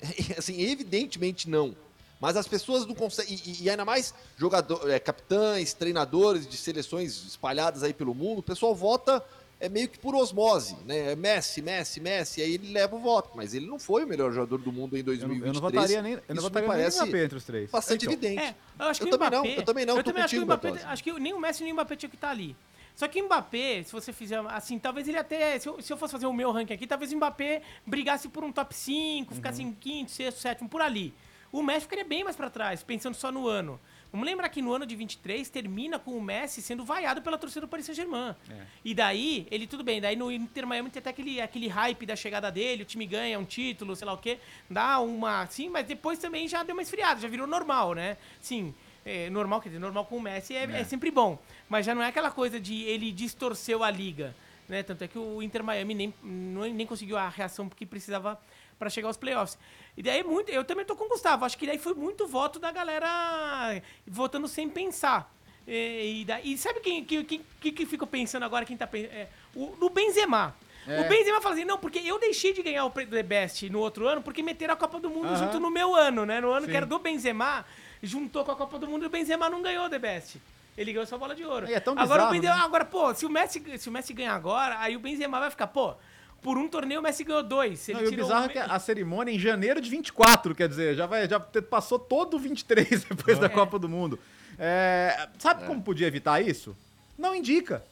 Assim, 0.38 0.62
evidentemente 0.62 1.50
não. 1.50 1.76
Mas 2.20 2.36
as 2.36 2.48
pessoas 2.48 2.86
não 2.86 2.94
conseguem. 2.96 3.40
E, 3.46 3.64
e 3.64 3.70
ainda 3.70 3.86
mais 3.86 4.14
jogador, 4.38 4.90
é, 4.90 5.00
capitães, 5.00 5.74
treinadores 5.74 6.48
de 6.48 6.58
seleções 6.58 7.26
espalhadas 7.26 7.82
aí 7.84 7.94
pelo 7.94 8.14
mundo, 8.14 8.40
o 8.40 8.44
pessoal 8.44 8.76
vota 8.76 9.24
é 9.62 9.68
meio 9.68 9.90
que 9.90 10.00
por 10.00 10.16
osmose, 10.16 10.76
né? 10.86 11.12
É 11.12 11.16
Messi, 11.18 11.62
Messi, 11.62 12.00
Messi, 12.00 12.42
aí 12.42 12.54
ele 12.54 12.72
leva 12.72 12.96
o 12.96 13.00
voto. 13.00 13.32
Mas 13.36 13.54
ele 13.54 13.68
não 13.68 13.78
foi 13.78 14.06
o 14.06 14.08
melhor 14.08 14.32
jogador 14.32 14.58
do 14.60 14.72
mundo 14.72 14.96
em 14.96 15.00
Eu 15.00 15.06
não, 15.06 15.06
2023. 15.06 15.48
eu 15.48 15.54
não 15.54 15.62
votaria 15.62 16.02
nem, 16.02 16.14
eu 16.14 16.20
não 16.30 16.34
Isso 16.36 16.42
votaria 16.44 16.70
me 16.70 16.76
nem 16.78 16.90
Mbappé 16.90 17.24
entre 17.26 17.38
os 17.38 17.44
três. 17.44 17.70
bastante 17.70 18.06
Então, 18.06 18.14
evidente. 18.14 18.42
É, 18.42 18.56
eu 18.80 18.86
acho 18.86 19.00
que 19.02 19.06
Eu 19.06 19.08
o 19.08 19.18
também 19.18 19.28
Mbappé, 19.30 19.50
não, 19.50 19.56
eu 19.56 19.66
também 19.66 19.86
não, 19.86 19.98
Eu 19.98 20.04
tô 20.04 20.10
também 20.12 20.24
acho 20.24 20.32
que 20.34 20.40
o 20.40 20.46
contigo, 20.46 20.68
Mbappé, 20.72 20.86
acho 20.88 21.04
que 21.04 21.14
nem 21.20 21.34
o 21.34 21.40
Messi 21.40 21.64
nem 21.64 21.72
o 21.74 21.76
Mbappé 21.76 21.96
tinha 21.98 22.10
que 22.10 22.16
estar 22.16 22.30
ali. 22.30 22.56
Só 22.96 23.08
que 23.08 23.22
o 23.22 23.26
Mbappé, 23.26 23.84
se 23.84 23.92
você 23.94 24.12
fizer 24.14 24.40
assim, 24.50 24.78
talvez 24.80 25.08
ele 25.08 25.18
até, 25.18 25.58
se 25.60 25.68
eu, 25.70 25.82
se 25.82 25.92
eu 25.92 25.96
fosse 25.98 26.12
fazer 26.12 26.26
o 26.26 26.34
meu 26.34 26.52
ranking 26.52 26.74
aqui, 26.74 26.86
talvez 26.88 27.12
o 27.14 27.16
Mbappé 27.18 27.62
brigasse 27.86 28.28
por 28.30 28.44
um 28.44 28.52
top 28.52 28.74
5, 28.76 29.36
ficasse 29.36 29.62
Uhum. 29.62 29.70
em 29.70 29.74
quinto, 29.74 30.12
sexto, 30.12 30.40
sétimo, 30.40 30.68
por 30.70 30.82
ali. 30.82 31.14
O 31.52 31.64
Messi 31.64 31.82
ficaria 31.82 32.06
bem 32.06 32.24
mais 32.24 32.36
pra 32.36 32.50
trás, 32.50 32.84
pensando 32.84 33.16
só 33.16 33.32
no 33.32 33.48
ano. 33.48 33.80
Vamos 34.12 34.26
lembrar 34.26 34.50
que 34.50 34.62
no 34.62 34.74
ano 34.74 34.86
de 34.86 34.96
23 34.96 35.48
termina 35.50 36.00
com 36.00 36.12
o 36.18 36.22
Messi 36.22 36.62
sendo 36.62 36.84
vaiado 36.84 37.22
pela 37.22 37.38
torcida 37.38 37.62
do 37.62 37.68
Paris 37.68 37.86
Saint-Germain. 37.86 38.36
E 38.84 38.94
daí, 38.96 39.48
ele 39.52 39.68
tudo 39.68 39.84
bem, 39.84 40.02
daí 40.02 40.16
no 40.16 40.32
Inter 40.32 40.66
Miami 40.66 40.90
tem 40.90 41.00
até 41.00 41.12
aquele, 41.12 41.40
aquele 41.40 41.68
hype 41.68 42.06
da 42.06 42.16
chegada 42.16 42.52
dele, 42.52 42.84
o 42.84 42.86
time 42.86 43.06
ganha 43.06 43.38
um 43.40 43.46
título, 43.46 43.96
sei 43.96 44.06
lá 44.08 44.14
o 44.14 44.18
quê, 44.18 44.40
dá 44.70 45.00
uma, 45.00 45.46
sim, 45.48 45.70
mas 45.70 45.86
depois 45.86 46.18
também 46.20 46.48
já 46.48 46.64
deu 46.64 46.76
uma 46.76 46.82
esfriada, 46.82 47.20
já 47.22 47.28
virou 47.28 47.46
normal, 47.46 47.94
né? 47.94 48.18
Sim, 48.42 48.74
é, 49.06 49.30
normal, 49.30 49.62
quer 49.62 49.70
dizer, 49.70 49.80
normal 49.80 50.06
com 50.06 50.18
o 50.18 50.22
Messi 50.22 50.56
é, 50.56 50.64
é 50.64 50.84
sempre 50.84 51.12
bom, 51.12 51.38
mas 51.68 51.86
já 51.86 51.94
não 51.94 52.02
é 52.02 52.08
aquela 52.08 52.32
coisa 52.32 52.60
de 52.60 52.82
ele 52.84 53.12
distorceu 53.12 53.84
a 53.84 53.92
liga, 53.92 54.36
né? 54.68 54.82
Tanto 54.82 55.04
é 55.04 55.08
que 55.08 55.20
o 55.20 55.42
Inter 55.44 55.64
Miami 55.64 55.94
nem, 55.94 56.14
não- 56.24 56.62
nem 56.74 56.86
conseguiu 56.88 57.16
a 57.18 57.30
reação 57.30 57.70
que 57.70 57.86
precisava 57.86 58.40
para 58.80 58.90
chegar 58.90 59.10
aos 59.10 59.18
playoffs. 59.18 59.58
E 59.98 60.02
daí 60.02 60.24
muito, 60.24 60.50
eu 60.50 60.64
também 60.64 60.86
tô 60.86 60.96
com 60.96 61.04
o 61.04 61.10
Gustavo, 61.10 61.44
acho 61.44 61.58
que 61.58 61.68
daí 61.68 61.78
foi 61.78 61.94
muito 61.94 62.26
voto 62.26 62.58
da 62.58 62.72
galera 62.72 63.82
votando 64.08 64.48
sem 64.48 64.70
pensar. 64.70 65.32
E, 65.68 66.22
e, 66.22 66.26
daí- 66.26 66.54
e 66.54 66.58
sabe 66.58 66.80
quem 66.80 67.04
que, 67.04 67.24
que, 67.24 67.72
que, 67.72 67.86
fica 67.86 68.08
pensando 68.08 68.44
agora, 68.44 68.66
quem 68.66 68.78
tá 68.78 68.88
pensando? 68.88 69.12
É, 69.12 69.28
o, 69.54 69.76
no 69.78 69.90
Benzema. 69.90 70.56
É. 70.88 71.02
O 71.02 71.10
Benzema 71.10 71.42
fala 71.42 71.54
assim, 71.54 71.66
não, 71.66 71.78
porque 71.78 72.00
eu 72.00 72.18
deixei 72.18 72.54
de 72.54 72.64
ganhar 72.64 72.86
o 72.86 72.90
The 72.90 73.22
Best 73.22 73.70
no 73.70 73.80
outro 73.80 74.08
ano 74.08 74.24
porque 74.24 74.42
meteram 74.42 74.74
a 74.74 74.78
Copa 74.78 75.00
do 75.00 75.10
Mundo 75.10 75.36
junto 75.36 75.60
no 75.60 75.70
meu 75.70 75.94
ano, 75.94 76.26
né? 76.26 76.40
No 76.40 76.50
ano 76.50 76.66
Sim. 76.66 76.72
que 76.72 76.78
era 76.78 76.86
do 76.86 76.98
Benzema, 76.98 77.66
juntou 78.02 78.46
com 78.46 78.54
a 78.54 78.56
Copa 78.56 78.80
do 78.80 78.88
Mundo 78.88 79.04
e 79.04 79.08
o 79.08 79.10
Benzema 79.10 79.50
não 79.50 79.62
ganhou 79.62 79.86
o 79.86 79.90
The 79.90 80.00
Best. 80.00 80.42
Ele 80.78 80.94
ganhou 80.94 81.06
só 81.06 81.16
a 81.16 81.20
bola 81.20 81.36
de 81.36 81.44
ouro. 81.44 81.70
E 81.70 81.74
é 81.74 81.80
tão 81.82 81.92
agora, 81.94 82.06
o 82.06 82.08
bizarro, 82.08 82.32
Benzema, 82.32 82.56
né? 82.56 82.64
agora, 82.64 82.86
pô, 82.86 83.14
se 83.14 83.26
o, 83.26 83.30
Messi, 83.30 83.62
se 83.78 83.90
o 83.90 83.92
Messi 83.92 84.14
ganhar 84.14 84.34
agora, 84.34 84.80
aí 84.80 84.96
o 84.96 85.00
Benzema 85.00 85.38
vai 85.38 85.52
ficar, 85.52 85.68
pô, 85.68 85.94
por 86.42 86.58
um 86.58 86.68
torneio 86.68 87.00
o 87.00 87.04
Messi 87.04 87.24
ganhou 87.24 87.44
dois. 87.44 87.80
Se 87.80 87.94
Não, 87.94 88.00
ele 88.02 88.12
e 88.12 88.14
o 88.14 88.16
bizarro 88.24 88.44
um 88.44 88.46
é 88.46 88.50
que 88.50 88.58
a 88.58 88.80
cerimônia 88.80 89.32
é 89.32 89.36
em 89.36 89.40
janeiro 89.40 89.82
de 89.82 89.90
24, 89.90 90.56
quer 90.56 90.68
dizer, 90.68 90.96
já, 90.96 91.06
vai, 91.06 91.28
já 91.28 91.40
passou 91.40 92.00
todo 92.00 92.36
o 92.36 92.40
23 92.40 93.04
depois 93.10 93.38
da 93.40 93.50
Copa 93.50 93.78
do 93.78 93.90
Mundo. 93.90 94.20
É, 94.58 95.28
sabe 95.38 95.66
como 95.66 95.82
podia 95.82 96.08
evitar 96.08 96.42
isso? 96.42 96.76
Não 97.18 97.34
indica. 97.36 97.84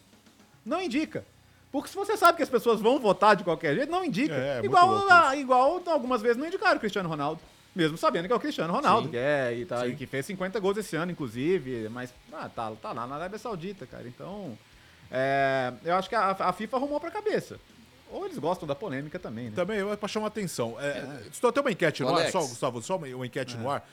Não 0.66 0.82
indica. 0.82 1.24
Porque 1.72 1.90
se 1.90 1.96
você 1.96 2.16
sabe 2.18 2.38
que 2.38 2.44
as 2.44 2.50
pessoas 2.50 2.80
vão 2.82 3.00
votar 3.00 3.36
de 3.36 3.44
qualquer 3.44 3.76
jeito, 3.76 3.92
não 3.92 4.04
indica. 4.04 4.34
É, 4.34 4.60
é 4.62 4.66
igual, 4.66 5.10
a- 5.10 5.36
igual 5.36 5.82
algumas 5.88 6.22
vezes 6.22 6.38
não 6.38 6.48
indicaram 6.48 6.78
o 6.78 6.80
Cristiano 6.80 7.08
Ronaldo. 7.10 7.40
Mesmo 7.76 7.98
sabendo 7.98 8.26
que 8.26 8.34
é 8.34 8.36
o 8.36 8.40
Cristiano 8.40 8.74
Ronaldo, 8.74 9.06
Sim. 9.06 9.12
que 9.12 9.18
é, 9.18 9.54
e, 9.54 9.66
tá, 9.66 9.86
e 9.86 9.96
que 9.96 10.08
fez 10.08 10.26
50 10.26 10.60
gols 10.60 10.78
esse 10.78 10.96
ano, 10.96 11.12
inclusive. 11.12 11.88
Mas 11.90 12.12
ah, 12.34 12.50
tá, 12.54 12.72
tá 12.82 12.92
lá 12.92 13.06
na 13.06 13.16
Arábia 13.16 13.38
Saudita, 13.38 13.86
cara. 13.86 14.08
Então, 14.08 14.58
é, 15.12 15.72
eu 15.86 15.96
acho 15.96 16.10
que 16.10 16.16
a, 16.16 16.32
a 16.32 16.52
FIFA 16.54 16.78
arrumou 16.78 17.00
pra 17.00 17.12
cabeça. 17.12 17.60
Ou 18.12 18.26
eles 18.26 18.38
gostam 18.38 18.68
da 18.68 18.74
polêmica 18.76 19.20
também, 19.20 19.46
né? 19.50 19.56
Também 19.56 19.80
é 19.90 19.96
pra 19.96 20.08
chamar 20.08 20.28
atenção. 20.28 20.76
É, 20.80 21.24
Estou 21.32 21.50
até 21.50 21.60
uma 21.62 21.72
enquete 21.72 22.02
no 22.04 22.16
ar, 22.16 22.32
só, 22.32 22.40
Gustavo, 22.42 22.82
só 22.82 22.96
uma, 22.98 23.08
uma 23.08 23.26
enquete 23.26 23.56
É. 23.56 23.58
no 23.58 23.70
ar. 23.70 23.88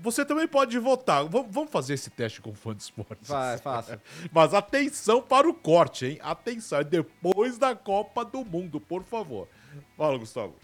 Você 0.00 0.24
também 0.24 0.46
pode 0.48 0.78
votar. 0.78 1.24
V- 1.24 1.46
vamos 1.50 1.70
fazer 1.70 1.94
esse 1.94 2.10
teste 2.10 2.40
com 2.40 2.54
fã 2.54 2.74
de 2.74 2.82
esportes. 2.82 3.28
Vai, 3.28 3.58
faça. 3.58 4.00
Mas 4.32 4.54
atenção 4.54 5.20
para 5.20 5.48
o 5.48 5.52
corte, 5.54 6.06
hein? 6.06 6.18
Atenção, 6.22 6.78
é 6.78 6.84
depois 6.84 7.58
da 7.58 7.74
Copa 7.74 8.24
do 8.24 8.44
Mundo, 8.44 8.80
por 8.80 9.02
favor. 9.04 9.46
Fala, 9.96 10.16
Gustavo. 10.16 10.54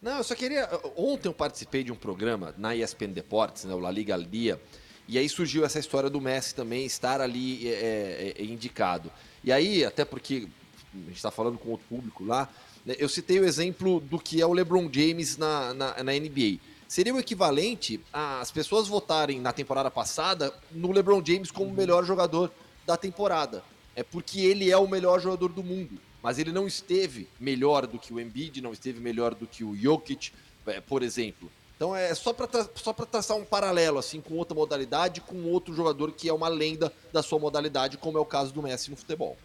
Não, 0.00 0.18
eu 0.18 0.24
só 0.24 0.34
queria. 0.34 0.68
Ontem 0.96 1.28
eu 1.28 1.34
participei 1.34 1.84
de 1.84 1.92
um 1.92 1.96
programa 1.96 2.54
na 2.58 2.74
ESPN 2.74 3.12
Deportes, 3.12 3.64
né, 3.64 3.74
o 3.74 3.78
La 3.78 3.90
Liga 3.90 4.14
al 4.14 4.22
Dia, 4.22 4.60
e 5.06 5.16
aí 5.18 5.28
surgiu 5.28 5.64
essa 5.64 5.78
história 5.78 6.10
do 6.10 6.20
Messi 6.20 6.54
também 6.54 6.84
estar 6.84 7.20
ali 7.20 7.68
é, 7.68 8.34
é, 8.36 8.42
é, 8.42 8.44
indicado. 8.44 9.10
E 9.44 9.52
aí, 9.52 9.84
até 9.84 10.04
porque 10.04 10.48
a 10.94 10.98
gente 10.98 11.16
está 11.16 11.30
falando 11.30 11.58
com 11.58 11.70
outro 11.70 11.86
público 11.88 12.24
lá, 12.24 12.48
né, 12.84 12.94
eu 12.98 13.08
citei 13.08 13.38
o 13.40 13.44
exemplo 13.44 14.00
do 14.00 14.18
que 14.18 14.40
é 14.40 14.46
o 14.46 14.52
LeBron 14.52 14.88
James 14.92 15.36
na, 15.36 15.72
na, 15.74 16.02
na 16.02 16.12
NBA. 16.12 16.58
Seria 16.88 17.14
o 17.14 17.18
equivalente 17.18 18.00
às 18.12 18.50
pessoas 18.50 18.86
votarem 18.86 19.40
na 19.40 19.52
temporada 19.52 19.90
passada 19.90 20.52
no 20.70 20.92
LeBron 20.92 21.22
James 21.24 21.50
como 21.50 21.70
o 21.70 21.74
melhor 21.74 22.04
jogador 22.04 22.52
da 22.84 22.96
temporada. 22.96 23.64
É 23.96 24.02
porque 24.02 24.40
ele 24.40 24.70
é 24.70 24.76
o 24.76 24.86
melhor 24.86 25.20
jogador 25.20 25.48
do 25.48 25.62
mundo. 25.62 25.98
Mas 26.22 26.38
ele 26.38 26.52
não 26.52 26.66
esteve 26.66 27.28
melhor 27.40 27.86
do 27.86 27.98
que 27.98 28.12
o 28.12 28.20
Embiid, 28.20 28.60
não 28.60 28.72
esteve 28.72 29.00
melhor 29.00 29.34
do 29.34 29.46
que 29.46 29.64
o 29.64 29.74
Jokic, 29.74 30.32
é, 30.66 30.80
por 30.80 31.02
exemplo. 31.02 31.50
Então 31.74 31.96
é 31.96 32.14
só 32.14 32.32
para 32.32 32.68
só 32.76 32.92
pra 32.92 33.04
traçar 33.04 33.36
um 33.36 33.44
paralelo 33.44 33.98
assim 33.98 34.20
com 34.20 34.34
outra 34.34 34.54
modalidade, 34.54 35.20
com 35.20 35.50
outro 35.50 35.74
jogador 35.74 36.12
que 36.12 36.28
é 36.28 36.32
uma 36.32 36.46
lenda 36.46 36.92
da 37.12 37.22
sua 37.22 37.38
modalidade, 37.40 37.96
como 37.96 38.18
é 38.18 38.20
o 38.20 38.24
caso 38.24 38.52
do 38.52 38.62
Messi 38.62 38.90
no 38.90 38.96
futebol. 38.96 39.36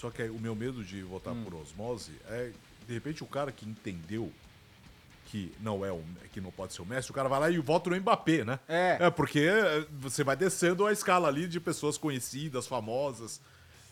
Só 0.00 0.10
que 0.10 0.22
aí 0.22 0.30
o 0.30 0.38
meu 0.38 0.54
medo 0.54 0.82
de 0.82 1.02
votar 1.02 1.34
Hum. 1.34 1.44
por 1.44 1.54
osmose 1.54 2.12
é, 2.28 2.50
de 2.86 2.94
repente, 2.94 3.22
o 3.22 3.26
cara 3.26 3.52
que 3.52 3.68
entendeu 3.68 4.32
que 5.26 5.52
não 5.60 5.84
é 5.84 5.92
o, 5.92 6.02
que 6.32 6.40
não 6.40 6.50
pode 6.50 6.72
ser 6.72 6.82
o 6.82 6.86
Messi, 6.86 7.10
o 7.10 7.14
cara 7.14 7.28
vai 7.28 7.38
lá 7.38 7.50
e 7.50 7.58
vota 7.58 7.88
no 7.90 7.96
Mbappé, 7.96 8.44
né? 8.44 8.58
É. 8.68 8.96
É, 9.00 9.10
porque 9.10 9.46
você 9.92 10.24
vai 10.24 10.34
descendo 10.36 10.86
a 10.86 10.92
escala 10.92 11.28
ali 11.28 11.46
de 11.46 11.60
pessoas 11.60 11.96
conhecidas, 11.98 12.66
famosas. 12.66 13.40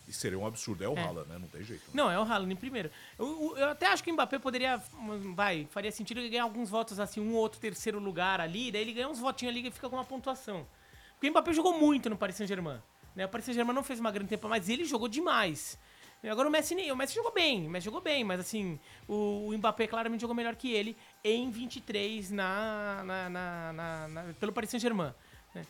E 0.07 0.11
seria 0.11 0.39
um 0.39 0.45
absurdo. 0.47 0.83
É 0.83 0.89
o 0.89 0.97
É. 0.97 1.03
Haaland, 1.03 1.29
né? 1.29 1.37
Não 1.39 1.47
tem 1.47 1.63
jeito. 1.63 1.81
né? 1.83 1.91
Não, 1.93 2.09
é 2.11 2.17
o 2.17 2.23
Haaland 2.23 2.51
em 2.51 2.55
primeiro. 2.55 2.89
Eu, 3.17 3.27
eu- 3.27 3.57
eu 3.59 3.69
até 3.69 3.85
acho 3.85 4.03
que 4.03 4.09
o 4.09 4.13
Mbappé 4.15 4.39
poderia, 4.39 4.81
hum, 4.95 5.35
vai, 5.35 5.67
faria 5.69 5.91
sentido 5.91 6.19
ele 6.19 6.29
ganhar 6.29 6.43
alguns 6.43 6.67
votos 6.69 6.99
assim, 6.99 7.21
um 7.21 7.33
ou 7.35 7.39
outro 7.41 7.59
terceiro 7.59 7.99
lugar 7.99 8.41
ali, 8.41 8.71
daí 8.71 8.81
ele 8.81 8.91
ganha 8.93 9.07
uns 9.07 9.19
votinhos 9.19 9.55
ali 9.55 9.67
e 9.67 9.71
fica 9.71 9.87
com 9.87 9.95
uma 9.95 10.03
pontuação. 10.03 10.65
Porque 11.13 11.27
o 11.27 11.29
Mbappé 11.31 11.53
jogou 11.53 11.77
muito 11.79 12.09
no 12.09 12.17
Paris 12.17 12.35
Saint-Germain. 12.37 12.79
Né? 13.15 13.27
O 13.27 13.29
Paris 13.29 13.45
Saint-Germain 13.45 13.73
não 13.75 13.83
fez 13.83 13.99
uma 13.99 14.11
grande 14.11 14.29
tempo, 14.29 14.49
mas 14.49 14.67
ele 14.67 14.83
jogou 14.83 15.07
demais. 15.07 15.77
Agora 16.23 16.49
o 16.49 16.51
Messi 16.51 16.75
nem, 16.75 16.91
o 16.91 16.95
Messi 16.97 17.15
jogou 17.15 17.31
bem, 17.31 17.65
o 17.65 17.69
Messi 17.69 17.85
jogou 17.85 18.01
bem, 18.01 18.23
mas 18.25 18.41
assim, 18.41 18.77
o, 19.07 19.47
o 19.47 19.57
Mbappé 19.57 19.87
claramente 19.87 20.19
jogou 20.21 20.35
melhor 20.35 20.55
que 20.55 20.71
ele 20.73 20.97
em 21.23 21.49
23 21.49 22.31
na, 22.31 23.03
na, 23.05 23.29
na- 23.29 23.73
na- 23.73 24.07
na- 24.09 24.33
pelo 24.33 24.51
Paris 24.51 24.69
Saint-Germain. 24.69 25.13
né? 25.55 25.65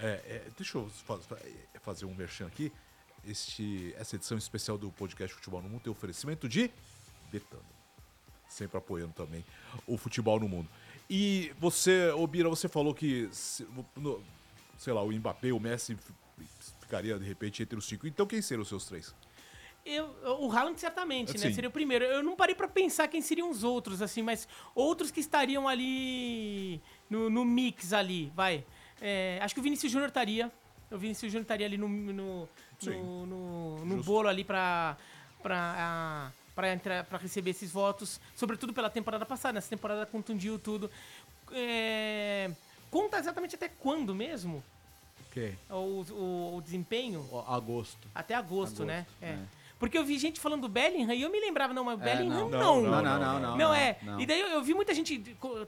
É, 0.00 0.06
é, 0.26 0.46
deixa 0.56 0.76
eu 0.78 0.88
fa- 0.90 1.18
fa- 1.18 1.38
fazer 1.82 2.04
um 2.04 2.14
merchan 2.14 2.46
aqui. 2.48 2.72
Este, 3.26 3.94
essa 3.96 4.16
edição 4.16 4.36
especial 4.36 4.76
do 4.76 4.90
podcast 4.90 5.34
Futebol 5.36 5.62
no 5.62 5.68
Mundo 5.68 5.82
tem 5.82 5.90
oferecimento 5.92 6.48
de 6.48 6.70
Betano. 7.30 7.62
Sempre 8.48 8.76
apoiando 8.76 9.12
também 9.14 9.44
o 9.86 9.96
futebol 9.96 10.38
no 10.40 10.48
mundo. 10.48 10.68
E 11.08 11.52
você, 11.58 12.10
ô 12.10 12.26
Bira, 12.26 12.48
você 12.48 12.68
falou 12.68 12.92
que, 12.94 13.28
sei 13.32 14.92
lá, 14.92 15.02
o 15.02 15.12
Mbappé, 15.12 15.52
o 15.52 15.60
Messi 15.60 15.96
ficaria 16.80 17.18
de 17.18 17.24
repente 17.24 17.62
entre 17.62 17.78
os 17.78 17.86
cinco. 17.86 18.06
Então 18.06 18.26
quem 18.26 18.42
seriam 18.42 18.62
os 18.62 18.68
seus 18.68 18.84
três? 18.84 19.14
Eu, 19.84 20.06
o 20.40 20.50
Haaland 20.50 20.80
certamente, 20.80 21.32
né? 21.34 21.54
Seria 21.54 21.68
o 21.68 21.72
primeiro. 21.72 22.04
Eu 22.04 22.22
não 22.22 22.34
parei 22.34 22.54
pra 22.54 22.66
pensar 22.66 23.06
quem 23.08 23.20
seriam 23.20 23.50
os 23.50 23.62
outros, 23.62 24.00
assim, 24.00 24.22
mas 24.22 24.48
outros 24.74 25.10
que 25.10 25.20
estariam 25.20 25.68
ali 25.68 26.80
no, 27.10 27.28
no 27.28 27.44
mix 27.44 27.92
ali, 27.92 28.32
vai. 28.34 28.64
É, 29.00 29.38
acho 29.42 29.52
que 29.54 29.60
o 29.60 29.62
Vinícius 29.62 29.92
Júnior 29.92 30.08
estaria. 30.08 30.50
O 30.90 30.96
Vinícius 30.96 31.30
Júnior 31.30 31.42
estaria 31.42 31.66
ali 31.66 31.76
no, 31.76 31.88
no, 31.88 32.48
no, 32.82 33.26
no- 33.26 33.84
no 33.84 34.02
bolo 34.02 34.28
ali 34.28 34.42
pra, 34.44 34.96
pra, 35.42 36.32
pra, 36.54 36.72
entrar, 36.72 37.04
pra 37.04 37.18
receber 37.18 37.50
esses 37.50 37.70
votos. 37.70 38.18
Sobretudo 38.34 38.72
pela 38.72 38.88
temporada 38.88 39.26
passada. 39.26 39.54
Nessa 39.54 39.68
temporada 39.68 40.06
contundiu 40.06 40.58
tudo. 40.58 40.90
É, 41.52 42.50
conta 42.90 43.18
exatamente 43.18 43.54
até 43.54 43.68
quando 43.68 44.14
mesmo 44.14 44.64
o, 45.68 46.04
o, 46.10 46.56
o 46.56 46.62
desempenho? 46.62 47.28
Ó, 47.30 47.44
Agosto. 47.54 48.08
Até 48.14 48.34
agosto, 48.34 48.82
Agosto, 48.82 48.84
né? 48.86 49.06
É. 49.20 49.30
é. 49.30 49.38
Porque 49.78 49.98
eu 49.98 50.04
vi 50.04 50.16
gente 50.18 50.40
falando 50.40 50.62
do 50.62 50.68
Bellingham 50.68 51.12
e 51.14 51.22
eu 51.22 51.30
me 51.30 51.38
lembrava, 51.40 51.74
não, 51.74 51.84
mas 51.84 51.98
o 51.98 52.02
É, 52.02 52.04
Bellingham 52.04 52.48
não. 52.48 52.50
não. 52.50 52.82
Não, 52.82 52.90
Não, 52.90 53.02
não, 53.02 53.18
não, 53.18 53.40
não. 53.40 53.56
Não, 53.56 53.74
é. 53.74 53.98
não. 54.02 54.20
E 54.20 54.24
daí 54.26 54.40
eu, 54.40 54.48
eu 54.48 54.62
vi 54.62 54.72
muita 54.72 54.94
gente 54.94 55.22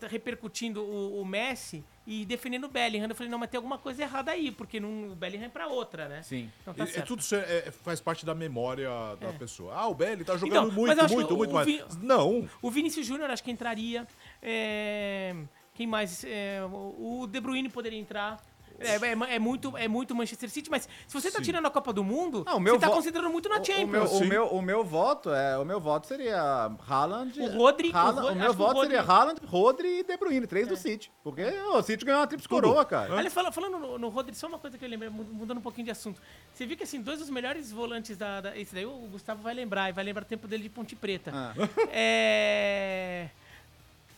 repercutindo 0.09 0.81
o, 0.83 1.21
o 1.21 1.25
Messi 1.25 1.85
e 2.07 2.25
defendendo 2.25 2.65
o 2.65 2.69
Bellingham. 2.69 3.09
Eu 3.09 3.15
falei, 3.15 3.31
não, 3.31 3.39
mas 3.39 3.51
tem 3.51 3.59
alguma 3.59 3.79
coisa 3.79 4.03
errada 4.03 4.31
aí, 4.31 4.51
porque 4.53 4.79
não, 4.79 5.11
o 5.11 5.15
Bellingham 5.17 5.47
é 5.47 5.49
pra 5.49 5.67
outra, 5.67 6.09
né? 6.09 6.23
Sim. 6.23 6.51
Então 6.63 6.73
tá 6.73 6.85
É- 6.85 6.87
é 6.87 6.91
certo. 6.91 7.09
tudo 7.09 7.21
isso 7.21 7.35
é- 7.35 7.71
faz 7.83 8.01
parte 8.01 8.25
da 8.25 8.35
memória 8.35 8.89
da 9.21 9.29
É. 9.29 9.33
pessoa. 9.33 9.75
Ah, 9.75 9.89
o 9.89 9.95
Belly 9.95 10.25
tá 10.25 10.37
jogando 10.37 10.69
Então, 10.69 10.75
muito, 10.75 11.09
muito, 11.15 11.35
o- 11.35 11.37
muito 11.37 11.51
o 11.51 11.55
mais. 11.55 11.67
Vi- 11.67 11.83
Não. 12.01 12.49
O 12.63 12.71
Vinícius 12.71 13.05
Júnior 13.07 13.29
acho 13.31 13.43
que 13.43 13.51
entraria. 13.51 14.07
É, 14.41 15.35
Quem 15.75 15.87
mais? 15.87 16.25
É, 16.25 16.61
o 16.65 17.21
o 17.23 17.27
De 17.27 17.39
Bruyne 17.39 17.69
poderia 17.69 17.99
entrar. 17.99 18.43
É, 18.81 18.97
é- 18.97 19.35
é 19.37 19.39
muito, 19.39 19.77
é 19.77 19.89
muito 19.89 20.15
Manchester 20.15 20.49
City, 20.51 20.71
mas 20.71 20.89
se 21.07 21.13
você 21.15 21.31
tá 21.31 21.39
Sim. 21.39 21.45
tirando 21.45 21.67
a 21.67 21.71
Copa 21.71 21.93
do 21.93 22.05
Mundo, 22.05 22.45
Não, 22.47 22.57
o 22.57 22.61
meu 22.61 22.75
você 22.75 22.81
tá 22.81 22.87
vo- 22.89 22.95
considerando 22.95 23.31
muito 23.31 23.49
na 23.49 23.59
O- 23.61 23.65
Champions. 23.65 24.11
O 24.13 24.19
meu, 24.21 24.25
o, 24.25 24.25
meu, 24.27 24.47
o 24.59 24.63
meu 24.63 24.85
voto 24.85 25.33
é, 25.33 25.57
o 25.59 25.65
meu 25.65 25.81
voto 25.81 26.07
seria 26.07 26.71
Haaland, 26.89 27.41
O 27.41 27.47
Rodri- 27.57 27.91
o 27.91 27.97
Haaland- 27.97 28.19
o, 28.19 28.23
Rodri- 28.23 28.39
meu 28.39 28.47
acho 28.49 28.57
que 28.57 28.63
o 28.63 28.67
voto 28.67 28.81
seria 28.83 29.01
Rodri- 29.01 29.13
É. 29.13 29.17
Haaland, 29.17 29.41
Rodri 29.47 29.89
e 30.01 30.03
De 30.05 30.17
Bruyne, 30.17 30.47
três 30.47 30.69
do 30.69 30.77
City, 30.77 31.11
porque 31.23 31.43
o 31.45 31.83
City 31.83 32.05
ganhou 32.05 32.21
uma 32.21 32.27
tríplice 32.27 32.49
coroa, 32.49 32.85
cara. 32.85 33.13
Aliás, 33.15 33.33
fala- 33.33 33.51
falando 33.53 33.79
no, 33.79 33.99
no 33.99 34.09
Rodri, 34.09 34.35
só 34.35 34.47
uma 34.47 34.59
coisa 34.59 34.77
que 34.79 34.85
eu 34.85 34.89
lembrei, 34.89 35.11
mu- 35.11 35.25
mudando 35.25 35.59
um 35.59 35.63
pouquinho 35.63 35.85
de 35.85 35.91
assunto. 35.91 36.21
Você 36.53 36.67
viu 36.67 36.77
que, 36.77 36.83
assim, 36.85 37.01
dois 37.01 37.19
dos 37.19 37.31
melhores 37.31 37.71
volantes 37.73 38.17
da... 38.17 38.41
da- 38.41 38.57
esse 38.59 38.75
daí 38.75 38.87
o 38.87 38.91
Gustavo 39.11 39.43
vai 39.43 39.55
lembrar, 39.55 39.89
e 39.89 39.93
vai 39.93 40.05
lembrar 40.05 40.23
o 40.23 40.27
tempo 40.27 40.47
dele 40.49 40.63
de 40.65 40.69
Ponte 40.69 40.95
Preta. 40.97 41.33
Ah. 41.35 41.55
É... 41.91 43.29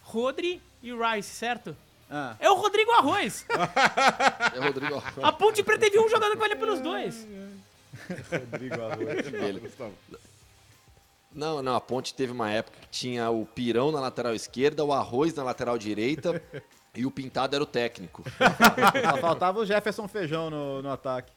Rodri 0.02 0.62
e 0.82 0.90
Rice, 0.92 1.30
certo? 1.34 1.76
Ah. 2.11 2.36
É 2.40 2.50
o 2.50 2.54
Rodrigo 2.54 2.90
Arroz. 2.92 3.44
É 4.54 4.61
Rodrigo. 4.61 5.02
A 5.22 5.32
Ponte 5.32 5.62
Preta 5.62 5.80
teve 5.80 5.98
um 6.00 6.09
jogador 6.09 6.32
que 6.32 6.38
valia 6.38 6.56
pelos 6.56 6.80
dois. 6.80 7.26
Rodrigo 8.30 8.74
Arroz. 8.82 9.74
Não, 11.32 11.62
não, 11.62 11.76
a 11.76 11.80
Ponte 11.80 12.14
teve 12.14 12.32
uma 12.32 12.50
época 12.50 12.78
que 12.80 12.88
tinha 12.88 13.30
o 13.30 13.44
Pirão 13.44 13.92
na 13.92 14.00
lateral 14.00 14.34
esquerda, 14.34 14.84
o 14.84 14.92
Arroz 14.92 15.34
na 15.34 15.42
lateral 15.42 15.76
direita 15.76 16.42
e 16.94 17.04
o 17.04 17.11
Pintado 17.11 17.54
era 17.54 17.62
o 17.62 17.66
técnico. 17.66 18.24
Só 19.11 19.16
faltava 19.18 19.61
o 19.61 19.66
Jefferson 19.66 20.09
Feijão 20.09 20.48
no, 20.50 20.82
no 20.82 20.90
ataque. 20.90 21.30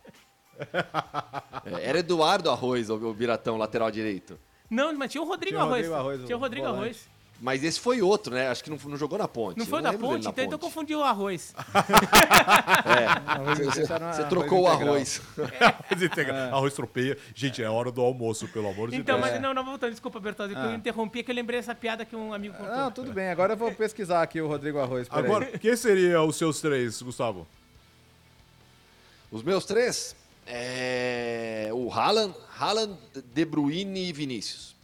É, 1.66 1.90
Era 1.90 2.00
Eduardo 2.00 2.50
Arroz, 2.50 2.90
o 2.90 2.96
o 2.96 3.14
Biratão, 3.14 3.58
lateral 3.58 3.92
direito. 3.92 4.40
Não, 4.70 4.94
mas 4.94 5.12
tinha 5.12 5.22
o 5.22 5.28
Rodrigo 5.28 5.58
Tinha 5.58 5.66
o 5.66 5.68
Arroz. 5.68 5.88
Rodrigo 5.88 5.96
Arroz, 5.96 6.22
o 6.22 6.26
tinha 6.26 6.38
o 6.38 6.40
Rodrigo. 6.40 6.68
Arroz. 6.68 7.10
Mas 7.44 7.64
esse 7.64 7.80
foi 7.80 8.04
outro, 8.04 8.36
né? 8.36 8.50
Acho 8.50 8.64
que 8.64 8.70
não, 8.70 8.78
não 8.86 8.96
jogou 8.96 9.18
na 9.18 9.28
Ponte. 9.28 9.58
Não 9.58 9.66
foi 9.66 9.80
Eu 9.80 9.84
da 9.84 9.94
Ponte, 9.94 10.24
na 10.26 10.30
então, 10.30 10.44
então 10.46 10.60
Ponte. 10.60 10.62
confundiu 10.62 11.00
o 11.00 11.04
Arroz. 11.04 11.56
É, 12.84 13.56
você, 13.56 13.86
você 13.86 13.94
arroz 13.94 14.18
trocou 14.30 14.64
o 14.64 14.68
integral. 14.68 14.94
arroz. 14.96 15.22
Arroz 15.60 16.02
integral. 16.04 16.56
Arroz 16.56 16.74
tropeia. 16.74 17.18
Gente, 17.34 17.62
é 17.64 17.70
hora 17.70 17.92
do 17.92 18.02
almoço, 18.02 18.48
pelo 18.48 18.70
amor 18.70 18.90
de 18.90 18.98
Então, 18.98 19.20
Deus. 19.20 19.32
mas 19.32 19.42
não, 19.42 19.54
não, 19.54 19.64
voltando, 19.64 19.92
desculpa, 19.92 20.20
Bertozzi, 20.20 20.54
que 20.54 20.60
eu 20.60 20.70
Ah. 20.70 20.76
interrompi, 20.76 21.20
é 21.20 21.24
que 21.24 21.32
eu 21.32 21.36
lembrei 21.36 21.60
essa 21.60 21.74
piada 21.76 22.06
que 22.06 22.16
um 22.16 22.34
amigo 22.34 22.56
contou. 22.56 22.76
Não, 22.76 22.92
tudo 22.92 23.14
bem, 23.14 23.30
agora 23.30 23.54
eu 23.54 23.58
vou 23.58 23.72
pesquisar 23.74 24.22
aqui 24.22 24.40
o 24.42 24.48
Rodrigo 24.48 24.80
Arroz. 24.80 25.08
Agora, 25.10 25.46
quem 25.58 25.76
seriam 25.76 26.28
os 26.28 26.36
seus 26.36 26.60
três, 26.62 27.02
Gustavo? 27.02 27.48
Os 29.32 29.42
meus 29.44 29.66
três 29.66 30.16
é 30.46 31.70
o 31.72 31.92
Haaland, 31.92 32.34
Haaland, 32.60 32.98
De 33.34 33.46
Bruyne 33.46 34.10
e 34.10 34.14
Vinícius. 34.14 34.76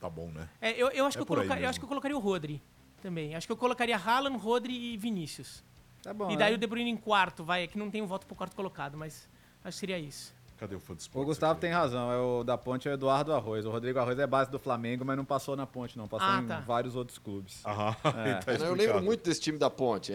Tá 0.00 0.08
bom, 0.08 0.28
né? 0.30 0.48
É, 0.60 0.70
eu, 0.72 0.88
eu, 0.88 1.04
acho 1.06 1.18
É 1.18 1.24
que 1.24 1.30
eu, 1.32 1.42
eu 1.42 1.68
acho 1.68 1.78
que 1.78 1.84
eu 1.84 1.88
colocaria 1.88 2.16
o 2.16 2.20
Rodri 2.20 2.62
também. 3.02 3.34
Acho 3.34 3.46
que 3.46 3.52
eu 3.52 3.56
colocaria 3.56 3.96
Haaland, 3.96 4.38
Rodri 4.38 4.94
e 4.94 4.96
Vinícius. 4.96 5.62
Tá 6.02 6.14
bom. 6.14 6.30
e 6.30 6.36
daí 6.36 6.50
né? 6.52 6.56
o 6.56 6.58
De 6.58 6.66
Bruyne 6.66 6.90
em 6.90 6.96
quarto, 6.96 7.44
vai. 7.44 7.64
É 7.64 7.66
que 7.66 7.78
não 7.78 7.90
tem 7.90 8.00
um 8.00 8.06
voto 8.06 8.26
pro 8.26 8.34
quarto 8.34 8.56
colocado, 8.56 8.96
mas 8.96 9.28
acho 9.62 9.74
que 9.76 9.80
seria 9.80 9.98
isso. 9.98 10.34
Cadê 10.56 10.74
o 10.74 10.80
fã 10.80 10.94
de 10.94 11.08
O 11.14 11.24
Gustavo 11.24 11.52
aqui? 11.52 11.62
tem 11.62 11.70
razão, 11.70 12.12
é 12.12 12.18
o 12.18 12.44
da 12.44 12.56
Ponte 12.58 12.86
é 12.86 12.90
o 12.90 12.94
Eduardo 12.94 13.32
Arroz. 13.32 13.64
O 13.64 13.70
Rodrigo 13.70 13.98
Arroz 13.98 14.18
é 14.18 14.26
base 14.26 14.50
do 14.50 14.58
Flamengo, 14.58 15.04
mas 15.06 15.16
não 15.16 15.24
passou 15.24 15.56
na 15.56 15.66
Ponte, 15.66 15.96
não. 15.96 16.06
Passou 16.06 16.28
Ah, 16.28 16.40
em 16.42 16.46
tá. 16.46 16.60
vários 16.60 16.94
outros 16.96 17.18
clubes. 17.18 17.64
Aham, 17.64 17.94
tá 18.44 18.52
Eu 18.52 18.74
lembro 18.74 19.02
muito 19.02 19.24
desse 19.24 19.40
time 19.40 19.56
da 19.58 19.70
Ponte. 19.70 20.14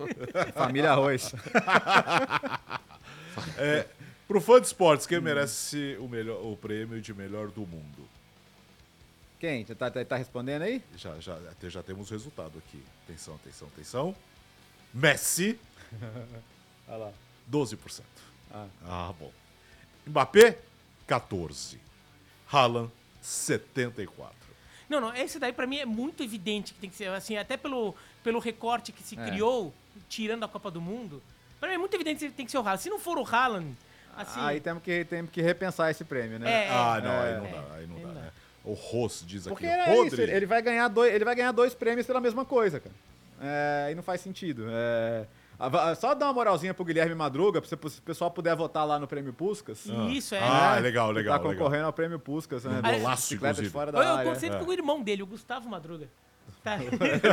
Família 0.54 0.92
Arroz. 0.92 1.34
É, 3.58 3.86
pro 4.28 4.40
fã 4.40 4.60
de 4.60 4.68
esportes, 4.68 5.06
quem 5.08 5.20
merece 5.20 5.96
o, 6.00 6.08
melhor, 6.08 6.40
o 6.44 6.56
prêmio 6.56 7.00
de 7.00 7.12
melhor 7.12 7.48
do 7.48 7.62
mundo? 7.62 8.08
Quem? 9.40 9.64
Você 9.64 9.74
tá, 9.74 9.90
tá, 9.90 10.04
tá 10.04 10.16
respondendo 10.16 10.62
aí? 10.62 10.82
Já, 10.96 11.18
já, 11.20 11.38
já 11.62 11.82
temos 11.82 12.10
o 12.10 12.12
resultado 12.12 12.58
aqui. 12.58 12.82
Atenção, 13.04 13.34
atenção, 13.34 13.68
atenção. 13.68 14.16
Messi, 14.92 15.58
Olha 16.88 16.96
lá. 16.96 17.12
12%. 17.50 18.02
Ah. 18.52 18.66
Ah, 18.86 19.12
bom. 19.18 19.30
Mbappé, 20.06 20.58
14%. 21.08 21.78
Haaland, 22.50 22.90
74%. 23.22 24.08
Não, 24.88 25.00
não, 25.00 25.14
esse 25.14 25.38
daí 25.38 25.52
pra 25.52 25.66
mim 25.66 25.78
é 25.78 25.86
muito 25.86 26.22
evidente 26.22 26.74
que 26.74 26.80
tem 26.80 26.90
que 26.90 26.96
ser, 26.96 27.08
assim, 27.08 27.36
até 27.36 27.56
pelo, 27.56 27.94
pelo 28.22 28.38
recorte 28.38 28.92
que 28.92 29.02
se 29.02 29.18
É. 29.18 29.26
criou, 29.30 29.72
tirando 30.08 30.44
a 30.44 30.48
Copa 30.48 30.70
do 30.70 30.80
Mundo, 30.80 31.22
pra 31.58 31.68
mim 31.68 31.74
é 31.74 31.78
muito 31.78 31.94
evidente 31.94 32.26
que 32.28 32.32
tem 32.34 32.44
que 32.46 32.52
ser 32.52 32.58
o 32.58 32.60
Haaland. 32.60 32.82
Se 32.82 32.90
não 32.90 32.98
for 32.98 33.18
o 33.18 33.24
Haaland, 33.26 33.74
assim... 34.16 34.40
Aí 34.40 34.60
temos 34.60 34.82
que, 34.82 35.04
temos 35.06 35.30
que 35.30 35.40
repensar 35.42 35.90
esse 35.90 36.04
prêmio, 36.04 36.38
né? 36.38 36.66
É, 36.66 36.70
ah, 36.70 37.00
não, 37.02 37.10
aí 37.20 37.32
é, 37.32 37.38
não 37.38 37.46
é, 37.46 37.50
dá, 37.50 37.74
aí 37.74 37.86
não 37.86 37.96
aí 37.96 38.02
dá, 38.02 38.08
não 38.08 38.14
dá. 38.14 38.20
né? 38.20 38.32
O 38.64 38.72
Ross 38.72 39.22
diz 39.26 39.46
Porque 39.46 39.66
aqui, 39.66 39.74
é 39.90 39.94
Rodri. 39.94 40.06
isso, 40.08 40.20
ele 40.22 40.46
vai, 40.46 40.62
ganhar 40.62 40.88
dois, 40.88 41.12
ele 41.14 41.24
vai 41.24 41.34
ganhar 41.34 41.52
dois 41.52 41.74
prêmios 41.74 42.06
pela 42.06 42.20
mesma 42.20 42.44
coisa, 42.44 42.80
cara. 42.80 42.94
É, 43.40 43.84
aí 43.88 43.94
não 43.94 44.02
faz 44.02 44.20
sentido. 44.22 44.64
É, 44.70 45.26
só 46.00 46.14
dar 46.14 46.26
uma 46.26 46.32
moralzinha 46.32 46.72
pro 46.72 46.84
Guilherme 46.84 47.14
Madruga, 47.14 47.60
pra 47.60 47.68
você- 47.68 47.76
pro 47.76 47.90
pessoal 47.90 48.30
puder 48.30 48.56
votar 48.56 48.86
lá 48.86 48.98
no 48.98 49.06
Prêmio 49.06 49.32
Puscas. 49.34 49.84
Isso, 50.10 50.34
é. 50.34 50.38
Ah, 50.40 50.76
né? 50.76 50.80
legal, 50.80 51.08
Que 51.08 51.14
legal, 51.14 51.38
Tá 51.38 51.44
legal. 51.48 51.58
concorrendo 51.64 51.86
ao 51.86 51.92
Prêmio 51.92 52.18
Puscas, 52.18 52.64
né? 52.64 52.80
Golaço, 52.80 53.22
Bicicleta 53.22 53.62
de 53.62 53.68
fora 53.68 53.92
da 53.92 53.98
Eu, 53.98 54.02
eu 54.04 54.14
área. 54.16 54.32
conceito 54.32 54.56
é. 54.56 54.58
com 54.58 54.64
o 54.64 54.72
irmão 54.72 55.02
dele, 55.02 55.22
o 55.22 55.26
Gustavo 55.26 55.68
Madruga. 55.68 56.08
Tá. 56.62 56.78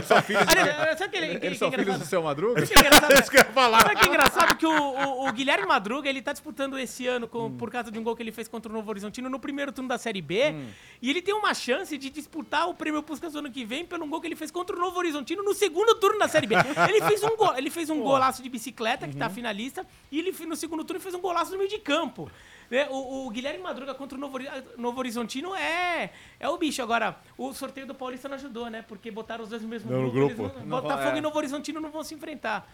São 0.05 0.21
filhos, 0.21 0.43
Aliás, 0.45 0.99
sabe 0.99 1.09
que 1.11 1.17
ele, 1.17 1.39
que, 1.39 1.45
eles 1.45 1.57
que 1.57 1.59
são 1.59 1.73
é 1.73 1.97
do 1.97 2.05
seu 2.05 2.21
Madruga? 2.21 2.65
Sabe 2.65 2.73
que 2.73 2.85
é 2.85 2.87
engraçado? 2.87 3.13
Isso 3.21 3.31
que 3.31 3.37
eu 3.37 3.41
ia 3.41 3.45
falar. 3.45 3.81
Sabe 3.81 3.95
que 3.95 4.03
é 4.05 4.07
engraçado 4.09 4.55
que 4.57 4.65
o, 4.65 4.69
o- 4.71 5.27
o 5.29 5.31
Guilherme 5.31 5.65
Madruga, 5.65 6.09
ele 6.09 6.21
tá 6.21 6.33
disputando 6.33 6.77
esse 6.77 7.07
ano 7.07 7.29
com- 7.29 7.45
Hum. 7.45 7.57
por 7.57 7.71
causa 7.71 7.89
de 7.89 7.97
um 7.97 8.03
gol 8.03 8.13
que 8.13 8.21
ele 8.21 8.31
fez 8.33 8.49
contra 8.49 8.69
o 8.69 8.75
Novo 8.75 8.89
Horizontino 8.89 9.29
no 9.29 9.39
primeiro 9.39 9.71
turno 9.71 9.87
da 9.87 9.97
Série 9.97 10.21
B. 10.21 10.51
Hum. 10.51 10.67
E 11.01 11.09
ele 11.09 11.21
tem 11.21 11.33
uma 11.33 11.53
chance 11.53 11.97
de 11.97 12.09
disputar 12.09 12.67
o 12.67 12.73
prêmio 12.73 13.01
Puskas 13.01 13.33
ano 13.33 13.49
que 13.49 13.63
vem 13.63 13.85
pelo 13.85 14.05
gol 14.05 14.19
que 14.19 14.27
ele 14.27 14.35
fez 14.35 14.51
contra 14.51 14.75
o 14.75 14.79
Novo 14.79 14.97
Horizontino 14.99 15.41
no 15.43 15.53
segundo 15.53 15.95
turno 15.95 16.19
da 16.19 16.27
Série 16.27 16.47
B. 16.47 16.55
Ele 16.89 17.01
fez 17.01 17.23
um, 17.23 17.29
ele 17.57 17.69
fez 17.69 17.89
um 17.89 18.01
golaço 18.01 18.43
de 18.43 18.49
bicicleta, 18.49 19.07
que 19.07 19.15
tá 19.15 19.27
Uhum. 19.27 19.33
finalista, 19.33 19.85
e 20.11 20.19
ele 20.19 20.35
no 20.45 20.57
segundo 20.57 20.83
turno 20.83 20.99
fez 21.01 21.15
um 21.15 21.21
golaço 21.21 21.51
no 21.53 21.57
meio 21.57 21.69
de 21.69 21.77
campo. 21.79 22.29
Né, 22.71 22.87
o, 22.89 23.27
o 23.27 23.29
Guilherme 23.29 23.61
Madruga 23.61 23.93
contra 23.93 24.17
o 24.17 24.21
Novo, 24.21 24.39
Novo 24.77 24.97
Horizontino 24.99 25.53
é, 25.55 26.09
é 26.39 26.49
o 26.49 26.57
bicho. 26.57 26.81
Agora, 26.81 27.17
o 27.37 27.53
sorteio 27.53 27.85
do 27.85 27.93
Paulista 27.93 28.27
não 28.29 28.35
ajudou, 28.35 28.69
né? 28.69 28.81
Porque 28.87 29.11
botaram 29.11 29.43
os 29.43 29.49
dois 29.49 29.61
no 29.61 29.67
mesmo 29.67 29.91
Não, 29.91 30.03
no 30.03 30.11
grupo. 30.11 30.33
grupo. 30.35 30.55
eles 30.55 30.67
Não 30.67 30.81
Botafogo 30.81 31.15
é. 31.15 31.17
e 31.17 31.21
Novo 31.21 31.37
Horizontino 31.37 31.79
não 31.81 31.91
vão 31.91 32.03
se 32.03 32.15
enfrentar. 32.15 32.67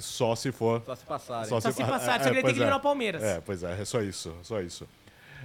Só 0.00 0.34
se 0.34 0.50
for. 0.50 0.82
Só 0.84 0.94
se 0.96 1.04
passarem. 1.04 1.48
Só 1.48 1.60
se 1.60 1.72
passar, 1.84 2.18
só 2.20 2.28
que 2.30 2.34
ele 2.34 2.34
tem 2.36 2.44
que 2.44 2.50
eliminar 2.50 2.76
o 2.78 2.80
Palmeiras. 2.80 3.22
É, 3.22 3.40
pois 3.40 3.62
é, 3.62 3.80
é 3.80 3.84
só 3.84 4.00
isso, 4.02 4.34
só 4.42 4.60
isso. 4.60 4.88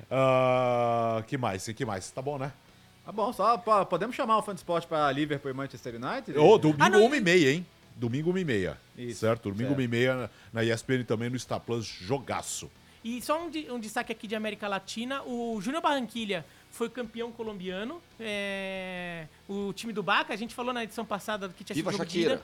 Ah, 0.10 1.24
que 1.28 1.38
mais? 1.38 1.68
E 1.68 1.74
que 1.74 1.86
mais? 1.86 2.10
Tá 2.12 2.22
bom, 2.22 2.38
né? 2.38 2.52
Tá 3.06 3.12
bom, 3.12 3.34
só 3.34 3.58
po- 3.58 3.86
podemos 3.86 4.16
chamar 4.16 4.38
o 4.38 4.42
fã 4.42 4.54
de 4.54 4.60
esporte 4.62 4.88
pra 4.88 5.12
Liverpool 5.12 5.52
e 5.52 5.54
Manchester 5.54 5.96
United? 5.96 6.38
Ô, 6.38 6.58
domingo 6.58 6.82
Ah, 6.84 6.90
não, 6.90 7.10
1h30, 7.10 7.48
hein? 7.48 7.66
Domingo 7.96 8.34
1h30. 8.34 8.76
Isso, 8.98 9.20
certo? 9.20 9.52
Domingo 9.52 9.76
certo. 9.76 9.92
1h30 9.92 10.30
na, 10.54 10.62
na 10.62 10.64
ESPN 10.64 11.04
também 11.04 11.30
no 11.30 11.38
Star 11.38 11.60
Plus, 11.60 11.86
jogaço. 11.86 12.72
E 13.04 13.22
só 13.22 13.44
um, 13.44 13.50
de- 13.50 13.70
um 13.70 13.80
destaque 13.80 14.12
aqui 14.12 14.28
de 14.28 14.36
América 14.36 14.68
Latina: 14.68 15.22
o 15.24 15.60
Júnior 15.62 15.82
Barranquilha 15.82 16.46
foi 16.72 16.90
campeão 16.90 17.32
colombiano. 17.32 18.02
É, 18.20 19.28
o 19.48 19.74
time 19.74 19.92
do 19.94 20.02
Baca, 20.02 20.34
a 20.34 20.38
gente 20.38 20.56
falou 20.56 20.74
na 20.74 20.84
edição 20.84 21.06
passada 21.06 21.50
que 21.50 21.64
tinha 21.64 21.76
Viva 21.76 21.92
sido 21.92 21.98
jogo 22.00 22.10
de 22.10 22.14
Shakira. 22.22 22.34
ida. 22.36 22.44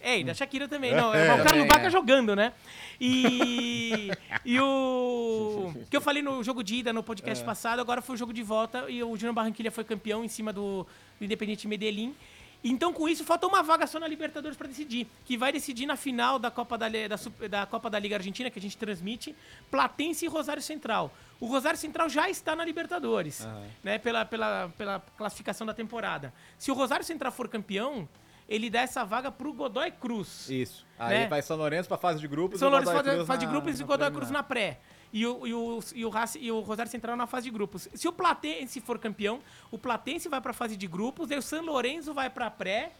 É, 0.00 0.20
e 0.20 0.24
da 0.24 0.32
Shakira 0.32 0.68
também. 0.68 0.94
Não, 0.94 1.12
é, 1.12 1.24
o 1.24 1.26
Carlos 1.28 1.46
também, 1.52 1.66
Baca 1.66 1.86
é. 1.88 1.90
jogando, 1.90 2.34
né? 2.36 2.52
E, 3.00 4.10
e 4.44 4.60
o. 4.60 5.72
que 5.90 5.96
eu 5.96 6.00
falei 6.00 6.22
no 6.22 6.42
jogo 6.42 6.62
de 6.62 6.76
ida 6.76 6.92
no 6.92 7.02
podcast 7.02 7.44
passado, 7.44 7.80
agora 7.80 8.00
foi 8.00 8.14
o 8.14 8.18
jogo 8.18 8.32
de 8.32 8.42
volta 8.42 8.88
e 8.88 9.02
o 9.02 9.16
Júnior 9.16 9.34
Barranquilha 9.34 9.70
foi 9.72 9.84
campeão 9.84 10.24
em 10.24 10.28
cima 10.28 10.52
do, 10.52 10.86
do 11.18 11.24
Independiente 11.24 11.66
Medellín. 11.66 12.14
Então, 12.62 12.92
com 12.92 13.08
isso, 13.08 13.24
falta 13.24 13.46
uma 13.46 13.62
vaga 13.62 13.86
só 13.86 14.00
na 14.00 14.08
Libertadores 14.08 14.56
para 14.56 14.66
decidir, 14.66 15.06
que 15.24 15.36
vai 15.36 15.52
decidir 15.52 15.86
na 15.86 15.96
final 15.96 16.38
da 16.38 16.50
Copa 16.50 16.76
da, 16.76 16.88
da, 16.88 17.48
da 17.48 17.66
Copa 17.66 17.88
da 17.88 17.98
Liga 17.98 18.16
Argentina, 18.16 18.50
que 18.50 18.58
a 18.58 18.62
gente 18.62 18.76
transmite, 18.76 19.34
Platense 19.70 20.24
e 20.24 20.28
Rosário 20.28 20.62
Central. 20.62 21.12
O 21.40 21.46
Rosário 21.46 21.78
Central 21.78 22.08
já 22.08 22.28
está 22.28 22.56
na 22.56 22.64
Libertadores, 22.64 23.46
né, 23.82 23.98
pela, 23.98 24.24
pela, 24.24 24.72
pela 24.76 25.00
classificação 25.16 25.64
da 25.66 25.72
temporada. 25.72 26.34
Se 26.58 26.70
o 26.70 26.74
Rosário 26.74 27.04
Central 27.04 27.30
for 27.30 27.48
campeão, 27.48 28.08
ele 28.48 28.68
dá 28.68 28.80
essa 28.80 29.04
vaga 29.04 29.30
pro 29.30 29.52
Godoy 29.52 29.92
Cruz. 29.92 30.48
Isso. 30.50 30.84
Aí 30.98 31.18
Né? 31.20 31.26
vai 31.28 31.40
São 31.42 31.56
Lourenço 31.56 31.86
pra 31.88 31.96
fase 31.96 32.18
de 32.18 32.26
grupos. 32.26 32.58
São 32.58 32.68
o 32.68 32.70
Lourenço 32.72 32.92
faz, 32.92 33.06
Cruz 33.06 33.26
faz 33.26 33.38
de 33.40 33.46
grupos 33.46 33.78
e 33.78 33.84
Godoy. 33.84 34.10
Cruz 34.10 34.30
na 34.30 34.42
pré. 34.42 34.80
E 35.12 35.26
o, 35.26 35.46
e, 35.46 35.54
o, 35.54 35.80
e, 35.94 36.04
o, 36.04 36.08
Raci- 36.10 36.38
e 36.40 36.52
o 36.52 36.60
Rosário 36.60 36.90
Central 36.92 37.16
na 37.16 37.26
fase 37.26 37.44
de 37.44 37.50
grupos. 37.50 37.88
Se 37.94 38.06
o 38.06 38.12
Platense 38.12 38.80
for 38.80 38.98
campeão, 38.98 39.40
o 39.70 39.78
Platense 39.78 40.28
vai 40.28 40.40
pra 40.40 40.52
fase 40.52 40.76
de 40.76 40.86
grupos, 40.86 41.28
daí 41.28 41.38
o 41.38 41.42
São 41.42 41.64
Lourenço 41.64 42.12
vai 42.12 42.28
pra 42.28 42.50
pré 42.50 42.92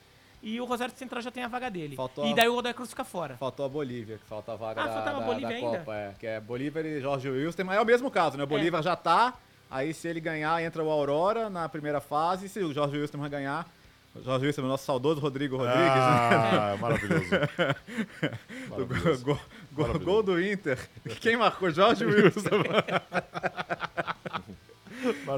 e 0.42 0.60
o 0.60 0.64
Rosário 0.64 0.94
Central 0.96 1.20
já 1.20 1.30
tem 1.30 1.42
a 1.44 1.48
vaga 1.48 1.70
dele. 1.70 1.96
Faltou 1.96 2.24
E 2.26 2.32
a- 2.32 2.34
daí 2.36 2.48
o 2.48 2.54
Godoy 2.54 2.72
Cruz 2.72 2.90
fica 2.90 3.04
fora. 3.04 3.36
Faltou 3.36 3.66
a 3.66 3.68
Bolívia, 3.68 4.16
que 4.18 4.24
falta 4.24 4.52
a 4.52 4.56
vaga 4.56 4.80
Ah, 4.82 4.86
da, 4.86 4.92
faltava 4.94 5.16
a 5.16 5.20
da- 5.20 5.26
Bolívia 5.26 5.48
da 5.48 5.54
ainda? 5.54 5.78
Copa. 5.80 5.94
É, 5.94 6.14
que 6.18 6.26
é 6.26 6.40
Bolívar 6.40 6.86
e 6.86 7.00
Jorge 7.00 7.28
Wilson. 7.28 7.64
Mas 7.64 7.76
é 7.76 7.80
o 7.80 7.84
mesmo 7.84 8.10
caso, 8.10 8.38
né? 8.38 8.44
O 8.44 8.46
Bolívar 8.46 8.82
já 8.82 8.96
tá, 8.96 9.34
aí 9.70 9.92
se 9.92 10.08
ele 10.08 10.20
ganhar, 10.20 10.62
entra 10.62 10.82
o 10.82 10.88
Aurora 10.90 11.50
na 11.50 11.68
primeira 11.68 12.00
fase. 12.00 12.48
Se 12.48 12.60
o 12.60 12.72
Jorge 12.72 12.96
Wilson 12.96 13.18
vai 13.18 13.28
ganhar, 13.28 13.68
Jorge 14.24 14.46
Wilson 14.46 14.62
é 14.62 14.64
nosso 14.64 14.84
saudoso 14.84 15.20
Rodrigo 15.20 15.56
Rodrigues, 15.56 15.82
né? 15.84 15.90
Ah, 15.92 16.76
maravilhoso. 16.80 17.24
Do 18.76 18.86
go- 18.86 18.94
Maravilhoso. 18.94 19.24
go- 19.24 19.40
Maravilhoso. 19.72 20.04
gol 20.04 20.22
do 20.22 20.42
Inter. 20.42 20.78
Quem 21.20 21.36
marcou? 21.36 21.70
Jorge 21.70 22.04
Wilson. 22.04 22.50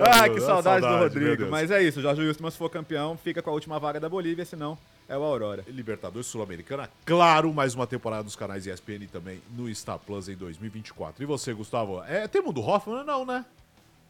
ah, 0.01 0.28
que 0.28 0.39
Ah, 0.39 0.40
saudade, 0.40 0.81
do 0.81 0.89
meu 0.89 0.98
Rodrigo. 0.98 1.51
Mas 1.51 1.70
é 1.70 1.82
isso, 1.82 2.01
Jorge 2.01 2.23
Wilson, 2.23 2.51
se 2.51 2.57
for 2.57 2.70
campeão, 2.70 3.16
fica 3.16 3.43
com 3.43 3.51
a 3.51 3.52
última 3.52 3.78
vaga 3.78 4.01
da 4.01 4.09
Bolívia, 4.09 4.44
senão 4.44 4.77
é 5.09 5.16
o 5.16 5.23
Aurora. 5.23 5.65
Libertadores 5.69 6.27
Sul-Americana, 6.27 6.89
claro, 7.05 7.52
mais 7.52 7.74
uma 7.74 7.86
temporada 7.86 8.23
dos 8.24 8.36
canais 8.36 8.66
ESPN 8.66 9.07
também 9.12 9.40
no 9.57 9.73
Star 9.74 9.98
Plus 9.98 10.28
em 10.28 10.36
2024. 10.36 11.23
E 11.23 11.27
você, 11.27 11.52
Gustavo? 11.52 12.02
É, 12.05 12.27
tem 12.28 12.40
Mundo 12.43 12.61
Hoffman? 12.61 13.05
Não, 13.05 13.24
né? 13.24 13.44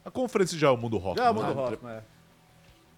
A 0.05 0.09
conferência 0.11 0.57
já 0.57 0.67
é 0.67 0.71
o 0.71 0.77
Mundo 0.77 0.97
Hoffman. 0.97 1.15
Já 1.17 1.25
né? 1.25 1.31
muda 1.31 1.47
o 1.53 1.59
Ah, 1.59 1.69
Hoffman, 1.69 1.93
é. 1.93 2.01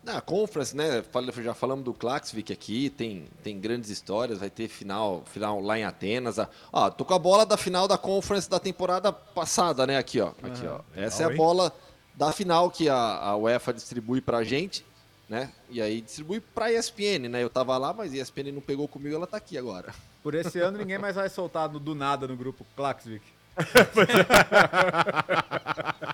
Na 0.04 0.20
Conference, 0.20 0.76
né? 0.76 1.02
Já 1.42 1.54
falamos 1.54 1.86
do 1.86 1.94
Klaxvik 1.94 2.52
aqui, 2.52 2.90
tem, 2.90 3.26
tem 3.42 3.58
grandes 3.58 3.90
histórias, 3.90 4.40
vai 4.40 4.50
ter 4.50 4.68
final, 4.68 5.24
final 5.26 5.62
lá 5.62 5.80
em 5.80 5.86
Atenas. 5.86 6.40
Ah, 6.40 6.50
Ó, 6.74 6.90
tô 6.90 7.06
com 7.06 7.14
a 7.14 7.20
bola 7.20 7.46
da 7.46 7.56
final 7.56 7.88
da 7.88 7.98
Conference 7.98 8.50
da 8.50 8.60
temporada 8.60 9.14
passada, 9.14 9.88
né? 9.88 9.98
Aqui, 9.98 10.20
ó. 10.20 10.34
Aqui, 10.44 10.68
ó. 10.68 10.82
Essa 10.94 11.24
é 11.24 11.26
a 11.26 11.30
bola 11.30 11.74
da 12.16 12.34
final 12.34 12.70
que 12.70 12.90
a, 12.90 12.98
a 12.98 13.38
UEFA 13.38 13.74
distribui 13.74 14.20
pra 14.20 14.44
gente, 14.44 14.86
né? 15.30 15.54
E 15.70 15.82
aí 15.82 16.02
distribui 16.02 16.42
pra 16.42 16.70
ESPN, 16.72 17.30
né? 17.30 17.42
Eu 17.42 17.50
tava 17.50 17.78
lá, 17.78 17.94
mas 17.94 18.14
a 18.14 18.18
ESPN 18.18 18.52
não 18.52 18.62
pegou 18.62 18.90
comigo, 18.90 19.16
ela 19.16 19.26
tá 19.26 19.38
aqui 19.38 19.58
agora. 19.58 19.94
Por 20.22 20.36
esse 20.36 20.60
ano, 20.60 20.78
ninguém 20.78 20.98
mais 20.98 21.16
vai 21.16 21.30
soltar 21.30 21.70
do 21.70 21.96
nada 21.96 22.28
no 22.28 22.36
grupo 22.36 22.66
Klaxvik. 22.76 23.24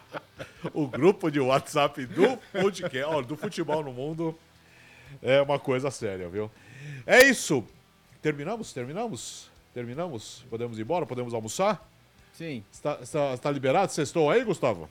O 0.73 0.88
grupo 0.88 1.31
de 1.31 1.40
WhatsApp 1.40 2.06
do 2.06 2.38
podcast, 2.52 3.03
ó, 3.03 3.22
do 3.22 3.38
futebol 3.38 3.84
no 3.84 3.94
mundo 3.94 4.38
é 5.22 5.41
uma 5.41 5.57
coisa 5.60 5.90
séria, 5.90 6.27
viu? 6.27 6.52
É 7.06 7.23
isso. 7.23 7.64
Terminamos? 8.22 8.73
Terminamos? 8.73 9.49
Terminamos? 9.73 10.44
Podemos 10.49 10.77
ir 10.77 10.81
embora? 10.81 11.06
Podemos 11.06 11.34
almoçar? 11.34 11.88
Sim. 12.34 12.64
Está, 12.72 12.99
está, 13.02 13.34
está 13.34 13.52
liberado? 13.52 13.91
Sextou 13.91 14.30
aí, 14.30 14.44
Gustavo? 14.44 14.90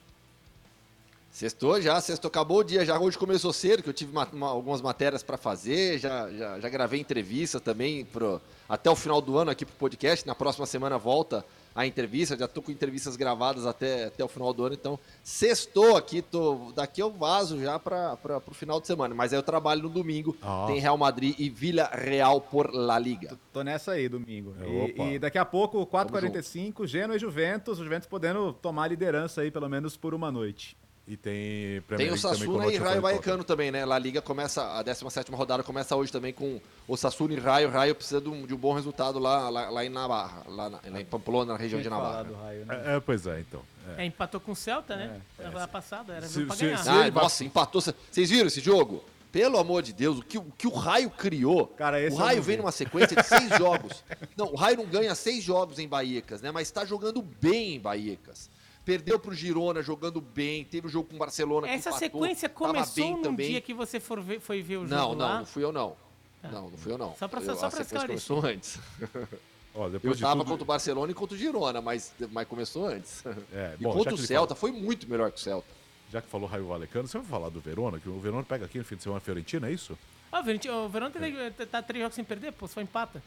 Sextou 1.31 1.81
já, 1.81 2.01
sextou, 2.01 2.28
acabou 2.28 2.59
o 2.61 2.65
dia 2.65 2.85
já. 2.85 2.99
Hoje 2.99 3.19
começou 3.19 3.53
cedo, 3.53 3.82
que 3.82 3.89
eu 3.89 3.93
tive 3.93 4.12
ma- 4.12 4.28
ma- 4.32 4.49
algumas 4.49 4.81
matérias 4.81 5.23
para 5.23 5.36
fazer, 5.36 5.99
já, 5.99 6.31
já, 6.32 6.59
já 6.59 6.69
gravei 6.69 7.01
entrevista 7.01 7.61
também 7.61 8.05
pro, 8.07 8.40
até 8.69 8.90
o 8.90 8.97
final 8.97 9.20
do 9.20 9.36
ano 9.36 9.51
aqui 9.51 9.65
pro 9.65 9.74
podcast. 9.77 10.27
Na 10.27 10.35
próxima 10.35 10.66
semana 10.66 10.97
volta 10.99 11.45
a 11.78 11.86
entrevista, 11.86 12.36
já 12.36 12.48
tô 12.48 12.60
com 12.60 12.72
entrevistas 12.72 13.14
gravadas 13.14 13.64
até, 13.64 14.06
até 14.06 14.24
o 14.24 14.26
final 14.26 14.52
do 14.52 14.64
ano, 14.64 14.74
então 14.74 14.98
sextou 15.22 15.96
aqui, 15.96 16.20
tô, 16.20 16.72
daqui 16.74 17.00
eu 17.00 17.09
vazo 17.09 17.60
já 17.60 17.78
para 17.78 18.16
pro 18.16 18.52
final 18.52 18.80
de 18.80 18.88
semana. 18.88 19.14
Mas 19.14 19.32
aí 19.32 19.38
eu 19.38 19.44
trabalho 19.44 19.82
no 19.84 19.88
domingo, 19.88 20.36
Ah. 20.42 20.64
tem 20.66 20.80
Real 20.80 20.98
Madrid 20.98 21.36
e 21.38 21.48
Vila 21.48 21.88
Real 21.92 22.40
por 22.40 22.74
La 22.74 22.98
Liga. 22.98 23.38
Tô 23.52 23.62
nessa 23.62 23.92
aí, 23.92 24.09
domingo. 24.09 24.56
E, 24.96 25.14
e 25.14 25.18
daqui 25.20 25.38
a 25.38 25.44
pouco, 25.44 25.86
4h45, 25.86 26.84
Genoa 26.84 27.14
e 27.14 27.18
Juventus. 27.20 27.78
O 27.78 27.84
Juventus 27.84 28.09
podendo 28.09 28.52
tomar 28.55 28.84
a 28.84 28.88
liderança 28.88 29.42
aí, 29.42 29.50
pelo 29.52 29.68
menos 29.68 29.96
por 29.96 30.14
uma 30.14 30.32
noite. 30.32 30.76
E 31.10 31.16
tem 31.16 31.80
Premier 31.86 32.10
Tem 32.10 32.18
o 32.18 32.20
também 32.20 32.39
Sassuna 32.39 32.44
e 32.44 32.66
Nottingham 32.66 32.85
Raio. 32.85 33.01
Vallecano 33.01 33.43
também, 33.43 33.70
né? 33.70 33.82
La 33.86 33.98
Liga 33.98 34.20
começa, 34.20 34.78
a 34.78 34.85
17ª 34.85 35.35
rodada 35.35 35.62
começa 35.62 35.97
hoje 35.97 36.12
também 36.12 36.35
com 36.35 36.60
o 36.86 36.97
Sassuna 36.98 37.32
e 37.32 37.39
Raio. 37.40 37.70
Raio 37.70 37.94
precisa 37.94 38.20
de 38.20 38.28
um, 38.28 38.47
de 38.47 38.52
um 38.52 38.59
bom 38.59 38.74
resultado 38.74 39.18
lá, 39.18 39.48
lá, 39.48 39.70
lá 39.70 39.82
em 39.85 39.89
Navarra, 39.89 40.43
lá, 40.47 40.68
na- 40.68 40.80
lá 40.86 41.01
em 41.01 41.05
Pamplona, 41.06 41.55
na 41.55 41.59
região 41.59 41.80
de 41.80 41.89
Navarra. 41.89 42.26
Raio, 42.44 42.66
né? 42.66 42.82
É, 42.85 42.97
é, 42.97 43.01
pois 43.01 43.26
é, 43.26 43.40
então. 43.40 43.62
É. 43.97 44.02
É, 44.02 44.05
empatou 44.05 44.39
com 44.39 44.52
o 44.52 44.56
Celta, 44.56 44.97
né? 44.97 45.18
Na 45.39 45.47
rodada 45.47 45.68
passada, 45.68 46.12
era 46.12 46.26
Se- 46.28 46.44
pra 46.44 46.55
se- 46.55 46.64
ganhar. 46.66 46.76
se- 46.78 46.89
Ah, 46.90 47.10
nossa, 47.10 47.43
empatou. 47.43 47.80
Vocês 47.80 48.28
viram 48.28 48.47
esse 48.47 48.60
jogo? 48.60 49.02
Pelo 49.32 49.59
amor 49.59 49.82
de 49.82 49.94
Deus, 49.94 50.18
o 50.18 50.22
que, 50.22 50.36
o 50.36 50.44
que 50.56 50.66
o 50.66 50.70
Raio 50.74 51.09
criou. 51.09 51.68
Cara, 51.68 52.01
esse 52.02 52.14
o 52.16 52.18
Raio 52.18 52.43
vem 52.43 52.59
numa 52.59 52.72
sequência 52.72 53.16
de 53.16 53.22
seis 53.26 53.48
jogos. 53.59 54.05
Não, 54.36 54.52
o 54.52 54.56
Raio 54.56 54.76
não 54.78 54.86
ganha 54.86 55.14
seis 55.14 55.43
jogos 55.43 55.78
em 55.78 55.89
Bahiecas, 55.89 56.43
né? 56.43 56.51
Mas 56.51 56.70
tá 56.70 56.85
jogando 56.85 57.22
bem 57.22 57.76
em 57.76 57.80
Bahiecas. 57.80 58.51
Perdeu 58.89 59.19
pro 59.19 59.35
Girona 59.35 59.82
jogando 59.82 60.19
bem, 60.19 60.65
teve 60.65 60.86
o 60.86 60.90
jogo 60.90 61.10
com 61.10 61.16
o 61.16 61.19
Barcelona. 61.19 61.69
Essa 61.69 61.90
empatou, 61.90 61.98
sequência 61.98 62.48
começou 62.48 63.05
bem 63.05 63.12
num 63.16 63.23
também. 63.23 63.51
dia 63.51 63.60
que 63.60 63.74
você 63.74 64.01
for 64.01 64.19
ver, 64.19 64.40
foi 64.40 64.62
ver 64.62 64.78
o 64.78 64.86
jogo 64.86 64.94
Não, 64.94 65.15
não, 65.15 65.27
lá. 65.27 65.39
não 65.40 65.44
fui 65.44 65.62
eu 65.62 65.70
não. 65.70 65.94
Não, 66.43 66.70
não 66.70 66.78
fui 66.78 66.93
eu 66.93 66.97
não. 66.97 67.15
Só 67.16 67.28
pra- 67.28 67.43
Eu- 67.43 67.55
só 67.55 67.69
pra 67.69 67.82
esclarecer. 67.82 68.06
começou 68.06 68.47
antes. 68.47 68.78
Ó, 69.74 69.85
Eu 69.89 69.90
depois 69.90 70.16
de 70.16 70.23
tava 70.23 70.36
tudo... 70.40 70.48
contra 70.48 70.62
o 70.62 70.66
Barcelona 70.66 71.12
e 71.12 71.15
contra 71.15 71.35
o 71.36 71.39
Girona, 71.39 71.82
mas, 71.82 72.15
mas 72.32 72.48
começou 72.48 72.86
antes. 72.86 73.23
É, 73.52 73.77
e 73.78 73.82
bom, 73.82 73.90
já 73.90 73.98
contra 73.98 74.15
o 74.15 74.16
Celta 74.19 74.55
foi 74.55 74.73
muito 74.73 75.06
melhor 75.06 75.31
que 75.31 75.36
o 75.36 75.40
Celta. 75.43 75.69
Já 76.10 76.23
que 76.23 76.28
falou 76.28 76.48
Raio 76.48 76.66
Valecano, 76.66 77.06
você 77.06 77.19
vai 77.19 77.27
falar 77.27 77.51
do 77.51 77.60
Verona, 77.60 78.01
que 78.01 78.09
o 78.09 78.19
Verona 78.19 78.43
pega 78.43 78.65
aqui 78.65 78.78
no 78.78 78.85
fim 78.85 78.97
de 78.97 79.02
semana 79.02 79.19
a 79.19 79.20
Fiorentina, 79.20 79.69
é 79.69 79.73
isso? 79.73 79.98
Ah, 80.30 80.40
o 80.40 80.42
Verona, 80.42 80.76
o 80.76 80.88
Verona 80.88 81.12
tá, 81.56 81.66
tá 81.66 81.82
três 81.82 82.02
jogos 82.02 82.14
sem 82.14 82.24
perder, 82.24 82.52
pô, 82.52 82.68
só 82.68 82.80
empata. 82.82 83.22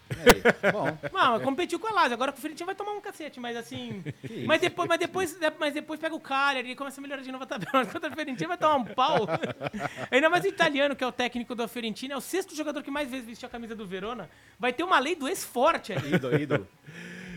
Bom, 0.71 0.97
Não, 1.11 1.39
competiu 1.39 1.79
com 1.79 1.87
a 1.87 1.91
Lazio. 1.91 2.13
Agora 2.13 2.31
com 2.31 2.37
o 2.37 2.41
Fiorentina 2.41 2.67
vai 2.67 2.75
tomar 2.75 2.91
um 2.91 3.01
cacete, 3.01 3.39
mas 3.39 3.57
assim. 3.57 4.03
Mas 4.45 4.61
depois, 4.61 4.87
mas, 4.87 4.99
depois, 4.99 5.37
mas 5.59 5.73
depois 5.73 5.99
pega 5.99 6.13
o 6.13 6.19
Cagliari 6.19 6.71
e 6.71 6.75
começa 6.75 6.99
a 6.99 7.01
melhorar 7.01 7.23
de 7.23 7.31
novo 7.31 7.43
a 7.43 7.47
tabela. 7.47 7.71
Mas 7.73 7.91
Contra 7.91 8.09
o 8.09 8.13
Fiorentina 8.13 8.47
vai 8.49 8.57
tomar 8.57 8.75
um 8.75 8.85
pau. 8.85 9.27
Ainda 10.11 10.29
mais 10.29 10.45
o 10.45 10.47
italiano, 10.47 10.95
que 10.95 11.03
é 11.03 11.07
o 11.07 11.11
técnico 11.11 11.55
do 11.55 11.67
Fiorentina, 11.67 12.13
é 12.13 12.17
o 12.17 12.21
sexto 12.21 12.55
jogador 12.55 12.83
que 12.83 12.91
mais 12.91 13.09
vezes 13.09 13.25
vestiu 13.25 13.47
a 13.47 13.51
camisa 13.51 13.75
do 13.75 13.85
Verona. 13.85 14.29
Vai 14.59 14.71
ter 14.71 14.83
uma 14.83 14.99
lei 14.99 15.15
do 15.15 15.27
ex-forte 15.27 15.93
ali. 15.93 16.13
ídolo, 16.13 16.35
ídolo. 16.35 16.67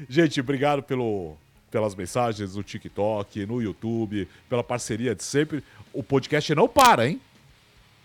Gente, 0.09 0.41
obrigado 0.41 0.83
pelo, 0.83 1.37
pelas 1.71 1.95
mensagens 1.95 2.55
no 2.55 2.63
TikTok, 2.63 3.47
no 3.47 3.63
YouTube, 3.63 4.29
pela 4.49 4.63
parceria 4.63 5.15
de 5.15 5.25
sempre. 5.25 5.65
O 5.93 6.03
podcast 6.03 6.55
não 6.55 6.69
para, 6.69 7.09
hein? 7.09 7.21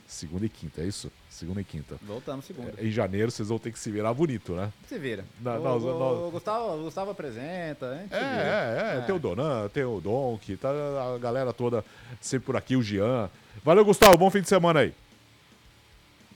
Segunda 0.07 0.45
e 0.45 0.49
quinta, 0.49 0.81
é 0.81 0.85
isso? 0.85 1.11
Segunda 1.39 1.61
e 1.61 1.63
quinta. 1.63 1.95
Voltamos 2.01 2.43
segunda. 2.43 2.73
Em 2.81 2.91
janeiro 2.91 3.31
vocês 3.31 3.47
vão 3.47 3.57
ter 3.57 3.71
que 3.71 3.79
se 3.79 3.89
virar 3.89 4.13
bonito, 4.13 4.51
né? 4.53 4.73
Se 4.89 4.99
vira. 4.99 5.23
Não, 5.39 5.55
o, 5.57 5.63
não, 5.63 5.77
o- 5.77 5.79
não. 5.99 6.27
o 6.27 6.31
Gustavo, 6.31 6.73
o 6.79 6.83
Gustavo 6.83 7.11
apresenta, 7.11 7.91
a 7.91 7.95
gente 7.95 8.13
É, 8.13 8.19
vira. 8.19 8.43
é, 8.43 8.97
é, 8.97 9.01
Tem 9.05 9.15
o 9.15 9.19
Donan, 9.19 9.69
tem 9.69 9.83
o 9.85 10.01
Donk, 10.01 10.57
tá 10.57 10.69
a 10.69 11.17
galera 11.17 11.53
toda 11.53 11.85
sempre 12.19 12.45
por 12.47 12.57
aqui, 12.57 12.75
o 12.75 12.83
Jean. 12.83 13.29
Valeu, 13.63 13.85
Gustavo. 13.85 14.17
Bom 14.17 14.29
fim 14.29 14.41
de 14.41 14.49
semana 14.49 14.81
aí. 14.81 14.93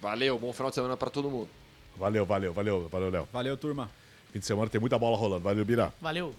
Valeu, 0.01 0.37
bom 0.39 0.51
final 0.53 0.69
de 0.69 0.75
semana 0.75 0.95
pra 0.97 1.09
todo 1.09 1.29
mundo. 1.29 1.49
Valeu, 1.97 2.25
valeu, 2.25 2.53
valeu, 2.53 2.87
valeu, 2.89 3.09
Léo. 3.09 3.27
Valeu, 3.31 3.57
turma. 3.57 3.89
Fim 4.31 4.39
de 4.39 4.45
semana 4.45 4.69
tem 4.69 4.79
muita 4.81 4.97
bola 4.97 5.15
rolando. 5.17 5.43
Valeu, 5.43 5.63
Bira. 5.65 5.93
Valeu. 6.01 6.33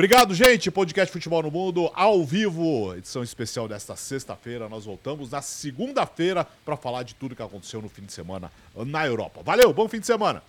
Obrigado, 0.00 0.34
gente. 0.34 0.70
Podcast 0.70 1.12
Futebol 1.12 1.42
no 1.42 1.50
Mundo, 1.50 1.90
ao 1.94 2.24
vivo, 2.24 2.94
edição 2.96 3.22
especial 3.22 3.68
desta 3.68 3.94
sexta-feira. 3.94 4.66
Nós 4.66 4.86
voltamos 4.86 5.30
na 5.30 5.42
segunda-feira 5.42 6.46
para 6.64 6.74
falar 6.74 7.02
de 7.02 7.14
tudo 7.14 7.36
que 7.36 7.42
aconteceu 7.42 7.82
no 7.82 7.88
fim 7.90 8.06
de 8.06 8.12
semana 8.14 8.50
na 8.74 9.06
Europa. 9.06 9.42
Valeu, 9.44 9.74
bom 9.74 9.86
fim 9.86 10.00
de 10.00 10.06
semana. 10.06 10.42